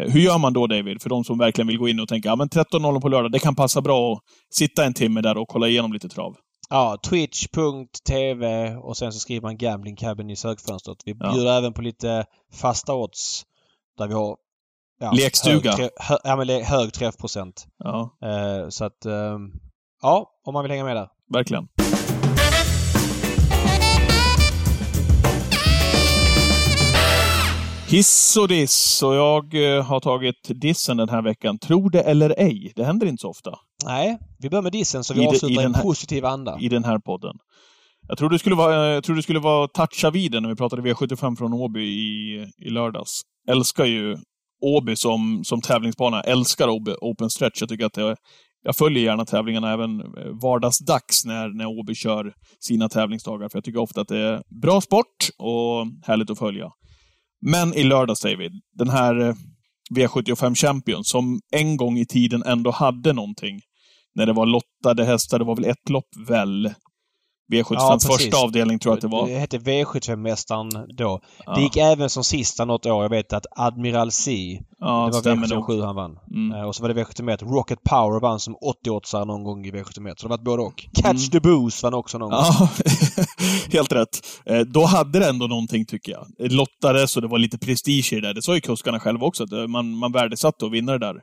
eh, 0.00 0.10
hur 0.12 0.20
gör 0.20 0.38
man 0.38 0.52
då, 0.52 0.66
David? 0.66 1.02
För 1.02 1.10
de 1.10 1.24
som 1.24 1.38
verkligen 1.38 1.68
vill 1.68 1.78
gå 1.78 1.88
in 1.88 2.00
och 2.00 2.08
tänka 2.08 2.28
ja, 2.28 2.36
men 2.36 2.48
13.00 2.48 3.00
på 3.00 3.08
lördag, 3.08 3.32
det 3.32 3.38
kan 3.38 3.54
passa 3.54 3.80
bra 3.80 4.12
att 4.12 4.20
sitta 4.54 4.84
en 4.84 4.94
timme 4.94 5.20
där 5.20 5.36
och 5.38 5.48
kolla 5.48 5.68
igenom 5.68 5.92
lite 5.92 6.08
trav. 6.08 6.36
Ja, 6.70 6.98
twitch.tv 7.08 8.74
och 8.76 8.96
sen 8.96 9.12
så 9.12 9.18
skriver 9.18 9.42
man 9.42 9.56
Gambling 9.56 9.96
Cabin 9.96 10.30
i 10.30 10.36
sökfönstret. 10.36 10.98
Vi 11.04 11.14
Ja. 11.20 11.32
bjuder 11.32 11.52
även 11.58 11.72
på 11.72 11.82
lite 11.82 12.24
fasta 12.54 12.94
odds 12.94 13.42
där 13.98 14.08
vi 14.08 14.14
har 14.14 14.36
ja, 15.02 15.12
Lekstuga. 15.12 15.72
Hög, 15.72 15.90
hö, 15.96 16.16
ja, 16.24 16.36
men 16.36 16.46
le- 16.46 16.62
hög 16.62 16.92
träffprocent. 16.92 17.66
Ja, 17.84 18.10
Eh, 18.24 18.68
så 18.68 18.84
att 18.84 19.04
ehm, 19.04 19.50
ja, 20.02 20.26
om 20.46 20.54
man 20.54 20.62
vill 20.64 20.70
hänga 20.72 20.84
med 20.84 20.96
där. 20.96 21.08
verkligen. 21.32 21.68
Hiss 27.88 28.36
och 28.40 28.48
diss. 28.48 29.02
Och 29.02 29.14
jag 29.14 29.76
eh, 29.76 29.84
har 29.84 30.00
tagit 30.00 30.36
dissen 30.60 30.96
den 30.96 31.08
här 31.08 31.22
veckan. 31.22 31.58
Tro 31.58 31.88
det 31.88 32.00
eller 32.00 32.34
ej. 32.38 32.72
Det 32.76 32.84
händer 32.84 33.06
inte 33.06 33.20
så 33.20 33.28
ofta. 33.28 33.50
Nej, 33.86 34.18
vi 34.38 34.50
börjar 34.50 34.62
med 34.62 34.72
dissen 34.72 35.04
så 35.04 35.14
vi 35.14 35.20
I 35.20 35.22
det- 35.24 35.28
avslutar 35.28 35.62
i 35.62 35.64
en 35.64 35.74
här- 35.74 35.82
positiv 35.82 36.24
anda. 36.24 36.58
i 36.60 36.68
den 36.68 36.84
här 36.84 36.98
podden. 36.98 37.36
Jag 38.08 38.18
tror 38.18 38.28
du 38.30 38.38
skulle 38.38 38.54
vara, 38.56 38.86
jag 38.88 39.04
tror 39.04 39.16
du 39.16 39.22
skulle 39.22 39.38
vara 39.38 39.68
toucha 39.68 40.10
vid 40.10 40.32
det 40.32 40.40
när 40.40 40.48
vi 40.48 40.54
pratade 40.56 40.82
V75 40.82 41.36
från 41.36 41.52
Åby 41.52 41.80
i, 41.80 42.34
i 42.58 42.70
lördags. 42.70 43.20
Älskar 43.48 43.84
ju 43.84 44.16
Åby 44.62 44.96
som, 44.96 45.44
som 45.44 45.60
tävlingsbana. 45.60 46.20
Älskar 46.20 46.68
Åby 46.68 46.94
Open 47.00 47.30
Stretch. 47.30 47.60
Jag 47.60 47.68
tycker 47.68 47.86
att 47.86 47.92
det, 47.92 48.16
jag 48.62 48.76
följer 48.76 49.04
gärna 49.04 49.24
tävlingarna 49.24 49.72
även 49.72 50.00
eh, 50.00 50.06
vardagsdags 50.42 51.24
när, 51.24 51.48
när 51.48 51.66
Åby 51.66 51.94
kör 51.94 52.34
sina 52.60 52.88
tävlingsdagar. 52.88 53.48
För 53.48 53.58
jag 53.58 53.64
tycker 53.64 53.80
ofta 53.80 54.00
att 54.00 54.08
det 54.08 54.18
är 54.18 54.42
bra 54.62 54.80
sport 54.80 55.28
och 55.38 55.86
härligt 56.06 56.30
att 56.30 56.38
följa. 56.38 56.70
Men 57.46 57.74
i 57.74 57.82
lördags, 57.82 58.20
David, 58.20 58.52
den 58.78 58.90
här 58.90 59.28
eh, 59.28 59.34
V75 59.94 60.54
Champion 60.54 61.04
som 61.04 61.40
en 61.52 61.76
gång 61.76 61.98
i 61.98 62.06
tiden 62.06 62.42
ändå 62.42 62.70
hade 62.70 63.12
någonting. 63.12 63.60
När 64.14 64.26
det 64.26 64.32
var 64.32 64.46
lottade 64.46 65.04
hästar, 65.04 65.38
det 65.38 65.44
var 65.44 65.56
väl 65.56 65.64
ett 65.64 65.88
lopp 65.88 66.08
väl? 66.28 66.74
V75 67.52 67.64
Ja, 67.74 67.98
första 68.02 68.36
avdelning 68.36 68.78
tror 68.78 68.90
jag 68.92 68.96
att 68.96 69.00
det 69.02 69.08
var. 69.08 69.26
Det 69.28 69.38
hette 69.38 69.58
V75-mästaren 69.58 70.86
då. 70.96 71.20
Ja, 71.46 71.54
Det 71.54 71.62
gick 71.62 71.76
även 71.76 72.10
som 72.10 72.24
sista 72.24 72.64
något 72.64 72.86
år. 72.86 73.02
Jag 73.02 73.10
vet 73.10 73.32
att 73.32 73.46
Admiral 73.56 74.10
C, 74.12 74.58
ja, 74.80 74.86
det 75.06 75.12
var 75.12 75.20
stämmer 75.20 75.48
nog. 75.48 75.64
V75 75.70 75.84
han 75.84 75.94
vann. 75.96 76.18
Mm. 76.30 76.58
Eh, 76.58 76.64
Och 76.68 76.74
så 76.76 76.82
var 76.82 76.88
det 76.94 77.04
V71. 77.04 77.44
Rocket 77.54 77.82
Power 77.82 78.20
vann 78.20 78.40
som 78.40 78.56
88 78.56 79.24
någon 79.24 79.44
gång 79.44 79.66
i 79.66 79.70
V71. 79.70 79.92
Så 79.92 80.00
det 80.00 80.22
har 80.22 80.28
varit 80.28 80.44
både 80.44 80.62
och. 80.62 80.86
Catch 80.94 81.06
Mm. 81.06 81.30
the 81.30 81.40
Boost 81.40 81.82
vann 81.82 81.94
också 81.94 82.18
någon 82.18 82.30
gång. 82.30 82.38
Ja, 82.40 82.68
helt 83.72 83.92
rätt. 83.92 84.20
Eh, 84.46 84.60
Då 84.60 84.84
hade 84.84 85.18
det 85.18 85.28
ändå 85.28 85.46
någonting, 85.46 85.86
tycker 85.86 86.12
jag. 86.12 86.52
Lottades 86.52 87.16
och 87.16 87.22
det 87.22 87.28
var 87.28 87.38
lite 87.38 87.58
prestige 87.58 88.12
i 88.12 88.20
det 88.20 88.26
där. 88.28 88.34
Det 88.34 88.42
sa 88.42 88.54
ju 88.54 88.60
kuskarna 88.60 89.00
själva 89.00 89.26
också, 89.26 89.44
att 89.44 89.52
eh, 89.52 89.66
man, 89.66 89.90
man 89.98 90.12
värdesatte 90.12 90.66
att 90.66 90.72
vinna 90.72 90.92
det 90.92 90.98
där. 90.98 91.14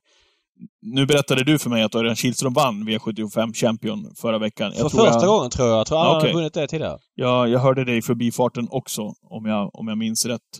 Nu 0.82 1.06
berättade 1.06 1.44
du 1.44 1.60
för 1.60 1.70
mig 1.70 1.84
att 1.84 1.96
Örjan 1.96 2.16
Kihlström 2.16 2.54
vann 2.54 2.88
V75 2.90 3.54
Champion 3.54 4.12
förra 4.22 4.40
veckan. 4.40 4.72
För 4.72 4.80
Jag 4.80 4.92
tror 4.92 5.06
första 5.06 5.22
jag, 5.22 5.28
gången 5.28 5.50
tror 5.50 5.68
jag. 5.68 5.80
Jag 5.80 5.88
tror 5.88 5.98
han 5.98 6.08
har 6.08 6.34
vunnit 6.34 6.54
det 6.54 6.68
tidigare. 6.68 6.98
jag, 7.16 7.50
jag 7.50 7.60
hörde 7.60 7.86
det 7.86 7.96
i 7.96 8.02
förbifarten 8.02 8.68
också, 8.72 9.02
om 9.22 9.46
jag, 9.46 9.76
om 9.76 9.88
jag 9.88 9.98
minns 9.98 10.26
rätt. 10.26 10.60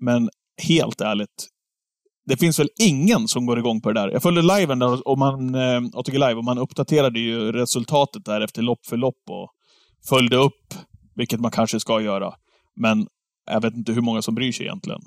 Men 0.00 0.30
helt 0.62 1.00
ärligt, 1.00 1.48
det 2.26 2.36
finns 2.36 2.58
väl 2.58 2.68
ingen 2.80 3.28
som 3.28 3.46
går 3.46 3.58
igång 3.58 3.80
på 3.80 3.92
det 3.92 4.00
där. 4.00 4.08
Jag 4.08 4.22
följde 4.22 4.42
liven 4.42 4.78
där 4.78 5.08
och 5.08 5.18
man, 5.18 5.54
eh, 5.54 5.80
ATG 5.94 6.12
Live 6.18 6.34
och 6.34 6.44
man 6.44 6.58
uppdaterade 6.58 7.20
ju 7.20 7.52
resultatet 7.52 8.24
där 8.24 8.40
efter 8.40 8.62
lopp 8.62 8.86
för 8.86 8.96
lopp 8.96 9.22
och 9.30 9.50
följde 10.08 10.36
upp, 10.36 10.74
vilket 11.14 11.40
man 11.40 11.50
kanske 11.50 11.80
ska 11.80 12.00
göra. 12.00 12.34
Men 12.76 13.06
jag 13.50 13.60
vet 13.60 13.74
inte 13.74 13.92
hur 13.92 14.02
många 14.02 14.22
som 14.22 14.34
bryr 14.34 14.52
sig 14.52 14.66
egentligen. 14.66 15.00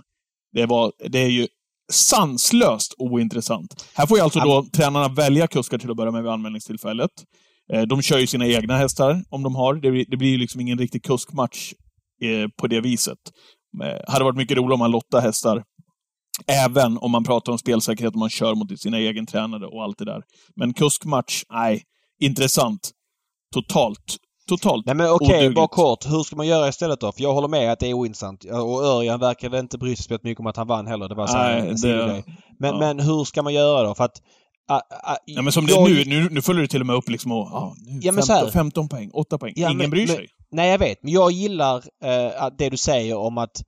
Det, 0.54 0.66
var, 0.66 0.92
det 1.10 1.20
är 1.20 1.30
ju 1.30 1.48
sanslöst 1.92 2.94
ointressant. 2.98 3.86
Här 3.94 4.06
får 4.08 4.18
ju 4.18 4.24
alltså 4.24 4.40
då 4.40 4.66
tränarna 4.74 5.08
välja 5.08 5.48
kuskar 5.48 5.78
till 5.78 5.92
att 5.92 5.98
börja 5.98 6.12
med 6.12 6.24
vid 6.24 6.32
anmälningstillfället. 6.32 7.12
Eh, 7.74 7.82
De 7.82 8.02
kör 8.02 8.18
ju 8.18 8.28
sina 8.28 8.48
egna 8.48 8.78
hästar, 8.78 9.24
om 9.30 9.44
de 9.44 9.56
har. 9.56 9.76
Det 9.76 9.92
blir, 9.92 10.06
det 10.08 10.18
blir 10.18 10.30
ju 10.30 10.38
liksom 10.38 10.62
ingen 10.62 10.78
riktig 10.78 11.04
kuskmatch 11.04 11.74
eh, 12.22 12.48
på 12.58 12.68
det 12.68 12.82
viset. 12.82 13.18
Eh, 13.84 14.12
hade 14.14 14.24
varit 14.24 14.38
mycket 14.38 14.58
roligt 14.58 14.74
om 14.74 14.80
man 14.80 14.92
lottade 14.92 15.24
hästar. 15.24 15.64
Även 16.48 16.98
om 16.98 17.12
man 17.12 17.24
pratar 17.24 17.52
om 17.52 17.58
spelsäkerhet 17.58 18.14
och 18.14 18.20
man 18.20 18.30
kör 18.30 18.56
mot 18.56 18.80
sina 18.80 18.98
egen 18.98 19.26
tränare 19.26 19.66
och 19.66 19.84
allt 19.84 19.98
det 19.98 20.06
där. 20.06 20.24
Men 20.56 20.74
kuskmatch, 20.74 21.44
nej. 21.54 21.84
Intressant. 22.22 22.92
Totalt, 23.54 24.18
Totalt 24.48 24.86
Nej 24.86 24.96
men 24.96 25.10
okej, 25.12 25.28
odugligt. 25.38 25.56
bara 25.56 25.68
kort. 25.68 26.06
Hur 26.06 26.24
ska 26.24 26.36
man 26.36 26.48
göra 26.48 26.68
istället 26.68 27.00
då? 27.00 27.12
För 27.12 27.22
jag 27.24 27.34
håller 27.34 27.48
med 27.48 27.72
att 27.72 27.80
det 27.80 27.88
är 27.88 27.94
ointressant. 27.94 28.44
Och 28.46 28.84
Örjan 28.86 29.20
verkade 29.20 29.60
inte 29.60 29.78
bry 29.78 29.96
sig 29.96 30.04
speciellt 30.04 30.24
mycket 30.24 30.40
om 30.40 30.48
att 30.48 30.58
han 30.58 30.68
vann 30.68 30.88
heller. 30.88 31.10
Det 31.10 31.16
var 31.16 31.28
så 31.28 31.38
Nej, 31.38 31.60
en 31.70 31.76
det-. 31.82 32.24
Men, 32.60 32.70
ja. 32.74 32.80
men 32.80 33.00
hur 33.00 33.24
ska 33.24 33.42
man 33.42 33.54
göra 33.54 33.84
då? 33.88 33.96
För 33.96 34.04
att... 34.04 34.22
ah, 34.70 34.82
ah, 35.04 35.16
Ja, 35.26 35.42
men 35.42 35.54
som 35.54 35.66
det 35.66 35.72
jag- 35.74 35.92
är 35.92 36.06
nu, 36.06 36.24
nu, 36.24 36.30
nu 36.32 36.42
följer 36.42 36.62
du 36.62 36.68
till 36.68 36.80
och 36.82 36.88
med 36.88 36.96
upp 36.96 37.10
liksom 37.10 37.32
och, 37.32 37.48
ja, 37.52 37.74
nu, 37.78 38.00
Ja, 38.02 38.12
men 38.12 38.24
15, 38.24 38.24
så 38.24 38.34
här- 38.34 38.52
15 38.52 38.90
poäng, 38.90 39.10
8 39.14 39.38
poäng. 39.38 39.54
Ja, 39.56 39.68
Ingen 39.68 39.78
men- 39.78 39.90
bryr 39.90 40.08
men- 40.08 40.16
sig. 40.16 40.28
Nej, 40.52 40.70
jag 40.72 40.80
vet. 40.80 41.04
Men 41.04 41.14
jag 41.14 41.32
gillar 41.32 41.84
att 42.38 42.58
det 42.58 42.70
du 42.70 42.78
säger 42.78 43.18
om 43.18 43.38
att 43.38 43.62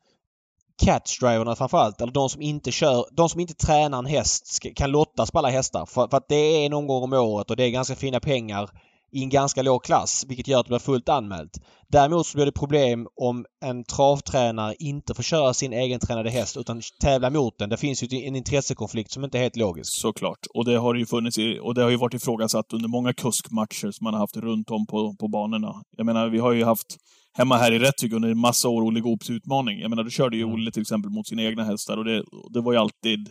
catchdriverna 0.86 1.55
framförallt, 1.55 2.01
eller 2.01 2.11
de 2.13 2.30
som 2.30 2.41
inte 2.41 2.71
kör, 2.71 3.05
de 3.11 3.30
som 3.30 3.39
inte 3.39 3.53
tränar 3.53 3.99
en 3.99 4.05
häst 4.05 4.47
ska, 4.47 4.69
kan 4.76 4.91
lottas 4.91 5.32
på 5.32 5.39
alla 5.39 5.49
hästar. 5.49 5.86
För, 5.86 6.07
för 6.07 6.17
att 6.17 6.30
det 6.30 6.36
är 6.36 6.65
en 6.65 6.74
omgång 6.74 7.03
om 7.03 7.13
året 7.13 7.49
och 7.49 7.55
det 7.55 7.63
är 7.63 7.69
ganska 7.69 7.95
fina 7.95 8.19
pengar 8.19 8.69
i 9.14 9.24
en 9.24 9.30
ganska 9.30 9.61
låg 9.61 9.84
klass 9.84 10.26
vilket 10.28 10.47
gör 10.47 10.59
att 10.59 10.66
det 10.66 10.70
blir 10.70 10.80
fullt 10.80 11.09
anmält. 11.09 11.51
Däremot 11.88 12.28
så 12.28 12.38
blir 12.38 12.45
det 12.45 12.51
problem 12.51 13.07
om 13.16 13.45
en 13.66 13.84
travtränare 13.84 14.76
inte 14.80 15.14
får 15.14 15.24
köra 15.24 15.53
sin 15.53 15.74
egentränade 15.74 16.30
häst 16.30 16.57
utan 16.57 16.82
tävla 17.01 17.30
mot 17.30 17.59
den. 17.59 17.70
Det 17.70 17.78
finns 17.78 18.03
ju 18.03 18.28
en 18.28 18.36
intressekonflikt 18.36 19.11
som 19.11 19.24
inte 19.24 19.38
är 19.38 19.41
helt 19.41 19.55
logisk. 19.55 19.93
Såklart. 19.93 20.39
Och 20.53 20.66
det 20.66 20.78
har 20.78 20.95
ju 20.95 21.05
funnits 21.05 21.38
i, 21.38 21.59
och 21.59 21.76
det 21.76 21.84
har 21.84 21.89
ju 21.89 21.97
varit 21.97 22.14
ifrågasatt 22.14 22.74
under 22.74 22.89
många 22.89 23.14
kuskmatcher 23.14 23.91
som 23.91 24.03
man 24.03 24.14
har 24.14 24.22
haft 24.22 24.38
runt 24.38 24.70
om 24.70 24.86
på, 24.88 25.16
på 25.20 25.28
banorna. 25.28 25.74
Jag 25.97 26.05
menar, 26.05 26.30
vi 26.30 26.39
har 26.39 26.51
ju 26.51 26.64
haft 26.64 26.97
hemma 27.38 27.57
här 27.57 27.72
i 27.72 27.80
Rättvik 27.80 28.14
under 28.14 28.30
en 28.30 28.39
massa 28.39 28.70
år 28.70 28.82
Olle 28.82 28.99
Goops 28.99 29.30
utmaning. 29.30 29.80
Jag 29.80 29.89
menar, 29.89 30.03
då 30.03 30.09
körde 30.09 30.38
ju 30.38 30.43
Mm. 30.43 30.55
Olle 30.55 30.72
till 30.72 30.82
exempel 30.82 31.11
mot 31.11 31.28
sina 31.28 31.43
egna 31.43 31.64
hästar 31.64 31.97
och 31.97 32.05
det, 32.05 32.24
det 32.53 32.61
var 32.61 32.74
ju 32.74 32.80
alltid 32.80 33.30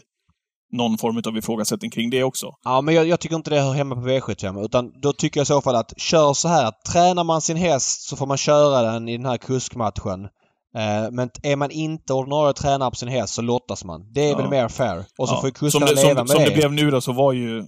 någon 0.73 0.99
form 0.99 1.23
av 1.27 1.37
ifrågasättning 1.39 1.91
kring 1.91 2.11
det 2.11 2.25
också. 2.25 2.47
Ja, 2.64 2.81
men 2.81 2.95
jag, 2.95 3.07
jag 3.09 3.20
tycker 3.20 3.37
inte 3.37 3.51
det 3.51 3.61
hör 3.61 3.73
hemma 3.73 3.95
på 3.95 4.01
V75 4.01 4.64
utan 4.64 4.93
då 5.03 5.12
tycker 5.12 5.41
jag 5.41 5.45
i 5.45 5.47
så 5.47 5.61
fall 5.62 5.77
att 5.77 5.93
kör 6.01 6.33
så 6.35 6.49
här. 6.49 6.73
Tränar 6.93 7.25
man 7.25 7.41
sin 7.41 7.57
häst 7.57 8.09
så 8.09 8.16
får 8.16 8.27
man 8.27 8.37
köra 8.37 8.83
den 8.93 9.09
i 9.09 9.16
den 9.16 9.27
här 9.27 9.37
kuskmatchen. 9.37 10.25
Eh, 10.77 11.11
men 11.11 11.31
är 11.43 11.57
man 11.57 11.70
inte 11.70 12.12
ordinarie 12.12 12.53
tränare 12.53 12.91
på 12.91 12.97
sin 12.97 13.09
häst 13.09 13.35
så 13.35 13.43
lottas 13.43 13.85
man. 13.85 14.12
Det 14.12 14.20
är 14.20 14.31
Ja. 14.31 14.37
väl 14.37 14.49
mer 14.51 14.68
fair. 14.68 15.05
Och 15.18 15.29
så 15.29 15.35
Ja. 15.35 15.41
får 15.41 15.49
ju 15.49 15.53
som 15.53 15.81
kuskarna 15.81 15.87
det, 15.87 15.95
leva 15.95 16.09
som, 16.09 16.14
med 16.16 16.29
som 16.29 16.39
det. 16.45 16.49
det 16.51 16.55
blev 16.57 16.73
nu 16.73 16.91
då 16.91 17.01
så 17.01 17.12
var 17.12 17.33
ju... 17.33 17.64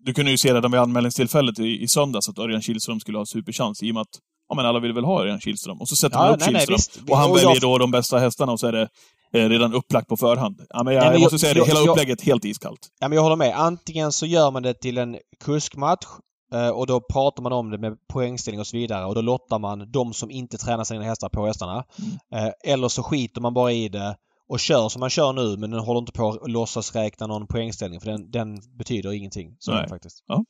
Du 0.00 0.14
kunde 0.14 0.30
ju 0.30 0.38
se 0.38 0.54
redan 0.54 0.70
vid 0.70 0.80
anmälningstillfället 0.80 1.58
i, 1.58 1.82
i 1.82 1.88
söndags 1.88 2.28
att 2.28 2.38
Örjan 2.38 2.62
Kihlström 2.62 3.00
skulle 3.00 3.18
ha 3.18 3.26
superchans 3.26 3.82
i 3.82 3.90
och 3.90 3.94
med 3.94 4.00
att 4.00 4.08
ja, 4.48 4.54
men 4.56 4.66
alla 4.66 4.78
vill 4.80 4.92
väl 4.92 5.04
ha 5.04 5.20
Örjan 5.22 5.40
Kihlström. 5.40 5.80
Och 5.80 5.88
så 5.88 5.96
sätter 5.96 6.16
Ja, 6.16 6.22
man 6.24 6.34
upp 6.34 6.40
nej, 6.40 6.52
nej, 6.52 6.66
Kihlström. 6.66 6.76
visst. 7.02 7.10
och 7.10 7.16
han 7.18 7.30
Och 7.30 7.36
väljer 7.36 7.50
jag- 7.50 7.60
då 7.60 7.78
de 7.78 7.90
bästa 7.90 8.18
hästarna 8.18 8.52
och 8.52 8.60
så 8.60 8.66
är 8.66 8.72
det 8.72 8.88
redan 9.32 9.74
upplagt 9.74 10.08
på 10.08 10.16
förhand. 10.16 10.62
Ja, 10.68 10.82
men 10.82 10.94
jag, 10.94 11.00
Nej, 11.00 11.10
men 11.10 11.20
jag 11.20 11.32
måste 11.32 11.34
jag- 11.34 11.40
säga 11.40 11.54
det, 11.54 11.66
hela 11.68 11.80
jag- 11.80 11.88
upplägget 11.88 12.20
helt 12.22 12.44
iskallt. 12.44 12.88
Ja, 13.00 13.08
men 13.08 13.16
jag 13.16 13.22
håller 13.22 13.36
med. 13.36 13.58
Antingen 13.60 14.12
så 14.12 14.26
gör 14.26 14.50
man 14.50 14.62
det 14.62 14.74
till 14.74 14.98
en 14.98 15.18
kuskmatch 15.44 16.06
eh, 16.52 16.68
och 16.68 16.86
då 16.86 17.00
pratar 17.00 17.42
man 17.42 17.52
om 17.52 17.70
det 17.70 17.78
med 17.78 17.92
poängställning 18.12 18.60
och 18.60 18.66
så 18.66 18.76
vidare 18.76 19.04
och 19.04 19.14
då 19.14 19.20
lottar 19.20 19.58
man 19.58 19.92
de 19.92 20.12
som 20.14 20.30
inte 20.30 20.58
tränar 20.58 20.84
sina 20.84 21.02
hästar 21.04 21.28
på 21.28 21.46
hästarna. 21.46 21.84
Mm. 22.32 22.46
Eh, 22.46 22.52
Eller 22.72 22.88
så 22.88 23.02
skiter 23.02 23.40
man 23.40 23.54
bara 23.54 23.72
i 23.72 23.88
det 23.88 24.16
och 24.48 24.60
kör 24.60 24.88
som 24.88 25.00
man 25.00 25.10
kör 25.10 25.32
nu 25.32 25.56
men 25.56 25.70
den 25.70 25.80
håller 25.80 25.98
inte 26.00 26.12
på 26.12 26.28
att 26.28 26.50
låtsas 26.50 26.94
räkna 26.94 27.26
någon 27.26 27.46
poängställning 27.46 28.00
för 28.00 28.10
den, 28.10 28.30
den 28.30 28.56
betyder 28.78 29.12
ingenting. 29.12 29.56
Så 29.58 29.72
faktiskt. 29.88 30.24
Ja. 30.26 30.44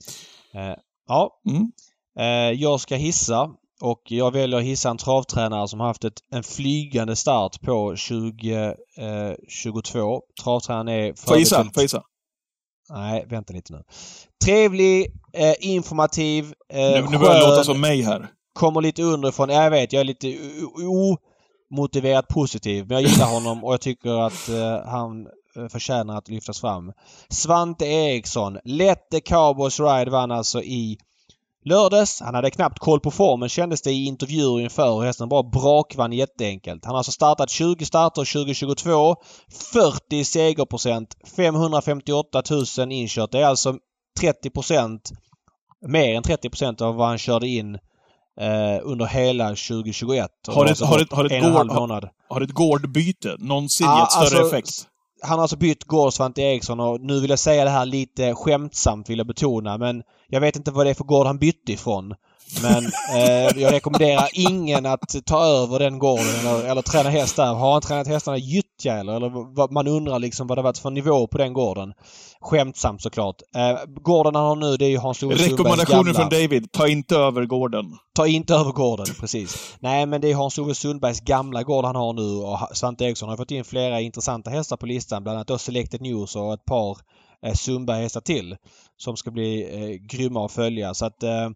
Eh, 0.55 0.77
Ja. 1.09 1.31
Mm. 1.49 1.73
Eh, 2.19 2.61
Jag 2.61 2.81
ska 2.81 2.97
hissa 2.97 3.51
och 3.81 4.03
jag 4.05 4.31
väljer 4.33 4.59
att 4.59 4.65
hissa 4.65 4.91
en 4.91 4.97
travtränare 4.99 5.69
som 5.69 5.81
har 5.81 5.87
haft 5.87 6.05
ett, 6.05 6.21
en 6.31 6.43
flygande 6.43 7.17
start 7.17 7.61
på 7.61 7.97
2022. 7.97 10.23
Travtränaren 10.43 10.89
är... 10.89 11.15
Får 11.15 11.39
gissa? 11.39 11.57
Får 11.57 11.71
jag 11.75 11.83
gissa? 11.83 12.03
Nej, 12.91 13.27
vänta 13.31 13.53
lite 13.53 13.73
nu. 13.73 13.83
Trevlig, 14.45 15.07
eh, 15.33 15.55
informativ, 15.61 16.45
eh, 16.69 16.79
Nu, 16.79 17.07
nu 17.11 17.19
börjar 17.19 17.35
det 17.35 17.41
låta 17.49 17.65
som 17.65 17.81
mig 17.81 18.03
här. 18.03 18.29
kommer 18.53 18.81
lite 18.81 19.03
underifrån. 19.03 19.49
Jag 19.49 19.71
vet, 19.71 19.93
jag 19.93 20.01
är 20.01 20.05
lite 20.05 20.37
omotiverat 21.71 22.29
positiv. 22.29 22.85
Men 22.89 23.03
jag 23.03 23.11
gillar 23.11 23.27
honom 23.27 23.65
och 23.65 23.73
jag 23.73 23.81
tycker 23.81 24.27
att 24.27 24.49
eh, 24.49 24.81
han 24.91 25.27
eh, 25.57 25.69
förtjänar 25.69 26.19
att 26.19 26.29
lyftas 26.29 26.61
fram. 26.61 26.93
Svante 27.29 27.87
Eriksson. 27.87 28.59
Let 28.65 29.11
the 29.11 29.21
Cowboys 29.21 29.81
Ride 29.81 30.11
vann 30.11 30.31
alltså 30.31 30.63
i 30.63 30.99
lördags. 31.67 32.21
Han 32.21 32.35
hade 32.35 32.51
knappt 32.51 32.79
koll 32.79 33.01
på 33.01 33.11
formen 33.11 33.49
kändes 33.49 33.83
det 33.83 33.91
i 33.93 34.05
intervjuer 34.07 34.61
inför 34.61 34.91
och 34.91 35.05
hästen 35.05 35.29
bara 35.29 35.43
brakvann 35.43 36.13
jätteenkelt. 36.13 36.85
Han 36.85 36.91
har 36.95 36.99
alltså 36.99 37.13
startat 37.13 37.51
20 37.51 37.85
starter 37.85 38.33
2022. 38.33 39.17
40 39.73 40.25
segerprocent. 40.25 41.17
558 41.37 42.43
000 42.79 42.93
inkört. 42.93 43.33
Det 43.33 43.39
är 43.41 43.45
alltså 43.47 43.75
30% 44.21 44.99
mer 45.87 46.15
än 46.15 46.23
30% 46.23 46.83
av 46.83 46.95
vad 46.95 47.09
han 47.09 47.19
körde 47.19 47.49
in 47.49 47.75
eh, 48.41 48.81
under 48.83 49.07
hela 49.07 49.49
2021. 49.49 50.31
Och 50.49 50.55
Har 50.55 50.65
det 50.65 50.71
ett- 50.71 50.81
var 50.81 50.89
har 50.89 50.99
så 50.99 51.05
ett- 51.05 51.13
har 51.13 51.25
gård-. 51.69 52.09
Har 52.29 52.41
gårdbyte 52.47 53.37
någonsin 53.39 53.87
Ja, 53.87 54.01
gett 54.01 54.13
större 54.13 54.41
alltså, 54.41 54.57
effekt? 54.57 54.87
Han 55.23 55.39
har 55.39 55.43
alltså 55.43 55.57
bytt 55.57 55.85
gård 55.85 56.13
Svante 56.13 56.43
Eriksson 56.43 56.81
och 56.81 57.01
nu 57.01 57.21
vill 57.21 57.31
jag 57.31 57.39
säga 57.39 57.65
det 57.65 57.71
här 57.71 57.87
lite 57.87 58.35
skämtsamt 58.35 59.11
vill 59.11 59.19
jag 59.19 59.27
betona 59.27 59.79
men 59.79 60.03
jag 60.29 60.41
vet 60.41 60.57
inte 60.57 60.71
vad 60.71 60.87
det 60.87 60.91
är 60.91 60.95
för 60.95 61.05
gård 61.05 61.27
han 61.27 61.39
bytte 61.39 61.73
ifrån. 61.73 62.15
Men 62.63 62.85
eh, 63.17 63.63
jag 63.63 63.73
rekommenderar 63.73 64.29
ingen 64.33 64.87
att 64.87 65.15
ta 65.27 65.45
över 65.45 65.79
den 65.79 65.99
gården 65.99 66.27
eller, 66.41 66.71
eller 66.71 66.83
träna 66.83 67.11
häst 67.11 67.37
där. 67.37 67.55
Har 67.55 67.73
han 67.73 67.83
tränat 67.83 68.07
hästarna 68.07 68.37
i 68.37 68.41
gyttja 68.41 68.95
eller? 68.95 69.17
eller 69.17 69.73
man 69.73 69.89
undrar 69.89 70.19
liksom 70.19 70.47
vad 70.47 70.59
det 70.59 70.63
varit 70.63 70.79
för 70.79 70.91
nivå 70.91 71.27
på 71.27 71.39
den 71.39 71.53
gården. 71.53 71.93
Skämtsamt 72.41 73.03
såklart. 73.03 73.37
Eh, 73.57 73.79
gården 74.03 74.35
han 74.35 74.45
har 74.45 74.57
nu 74.57 74.77
det 74.77 74.85
är 74.85 74.89
ju 74.89 74.99
Hans-Ove 74.99 75.39
Sundbergs 75.39 75.51
Rekommendationer 75.51 76.13
gamla. 76.13 76.15
från 76.15 76.29
David. 76.29 76.73
Ta 76.73 76.89
inte 76.89 77.17
över 77.17 77.45
gården. 77.45 77.85
Ta 78.15 78.27
inte 78.27 78.55
över 78.55 78.73
gården, 78.73 79.07
precis. 79.21 79.77
Nej, 79.81 80.07
men 80.07 80.21
det 80.21 80.31
är 80.31 80.35
Hans-Ove 80.35 80.75
Sundbergs 80.75 81.21
gamla 81.21 81.63
gård 81.63 81.85
han 81.85 81.97
har 81.97 82.13
nu 82.13 82.45
och 82.45 82.77
Svante 82.77 83.05
Eriksson 83.05 83.29
har 83.29 83.37
fått 83.37 83.51
in 83.51 83.65
flera 83.65 84.01
intressanta 84.01 84.51
hästar 84.51 84.77
på 84.77 84.87
listan. 84.87 85.23
Bland 85.23 85.37
annat 85.37 85.49
då 85.49 85.59
Selected 85.59 86.01
News 86.01 86.37
och 86.37 86.55
ett 86.55 86.65
par 86.65 86.99
eh, 87.43 87.55
Sundberg-hästar 87.55 88.21
till. 88.21 88.57
Som 88.97 89.17
ska 89.17 89.31
bli 89.31 89.63
eh, 89.83 90.07
grymma 90.17 90.45
att 90.47 90.53
följa. 90.53 90.95
Så 90.95 91.07
att... 91.07 91.23
Eh, 91.23 91.51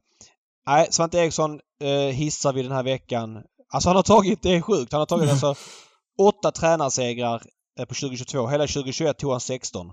nej, 0.66 0.88
Svante 0.90 1.18
Eriksson 1.18 1.60
eh, 1.82 1.90
hissar 2.14 2.52
vi 2.52 2.62
den 2.62 2.72
här 2.72 2.82
veckan. 2.82 3.42
Alltså 3.72 3.88
han 3.88 3.96
har 3.96 4.02
tagit, 4.02 4.42
det 4.42 4.54
är 4.54 4.60
sjukt, 4.60 4.92
han 4.92 4.98
har 5.00 5.06
tagit 5.06 5.30
alltså 5.30 5.54
åtta 6.18 6.52
tränarsegrar 6.52 7.42
eh, 7.78 7.84
på 7.84 7.94
2022. 7.94 8.46
Hela 8.48 8.66
2021 8.66 9.18
tog 9.18 9.30
han 9.30 9.40
16. 9.40 9.86
Eh, 9.86 9.92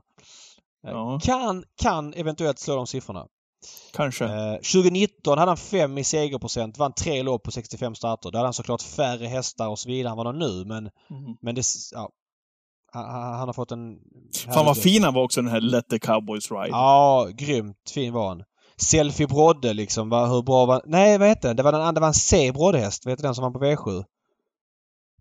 Ja. 0.81 1.19
Kan, 1.23 1.63
kan 1.81 2.13
eventuellt 2.13 2.59
slå 2.59 2.75
de 2.75 2.87
siffrorna. 2.87 3.25
Kanske. 3.93 4.25
Eh, 4.25 4.53
2019 4.53 5.37
hade 5.37 5.49
han 5.51 5.57
5 5.57 5.97
i 5.97 6.03
segerprocent, 6.03 6.77
vann 6.77 6.93
tre 6.93 7.23
lopp 7.23 7.43
på 7.43 7.51
65 7.51 7.95
starter. 7.95 8.31
Då 8.31 8.37
hade 8.37 8.47
han 8.47 8.53
såklart 8.53 8.81
färre 8.81 9.25
hästar 9.25 9.67
och 9.67 9.79
så 9.79 9.89
vidare 9.89 10.11
än 10.11 10.17
vad 10.17 10.25
han 10.25 10.41
har 10.41 10.47
nu 10.49 10.65
men, 10.65 10.77
Mm. 11.09 11.37
men 11.41 11.55
det... 11.55 11.63
Ja, 11.91 12.09
han, 13.05 13.33
han 13.33 13.47
har 13.47 13.53
fått 13.53 13.71
en... 13.71 13.97
Fan 14.53 14.65
vad 14.65 14.77
fin 14.77 15.03
han 15.03 15.13
var 15.13 15.23
också 15.23 15.41
den 15.41 15.51
här 15.51 15.61
Let 15.61 15.89
the 15.89 15.99
Cowboys 15.99 16.51
Ride. 16.51 16.69
Ja, 16.69 17.27
grymt 17.33 17.89
fin 17.93 18.13
var 18.13 18.27
han. 18.27 18.43
Selfie 18.81 19.27
Brodde 19.27 19.73
liksom, 19.73 20.09
var, 20.09 20.27
hur 20.27 20.41
bra 20.41 20.65
var... 20.65 20.81
Nej, 20.85 21.17
vad 21.17 21.27
heter 21.27 21.47
den? 21.47 21.57
Det 21.57 21.63
var 21.63 21.71
den 21.71 21.81
andra, 21.81 21.91
det 21.91 21.99
var 21.99 22.07
en 22.07 22.13
C 22.13 22.51
Brodde-häst. 22.51 23.05
Vet 23.05 23.17
du 23.17 23.21
den 23.21 23.35
som 23.35 23.43
var 23.43 23.51
på 23.51 23.59
V7? 23.59 24.03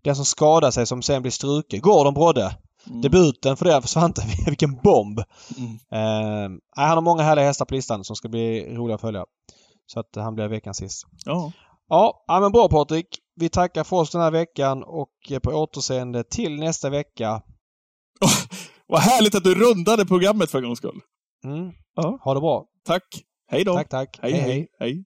Den 0.03 0.15
som 0.15 0.25
skadade 0.25 0.71
sig 0.71 0.85
som 0.85 1.01
sen 1.01 1.21
blev 1.21 1.31
struken. 1.31 1.81
Gordon 1.81 2.13
Brodde. 2.13 2.57
Mm. 2.87 3.01
Debuten 3.01 3.57
för 3.57 3.65
det 3.65 3.81
för 3.81 3.87
Svante. 3.87 4.21
Vilken 4.45 4.75
bomb! 4.75 5.19
Mm. 5.57 6.51
Nej, 6.51 6.85
han 6.85 6.97
har 6.97 7.01
många 7.01 7.23
härliga 7.23 7.45
hästar 7.45 7.65
på 7.65 7.73
listan 7.73 8.03
som 8.03 8.15
ska 8.15 8.29
bli 8.29 8.75
roliga 8.75 8.95
att 8.95 9.01
följa. 9.01 9.25
Så 9.85 9.99
att 9.99 10.15
han 10.15 10.35
blir 10.35 10.47
veckans 10.47 10.77
sist. 10.77 11.03
Ja. 11.25 11.51
Ja, 11.89 12.23
ja 12.27 12.39
men 12.39 12.51
bra 12.51 12.69
Patrik. 12.69 13.07
Vi 13.35 13.49
tackar 13.49 13.83
för 13.83 13.97
oss 13.97 14.11
den 14.11 14.21
här 14.21 14.31
veckan 14.31 14.83
och 14.83 15.31
eh, 15.31 15.39
på 15.39 15.51
återseende 15.51 16.23
till 16.23 16.59
nästa 16.59 16.89
vecka. 16.89 17.41
Vad 18.87 19.01
härligt 19.01 19.35
att 19.35 19.43
du 19.43 19.55
rundade 19.55 20.05
programmet 20.05 20.51
för 20.51 20.57
en 20.57 20.63
gångs 20.63 20.77
skull. 20.77 21.01
Mm. 21.43 21.71
Ja. 21.95 22.19
Ha 22.23 22.33
det 22.33 22.39
bra. 22.39 22.65
Tack. 22.85 23.03
Hej 23.51 23.63
då. 23.63 23.73
Tack, 23.73 23.89
tack. 23.89 24.19
hej. 24.21 24.33
hej. 24.33 24.67
hej. 24.79 25.03